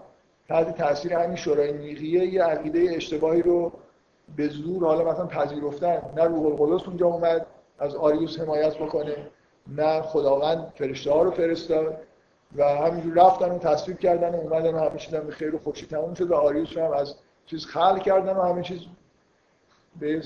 تحت 0.50 0.78
تاثیر 0.78 1.14
همین 1.14 1.36
شورای 1.36 1.74
نیقیه 1.74 2.26
یه 2.26 2.44
عقیده 2.44 2.96
اشتباهی 2.96 3.42
رو 3.42 3.72
به 4.36 4.48
زور 4.48 4.86
حالا 4.86 5.12
مثلا 5.12 5.26
پذیرفتن. 5.26 6.02
نه 6.16 6.24
روح 6.24 6.46
القدس 6.46 6.88
اونجا 6.88 7.08
اومد 7.08 7.46
از 7.80 7.96
آریوس 7.96 8.40
حمایت 8.40 8.78
بکنه 8.78 9.16
نه 9.68 10.02
خداوند 10.02 10.74
فرشته 10.76 11.12
ها 11.12 11.24
رو 11.24 11.32
فرستاد 11.32 11.98
و 12.56 12.64
همینجور 12.64 13.14
رفتن 13.14 13.52
و 13.52 13.58
تصویب 13.58 14.00
کردن 14.00 14.36
و 14.36 14.36
اومدن 14.36 14.74
و 14.74 14.78
همه 14.78 15.20
به 15.20 15.32
خیر 15.32 15.56
و 15.56 15.60
خوشی 15.60 15.86
تموم 15.86 16.14
شد 16.14 16.32
و 16.32 16.36
آریوس 16.36 16.78
هم 16.78 16.92
از 16.92 17.16
چیز 17.46 17.66
خلق 17.66 18.02
کردن 18.02 18.34
و 18.34 18.42
همه 18.42 18.62
چیز 18.62 18.80
به 20.00 20.22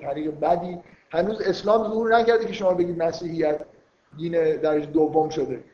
طریق 0.00 0.40
بدی. 0.40 0.78
هنوز 1.10 1.40
اسلام 1.40 1.88
ظهور 1.88 2.16
نکرده 2.16 2.44
که 2.44 2.52
شما 2.52 2.74
بگید 2.74 3.02
مسیحیت 3.02 3.60
دین 4.16 4.56
درجه 4.56 4.86
دوم 4.86 5.28
شده. 5.28 5.64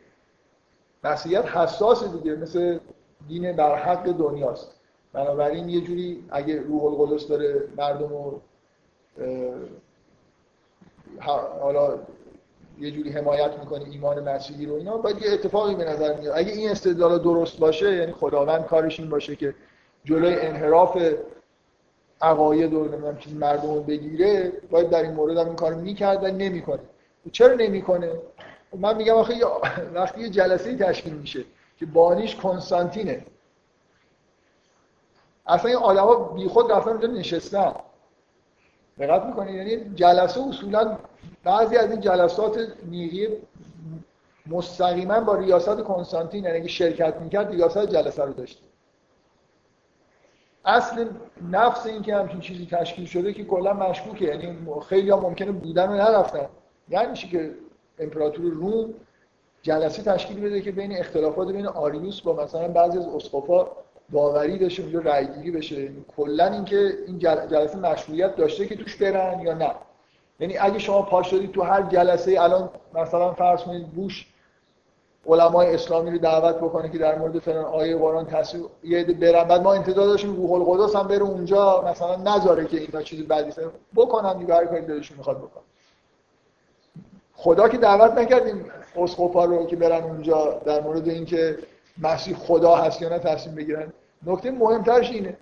مسیحیت 1.05 1.57
حساس 1.57 2.13
دیگه 2.13 2.37
مثل 2.37 2.79
دین 3.29 3.53
بر 3.53 3.77
حق 3.77 4.13
دنیاست. 4.13 4.81
بنابراین 5.13 5.69
یه 5.69 5.81
جوری 5.81 6.25
اگه 6.31 6.61
روح 6.61 6.85
القدس 6.85 7.29
داره 7.29 7.69
مردم 7.77 8.09
رو 8.09 8.41
حالا 11.61 11.99
یه 12.79 12.91
جوری 12.91 13.11
حمایت 13.11 13.59
می‌کنه 13.59 13.85
ایمان 13.91 14.29
مسیحی 14.29 14.67
رو 14.67 14.75
اینا 14.75 14.97
باید 14.97 15.23
یه 15.23 15.33
اتفاقی 15.33 15.75
به 15.75 15.85
نظر 15.85 16.21
میاد 16.21 16.35
اگه 16.37 16.53
این 16.53 16.71
استدلال 16.71 17.19
درست 17.19 17.59
باشه 17.59 17.97
یعنی 17.97 18.13
خداوند 18.13 18.67
کارش 18.67 19.01
این 19.01 19.11
باشه 19.11 19.37
که 19.37 19.55
جلوی 20.05 20.35
انحراف 20.35 20.99
عقاید 22.23 22.75
و 22.75 22.85
نمی‌دونم 22.85 23.19
چیز 23.19 23.35
مردم 23.35 23.75
رو 23.75 23.83
بگیره 23.83 24.53
باید 24.71 24.91
در 24.91 25.03
این 25.03 25.13
مورد 25.13 25.37
هم 25.37 25.47
این 25.47 25.57
کارو 25.57 25.81
می‌کرد 25.81 26.25
و 26.25 26.27
نمی‌کنه. 26.27 26.81
چرا 27.33 27.55
نمی‌کنه؟ 27.55 28.13
من 28.79 28.97
میگم 28.97 29.15
آخه 29.15 29.35
وقتی 29.95 30.21
یه 30.21 30.29
جلسه 30.29 30.77
تشکیل 30.77 31.13
میشه 31.13 31.45
که 31.79 31.87
بانیش 31.87 32.37
کنستانتینه. 32.37 33.25
اصلا 35.47 35.71
این 35.71 35.79
آدما 35.79 36.15
بیخود 36.15 36.73
رفتن 36.73 36.91
اونجا 36.91 37.09
نشستن. 37.09 37.75
دقت 38.99 39.27
می‌کنید 39.27 39.55
یعنی 39.55 39.95
جلسه 39.95 40.41
اصولا 40.49 40.99
بعضی 41.45 41.77
از 41.77 41.91
این 41.91 42.01
جلسات 42.01 42.59
نیقی 42.91 43.29
مستقیما 44.47 45.21
با 45.21 45.35
ریاست 45.35 45.83
کنستانتین 45.83 46.45
یعنی 46.45 46.69
شرکت 46.69 47.17
می‌کرد 47.17 47.51
ریاست 47.51 47.87
جلسه 47.87 48.25
رو 48.25 48.33
داشته. 48.33 48.72
اصل 50.65 51.09
نفس 51.51 51.87
این 51.87 52.03
که 52.03 52.17
همچین 52.17 52.41
چیزی 52.41 52.67
تشکیل 52.67 53.07
شده 53.07 53.33
که 53.33 53.45
کلا 53.45 53.73
مشکوکه. 53.73 54.25
یعنی 54.25 54.59
خیلی 54.89 55.11
ها 55.11 55.21
ممکنه 55.21 55.53
بودن 55.53 55.89
و 55.89 55.95
نرفتن. 55.95 56.47
یعنی 56.89 57.15
که 57.15 57.55
امپراتور 57.99 58.53
روم 58.53 58.95
جلسه 59.63 60.03
تشکیل 60.03 60.41
بده 60.41 60.61
که 60.61 60.73
بین 60.73 60.99
اختلافات 60.99 61.49
بین 61.49 61.67
آریوس 61.67 62.21
با 62.21 62.45
مثلا 62.45 62.69
بعضی 62.69 62.99
از 62.99 63.07
اسقفا 63.07 63.67
داوری 64.13 64.59
بشه 64.59 64.83
اونجا 64.83 65.01
رأیگیری 65.01 65.51
بشه. 65.51 65.89
کلا 66.17 66.47
اینکه 66.47 66.93
این 67.07 67.19
جلسه 67.19 67.79
مشروعیت 67.79 68.37
داشته 68.37 68.67
که 68.67 68.77
توش 68.77 68.97
برن 68.97 69.41
یا 69.41 69.55
نه. 69.55 69.71
یعنی 70.41 70.59
اگه 70.59 70.79
شما 70.79 71.03
پاش 71.03 71.31
تو 71.31 71.63
هر 71.63 71.83
جلسه 71.83 72.41
الان 72.41 72.71
مثلا 72.95 73.33
فرض 73.33 73.63
کنید 73.63 73.89
بوش 73.89 74.32
علمای 75.27 75.75
اسلامی 75.75 76.11
رو 76.11 76.19
دعوت 76.19 76.57
بکنه 76.57 76.89
که 76.89 76.99
در 76.99 77.19
مورد 77.19 77.39
فلان 77.39 77.65
آیه 77.65 77.97
قرآن 77.97 78.27
تصویر 78.27 78.65
یه 78.85 79.05
برن. 79.05 79.45
بعد 79.45 79.63
ما 79.63 79.73
انتظار 79.73 80.07
داشتیم 80.07 80.37
روح 80.37 80.53
القدس 80.53 80.97
هم 80.97 81.09
بره 81.09 81.23
اونجا 81.23 81.85
مثلا 81.91 82.17
نذاره 82.17 82.67
که 82.67 82.81
اینا 82.81 83.03
چیز 83.03 83.29
بدی 83.29 83.53
بکنن 83.97 84.39
دیگه 84.39 84.55
هر 84.55 84.67
کاری 84.67 84.87
دلشون 84.87 85.17
می‌خواد 85.17 85.39
بکن 85.39 85.61
خدا 87.35 87.69
که 87.69 87.79
دعوت 87.79 88.13
نکردیم 88.13 88.65
اسقفا 88.97 89.45
رو 89.45 89.67
که 89.67 89.77
برن 89.77 90.03
اونجا 90.03 90.61
در 90.65 90.81
مورد 90.81 91.09
اینکه 91.09 91.59
مسیح 92.03 92.37
خدا 92.37 92.75
هست 92.75 93.03
یا 93.03 93.09
نه 93.09 93.19
تصمیم 93.19 93.55
بگیرن. 93.55 93.93
نکته 94.27 94.51
مهمترش 94.51 95.11
اینه. 95.11 95.37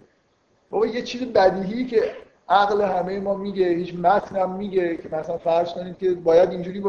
بابا 0.70 0.86
یه 0.86 1.02
چیز 1.02 1.22
بدیهی 1.22 1.86
که 1.86 2.12
عقل 2.48 2.82
همه 2.82 3.20
ما 3.20 3.34
میگه 3.34 3.68
هیچ 3.68 3.94
متن 3.94 4.50
میگه 4.50 4.96
که 4.96 5.16
مثلا 5.16 5.38
فرض 5.38 5.72
کنید 5.72 5.98
که 5.98 6.10
باید 6.10 6.50
اینجوری 6.50 6.80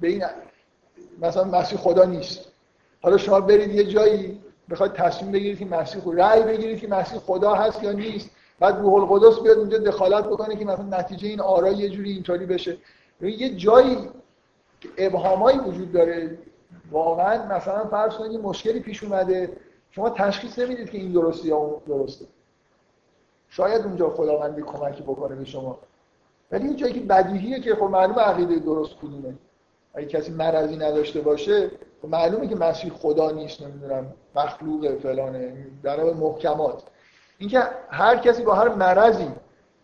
به 0.00 0.08
این 0.08 0.24
مثلا 1.20 1.44
مسیح 1.44 1.78
خدا 1.78 2.04
نیست. 2.04 2.52
حالا 3.02 3.16
شما 3.16 3.40
برید 3.40 3.74
یه 3.74 3.84
جایی 3.84 4.40
بخواید 4.70 4.92
تصمیم 4.92 5.32
بگیرید 5.32 5.58
که 5.58 5.64
مسیح 5.64 6.00
خدا 6.00 6.12
رأی 6.12 6.42
بگیرید 6.42 6.80
که 6.80 6.88
مسیح 6.88 7.18
خدا 7.18 7.54
هست 7.54 7.82
یا 7.82 7.92
نیست. 7.92 8.30
بعد 8.60 8.78
روح 8.78 8.94
القدس 8.94 9.40
بیاد 9.40 9.58
اونجا 9.58 9.78
دخالت 9.78 10.24
بکنه 10.24 10.56
که 10.56 10.64
مثلا 10.64 10.98
نتیجه 10.98 11.28
این 11.28 11.40
آرا 11.40 11.72
یه 11.72 11.88
جوری 11.88 12.12
اینطوری 12.12 12.46
بشه. 12.46 12.76
یه 13.20 13.56
جایی 13.56 14.08
ابهامایی 14.98 15.58
وجود 15.58 15.92
داره. 15.92 16.38
واقعا 16.90 17.56
مثلا 17.56 17.84
فرض 17.84 18.14
کنید 18.14 18.40
مشکلی 18.40 18.80
پیش 18.80 19.04
اومده. 19.04 19.56
شما 19.90 20.10
تشخیص 20.10 20.58
نمی‌دید 20.58 20.90
که 20.90 20.98
این 20.98 21.12
درسته 21.12 21.48
یا 21.48 21.56
اون 21.56 21.80
درسته. 21.86 22.24
شاید 23.48 23.82
اونجا 23.82 24.10
خداوندی 24.10 24.62
کمکی 24.62 25.02
بکنه 25.02 25.36
به 25.36 25.44
شما. 25.44 25.78
ولی 26.52 26.66
این 26.66 26.76
جایی 26.76 26.92
که 26.92 27.00
بدیهیه 27.00 27.60
که 27.60 27.74
خب 27.74 27.82
معلومه 27.82 28.20
عقیده 28.20 28.56
درست 28.56 28.96
کدومه. 28.96 29.34
اگه 29.94 30.06
کسی 30.06 30.32
مرضی 30.32 30.76
نداشته 30.76 31.20
باشه 31.20 31.70
خب 32.02 32.08
معلومه 32.08 32.48
که 32.48 32.56
مسیح 32.56 32.92
خدا 32.92 33.30
نیست 33.30 33.62
نمی‌دونم 33.62 34.06
مخلوق 34.34 34.98
فلانه 35.02 35.66
در 35.82 36.04
محکمات. 36.04 36.82
اینکه 37.38 37.62
هر 37.90 38.16
کسی 38.16 38.42
با 38.42 38.54
هر 38.54 38.68
مرضی 38.68 39.28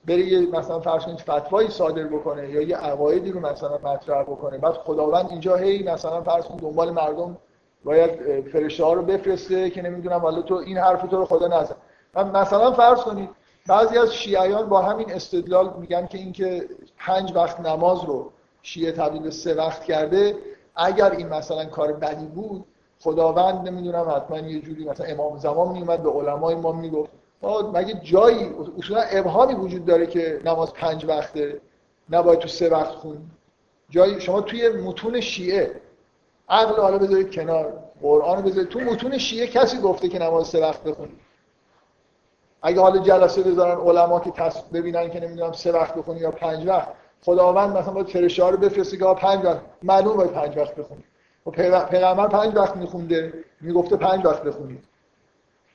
بره 0.04 0.18
یه 0.18 0.40
مثلا 0.40 0.80
فرض 0.80 1.02
کنید 1.02 1.18
فتوایی 1.20 1.68
صادر 1.68 2.04
بکنه 2.04 2.50
یا 2.50 2.62
یه 2.62 2.76
عقایدی 2.76 3.32
رو 3.32 3.40
مثلا 3.40 3.78
مطرح 3.78 4.22
بکنه 4.22 4.58
بعد 4.58 4.72
خداوند 4.74 5.26
اینجا 5.30 5.56
هی 5.56 5.82
مثلا 5.82 6.22
فرض 6.22 6.44
کنید 6.44 6.60
دنبال 6.60 6.90
مردم 6.90 7.36
باید 7.84 8.10
فرشته 8.52 8.84
ها 8.84 8.92
رو 8.92 9.02
بفرسته 9.02 9.70
که 9.70 9.82
نمی‌دونم 9.82 10.20
حالا 10.20 10.42
تو 10.42 10.54
این 10.54 10.78
حرف 10.78 11.02
تو 11.02 11.16
رو 11.16 11.24
خدا 11.24 11.60
نزن. 11.60 11.74
مثلا 12.34 12.72
فرض 12.72 12.98
کنید 12.98 13.30
بعضی 13.68 13.98
از 13.98 14.14
شیعیان 14.14 14.68
با 14.68 14.82
همین 14.82 15.12
استدلال 15.12 15.74
میگن 15.78 16.06
که 16.06 16.18
اینکه 16.18 16.68
پنج 16.98 17.32
وقت 17.34 17.60
نماز 17.60 18.04
رو 18.04 18.32
شیعه 18.66 18.92
تبدیل 18.92 19.22
به 19.22 19.30
سه 19.30 19.54
وقت 19.54 19.84
کرده 19.84 20.36
اگر 20.76 21.10
این 21.10 21.28
مثلا 21.28 21.64
کار 21.64 21.92
بدی 21.92 22.26
بود 22.26 22.64
خداوند 23.00 23.68
نمی‌دونم 23.68 24.10
حتما 24.16 24.38
یه 24.38 24.60
جوری 24.60 24.84
مثلا 24.84 25.06
امام 25.06 25.38
زمان 25.38 25.72
میومد 25.72 26.02
به 26.02 26.10
علمای 26.10 26.54
ما 26.54 26.72
می‌گفت. 26.72 27.10
مگه 27.74 27.94
جایی 27.94 28.54
اصولا 28.78 29.00
ابهامی 29.00 29.54
وجود 29.54 29.84
داره 29.84 30.06
که 30.06 30.40
نماز 30.44 30.72
پنج 30.72 31.04
وقته 31.04 31.60
نباید 32.10 32.38
تو 32.38 32.48
سه 32.48 32.68
وقت 32.68 32.94
خون؟ 32.94 33.18
جایی 33.90 34.20
شما 34.20 34.40
توی 34.40 34.68
متون 34.68 35.20
شیعه 35.20 35.80
عقل 36.48 36.82
حالا 36.82 36.98
بذارید 36.98 37.34
کنار 37.34 37.72
قرآن 38.02 38.42
بذارید. 38.42 38.68
تو 38.68 38.80
متون 38.80 39.18
شیعه 39.18 39.46
کسی 39.46 39.78
گفته 39.78 40.08
که 40.08 40.18
نماز 40.18 40.46
سه 40.46 40.60
وقت 40.60 40.82
بخونید 40.82 41.18
اگه 42.62 42.80
حالا 42.80 42.98
جلسه 42.98 43.42
بذارن 43.42 43.80
علما 43.80 44.20
که 44.20 44.32
ببینن 44.72 45.10
که 45.10 45.20
نمی‌دونم 45.20 45.52
سه 45.52 45.72
وقت 45.72 45.94
بخونی 45.94 46.20
یا 46.20 46.30
پنج 46.30 46.66
وقت 46.66 46.88
خداوند 47.26 47.76
مثلا 47.76 47.92
باید 47.92 48.06
فرشته 48.06 48.50
رو 48.50 48.56
بفرسته 48.56 48.96
که 48.96 49.04
پنج 49.04 49.44
وقت 49.44 49.60
معلوم 49.82 50.16
باید 50.16 50.32
پنج 50.32 50.56
وقت 50.56 50.74
بخونید 50.74 51.04
و 51.46 51.84
پیغمبر 51.84 52.28
پنج 52.28 52.56
وقت 52.56 52.76
میخونده 52.76 53.32
می‌گفته 53.60 53.96
پنج 53.96 54.26
وقت 54.26 54.42
بخونید 54.42 54.84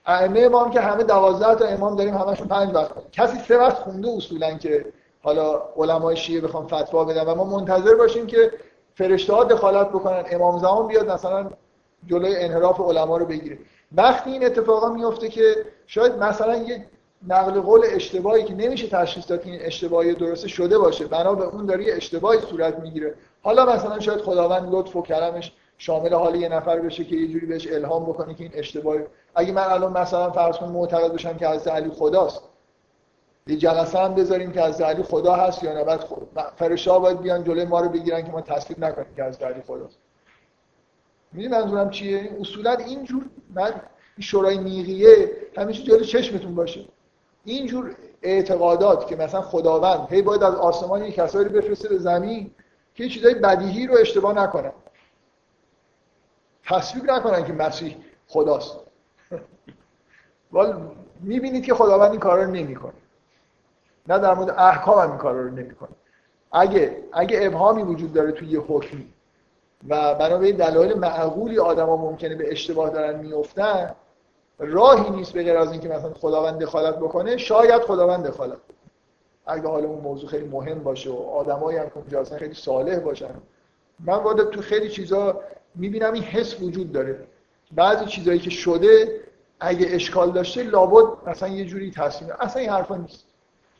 ائمه 0.05 0.47
ما 0.47 0.69
که 0.69 0.81
همه 0.81 1.03
دوازده 1.03 1.55
تا 1.55 1.65
امام 1.65 1.95
داریم 1.95 2.17
همشون 2.17 2.47
پنج 2.47 2.75
وقت. 2.75 3.11
کسی 3.11 3.39
سه 3.39 3.57
وقت 3.57 3.77
خونده 3.77 4.09
اصولا 4.09 4.57
که 4.57 4.85
حالا 5.23 5.61
علمای 5.77 6.15
شیعه 6.15 6.41
بخوام 6.41 6.67
فتوا 6.67 7.05
بدن. 7.05 7.23
و 7.23 7.35
ما 7.35 7.43
منتظر 7.43 7.95
باشیم 7.95 8.27
که 8.27 8.51
فرشته 8.95 9.33
ها 9.33 9.43
دخالت 9.43 9.89
بکنن 9.89 10.23
امام 10.31 10.59
زمان 10.59 10.87
بیاد 10.87 11.11
مثلا 11.11 11.49
جلوی 12.07 12.35
انحراف 12.35 12.79
علما 12.79 13.17
رو 13.17 13.25
بگیره. 13.25 13.57
وقتی 13.91 14.31
این 14.31 14.45
اتفاقا 14.45 14.89
میفته 14.89 15.29
که 15.29 15.55
شاید 15.87 16.17
مثلا 16.17 16.55
یه 16.55 16.85
نقل 17.27 17.61
قول 17.61 17.81
اشتباهی 17.85 18.43
که 18.43 18.53
نمیشه 18.53 18.87
تشخیص 18.87 19.29
داد 19.29 19.41
این 19.43 19.61
اشتباهی 19.61 20.13
درسته 20.13 20.47
شده 20.47 20.77
باشه. 20.77 21.07
بنا 21.07 21.35
به 21.35 21.43
اون 21.43 21.65
داره 21.65 21.83
یه 21.83 21.95
اشتباهی 21.95 22.39
صورت 22.39 22.79
می‌گیره. 22.79 23.15
حالا 23.41 23.65
مثلا 23.65 23.99
شاید 23.99 24.21
خداوند 24.21 24.67
لطف 24.71 24.95
و 24.95 25.01
کرمش 25.01 25.53
شامل 25.77 26.13
حال 26.13 26.35
یه 26.35 26.49
نفر 26.49 26.79
بشه 26.79 27.03
که 27.03 27.15
یه 27.15 27.27
جوری 27.27 27.45
بهش 27.45 27.67
الهام 27.67 28.03
بکنه 28.03 28.33
که 28.33 28.43
این 28.43 28.51
اشتباهی 28.55 29.03
اگه 29.35 29.51
من 29.51 29.63
الان 29.63 29.97
مثلا 29.97 30.31
فرض 30.31 30.57
کنم 30.57 30.71
معتقد 30.71 31.13
بشم 31.13 31.37
که 31.37 31.47
حضرت 31.47 31.67
علی 31.67 31.89
خداست. 31.89 32.41
یه 33.47 33.55
جلسه 33.55 33.99
هم 33.99 34.15
بذاریم 34.15 34.51
که 34.51 34.61
از 34.61 34.81
علی 34.81 35.03
خدا 35.03 35.33
هست 35.33 35.63
یا 35.63 35.73
نه؟ 35.73 35.83
بعد 35.83 36.05
فرشته 36.55 36.91
باید 36.91 37.21
بیان 37.21 37.43
جلوی 37.43 37.65
ما 37.65 37.79
رو 37.79 37.89
بگیرن 37.89 38.21
که 38.21 38.31
ما 38.31 38.41
تصدیق 38.41 38.79
نکنیم 38.79 39.15
که 39.15 39.23
از 39.23 39.41
علی 39.41 39.61
خداست. 39.61 39.97
می‌دونی 41.33 41.55
منظورم 41.55 41.89
چیه؟ 41.89 42.37
اصولا 42.39 42.71
اینجور 42.71 43.23
من 43.55 43.73
شورای 44.19 44.57
نیقیه 44.57 45.31
همیشه 45.57 45.83
جلوی 45.83 46.05
چشمتون 46.05 46.55
باشه. 46.55 46.85
اینجور 47.45 47.95
اعتقادات 48.21 49.07
که 49.07 49.15
مثلا 49.15 49.41
خداوند 49.41 50.07
هی 50.09 50.21
باید 50.21 50.43
از 50.43 50.55
آسمان 50.55 51.03
یک 51.03 51.15
کسایی 51.15 51.49
بفرسته 51.49 51.89
به 51.89 51.97
زمین 51.97 52.51
که 52.95 53.09
چیزای 53.09 53.33
بدیهی 53.33 53.87
رو 53.87 53.97
اشتباه 53.97 54.33
نکنن. 54.33 54.71
تصویب 56.63 57.11
نکنن 57.11 57.45
که 57.45 57.53
مسیح 57.53 57.97
خداست. 58.27 58.77
ولی 60.53 60.73
می‌بینید 61.21 61.63
که 61.63 61.73
خداوند 61.73 62.11
این 62.11 62.19
کارا 62.19 62.43
رو 62.43 62.51
نمی‌کنه. 62.51 62.93
نه 64.07 64.19
در 64.19 64.33
مورد 64.33 64.49
احکام 64.49 64.99
هم 64.99 65.09
این 65.09 65.17
کارا 65.17 65.41
رو 65.41 65.49
نمی‌کنه. 65.49 65.89
اگه 66.51 67.03
اگه 67.13 67.39
ابهامی 67.41 67.83
وجود 67.83 68.13
داره 68.13 68.31
توی 68.31 68.47
یه 68.47 68.59
حکمی 68.59 69.13
و 69.89 70.15
بنابراین 70.15 70.55
دلایل 70.55 70.97
معقولی 70.99 71.59
آدما 71.59 71.97
ممکنه 71.97 72.35
به 72.35 72.51
اشتباه 72.51 72.89
دارن 72.89 73.19
میفتن 73.19 73.95
راهی 74.61 75.09
نیست 75.09 75.33
به 75.33 75.43
غیر 75.43 75.57
از 75.57 75.71
اینکه 75.71 75.89
مثلا 75.89 76.13
خداوند 76.13 76.59
دخالت 76.59 76.95
بکنه 76.95 77.37
شاید 77.37 77.81
خداوند 77.81 78.27
دخالت. 78.27 78.57
اگه 79.45 79.67
حالا 79.67 79.87
اون 79.87 80.01
موضوع 80.01 80.29
خیلی 80.29 80.47
مهم 80.47 80.83
باشه 80.83 81.09
و 81.09 81.17
آدمایی 81.17 81.77
هم 81.77 81.91
خیلی 82.39 82.53
صالح 82.53 82.99
باشن. 82.99 83.33
من 83.99 84.13
وارد 84.13 84.49
تو 84.49 84.61
خیلی 84.61 84.89
چیزا 84.89 85.41
می‌بینم 85.75 86.13
این 86.13 86.23
حس 86.23 86.61
وجود 86.61 86.91
داره. 86.91 87.19
بعضی 87.71 88.05
چیزایی 88.05 88.39
که 88.39 88.49
شده 88.49 89.21
اگه 89.59 89.87
اشکال 89.89 90.31
داشته 90.31 90.63
لابد 90.63 91.29
مثلا 91.29 91.49
یه 91.49 91.65
جوری 91.65 91.91
تصمیم 91.91 92.31
اصلا 92.39 92.61
این 92.61 92.71
حرفا 92.71 92.95
نیست. 92.95 93.25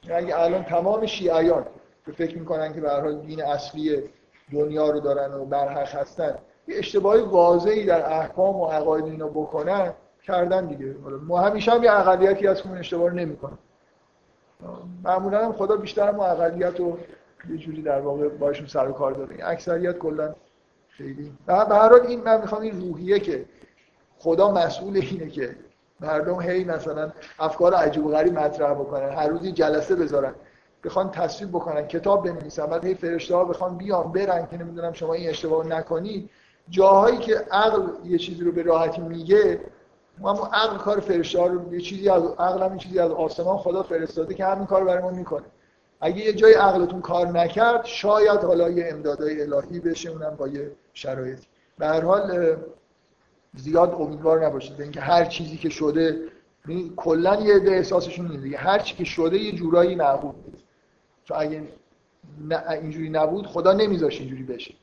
یعنی 0.03 0.23
اگه 0.23 0.39
الان 0.39 0.63
تمام 0.63 1.05
شیعیان 1.05 1.65
که 2.05 2.11
فکر 2.11 2.37
می‌کنن 2.37 2.73
که 2.73 2.81
به 2.81 2.89
هر 2.89 3.01
حال 3.01 3.15
دین 3.15 3.43
اصلی 3.43 4.03
دنیا 4.53 4.89
رو 4.89 4.99
دارن 4.99 5.33
و 5.33 5.45
برحق 5.45 5.95
هستن 5.95 6.35
یه 6.67 6.77
اشتباهی 6.77 7.21
واضحی 7.21 7.85
در 7.85 8.13
احکام 8.19 8.55
و 8.55 8.65
عقاید 8.65 9.05
اینا 9.05 9.27
بکنن 9.27 9.93
کردن 10.23 10.65
دیگه. 10.65 10.95
ما 11.27 11.39
همیشه 11.41 11.71
هم 11.71 11.83
یه 11.83 11.91
اقلیتی 11.91 12.47
از 12.47 12.61
اون 12.61 12.77
اشتباه 12.77 13.09
رو 13.09 13.15
نمی‌کنن 13.15 13.57
معمولا 15.03 15.45
هم 15.45 15.53
خدا 15.53 15.75
بیشتر 15.75 16.11
ما 16.11 16.25
اقلیت 16.25 16.79
رو 16.79 16.97
یه 17.49 17.57
جوری 17.57 17.81
در 17.81 17.99
واقع 17.99 18.27
باشون 18.27 18.67
سر 18.67 18.89
و 18.89 18.91
کار 18.91 19.11
داره 19.11 19.35
اکثریت 19.43 19.97
کلا 19.97 20.35
خیلی. 20.89 21.31
به 21.45 21.53
هر 21.53 21.89
حال 21.89 22.01
این 22.07 22.23
من 22.23 22.41
می‌خوام 22.41 22.61
این 22.61 22.81
روحیه 22.81 23.19
که 23.19 23.45
خدا 24.19 24.51
مسئول 24.51 24.97
اینه 24.97 25.29
که 25.29 25.55
مردم 25.99 26.41
هی 26.41 26.63
مثلا 26.63 27.11
افکار 27.39 27.73
عجیب 27.73 28.05
و 28.05 28.11
غریب 28.11 28.39
مطرح 28.39 28.73
بکنن 28.73 29.09
هر 29.09 29.27
روز 29.27 29.47
جلسه 29.47 29.95
بذارن 29.95 30.33
بخوان 30.83 31.11
تصویب 31.11 31.49
بکنن 31.49 31.87
کتاب 31.87 32.29
بنویسن 32.29 32.65
بعد 32.65 32.85
هی 32.85 32.95
فرشته 32.95 33.35
ها 33.35 33.45
بخوان 33.45 33.77
بیان 33.77 34.11
برن 34.11 34.47
که 34.51 34.57
نمی‌دونم 34.57 34.93
شما 34.93 35.13
این 35.13 35.29
اشتباه 35.29 35.67
نکنید 35.67 36.29
جاهایی 36.69 37.17
که 37.17 37.35
عقل 37.51 37.81
یه 38.05 38.17
چیزی 38.17 38.43
رو 38.43 38.51
به 38.51 38.63
راحتی 38.63 39.01
میگه 39.01 39.59
ما 40.19 40.49
عقل 40.53 40.77
کار 40.77 40.99
فرشته 40.99 41.45
رو 41.45 41.73
یه 41.73 41.81
چیزی 41.81 42.09
از 42.09 42.23
عقل 42.39 42.63
هم 42.63 42.77
چیزی 42.77 42.99
از 42.99 43.11
آسمان 43.11 43.57
خدا 43.57 43.83
فرستاده 43.83 44.33
که 44.33 44.45
همین 44.45 44.65
کار 44.65 44.83
برای 44.83 45.03
ما 45.03 45.09
می‌کنه. 45.09 45.45
اگه 46.01 46.17
یه 46.17 46.33
جای 46.33 46.53
عقلتون 46.53 47.01
کار 47.01 47.27
نکرد 47.27 47.85
شاید 47.85 48.39
حالا 48.39 48.69
یه 48.69 48.87
امدادای 48.91 49.41
الهی 49.41 49.79
بشه 49.79 50.09
اونم 50.09 50.35
با 50.35 50.47
یه 50.47 50.71
شرایطی. 50.93 51.47
به 51.77 51.87
هر 51.87 52.01
حال 52.01 52.57
زیاد 53.55 53.93
امیدوار 53.93 54.45
نباشید. 54.45 54.77
به 54.77 54.83
اینکه 54.83 55.01
هر 55.01 55.25
چیزی 55.25 55.57
که 55.57 55.69
شده 55.69 56.19
کلا 56.95 57.35
یه 57.35 57.55
عده 57.55 57.71
احساسشون 57.71 58.31
اینه 58.31 58.43
دیگه. 58.43 58.57
هر 58.57 58.79
چی 58.79 58.95
که 58.95 59.03
شده 59.03 59.37
یه 59.37 59.51
جورایی 59.51 59.95
معقول 59.95 60.31
بود. 60.31 60.63
چون 61.23 61.37
اگه 61.39 61.63
اینجوری 62.81 63.09
نبود 63.09 63.47
خدا 63.47 63.73
نمیذاش 63.73 64.19
اینجوری 64.19 64.43
بشه. 64.43 64.73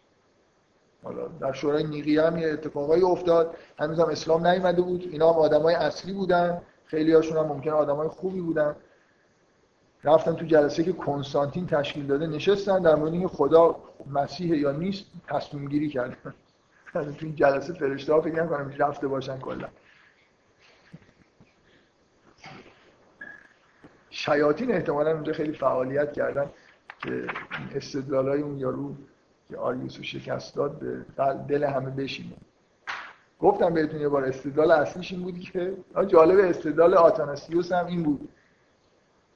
حالا 1.02 1.28
در 1.28 1.52
شورای 1.52 1.84
نیقی 1.84 2.18
هم 2.18 2.38
یه 2.38 2.48
اتفاقایی 2.48 3.02
افتاد. 3.02 3.56
هنوز 3.78 4.00
هم 4.00 4.08
اسلام 4.08 4.46
نیومده 4.46 4.82
بود. 4.82 5.08
اینا 5.12 5.32
هم 5.32 5.38
آدمای 5.38 5.74
اصلی 5.74 6.12
بودن. 6.12 6.62
خیلی 6.84 7.12
هاشون 7.12 7.36
هم 7.36 7.46
ممکن 7.46 7.70
آدمای 7.70 8.08
خوبی 8.08 8.40
بودن. 8.40 8.76
رفتن 10.04 10.34
تو 10.34 10.44
جلسه 10.44 10.84
که 10.84 10.92
کنستانتین 10.92 11.66
تشکیل 11.66 12.06
داده 12.06 12.26
نشستن 12.26 12.82
در 12.82 12.94
مورد 12.94 13.12
اینکه 13.12 13.28
خدا 13.28 13.76
مسیح 14.10 14.56
یا 14.56 14.72
نیست 14.72 15.06
تصمیم 15.28 15.68
گیری 15.68 15.88
کردن. 15.88 16.16
تو 16.92 17.00
این 17.20 17.34
جلسه 17.34 17.72
فرشته 17.72 18.12
ها 18.12 18.20
فکر 18.20 18.44
نکنم 18.44 18.74
رفته 18.78 19.08
باشن 19.08 19.38
کلا. 19.38 19.68
شیاطین 24.10 24.72
احتمالا 24.72 25.12
اونجا 25.12 25.32
خیلی 25.32 25.52
فعالیت 25.52 26.12
کردن 26.12 26.50
که 26.98 27.26
استدلال 27.74 28.28
های 28.28 28.42
اون 28.42 28.58
یارو 28.58 28.94
که 29.48 29.56
آریوس 29.56 29.96
رو 29.96 30.02
شکست 30.02 30.54
داد 30.54 30.78
به 30.78 31.04
دل 31.48 31.64
همه 31.64 31.90
بشینه. 31.90 32.36
گفتم 33.40 33.74
بهتون 33.74 34.00
یه 34.00 34.08
بار 34.08 34.24
استدلال 34.24 34.70
اصلیش 34.70 35.12
این 35.12 35.22
بود 35.22 35.38
که 35.40 35.76
جالب 36.06 36.38
استدلال 36.38 36.94
آتاناسیوس 36.94 37.72
هم 37.72 37.86
این 37.86 38.02
بود. 38.02 38.28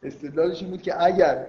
استدلالش 0.02 0.62
این 0.62 0.70
بود 0.70 0.82
که 0.82 1.04
اگر 1.04 1.46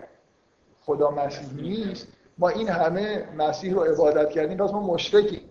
خدا 0.81 1.11
مسیح 1.11 1.53
نیست 1.53 2.07
ما 2.37 2.49
این 2.49 2.69
همه 2.69 3.27
مسیح 3.37 3.73
رو 3.73 3.81
عبادت 3.81 4.29
کردیم 4.29 4.57
پس 4.57 4.71
ما 4.71 4.93
مشرکیم. 4.93 5.41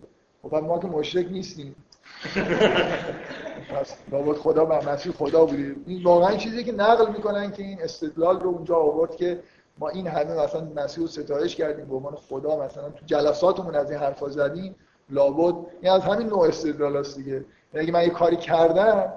خب 0.43 0.55
ما 0.55 0.79
که 0.79 0.87
مشرک 0.87 1.27
نیستیم. 1.31 1.75
پس 3.75 3.97
لابد 4.13 4.37
خدا 4.37 4.67
و 4.67 4.73
مسیح 4.73 5.13
خدا 5.13 5.45
بودیم 5.45 5.85
این 5.87 6.03
واقعا 6.03 6.37
چیزی 6.37 6.65
که 6.65 6.73
نقل 6.73 7.13
می‌کنن 7.13 7.53
که 7.53 7.63
این 7.63 7.83
استدلال 7.83 8.41
رو 8.41 8.49
اونجا 8.51 8.77
آورد 8.77 9.17
که 9.17 9.43
ما 9.79 9.89
این 9.89 10.07
همه 10.07 10.45
مثلا 10.45 10.69
مسیح 10.77 11.05
رو 11.05 11.09
ستایش 11.09 11.57
کردیم 11.57 11.85
به 11.85 11.95
عنوان 11.95 12.15
خدا 12.15 12.57
مثلا 12.65 12.91
تو 12.91 13.07
جلساتمون 13.07 13.75
از 13.75 13.91
این 13.91 14.01
حرفا 14.01 14.29
زدیم 14.29 14.75
لابد 15.11 15.55
این 15.81 15.93
از 15.93 16.03
همین 16.03 16.27
نوع 16.27 16.49
استدلال 16.49 16.97
هست 16.97 17.17
دیگه. 17.17 17.33
یعنی 17.33 17.45
اگه 17.75 17.93
من 17.93 18.03
یه 18.03 18.11
کاری 18.11 18.37
کردم 18.37 19.13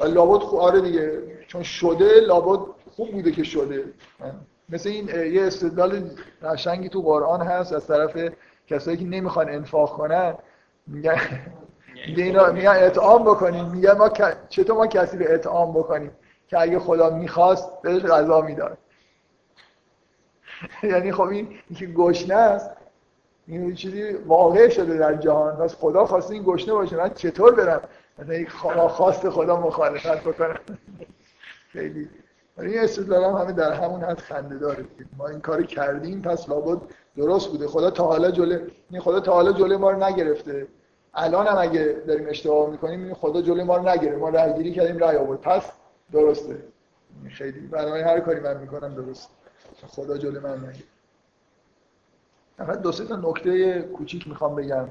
لابد 0.00 0.42
خوب 0.42 0.60
آره 0.60 0.80
دیگه 0.80 1.22
چون 1.48 1.62
شده 1.62 2.20
لابد 2.20 2.60
خوب 2.96 3.10
بوده 3.10 3.32
که 3.32 3.42
شده. 3.42 3.84
مثل 4.68 4.88
این 4.88 5.08
یه 5.08 5.46
استدلال 5.46 6.10
قشنگی 6.42 6.88
تو 6.88 7.02
قرآن 7.02 7.42
هست 7.42 7.72
از 7.72 7.86
طرف 7.86 8.32
کسایی 8.66 8.96
که 8.96 9.04
نمی‌خوان 9.04 9.48
انفاق 9.48 9.90
کنن. 9.90 10.34
میگن 10.86 11.18
میگه 12.06 12.50
میگن 12.52 12.76
اطعام 12.78 13.24
بکنیم. 13.24 13.64
میگن 13.64 13.92
ما 13.92 14.08
چطور 14.48 14.76
ما 14.76 14.86
کسی 14.86 15.18
رو 15.18 15.24
اطعام 15.28 15.72
بکنیم 15.72 16.10
که 16.48 16.60
اگه 16.60 16.78
خدا 16.78 17.10
می‌خواست 17.10 17.82
بهش 17.82 18.02
غذا 18.02 18.40
می‌داد. 18.40 18.78
یعنی 20.82 21.12
خب 21.12 21.22
این 21.22 21.48
که 21.76 21.86
گشنه 21.86 22.34
است 22.34 22.70
این 23.46 23.74
چیزی 23.74 24.12
واقع 24.12 24.68
شده 24.68 24.98
در 24.98 25.14
جهان. 25.14 25.56
پس 25.56 25.74
خدا 25.74 26.06
خواسته 26.06 26.34
این 26.34 26.42
گشنه 26.46 26.74
باشه. 26.74 26.96
من 26.96 27.14
چطور 27.14 27.54
برم؟ 27.54 27.80
مثلا 28.18 28.88
خواست 28.88 29.30
خدا 29.30 29.60
مخالفت 29.60 30.24
بکنم. 30.24 30.58
خیلی. 31.72 32.08
این 32.58 32.78
استدلال 32.78 33.24
هم 33.24 33.32
همه 33.32 33.52
در 33.52 33.72
همون 33.72 34.00
حد 34.00 34.18
خنده 34.18 34.58
داره. 34.58 34.84
ما 35.16 35.28
این 35.28 35.40
کار 35.40 35.62
کردیم 35.62 36.22
پس 36.22 36.48
لابد 36.48 36.78
درست 37.16 37.48
بوده. 37.48 37.66
خدا 37.66 37.90
تا 37.90 38.04
حالا 38.04 38.28
این 38.90 39.00
خدا 39.00 39.20
تا 39.20 39.32
حالا 39.32 39.52
جلوی 39.52 39.76
ما 39.76 39.90
رو 39.90 40.04
نگرفته. 40.04 40.66
الان 41.14 41.46
هم 41.46 41.58
اگه 41.58 41.96
داریم 42.06 42.28
اشتباه 42.28 42.70
می‌کنیم 42.70 43.04
این 43.04 43.14
خدا 43.14 43.42
جلوی 43.42 43.62
ما 43.62 43.76
رو 43.76 43.88
نگرفت. 43.88 44.18
ما 44.18 44.28
رأیگیری 44.28 44.72
کردیم 44.72 44.98
رأی 44.98 45.16
آورد. 45.16 45.40
پس 45.40 45.70
درسته. 46.12 46.58
خیلی. 47.30 47.60
برای 47.60 48.02
هر 48.02 48.20
کاری 48.20 48.40
من 48.40 48.56
می‌کنم 48.56 48.94
درست 48.94 49.30
خدا 49.86 50.18
جلوی 50.18 50.38
من 50.38 50.58
نگرفت 50.58 50.94
فقط 52.56 52.80
دو 52.80 52.92
سه 52.92 53.04
تا 53.04 53.16
نکته 53.16 53.82
کوچیک 53.82 54.28
می‌خوام 54.28 54.54
بگم. 54.54 54.88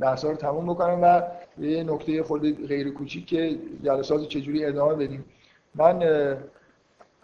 بحثا 0.00 0.30
رو 0.30 0.36
تموم 0.36 0.66
بکنم 0.66 0.98
و 1.02 1.22
یه 1.62 1.84
نکته 1.84 2.22
خود 2.22 2.66
غیر 2.68 2.90
کوچیک 2.90 3.26
که 3.26 3.58
جلسات 3.82 4.28
چجوری 4.28 4.64
ادامه 4.64 4.94
بدیم. 4.94 5.24
من 5.74 6.02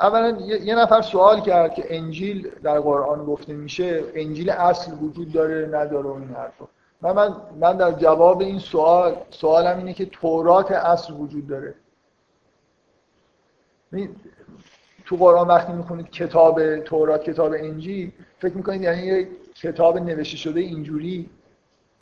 اولا 0.01 0.29
یه 0.41 0.75
نفر 0.75 1.03
سوال 1.03 1.41
کرد 1.41 1.75
که 1.75 1.97
انجیل 1.97 2.51
در 2.63 2.81
قرآن 2.81 3.25
گفته 3.25 3.53
میشه 3.53 4.05
انجیل 4.15 4.51
اصل 4.51 4.93
وجود 5.03 5.33
داره 5.33 5.69
نداره 5.73 6.11
این 6.11 6.29
حرفا. 6.29 6.69
من, 7.03 7.13
من 7.13 7.37
من 7.61 7.77
در 7.77 7.93
جواب 7.93 8.41
این 8.41 8.59
سوال 8.59 9.17
سوالم 9.31 9.79
اینه 9.79 9.93
که 9.95 10.07
تورات 10.07 10.73
اصل 10.73 11.13
وجود 11.13 11.47
داره. 11.47 11.75
تو 15.05 15.17
قرآن 15.17 15.49
وقتی 15.49 15.73
می‌خونید 15.73 16.11
کتاب 16.11 16.79
تورات 16.79 17.25
کتاب 17.25 17.53
انجیل 17.53 18.13
فکر 18.39 18.55
می‌کنید 18.55 18.83
یعنی 18.83 19.03
یه 19.03 19.29
کتاب 19.55 19.99
نوشته 19.99 20.37
شده 20.37 20.61
اینجوری 20.61 21.31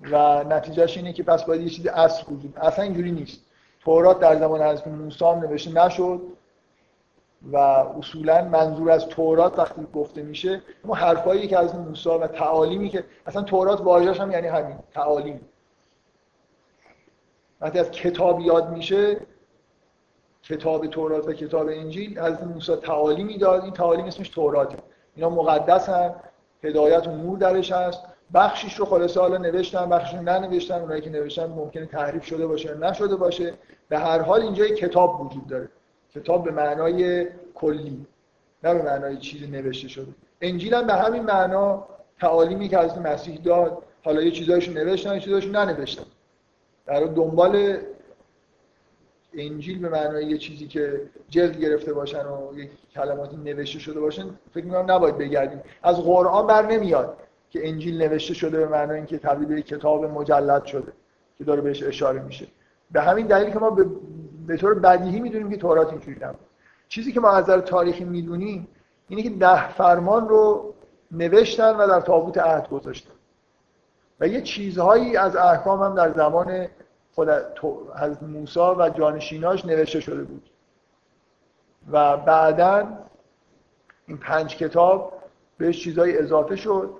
و 0.01 0.45
نتیجهش 0.45 0.97
اینه 0.97 1.13
که 1.13 1.23
پس 1.23 1.45
باید 1.45 1.63
یه 1.63 1.69
چیزی 1.69 1.89
اصل 1.89 2.33
وجود 2.33 2.59
اصلا 2.59 2.85
اینجوری 2.85 3.13
نیست. 3.13 3.41
تورات 3.81 4.21
در 4.21 4.37
زمان 4.37 4.63
حضرت 4.63 4.87
موسی 4.87 5.25
نوشته 5.25 5.85
نشد 5.85 6.21
و 7.53 7.57
اصولا 7.57 8.45
منظور 8.45 8.91
از 8.91 9.07
تورات 9.07 9.59
وقتی 9.59 9.87
گفته 9.95 10.23
میشه 10.23 10.63
اون 10.83 10.97
حرفایی 10.97 11.49
که 11.49 11.59
از 11.59 11.75
موسی 11.75 12.09
و 12.09 12.27
تعالیمی 12.27 12.89
که 12.89 13.05
اصلا 13.27 13.43
تورات 13.43 13.81
واژه‌ش 13.81 14.21
هم 14.21 14.31
یعنی 14.31 14.49
همین 14.49 14.77
تعالیم. 14.95 15.41
وقتی 17.61 17.79
از 17.79 17.91
کتاب 17.91 18.41
یاد 18.41 18.71
میشه 18.71 19.17
کتاب 20.43 20.87
تورات 20.87 21.29
و 21.29 21.33
کتاب 21.33 21.69
انجیل 21.69 22.19
از 22.19 22.45
موسی 22.45 22.77
تعالیمی 22.77 23.39
داد 23.39 23.63
این 23.65 23.73
تعالیم 23.73 24.05
اسمش 24.05 24.29
توراته. 24.29 24.77
اینا 25.17 25.31
مقدس 25.31 25.89
هم 25.89 26.15
هدایت 26.65 27.07
و 27.07 27.11
نور 27.11 27.39
درش 27.39 27.73
هست. 27.73 28.01
بخشیش 28.35 28.75
رو 28.75 28.85
خلاصه 28.85 29.21
حالا 29.21 29.39
نوشتن 29.39 29.89
بخشش 29.89 30.15
رو 30.15 30.23
ننوشتن 30.23 30.81
اونایی 30.81 31.01
که 31.01 31.11
نوشتن 31.11 31.47
ممکنه 31.47 31.87
تحریف 31.87 32.25
شده 32.25 32.47
باشه 32.47 32.75
نشده 32.75 33.17
باشه. 33.17 33.55
به 33.89 33.99
هر 33.99 34.23
حال 34.23 34.43
اینجا 34.43 34.67
کتاب 34.67 35.21
وجود 35.21 35.47
داره. 35.47 35.69
کتاب 36.15 36.45
به 36.45 36.51
معنای 36.51 37.27
کلی 37.55 38.07
نه 38.65 38.75
به 38.75 38.83
معنای 38.83 39.17
چیزی 39.17 39.47
نوشته 39.47 39.89
شده. 39.89 40.13
انجیل 40.41 40.75
هم 40.75 40.87
به 40.87 40.95
همین 40.95 41.23
معنا 41.23 41.85
تعالیمی 42.21 42.69
که 42.69 42.79
از 42.79 42.99
مسیح 42.99 43.41
داد. 43.45 43.83
حالا 44.05 44.23
یه 44.23 44.31
چیزایشو 44.31 44.73
نوشتن 44.73 45.15
یه 45.15 45.21
چیزایشو 45.21 45.49
ننوشتن 45.49 46.05
در 46.87 47.05
دنبال 47.05 47.77
انجیل 49.35 49.79
به 49.79 49.89
معنای 49.89 50.27
یه 50.27 50.39
چیزی 50.39 50.67
که 50.67 51.01
جلد 51.29 51.59
گرفته 51.59 51.93
باشن 51.93 52.27
و 52.27 52.59
یه 52.59 52.71
کلماتی 52.95 53.37
نوشته 53.37 53.79
شده 53.79 54.01
باشن 54.01 54.27
فکر 54.55 54.65
می‌کنم 54.65 54.91
نباید 54.91 55.19
بگردیم. 55.19 55.61
از 55.83 55.97
قرآن 55.97 56.47
بر 56.47 56.67
نمیاد 56.67 57.17
که 57.51 57.69
انجیل 57.69 58.03
نوشته 58.03 58.35
شده 58.35 58.59
به 58.59 58.69
معنای 58.69 58.97
اینکه 58.97 59.19
تبدیل 59.19 59.49
به 59.49 59.63
کتاب 59.63 60.05
مجلد 60.05 60.65
شده 60.65 60.93
که 61.39 61.45
داره 61.45 61.61
بهش 61.61 61.83
اشاره 61.83 62.23
میشه. 62.23 62.47
به 62.91 63.01
همین 63.03 63.27
دلیل 63.27 63.51
که 63.51 63.59
ما 63.59 63.71
به, 63.71 63.87
به 64.47 64.57
طور 64.57 64.75
بدیهی 64.75 65.21
می‌دونیم 65.21 65.51
که 65.51 65.57
تورات 65.57 65.91
اینجوری 65.91 66.17
نبود. 66.21 66.47
چیزی 66.89 67.13
که 67.13 67.21
ما 67.21 67.31
از 67.31 67.45
نظر 67.45 67.61
تاریخی 67.61 68.05
می‌دونیم 68.05 68.69
اینه 69.09 69.23
که 69.23 69.31
ده 69.31 69.69
فرمان 69.73 70.29
رو 70.29 70.75
نوشتن 71.11 71.77
و 71.77 71.87
در 71.87 72.01
تابوت 72.01 72.39
عهد 72.39 72.69
گذاشتن. 72.69 73.13
و 74.21 74.29
یه 74.29 74.41
چیزهایی 74.41 75.17
از 75.17 75.37
احکام 75.37 75.83
هم 75.83 75.95
در 75.95 76.13
زمان 76.13 76.67
خود 77.15 77.29
حضرت 78.01 78.23
موسی 78.23 78.61
و 78.61 78.91
جانشیناش 78.99 79.65
نوشته 79.65 80.01
شده 80.01 80.25
بود. 80.25 80.51
و 81.91 82.17
بعدا 82.17 82.89
این 84.07 84.19
پنج 84.19 84.57
کتاب 84.57 85.13
بهش 85.59 85.85
چیزهایی 85.85 86.19
اضافه 86.19 86.57
شد. 86.57 86.91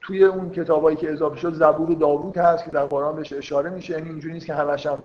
توی 0.00 0.24
اون 0.24 0.50
کتابایی 0.50 0.96
که 0.96 1.12
اضافه 1.12 1.36
شد 1.36 1.54
زبور 1.54 1.94
داوود 1.94 2.36
هست 2.36 2.64
که 2.64 2.70
در 2.70 2.86
قرآن 2.86 3.16
بهش 3.16 3.32
اشاره 3.32 3.70
میشه. 3.70 3.92
یعنی 3.92 4.08
اینجوری 4.08 4.34
نیست 4.34 4.46
که 4.46 4.54
همش 4.54 4.86
هم 4.86 5.02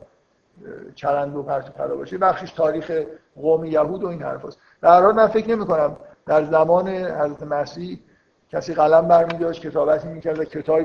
چرند 0.95 1.35
و 1.35 1.43
پرت 1.43 1.69
و 1.69 1.71
پلا 1.71 1.95
باشه. 1.95 2.17
بخشش 2.17 2.51
تاریخ 2.51 2.91
قوم 3.35 3.65
یهود 3.65 4.03
و 4.03 4.07
این 4.07 4.21
حرف 4.21 4.45
هست. 4.45 4.59
در 4.81 5.01
حال 5.01 5.15
من 5.15 5.27
فکر 5.27 5.49
نمی 5.49 5.65
کنم 5.65 5.97
در 6.25 6.43
زمان 6.43 6.87
حضرت 6.89 7.43
مسیح 7.43 7.99
کسی 8.49 8.73
قلم 8.73 9.07
برمی 9.07 9.53
کتابتی 9.53 10.07
می‌کرد 10.07 10.39
و 10.39 10.43
کتابی 10.43 10.83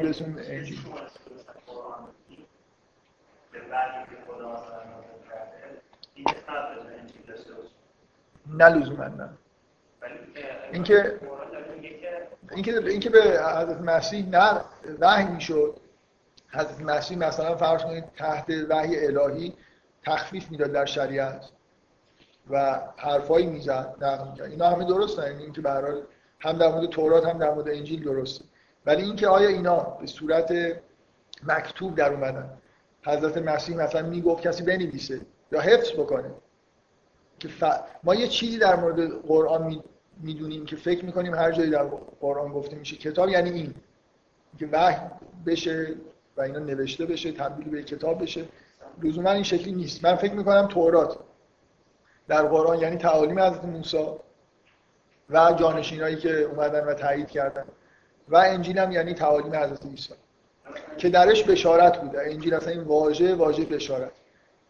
اسم 6.69 6.87
انجیل 7.01 7.27
نه 8.57 9.29
اینکه 10.73 11.21
اینکه 12.51 12.79
اینکه 12.79 13.11
به 13.11 13.21
حضرت 13.21 13.81
مسیح 13.81 14.29
نه 14.29 14.61
وحی 15.01 15.25
می‌شد. 15.25 15.77
حضرت 16.51 16.81
مسیح 16.81 17.19
مثلا 17.19 17.57
فرض 17.57 17.83
کنید 17.83 18.05
تحت 18.17 18.51
وحی 18.69 19.07
الهی 19.07 19.55
تخفیف 20.05 20.51
می‌داد 20.51 20.73
در 20.73 20.85
شریعت 20.85 21.49
و 22.51 22.81
حرفایی 22.97 23.47
می‌زد. 23.47 23.95
نقل 24.01 24.43
اینا 24.43 24.69
همه 24.71 24.85
درست 24.85 25.19
یعنی 25.19 25.43
اینکه 25.43 25.61
به 25.61 25.71
هم 26.41 26.59
در 26.59 26.69
مورد 26.69 26.89
تورات 26.89 27.27
هم 27.27 27.39
در 27.39 27.55
مورد 27.55 27.69
انجیل 27.69 28.05
درسته. 28.05 28.45
ولی 28.87 29.03
اینکه 29.03 29.29
آیا 29.29 29.49
اینا 29.49 29.81
به 29.81 30.07
صورت 30.07 30.53
مکتوب 31.47 31.95
در 31.95 32.13
اومدن؟ 32.13 32.58
حضرت 33.07 33.39
مسیح 33.39 33.77
مثلا 33.77 34.03
می‌گفت 34.09 34.43
کسی 34.43 34.63
بنویسه 34.63 35.21
یا 35.53 35.61
حفظ 35.61 35.93
بکنه. 35.93 36.31
که 37.39 37.49
ف... 37.49 37.65
ما 38.05 38.15
یه 38.15 38.29
چیزی 38.29 38.59
در 38.59 38.77
مورد 38.77 39.23
قرآن 39.27 39.83
می‌دونیم 40.21 40.65
که 40.65 40.77
فکر 40.77 41.05
می‌کنیم 41.05 41.35
هر 41.35 41.53
جایی 41.53 41.71
در 41.71 41.85
قرآن 42.21 42.53
گفته 42.53 42.77
میشه. 42.77 42.97
کتاب 42.97 43.29
یعنی 43.29 43.51
این. 43.51 43.75
که 44.59 44.69
وحی 44.73 44.97
بشه 45.47 45.95
و 46.37 46.41
اینا 46.41 46.59
نوشته 46.59 47.07
بشه 47.07 47.33
تبدیل 47.33 47.69
به 47.69 47.83
کتاب 47.83 48.23
بشه. 48.23 48.45
لزوما 49.03 49.31
این 49.31 49.43
شکلی 49.43 49.73
نیست. 49.73 50.05
من 50.05 50.17
فکر 50.17 50.35
می‌کنم 50.35 50.67
تورات 50.67 51.19
در 52.29 52.43
قرآن 52.43 52.79
یعنی 52.79 52.97
تعالیم 52.97 53.39
حضرت 53.39 53.65
موسی 53.65 54.07
و 55.31 55.53
جانشینایی 55.53 56.17
که 56.17 56.41
اومدن 56.41 56.85
و 56.85 56.95
تایید 56.95 57.31
کردن. 57.31 57.65
و 58.29 58.37
انجیل 58.37 58.79
هم 58.79 58.93
یعنی 58.93 59.15
تعالیم 59.15 59.55
حضرت 59.55 59.87
عیسی. 59.87 60.15
که 60.99 61.09
درش 61.09 61.45
بشارت 61.45 62.01
بوده. 62.01 62.21
انجیل 62.23 62.55
اصلا 62.55 62.73
این 62.73 62.83
واژه 62.83 63.35
واژه 63.35 63.65
بشارت. 63.65 64.13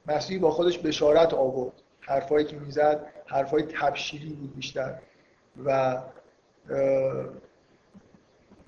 مسیح 0.07 0.41
با 0.41 0.51
خودش 0.51 0.79
بشارت 0.79 1.35
آورد. 1.35 1.73
حرفایی 2.01 2.45
که 2.45 2.57
می‌زد 2.57 3.07
حرفای 3.27 3.63
تبشیری 3.63 4.29
بود 4.29 4.57
بیشتر. 4.57 4.99
و 5.65 5.99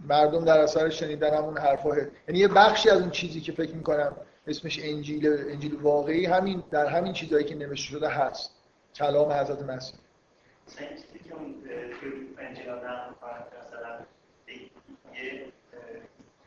مردم 0.09 0.45
در 0.45 0.59
اثر 0.59 0.89
شنیدن 0.89 1.35
همون 1.35 1.59
حرفا 1.59 1.97
یعنی 1.97 2.39
یه 2.39 2.49
بخشی 2.49 2.91
از 2.91 3.01
اون 3.01 3.11
چیزی 3.11 3.41
که 3.41 3.53
فکر 3.53 3.75
می‌کنم 3.75 4.17
اسمش 4.47 4.81
انجیل 4.83 5.27
انجیل 5.51 5.75
واقعی 5.75 6.27
همین 6.27 6.63
در 6.71 6.87
همین 6.87 7.13
چیزهایی 7.13 7.45
که 7.45 7.55
نوشته 7.55 7.93
شده 7.93 8.09
هست. 8.09 8.51
کلام 8.95 9.33
حضرت 9.33 9.63
مسیح. 9.63 10.01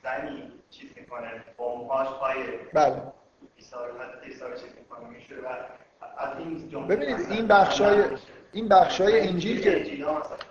زنی 0.03 0.51
چیز 0.84 0.91
می‌کنه 0.97 1.43
با 1.57 1.76
موهاش 1.76 2.07
پای 2.07 2.35
بله. 2.73 3.01
ببینید 6.89 7.31
این 7.31 7.47
بخشای 7.47 8.03
این 8.53 8.68
بخشای 8.68 9.27
انجیل 9.27 9.61
که 9.61 9.85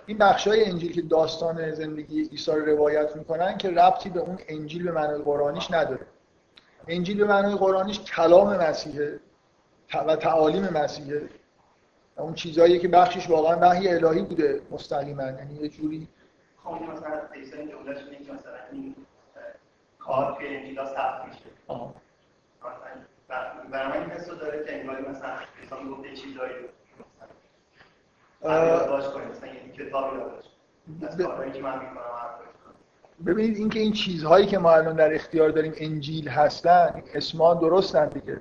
این 0.07 0.19
بخشای 0.19 0.65
انجیل 0.65 0.93
که 0.93 1.03
داستان 1.03 1.75
زندگی 1.75 2.29
عیسی 2.29 2.51
رو 2.51 2.65
روایت 2.65 3.17
می‌کنن 3.17 3.59
که 3.59 3.71
ربطی 3.71 4.11
به 4.11 4.21
اون 4.21 4.39
انجیل 4.49 4.85
به 4.85 4.93
معنای 4.93 5.23
قرآنیش 5.23 5.71
نداره. 5.71 6.07
انجیل 6.89 7.19
به 7.19 7.25
معنای 7.25 7.55
قرآنیش 7.55 8.01
کلام 8.01 8.57
مسیحه 8.57 9.21
و 10.07 10.17
تعالیم 10.17 10.69
مسیحه. 10.69 11.23
اون 12.19 12.35
چیزایی 12.35 12.79
که 12.79 12.89
بخشش 12.89 13.31
واقعا 13.31 13.59
وحی 13.61 13.89
الهی 13.89 14.23
بوده 14.23 14.61
مستقیما. 14.71 15.23
یعنی 15.23 15.55
یه 15.55 15.69
جوری 15.69 16.09
خب 16.65 16.71
مثلا 16.71 17.21
مثلا 18.35 18.53
این 18.73 18.95
کار 20.05 20.39
که 20.41 20.59
انجیلا 20.59 20.87
ثبت 20.87 21.25
میشه. 21.29 21.45
برای 23.71 23.99
این 23.99 24.11
حس 24.11 24.31
داره 24.31 24.65
که 24.65 24.81
انگاری 24.81 25.03
مثلا 25.03 25.31
انسان 25.63 25.91
گفته 25.91 26.15
چیزایی 26.17 26.55
باش 28.89 29.05
کنیم 29.05 29.29
مثلا 29.29 29.49
یه 29.49 29.73
کتابی 29.73 30.17
از 31.07 31.17
کارهایی 31.17 31.53
که 31.53 31.63
من 31.63 31.79
می‌کنم 31.79 32.03
ببینید 33.27 33.57
اینکه 33.57 33.81
این 33.81 33.93
چیزهایی 33.93 34.47
که 34.47 34.59
ما 34.59 34.73
الان 34.73 34.97
در 34.97 35.15
اختیار 35.15 35.51
داریم 35.51 35.75
انجیل 35.77 36.29
هستن 36.29 37.03
اسما 37.15 37.55
درستن 37.55 38.09
دیگه. 38.09 38.41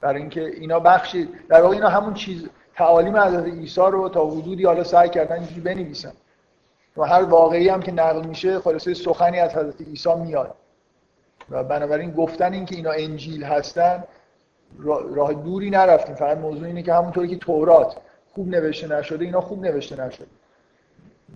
برای 0.00 0.20
اینکه 0.20 0.40
اینا 0.40 0.80
بخشی 0.80 1.28
در 1.48 1.62
واقع 1.62 1.74
اینا 1.74 1.88
همون 1.88 2.14
چیز 2.14 2.48
تعالیم 2.74 3.16
حضرت 3.16 3.44
عیسی 3.44 3.80
رو 3.80 4.08
تا 4.08 4.26
حدودی 4.26 4.64
حالا 4.64 4.84
سعی 4.84 5.08
کردن 5.08 5.36
اینجوری 5.36 5.60
بنویسن. 5.60 6.12
و 6.96 7.04
هر 7.04 7.22
واقعی 7.22 7.68
هم 7.68 7.82
که 7.82 7.92
نقل 7.92 8.26
میشه 8.26 8.60
خلاصه 8.60 8.94
سخنی 8.94 9.38
از 9.38 9.54
حضرت 9.54 9.80
عیسی 9.80 10.14
میاد. 10.14 10.54
و 11.50 11.64
بنابراین 11.64 12.10
گفتن 12.10 12.52
این 12.52 12.64
که 12.64 12.76
اینا 12.76 12.90
انجیل 12.90 13.44
هستن 13.44 14.04
راه 15.14 15.34
دوری 15.34 15.70
نرفتیم. 15.70 16.14
فقط 16.14 16.38
موضوع 16.38 16.66
اینه 16.66 16.82
که 16.82 16.94
همونطوری 16.94 17.28
که 17.28 17.36
تورات 17.36 17.96
خوب 18.34 18.48
نوشته 18.48 18.98
نشده 18.98 19.24
اینا 19.24 19.40
خوب 19.40 19.64
نوشته 19.64 20.04
نشده. 20.04 20.26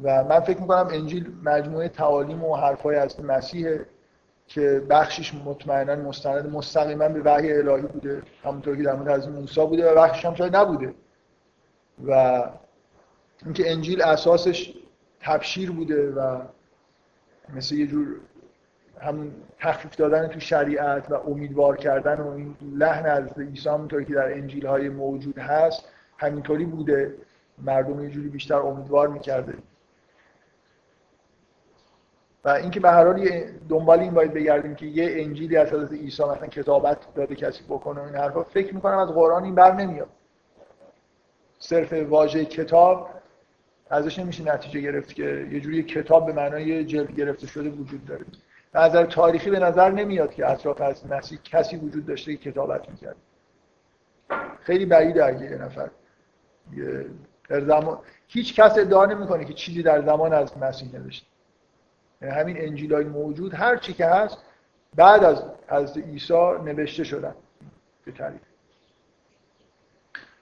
و 0.02 0.24
من 0.24 0.40
فکر 0.40 0.60
می‌کنم 0.60 0.88
انجیل 0.92 1.32
مجموعه 1.44 1.88
تعالیم 1.88 2.44
و 2.44 2.56
حرفای 2.56 2.96
از 2.96 3.24
مسیح 3.24 3.78
که 4.46 4.82
بخشش 4.90 5.34
مطمئنا 5.34 5.96
مستند 5.96 6.52
مستقیما 6.52 7.08
به 7.08 7.20
وحی 7.24 7.52
الهی 7.52 7.82
بوده. 7.82 8.22
همونطور 8.44 8.76
که 8.76 8.82
در 8.82 8.94
مورد 8.94 9.08
از 9.08 9.28
موسی 9.28 9.66
بوده 9.66 9.92
و 9.92 9.94
بخشش 9.94 10.24
هم 10.24 10.34
شاید 10.34 10.56
نبوده. 10.56 10.94
و 12.06 12.42
اینکه 13.44 13.70
انجیل 13.70 14.02
اساسش 14.02 14.74
تبشیر 15.20 15.70
بوده 15.72 16.10
و 16.10 16.40
مثل 17.54 17.74
یه 17.74 17.86
جور 17.86 18.06
همون 19.00 19.32
تخفیف 19.58 19.96
دادن 19.96 20.26
تو 20.26 20.40
شریعت 20.40 21.10
و 21.10 21.14
امیدوار 21.14 21.76
کردن 21.76 22.20
و 22.20 22.30
این 22.30 22.56
لحن 22.62 23.06
از 23.06 23.38
عیسی 23.38 23.68
همونطور 23.68 24.04
که 24.04 24.14
در 24.14 24.32
انجیل 24.32 24.66
های 24.66 24.88
موجود 24.88 25.38
هست 25.38 25.84
همینطوری 26.18 26.64
بوده. 26.64 27.14
مردم 27.58 28.04
یه 28.04 28.10
جوری 28.10 28.28
بیشتر 28.28 28.56
امیدوار 28.56 29.08
می‌کرده. 29.08 29.54
و 32.44 32.48
اینکه 32.48 32.80
به 32.80 32.90
هر 32.90 33.04
حال 33.04 33.28
دنبال 33.68 34.00
این 34.00 34.14
باید 34.14 34.34
بگردیم 34.34 34.74
که 34.74 34.86
یه 34.86 35.24
انجیلی 35.24 35.56
از 35.56 35.68
حضرت 35.68 35.92
عیسی 35.92 36.22
مثلا 36.22 36.46
کتابت 36.46 37.14
داده 37.14 37.34
کسی 37.34 37.64
بکنه 37.64 38.02
این 38.02 38.14
حرفا 38.14 38.42
فکر 38.42 38.74
می‌کنم 38.74 38.98
از 38.98 39.08
قرآن 39.08 39.44
این 39.44 39.54
بر 39.54 39.74
نمیاد. 39.74 40.08
صرف 41.58 41.92
واژه 41.92 42.44
کتاب 42.44 43.10
ازش 43.90 44.18
نمیشه 44.18 44.54
نتیجه 44.54 44.80
گرفت 44.80 45.14
که 45.14 45.48
یه 45.50 45.60
جوری 45.60 45.82
کتاب 45.82 46.26
به 46.26 46.32
معنای 46.32 46.84
جلد 46.84 47.16
گرفته 47.16 47.46
شده 47.46 47.68
وجود 47.68 48.04
داره. 48.04 48.24
نظر 48.74 49.06
تاریخی 49.06 49.50
به 49.50 49.58
نظر 49.58 49.90
نمیاد 49.90 50.34
که 50.34 50.50
اطراف 50.50 50.80
از 50.80 51.06
مسیح 51.06 51.38
کسی 51.44 51.76
وجود 51.76 52.06
داشته 52.06 52.36
که 52.36 52.50
کتابت 52.50 52.88
می‌کرد. 52.90 53.16
خیلی 54.60 54.86
بعیده 54.86 55.24
اگه 55.24 55.50
یه 55.50 55.58
نفر 55.58 55.90
در 57.48 57.60
زمان 57.60 57.98
هیچ 58.28 58.54
کس 58.54 58.78
ادعا 58.78 59.06
نمی‌کنه 59.06 59.44
که 59.44 59.52
چیزی 59.52 59.82
در 59.82 60.02
زمان 60.02 60.32
از 60.32 60.58
مسیح 60.58 60.94
نوشته. 60.94 61.26
یعنی 62.22 62.34
همین 62.34 62.56
انجیل 62.60 62.94
های 62.94 63.04
موجود 63.04 63.54
هر 63.54 63.76
چی 63.76 63.92
که 63.92 64.06
هست 64.06 64.38
بعد 64.96 65.24
از 65.24 65.44
از 65.68 65.98
عیسی 65.98 66.52
نوشته 66.64 67.04
شدن 67.04 67.34
به 68.04 68.12
تعریف 68.12 68.40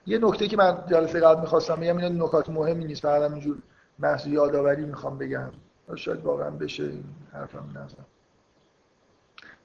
یه 0.09 0.19
نکته 0.19 0.49
که 0.49 0.57
من 0.57 0.85
جلسه 0.91 1.21
قبل 1.21 1.41
می‌خواستم 1.41 1.77
بگم 1.77 1.97
این 1.97 2.23
نکات 2.23 2.49
مهمی 2.49 2.85
نیست 2.85 3.03
فقط 3.03 3.31
اینجور 3.31 3.57
محض 3.99 4.27
یادآوری 4.27 4.85
می‌خوام 4.85 5.19
بگم. 5.19 5.51
شاید 5.97 6.25
واقعا 6.25 6.51
بشه 6.51 6.83
این 6.83 7.05
حرفم 7.33 7.69
نزدم 7.75 8.07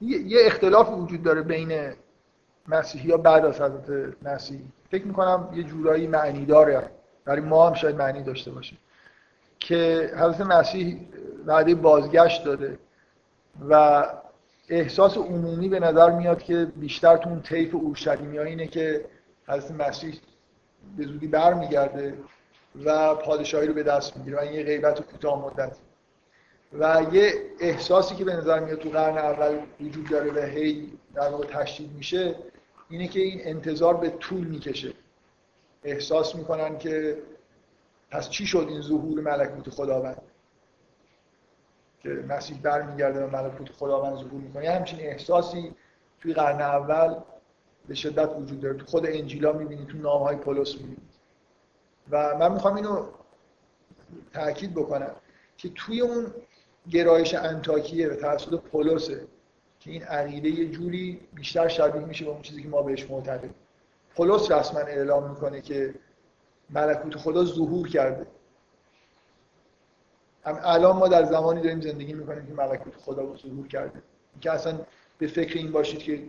یه 0.00 0.38
اختلاف 0.46 0.90
وجود 0.90 1.22
داره 1.22 1.42
بین 1.42 1.92
مسیحی 2.68 3.10
ها 3.10 3.16
بعد 3.16 3.44
از 3.44 3.60
حضرت 3.60 4.14
مسیح. 4.22 4.60
فکر 4.90 5.06
می‌کنم 5.06 5.48
یه 5.54 5.62
جورایی 5.62 6.06
معنی 6.06 6.46
داره. 6.46 6.90
برای 7.24 7.40
ما 7.40 7.66
هم 7.66 7.74
شاید 7.74 7.96
معنی 7.96 8.22
داشته 8.22 8.50
باشه. 8.50 8.76
که 9.60 10.10
حضرت 10.16 10.40
مسیح 10.40 11.00
وعده 11.46 11.74
بازگشت 11.74 12.44
داده 12.44 12.78
و 13.70 14.04
احساس 14.68 15.16
عمومی 15.16 15.68
به 15.68 15.80
نظر 15.80 16.10
میاد 16.10 16.42
که 16.42 16.72
بیشتر 16.76 17.16
تو 17.16 17.28
اون 17.28 17.40
طیف 17.42 17.74
اورشلیمی 17.74 18.38
اینه 18.38 18.66
که 18.66 19.04
حضرت 19.48 19.70
مسیح 19.70 20.14
به 20.96 21.06
زودی 21.06 21.26
برمیگرده 21.26 22.18
و 22.84 23.14
پادشاهی 23.14 23.66
رو 23.66 23.74
به 23.74 23.82
دست 23.82 24.16
می‌گیره 24.16 24.36
و 24.36 24.40
این 24.40 24.52
یه 24.52 24.62
غیبت 24.62 25.00
کوتاه 25.00 25.44
مدت 25.44 25.76
و 26.72 27.06
یه 27.12 27.32
احساسی 27.60 28.14
که 28.14 28.24
به 28.24 28.36
نظر 28.36 28.60
میاد 28.60 28.78
تو 28.78 28.90
قرن 28.90 29.18
اول 29.18 29.58
وجود 29.80 30.08
داره 30.10 30.32
و 30.32 30.46
هی 30.46 30.92
در 31.14 31.28
واقع 31.28 31.46
تشدید 31.46 31.92
میشه 31.92 32.34
اینه 32.90 33.08
که 33.08 33.20
این 33.20 33.40
انتظار 33.44 33.96
به 33.96 34.08
طول 34.10 34.46
می‌کشه. 34.46 34.92
احساس 35.84 36.34
می‌کنن 36.34 36.78
که 36.78 37.18
پس 38.10 38.30
چی 38.30 38.46
شد 38.46 38.66
این 38.68 38.80
ظهور 38.80 39.20
ملکوت 39.20 39.70
خداوند؟ 39.70 40.22
که 42.02 42.08
مسیح 42.08 42.60
برمیگرده 42.62 43.24
و 43.24 43.30
ملکوت 43.30 43.72
خداوند 43.72 44.16
ظهور 44.16 44.40
می‌کنه. 44.40 44.70
همچین 44.70 45.00
احساسی 45.00 45.74
توی 46.20 46.34
قرن 46.34 46.60
اول 46.60 47.14
به 47.88 47.94
شدت 47.94 48.36
وجود 48.38 48.60
داره. 48.60 48.76
تو 48.76 48.86
خود 48.86 49.06
انجیلا 49.06 49.52
می‌بینید 49.52 49.86
تو 49.86 49.98
نام 49.98 50.22
های 50.22 50.36
پولس 50.36 50.74
می‌بینید 50.74 51.14
و 52.10 52.38
من 52.38 52.52
می‌خوام 52.52 52.74
اینو 52.74 53.06
تاکید 54.32 54.74
بکنم 54.74 55.16
که 55.56 55.68
توی 55.68 56.00
اون 56.00 56.26
گرایش 56.90 57.34
انتاکیه 57.34 58.08
به 58.08 58.16
توسط 58.16 58.60
پولسه 58.60 59.26
که 59.80 59.90
این 59.90 60.02
عقیده 60.02 60.48
یه 60.48 60.70
جوری 60.70 61.20
بیشتر 61.34 61.68
شبیه 61.68 62.02
میشه 62.02 62.24
به 62.24 62.30
اون 62.30 62.42
چیزی 62.42 62.62
که 62.62 62.68
ما 62.68 62.82
بهش 62.82 63.10
معتقدیم. 63.10 63.54
پولس 64.16 64.50
رسما 64.50 64.80
اعلام 64.80 65.30
می‌کنه 65.30 65.60
که 65.60 65.94
ملکوت 66.70 67.16
خدا 67.16 67.44
ظهور 67.44 67.88
کرده. 67.88 68.26
هم 70.44 70.58
الان 70.62 70.96
ما 70.96 71.08
در 71.08 71.24
زمانی 71.24 71.60
داریم 71.60 71.80
زندگی 71.80 72.12
می‌کنیم 72.12 72.46
که 72.46 72.52
ملکوت 72.52 72.96
خدا 72.96 73.36
ظهور 73.36 73.68
کرده. 73.68 74.02
که 74.40 74.50
اصلا 74.50 74.78
به 75.18 75.26
فکر 75.26 75.58
این 75.58 75.72
باشید 75.72 75.98
که 75.98 76.22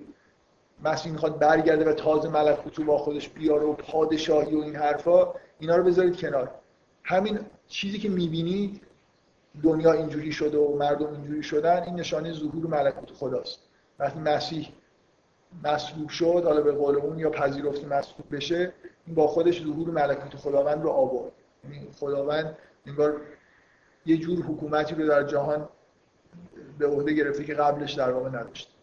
مسیح 0.83 1.11
می‌خواد 1.11 1.39
برگرده 1.39 1.89
و 1.89 1.93
تازه 1.93 2.29
ملکوت 2.29 2.81
با 2.81 2.97
خودش 2.97 3.29
بیاره 3.29 3.63
و 3.63 3.73
پادشاهی 3.73 4.55
و 4.55 4.59
این 4.59 4.75
حرفا 4.75 5.33
اینا 5.59 5.75
رو 5.75 5.83
بذارید 5.83 6.17
کنار. 6.17 6.51
همین 7.03 7.39
چیزی 7.67 7.99
که 7.99 8.09
می‌بینید 8.09 8.81
دنیا 9.63 9.91
اینجوری 9.91 10.31
شده 10.31 10.57
و 10.57 10.77
مردم 10.77 11.13
اینجوری 11.13 11.43
شدن 11.43 11.83
این 11.83 11.95
نشانه 11.95 12.33
ظهور 12.33 12.67
ملکوت 12.67 13.11
خداست. 13.11 13.59
وقتی 13.99 14.19
مسیح 14.19 14.69
مصلوب 15.63 16.09
شد 16.09 16.41
حالا 16.45 16.61
به 16.61 16.71
قول 16.71 16.95
اون 16.95 17.19
یا 17.19 17.29
پذیرفت 17.29 17.85
مصلوب 17.85 18.35
بشه 18.35 18.73
این 19.05 19.15
با 19.15 19.27
خودش 19.27 19.63
ظهور 19.63 19.89
ملکوت 19.89 20.35
خداوند 20.35 20.83
رو 20.83 20.89
آورد. 20.89 21.31
یعنی 21.63 21.87
خداوند 21.99 22.57
انگار 22.85 23.21
یه 24.05 24.17
جور 24.17 24.39
حکومتی 24.39 24.95
رو 24.95 25.07
در 25.07 25.23
جهان 25.23 25.69
به 26.77 26.87
عهده 26.87 27.13
گرفته 27.13 27.43
که 27.43 27.53
قبلش 27.53 27.93
در 27.93 28.11
واقع 28.11 28.29
نداشت. 28.29 28.74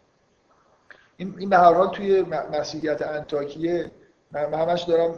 این 1.17 1.49
به 1.49 1.57
هر 1.57 1.73
حال 1.73 1.87
توی 1.87 2.25
مسیحیت 2.59 3.01
انتاکیه. 3.01 3.91
من 4.31 4.53
همش 4.53 4.81
دارم 4.81 5.15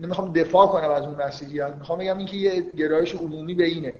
نمی‌خوام 0.00 0.32
دفاع 0.32 0.66
کنم 0.66 0.90
از 0.90 1.02
اون 1.02 1.14
مسیحیت. 1.14 1.74
می‌خوام 1.78 1.98
بگم 1.98 2.18
اینکه 2.18 2.36
یه 2.36 2.60
گرایش 2.60 3.14
عمومی 3.14 3.54
به 3.54 3.64
اینه 3.64 3.94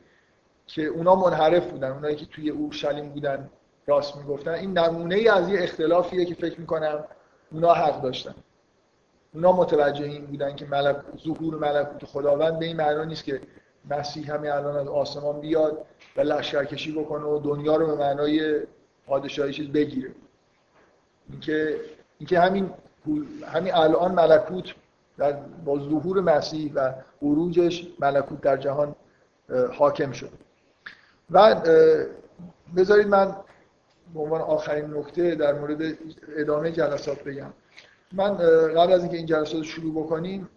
که 0.67 0.83
اونا 0.83 1.15
منحرف 1.15 1.71
بودن. 1.71 1.91
اونایی 1.91 2.17
که 2.17 2.27
توی 2.27 2.51
اورشلیم 2.51 3.09
بودن 3.09 3.51
راست 3.87 4.17
می‌گفتن. 4.17 4.51
این 4.51 4.79
نمونه 4.79 5.15
ای 5.15 5.29
از 5.29 5.49
یه 5.49 5.63
اختلافیه 5.63 6.25
که 6.25 6.35
فکر 6.35 6.61
می‌کنم 6.61 7.05
اونا 7.53 7.75
حق 7.75 8.03
داشتن. 8.03 8.35
اونا 9.35 9.53
متوجه 9.53 10.05
این 10.05 10.27
بودن 10.27 10.57
که 10.57 10.67
ملک 10.67 10.97
ظهور 11.25 11.55
ملکوت 11.55 12.05
خداوند 12.05 12.59
به 12.59 12.67
این 12.67 12.77
معنا 12.77 13.05
نیست 13.05 13.25
که 13.25 13.41
مسیح 13.91 14.35
همین 14.35 14.51
الان 14.51 14.77
از 14.77 14.89
آسمان 14.89 15.41
بیاد 15.41 15.87
و 16.17 16.21
لشکرکشی 16.21 16.93
بکنه 16.93 17.25
و 17.25 17.39
دنیا 17.39 17.77
رو 17.77 17.87
به 17.87 17.95
معنای 17.95 18.61
پادشاهی 19.07 19.53
چیز 19.53 19.69
بگیره. 19.69 20.11
اینکه 21.33 21.77
اینکه 22.19 22.41
همین 22.41 22.71
همین 23.47 23.75
الان 23.75 24.13
ملکوت 24.13 24.65
در 25.19 25.33
با 25.65 25.79
ظهور 25.79 26.21
مسیح 26.21 26.73
و 26.75 26.93
عروجش 27.23 27.87
ملکوت 28.01 28.41
در 28.41 28.57
جهان 28.57 28.95
حاکم 29.73 30.13
شد. 30.13 30.31
و 31.31 31.55
بذارید 32.77 33.09
من 33.09 33.37
به 34.15 34.21
عنوان 34.21 34.41
آخرین 34.41 34.95
نکته 34.95 35.35
در 35.35 35.53
مورد 35.53 35.83
ادامه 36.37 36.73
جلسات 36.73 37.25
بگم. 37.25 37.53
من 38.13 38.35
قبل 38.75 38.93
از 38.93 39.01
اینکه 39.03 39.17
این 39.17 39.27
جلسات 39.27 39.63
شروع 39.63 40.05
بکنیم 40.05 40.49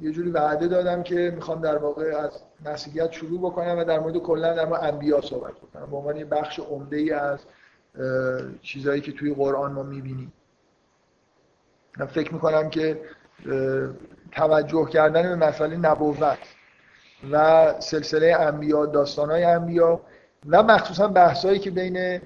یه 0.00 0.10
جوری 0.10 0.30
وعده 0.30 0.68
دادم 0.68 1.02
که 1.02 1.32
می‌خوام 1.34 1.60
در 1.60 1.78
واقع 1.78 2.04
از 2.04 2.30
مسیحیت 2.64 3.12
شروع 3.12 3.40
بکنم 3.40 3.78
و 3.78 3.84
در 3.84 3.98
مورد 3.98 4.18
کلا 4.18 4.54
در 4.54 4.66
مورد 4.66 4.84
انبیا 4.84 5.20
صحبت 5.20 5.52
بکنم. 5.52 5.86
به 5.90 5.96
عنوان 5.96 6.24
بخش 6.24 6.58
عمده 6.60 6.96
ای 6.96 7.10
از 7.10 7.38
چیزهایی 8.62 9.00
که 9.00 9.12
توی 9.12 9.34
قرآن 9.34 9.72
ما 9.72 9.82
می‌بینیم. 9.82 10.32
من 11.98 12.06
فکر 12.06 12.34
می‌کنم 12.34 12.70
که 12.70 13.00
توجه 14.32 14.88
کردن 14.90 15.22
به 15.22 15.36
مسئله 15.46 15.76
نبوت 15.76 16.38
و 17.32 17.74
سلسله 17.80 18.36
انبیا 18.40 18.86
داستانهای 18.86 19.44
انبیا 19.44 20.00
و 20.48 20.62
مخصوصا 20.62 21.08
بحثایی 21.08 21.58
که 21.58 21.70
بین 21.70 22.20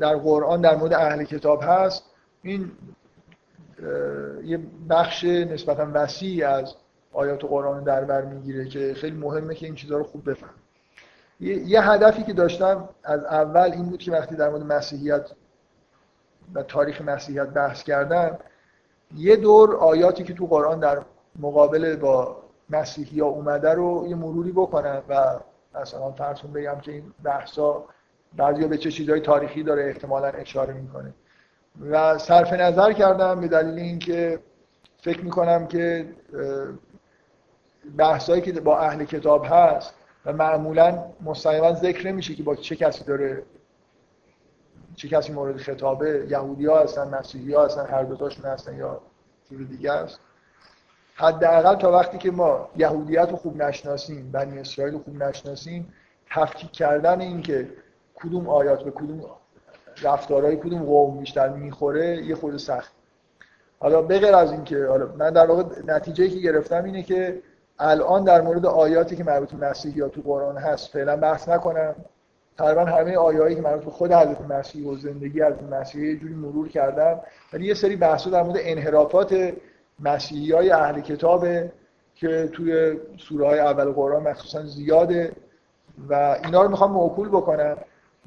در 0.00 0.16
قرآن 0.16 0.60
در 0.60 0.76
مورد 0.76 0.92
اهل 0.92 1.24
کتاب 1.24 1.60
هست 1.62 2.04
این 2.42 2.72
یه 4.44 4.60
بخش 4.90 5.24
نسبتا 5.24 5.90
وسیعی 5.94 6.42
از 6.42 6.74
آیات 7.12 7.44
قرآن 7.44 7.84
در 7.84 8.04
بر 8.04 8.22
می‌گیره 8.22 8.68
که 8.68 8.94
خیلی 8.94 9.16
مهمه 9.16 9.54
که 9.54 9.66
این 9.66 9.74
چیزها 9.74 9.98
رو 9.98 10.04
خوب 10.04 10.30
بفهم 10.30 10.54
یه 11.40 11.90
هدفی 11.90 12.22
که 12.22 12.32
داشتم 12.32 12.88
از 13.04 13.24
اول 13.24 13.72
این 13.72 13.84
بود 13.84 13.98
که 13.98 14.12
وقتی 14.12 14.34
در 14.34 14.48
مورد 14.48 14.62
مسیحیت 14.62 15.30
و 16.54 16.62
تاریخ 16.62 17.00
مسیحیت 17.00 17.46
بحث 17.46 17.82
کردم 17.82 18.38
یه 19.16 19.36
دور 19.36 19.76
آیاتی 19.76 20.24
که 20.24 20.34
تو 20.34 20.46
قرآن 20.46 20.80
در 20.80 21.02
مقابل 21.38 21.96
با 21.96 22.36
مسیحی 22.70 23.20
ها 23.20 23.26
اومده 23.26 23.74
رو 23.74 24.06
یه 24.08 24.16
مروری 24.16 24.52
بکنم 24.52 25.02
و 25.08 25.38
مثلا 25.80 26.12
فرسون 26.12 26.52
بگم 26.52 26.80
که 26.80 26.92
این 26.92 27.12
بحثا 27.24 27.84
بعضی 28.36 28.66
به 28.66 28.78
چه 28.78 28.90
چیزهای 28.90 29.20
تاریخی 29.20 29.62
داره 29.62 29.84
احتمالا 29.84 30.28
اشاره 30.28 30.74
می‌کنه. 30.74 31.14
و 31.90 32.18
صرف 32.18 32.52
نظر 32.52 32.92
کردم 32.92 33.40
به 33.40 33.48
دلیل 33.48 33.78
اینکه 33.78 34.38
فکر 35.02 35.24
می‌کنم 35.24 35.66
که 35.66 36.08
بحثایی 37.98 38.42
که 38.42 38.60
با 38.60 38.78
اهل 38.78 39.04
کتاب 39.04 39.46
هست 39.50 39.94
و 40.26 40.32
معمولا 40.32 41.04
مستقیما 41.20 41.72
ذکر 41.72 42.06
نمیشه 42.06 42.34
که 42.34 42.42
با 42.42 42.56
چه 42.56 42.76
کسی 42.76 43.04
داره 43.04 43.42
چه 44.96 45.08
کسی 45.08 45.32
مورد 45.32 45.56
خطابه. 45.56 46.26
یهودی 46.28 46.66
ها 46.66 46.80
هستن 46.80 47.08
مسیحی 47.08 47.54
ها 47.54 47.64
هستن 47.64 47.86
هر 47.86 48.02
دوتاشون 48.02 48.44
هستن 48.44 48.76
یا 48.76 49.00
جور 49.50 49.62
دیگه 49.62 49.92
است. 49.92 50.20
حداقل 51.14 51.74
تا 51.74 51.92
وقتی 51.92 52.18
که 52.18 52.30
ما 52.30 52.68
یهودیت 52.76 53.28
رو 53.30 53.36
خوب 53.36 53.62
نشناسیم 53.62 54.30
بنی 54.32 54.58
اسرائیل 54.58 54.94
رو 54.94 55.02
خوب 55.02 55.22
نشناسیم 55.22 55.94
تفکیک 56.30 56.72
کردن 56.72 57.20
این 57.20 57.42
که 57.42 57.68
کدوم 58.14 58.48
آیات 58.48 58.84
به 58.84 58.90
کدوم 58.90 59.24
رفتارهای 60.02 60.56
کدوم 60.56 60.82
قوم 60.82 61.20
بیشتر 61.20 61.48
می‌خوره 61.48 62.24
یه 62.24 62.34
خود 62.34 62.56
سخت. 62.56 62.92
حالا 63.80 64.02
بغیر 64.02 64.34
از 64.34 64.52
اینکه 64.52 64.86
حالا 64.86 65.06
من 65.06 65.30
در 65.30 65.46
واقع 65.46 65.62
نتیجه 65.86 66.28
که 66.28 66.38
گرفتم 66.38 66.84
اینه 66.84 67.02
که 67.02 67.42
الان 67.78 68.24
در 68.24 68.40
مورد 68.40 68.66
آیاتی 68.66 69.16
که 69.16 69.24
مربوط 69.24 69.52
به 69.52 69.70
مسیح 69.70 69.96
یا 69.96 70.08
تو 70.08 70.20
قرآن 70.22 70.56
هست 70.56 70.92
فعلا 70.92 71.16
بحث 71.16 71.48
نکنم. 71.48 71.94
تقریبا 72.58 72.84
همه 72.84 73.16
آیایی 73.16 73.56
که 73.56 73.62
مربوط 73.62 73.84
به 73.84 73.90
خود 73.90 74.12
حضرت 74.12 74.40
مسیح 74.40 74.88
و 74.88 74.96
زندگی 74.96 75.42
از 75.42 75.54
مسیح 75.70 76.02
یه 76.02 76.16
جوری 76.16 76.34
مرور 76.34 76.68
کردم 76.68 77.20
ولی 77.52 77.66
یه 77.66 77.74
سری 77.74 77.96
بحثا 77.96 78.30
در 78.30 78.42
مورد 78.42 78.56
انحرافات 78.60 79.52
مسیحی 80.00 80.52
های 80.52 80.70
اهل 80.70 81.00
کتابه 81.00 81.72
که 82.14 82.48
توی 82.52 83.00
سوره 83.18 83.46
های 83.46 83.58
اول 83.58 83.92
قرآن 83.92 84.22
مخصوصا 84.22 84.62
زیاده 84.62 85.32
و 86.08 86.36
اینا 86.44 86.62
رو 86.62 86.68
می‌خوام 86.68 86.92
موکول 86.92 87.28
بکنم. 87.28 87.76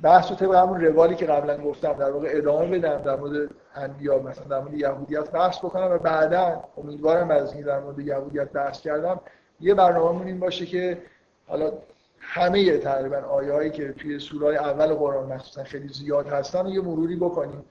بحث 0.01 0.29
رو 0.29 0.35
طبق 0.35 0.55
همون 0.55 0.81
روالی 0.81 1.15
که 1.15 1.25
قبلا 1.25 1.57
گفتم 1.57 1.93
در 1.93 2.11
واقع 2.11 2.27
ادامه 2.31 2.79
بدم 2.79 2.97
در 2.97 3.15
مورد 3.15 3.49
انبیا 3.75 4.19
مثلا 4.19 4.43
در 4.43 4.59
مورد 4.59 4.73
یهودیت 4.73 5.31
بحث 5.31 5.59
بکنم 5.59 5.91
و 5.91 5.97
بعدا 5.97 6.63
امیدوارم 6.77 7.31
از 7.31 7.53
این 7.53 7.63
در 7.63 7.79
مورد 7.79 7.99
یهودیت 7.99 8.51
بحث 8.51 8.81
کردم 8.81 9.19
یه 9.61 9.73
برنامه 9.73 10.25
این 10.25 10.39
باشه 10.39 10.65
که 10.65 11.01
حالا 11.47 11.73
همه 12.19 12.77
تقریبا 12.77 13.17
آیه‌هایی 13.17 13.69
که 13.69 13.91
توی 13.91 14.19
سوره 14.19 14.55
اول 14.55 14.93
قرآن 14.93 15.33
مخصوصا 15.33 15.63
خیلی 15.63 15.87
زیاد 15.87 16.27
هستن 16.27 16.67
یه 16.67 16.81
مروری 16.81 17.15
بکنیم. 17.15 17.65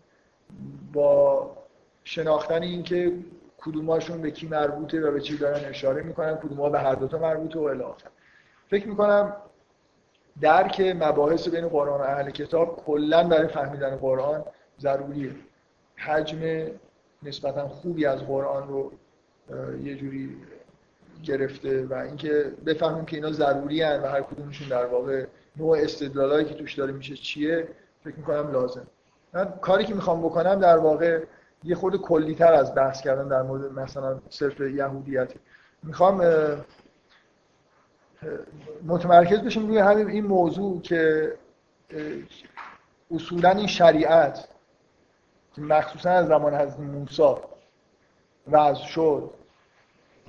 با 0.92 1.50
شناختن 2.04 2.62
اینکه 2.62 3.12
کدوماشون 3.58 4.22
به 4.22 4.30
کی 4.30 4.48
مربوطه 4.48 5.00
و 5.00 5.12
به 5.12 5.20
چی 5.20 5.36
دارن 5.36 5.64
اشاره 5.64 6.02
می‌کنن 6.02 6.36
کدومها 6.36 6.68
به 6.70 6.80
هر 6.80 6.94
دوتا 6.94 7.18
مربوطه 7.18 7.58
و 7.58 7.62
الی 7.62 7.84
فکر 8.70 8.88
می‌کنم 8.88 9.36
درک 10.40 10.80
مباحث 10.80 11.48
بین 11.48 11.68
قرآن 11.68 12.00
و 12.00 12.04
اهل 12.04 12.30
کتاب 12.30 12.84
کلا 12.86 13.28
برای 13.28 13.48
فهمیدن 13.48 13.96
قرآن 13.96 14.44
ضروریه. 14.80 15.30
حجم 15.96 16.66
نسبتا 17.22 17.68
خوبی 17.68 18.06
از 18.06 18.26
قرآن 18.26 18.68
رو 18.68 18.92
یه 19.84 19.94
جوری 19.96 20.36
گرفته 21.22 21.86
و 21.86 21.94
اینکه 21.94 22.52
بفهمیم 22.66 23.04
که 23.04 23.16
اینا 23.16 23.32
ضروری 23.32 23.82
هن 23.82 24.00
و 24.00 24.06
هر 24.06 24.22
کدومشون 24.22 24.68
در 24.68 24.86
واقع 24.86 25.26
نوع 25.56 25.78
استدلالایی 25.78 26.44
که 26.44 26.54
توش 26.54 26.74
داره 26.74 26.92
میشه 26.92 27.16
چیه 27.16 27.68
فکر 28.04 28.16
می‌کنم 28.16 28.52
لازم. 28.52 28.86
من 29.32 29.52
کاری 29.60 29.84
که 29.84 29.94
می‌خوام 29.94 30.22
بکنم 30.22 30.54
در 30.54 30.78
واقع 30.78 31.24
یه 31.64 31.74
خورده 31.74 31.98
کلیتر 31.98 32.52
از 32.52 32.74
بحث 32.74 33.00
کردن 33.00 33.28
در 33.28 33.42
مورد 33.42 33.72
مثلا 33.72 34.20
صرف 34.28 34.60
یهودیت. 34.60 35.32
می‌خوام 35.82 36.24
متمرکز 38.86 39.38
بشیم 39.38 39.66
روی 39.66 39.78
همین 39.78 40.10
این 40.10 40.26
موضوع 40.26 40.80
که 40.80 41.32
اصولا 43.10 43.50
این 43.50 43.66
شریعت 43.66 44.48
که 45.54 45.60
مخصوصا 45.62 46.10
از 46.10 46.26
زمان 46.26 46.54
حضرت 46.54 46.80
موسی 46.80 47.34
وضع 48.50 48.84
شد 48.84 49.30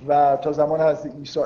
و 0.08 0.36
تا 0.36 0.52
زمان 0.52 0.80
حضرت 0.80 1.14
عیسی 1.14 1.40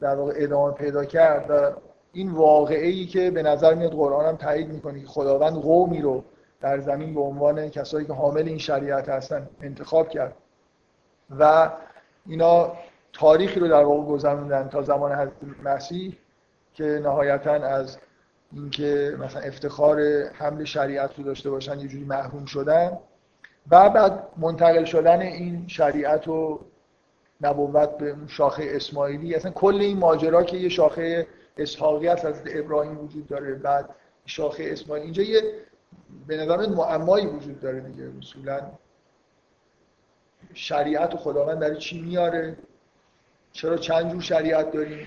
در 0.00 0.14
واقع 0.14 0.32
ادامه 0.36 0.72
پیدا 0.72 1.04
کرد 1.04 1.50
و 1.50 1.80
این 2.12 2.30
واقعه 2.30 2.86
ای 2.86 3.06
که 3.06 3.30
به 3.30 3.42
نظر 3.42 3.74
میاد 3.74 3.92
قرآن 3.92 4.26
هم 4.26 4.36
تایید 4.36 4.68
می‌کنه 4.68 5.00
که 5.00 5.06
خداوند 5.06 5.54
قومی 5.54 6.00
رو 6.00 6.24
در 6.60 6.80
زمین 6.80 7.14
به 7.14 7.20
عنوان 7.20 7.68
کسایی 7.68 8.06
که 8.06 8.12
حامل 8.12 8.48
این 8.48 8.58
شریعت 8.58 9.08
هستن 9.08 9.48
انتخاب 9.62 10.08
کرد. 10.08 10.34
و 11.38 11.70
اینا 12.26 12.72
تاریخی 13.12 13.60
رو 13.60 13.68
در 13.68 13.84
واقع 13.84 14.04
گذروندن 14.04 14.68
تا 14.68 14.82
زمان 14.82 15.12
حضرت 15.12 15.32
مسیح 15.64 16.18
که 16.74 16.84
نهایتا 16.84 17.52
از 17.52 17.98
اینکه 18.52 19.16
مثلا 19.20 19.42
افتخار 19.42 20.00
حمل 20.32 20.64
شریعت 20.64 21.18
رو 21.18 21.24
داشته 21.24 21.50
باشن 21.50 21.80
یه 21.80 21.88
جوری 21.88 22.04
محروم 22.04 22.44
شدن 22.44 22.98
و 23.70 23.90
بعد 23.90 24.28
منتقل 24.36 24.84
شدن 24.84 25.20
این 25.20 25.64
شریعت 25.68 26.28
و 26.28 26.60
نبوت 27.42 27.98
به 27.98 28.16
شاخه 28.28 28.64
اسماعیلی. 28.66 29.34
اصلا 29.34 29.50
کل 29.50 29.74
این 29.74 29.98
ماجرا 29.98 30.42
که 30.42 30.56
یه 30.56 30.68
شاخه 30.68 31.26
اسحاقی 31.56 32.06
هست 32.06 32.24
از 32.24 32.42
ابراهیم 32.46 33.04
وجود 33.04 33.26
داره 33.26 33.54
بعد 33.54 33.94
شاخه 34.26 34.64
اسماعیلی. 34.66 35.04
اینجا 35.04 35.22
یه 35.22 35.42
به 36.26 36.36
نظر 36.36 36.66
معمایی 36.66 37.26
وجود 37.26 37.60
داره 37.60 37.80
دیگه 37.80 38.10
اصولا. 38.18 38.60
شریعت 40.54 41.14
و 41.14 41.16
خداوند 41.16 41.58
در 41.58 41.74
چی 41.74 42.00
میاره؟ 42.00 42.56
چرا 43.52 43.76
چند 43.76 44.10
جور 44.10 44.20
شریعت 44.20 44.72
داریم؟ 44.72 45.06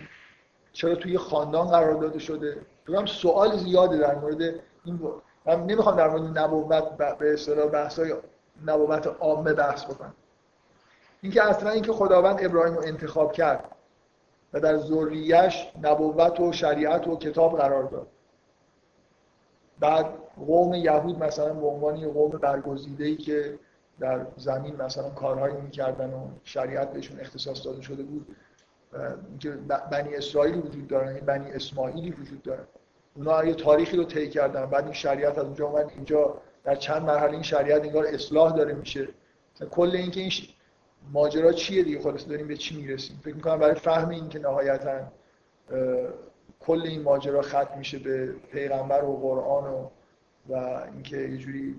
چرا 0.73 0.95
توی 0.95 1.17
خاندان 1.17 1.67
قرار 1.67 1.93
داده 1.93 2.19
شده؟ 2.19 2.57
بگم 2.87 3.05
سوال 3.05 3.57
زیاده 3.57 3.97
در 3.97 4.15
مورد 4.15 4.41
این 4.85 4.99
من 5.45 5.65
نمی‌خوام 5.65 5.95
در 5.95 6.09
مورد 6.09 6.39
نبوت 6.39 6.97
به 7.17 7.33
اصطلاح 7.33 7.67
بحثای 7.67 8.13
نبوت 8.65 9.07
عامه 9.07 9.53
بحث 9.53 9.85
بکنم. 9.85 10.13
اینکه 11.25 11.43
اصلا 11.43 11.69
اینکه 11.69 11.91
خداوند 11.91 12.45
ابراهیم 12.45 12.75
رو 12.75 12.83
انتخاب 12.85 13.31
کرد 13.31 13.71
و 14.53 14.59
در 14.59 14.77
ذریش 14.77 15.71
نبوت 15.83 16.39
و 16.39 16.51
شریعت 16.51 17.07
و 17.07 17.17
کتاب 17.17 17.57
قرار 17.57 17.83
داد. 17.83 18.07
بعد 19.79 20.05
قوم 20.47 20.73
یهود 20.73 21.23
مثلا 21.23 21.53
به 21.53 21.67
عنوان 21.67 21.95
یه 21.95 22.07
قوم 22.07 22.29
برگزیده 22.29 23.05
ای 23.05 23.15
که 23.15 23.59
در 23.99 24.25
زمین 24.37 24.75
مثلا 24.75 25.09
کارهایی 25.09 25.55
می‌کردن 25.55 26.13
و 26.13 26.27
شریعت 26.43 26.93
بهشون 26.93 27.19
اختصاص 27.19 27.65
داده 27.65 27.81
شده 27.81 28.03
بود 28.03 28.35
که 29.39 29.49
بنی 29.91 30.15
اسرائیل 30.15 30.57
وجود 30.57 30.87
دارن 30.87 31.07
این 31.07 31.25
بنی 31.25 31.51
اسماعیلی 31.51 32.11
وجود 32.11 32.41
دارن. 32.41 32.65
اونا 33.15 33.45
یه 33.45 33.53
تاریخی 33.53 33.97
رو 33.97 34.03
طی 34.03 34.29
کردن 34.29 34.65
بعد 34.65 34.83
این 34.83 34.93
شریعت 34.93 35.37
از 35.37 35.45
اونجا 35.45 35.67
اومد 35.67 35.91
اینجا 35.95 36.41
در 36.63 36.75
چند 36.75 37.01
مرحله 37.01 37.31
این 37.31 37.41
شریعت 37.41 37.81
انگار 37.81 38.05
اصلاح 38.05 38.55
داره 38.55 38.73
میشه. 38.73 39.07
کل 39.71 39.91
اینکه 39.95 40.21
این 40.21 40.31
ماجرا 41.13 41.51
چیه 41.51 41.83
دیگه؟ 41.83 42.01
خلاص 42.01 42.27
داریم 42.29 42.47
به 42.47 42.57
چی 42.57 42.81
می‌رسیم؟ 42.81 43.19
فکر 43.23 43.35
می‌کنم 43.35 43.59
برای 43.59 43.75
فهم 43.75 44.09
این 44.09 44.29
که 44.29 44.39
نهایتا 44.39 44.99
کل 46.59 46.81
این 46.81 47.01
ماجرا 47.01 47.41
ختم 47.41 47.77
میشه 47.77 47.99
به 47.99 48.33
پیغمبر 48.51 49.03
و 49.03 49.17
قرآن 49.17 49.63
و 49.73 49.87
و 50.49 50.53
اینکه 50.93 51.17
یه 51.17 51.37
جوری 51.37 51.75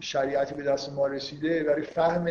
شریعتی 0.00 0.54
به 0.54 0.62
دست 0.62 0.92
ما 0.92 1.06
رسیده. 1.06 1.62
برای 1.62 1.82
فهم 1.82 2.26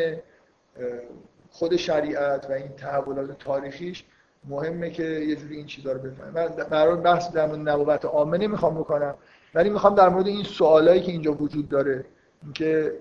خود 1.50 1.76
شریعت 1.76 2.50
و 2.50 2.54
این 2.54 2.68
تحولات 2.68 3.38
تاریخیش 3.40 4.04
مهمه 4.50 4.90
که 4.90 5.04
یه 5.04 5.36
جوری 5.36 5.56
این 5.56 5.66
چیزا 5.66 5.92
رو 5.92 6.00
بفهمیم. 6.00 6.34
من 6.34 6.48
برای 6.48 6.96
بحث 6.96 7.32
در 7.32 7.46
مورد 7.46 7.70
نبوت 7.70 8.06
عامه 8.06 8.38
نمی‌خوام 8.38 8.76
بکنم 8.76 9.16
ولی 9.54 9.70
می‌خوام 9.70 9.96
در 9.96 10.10
مورد 10.10 10.28
این 10.28 10.44
سوالایی 10.44 11.02
که 11.02 11.12
اینجا 11.12 11.34
وجود 11.34 11.70
داره 11.70 12.06
اینکه 12.44 12.94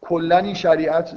کلا 0.00 0.38
این 0.38 0.54
شریعت 0.54 1.16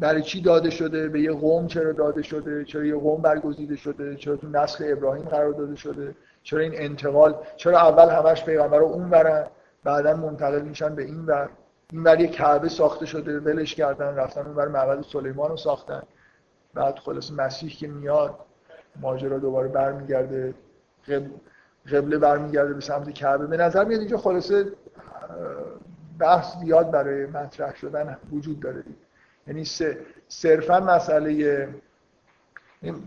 برای 0.00 0.22
چی 0.22 0.40
داده 0.40 0.70
شده؟ 0.70 1.08
به 1.08 1.20
یه 1.20 1.32
قوم 1.32 1.66
چرا 1.66 1.92
داده 1.92 2.22
شده؟ 2.22 2.64
چرا 2.64 2.84
یه 2.84 2.96
قوم 2.96 3.22
برگزیده 3.22 3.76
شده؟ 3.76 4.16
چرا 4.16 4.36
تو 4.36 4.48
نسل 4.48 4.92
ابراهیم 4.92 5.24
قرار 5.24 5.52
داده 5.52 5.76
شده؟ 5.76 6.14
چرا 6.42 6.60
این 6.60 6.72
انتقال؟ 6.74 7.34
چرا 7.56 7.78
اول 7.78 8.08
همش 8.08 8.44
پیغمبر 8.44 8.78
رو 8.78 8.86
اون 8.86 9.10
برن 9.10 9.46
بعدا 9.84 10.16
منتقل 10.16 10.62
میشن 10.62 10.94
به 10.94 11.04
این 11.04 11.26
ور؟ 11.26 11.48
این 11.92 12.02
ور 12.02 12.20
یه 12.20 12.26
کعبه 12.26 12.68
ساخته 12.68 13.06
شده 13.06 13.40
ولش 13.40 13.74
کردن 13.74 14.14
رفتن 14.14 14.46
اون 14.46 14.56
ور 14.56 14.68
معبد 14.68 15.02
سلیمان 15.02 15.50
رو 15.50 15.56
ساختن. 15.56 16.02
بعد 16.74 16.98
خلاص 16.98 17.32
مسیح 17.32 17.70
که 17.70 17.88
میاد 17.88 18.34
ماجرا 19.00 19.38
دوباره 19.38 19.68
برمیگرده 19.68 20.54
قبله 21.92 22.18
برمیگرده 22.18 22.74
به 22.74 22.80
سمت 22.80 23.10
کعبه. 23.10 23.46
به 23.46 23.56
نظر 23.56 23.84
میاد 23.84 24.00
اینجا 24.00 24.16
خلاصه 24.16 24.72
بحث 26.18 26.56
زیاد 26.56 26.90
برای 26.90 27.26
مطرح 27.26 27.74
شدن 27.74 28.18
وجود 28.32 28.60
داره. 28.60 28.84
یعنی 29.46 29.64
صرفا 30.28 30.80
مسئله 30.80 31.68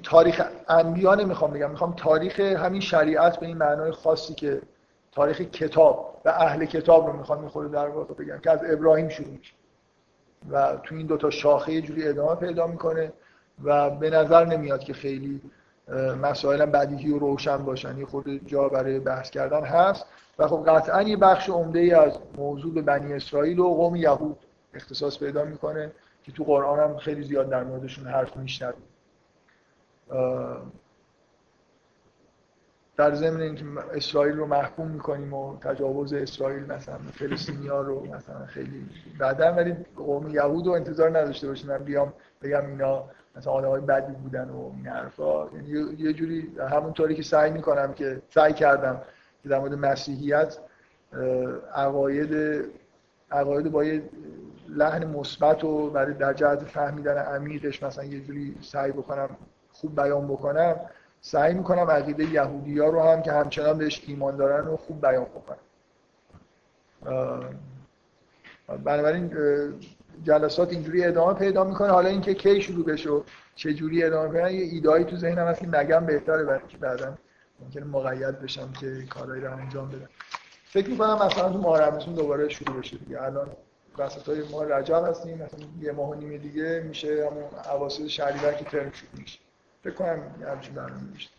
تاریخ 0.03 0.41
انبیا 0.67 1.15
نمی‌خوام 1.15 1.51
بگم 1.51 1.69
می‌خوام 1.71 1.93
تاریخ 1.93 2.39
همین 2.39 2.81
شریعت 2.81 3.39
به 3.39 3.45
این 3.45 3.57
معنای 3.57 3.91
خاصی 3.91 4.33
که 4.33 4.61
تاریخ 5.11 5.41
کتاب 5.41 6.21
و 6.25 6.29
اهل 6.29 6.65
کتاب 6.65 7.07
رو 7.07 7.13
می‌خوام 7.13 7.43
می‌خوره 7.43 7.69
در 7.69 7.87
واقع 7.87 8.13
بگم 8.13 8.37
که 8.37 8.51
از 8.51 8.59
ابراهیم 8.69 9.09
شروع 9.09 9.29
میشه. 9.29 9.53
و 10.51 10.77
تو 10.83 10.95
این 10.95 11.07
دوتا 11.07 11.29
شاخه 11.29 11.73
یه 11.73 11.81
جوری 11.81 12.07
ادامه 12.07 12.35
پیدا 12.35 12.67
می‌کنه 12.67 13.13
و 13.63 13.89
به 13.89 14.09
نظر 14.09 14.45
نمیاد 14.45 14.79
که 14.79 14.93
خیلی 14.93 15.41
مسائل 16.21 16.65
بدیهی 16.65 17.11
و 17.11 17.19
روشن 17.19 17.57
باشن. 17.57 17.97
یه 17.97 18.05
خود 18.05 18.47
جا 18.47 18.69
برای 18.69 18.99
بحث 18.99 19.29
کردن 19.29 19.63
هست. 19.63 20.05
و 20.39 20.47
خب 20.47 20.63
قطعا 20.67 21.01
یه 21.01 21.17
بخش 21.17 21.49
عمده 21.49 21.79
ای 21.79 21.93
از 21.93 22.19
موضوع 22.37 22.73
به 22.73 22.81
بنی 22.81 23.13
اسرائیل 23.13 23.59
و 23.59 23.63
قوم 23.63 23.95
یهود 23.95 24.37
اختصاص 24.73 25.19
پیدا 25.19 25.43
می‌کنه. 25.43 25.91
که 26.29 26.35
تو 26.35 26.43
قرآن 26.43 26.79
هم 26.79 26.97
خیلی 26.97 27.23
زیاد 27.23 27.49
در 27.49 27.63
موردشون 27.63 28.07
حرف 28.07 28.37
میشنویم. 28.37 28.83
در 32.97 33.15
ضمن 33.15 33.41
اینکه 33.41 33.65
اسرائیل 33.93 34.37
رو 34.37 34.45
محکوم 34.45 34.87
می‌کنیم 34.87 35.33
و 35.33 35.57
تجاوز 35.59 36.13
اسرائیل 36.13 36.63
مثلا 36.63 36.97
فلسطینیا 37.13 37.81
رو 37.81 38.05
مثلا 38.15 38.45
خیلی 38.45 38.89
بعدا 39.19 39.53
ولی 39.53 39.75
قوم 39.95 40.29
یهود 40.29 40.67
رو 40.67 40.71
انتظار 40.71 41.09
نداشته 41.09 41.47
باشیم. 41.47 41.69
من 41.69 41.77
بیام 41.77 42.13
بگم 42.41 42.65
اینا 42.65 43.03
مثلا 43.35 43.53
آدمای 43.53 43.81
بدی 43.81 44.13
بودن 44.13 44.49
و 44.49 44.71
این 44.75 44.87
حرفا. 44.87 45.47
یعنی 45.53 45.69
یه 45.97 46.13
جوری 46.13 46.51
همونطوری 46.71 47.15
که 47.15 47.23
سعی 47.23 47.51
می‌کنم 47.51 47.93
که 47.93 48.21
سعی 48.29 48.53
کردم 48.53 49.01
که 49.43 49.49
در 49.49 49.59
مورد 49.59 49.73
مسیحیت 49.73 50.57
عقاید 51.75 52.65
عقاید 53.31 53.71
با 53.71 53.83
لحن 54.75 55.07
مثبت 55.07 55.63
و 55.63 55.89
برای 55.89 56.13
در 56.13 56.33
جهت 56.33 56.59
فهمیدن 56.59 57.17
عمیقش 57.17 57.83
مثلا 57.83 58.03
یه 58.03 58.19
جوری 58.19 58.55
سعی 58.61 58.91
بکنم 58.91 59.29
خوب 59.71 60.01
بیان 60.01 60.27
بکنم 60.27 60.75
سعی 61.21 61.53
می‌کنم 61.53 61.91
عقیده 61.91 62.25
یهودی 62.25 62.79
ها 62.79 62.87
رو 62.87 63.01
هم 63.01 63.21
که 63.21 63.31
همچنان 63.31 63.77
بهش 63.77 64.03
ایمان 64.07 64.37
دارن 64.37 64.65
رو 64.65 64.77
خوب 64.77 65.01
بیان 65.01 65.25
بکنم. 65.25 65.57
بنابراین 68.83 69.31
جلسات 70.23 70.71
اینجوری 70.71 71.05
ادامه 71.05 71.33
پیدا 71.33 71.63
می‌کنه. 71.63 71.91
حالا 71.91 72.09
اینکه 72.09 72.33
کی 72.33 72.61
شروع 72.61 72.85
بشه 72.85 73.09
چه 73.55 73.73
جوری 73.73 74.03
ادامه 74.03 74.29
کنن 74.29 74.51
یه 74.51 74.61
ایدایی 74.61 75.05
تو 75.05 75.15
ذهنم 75.15 75.47
هست 75.47 75.59
که 75.59 75.67
نگم 75.67 76.05
بهتره 76.05 76.43
برای 76.43 76.67
که 76.67 76.77
بعدا 76.77 77.17
ممکنه 77.59 77.85
مقید 77.85 78.39
بشم 78.41 78.71
که 78.79 79.05
کارهایی 79.09 79.41
رو 79.41 79.57
انجام 79.57 79.89
بدم. 79.89 80.09
فکر 80.63 80.89
می‌کنم 80.89 81.13
مثلا 81.25 81.49
تو 81.49 81.57
ماه 81.57 81.81
رمزون 81.81 82.13
دوباره 82.13 82.49
شروع 82.49 82.79
بشه 82.79 82.97
دیگه. 82.97 83.21
الان 83.21 83.47
وسط 83.99 84.29
های 84.29 84.43
ما 84.51 84.63
رجب 84.63 85.03
هستیم 85.09 85.37
مثلا 85.37 85.59
یه 85.81 85.91
ماه 85.91 86.09
و 86.09 86.13
نیم 86.13 86.37
دیگه 86.37 86.83
میشه 86.87 87.27
همون 87.31 87.43
عواسط 87.43 88.07
شهریور 88.07 88.53
که 88.53 88.65
ترم 88.65 88.91
شروع 88.91 89.11
میشه. 89.17 89.39
فکر 89.83 89.93
کنم 89.93 90.23
همچین 90.47 90.73
برنامه 90.73 91.03
میشه. 91.13 91.29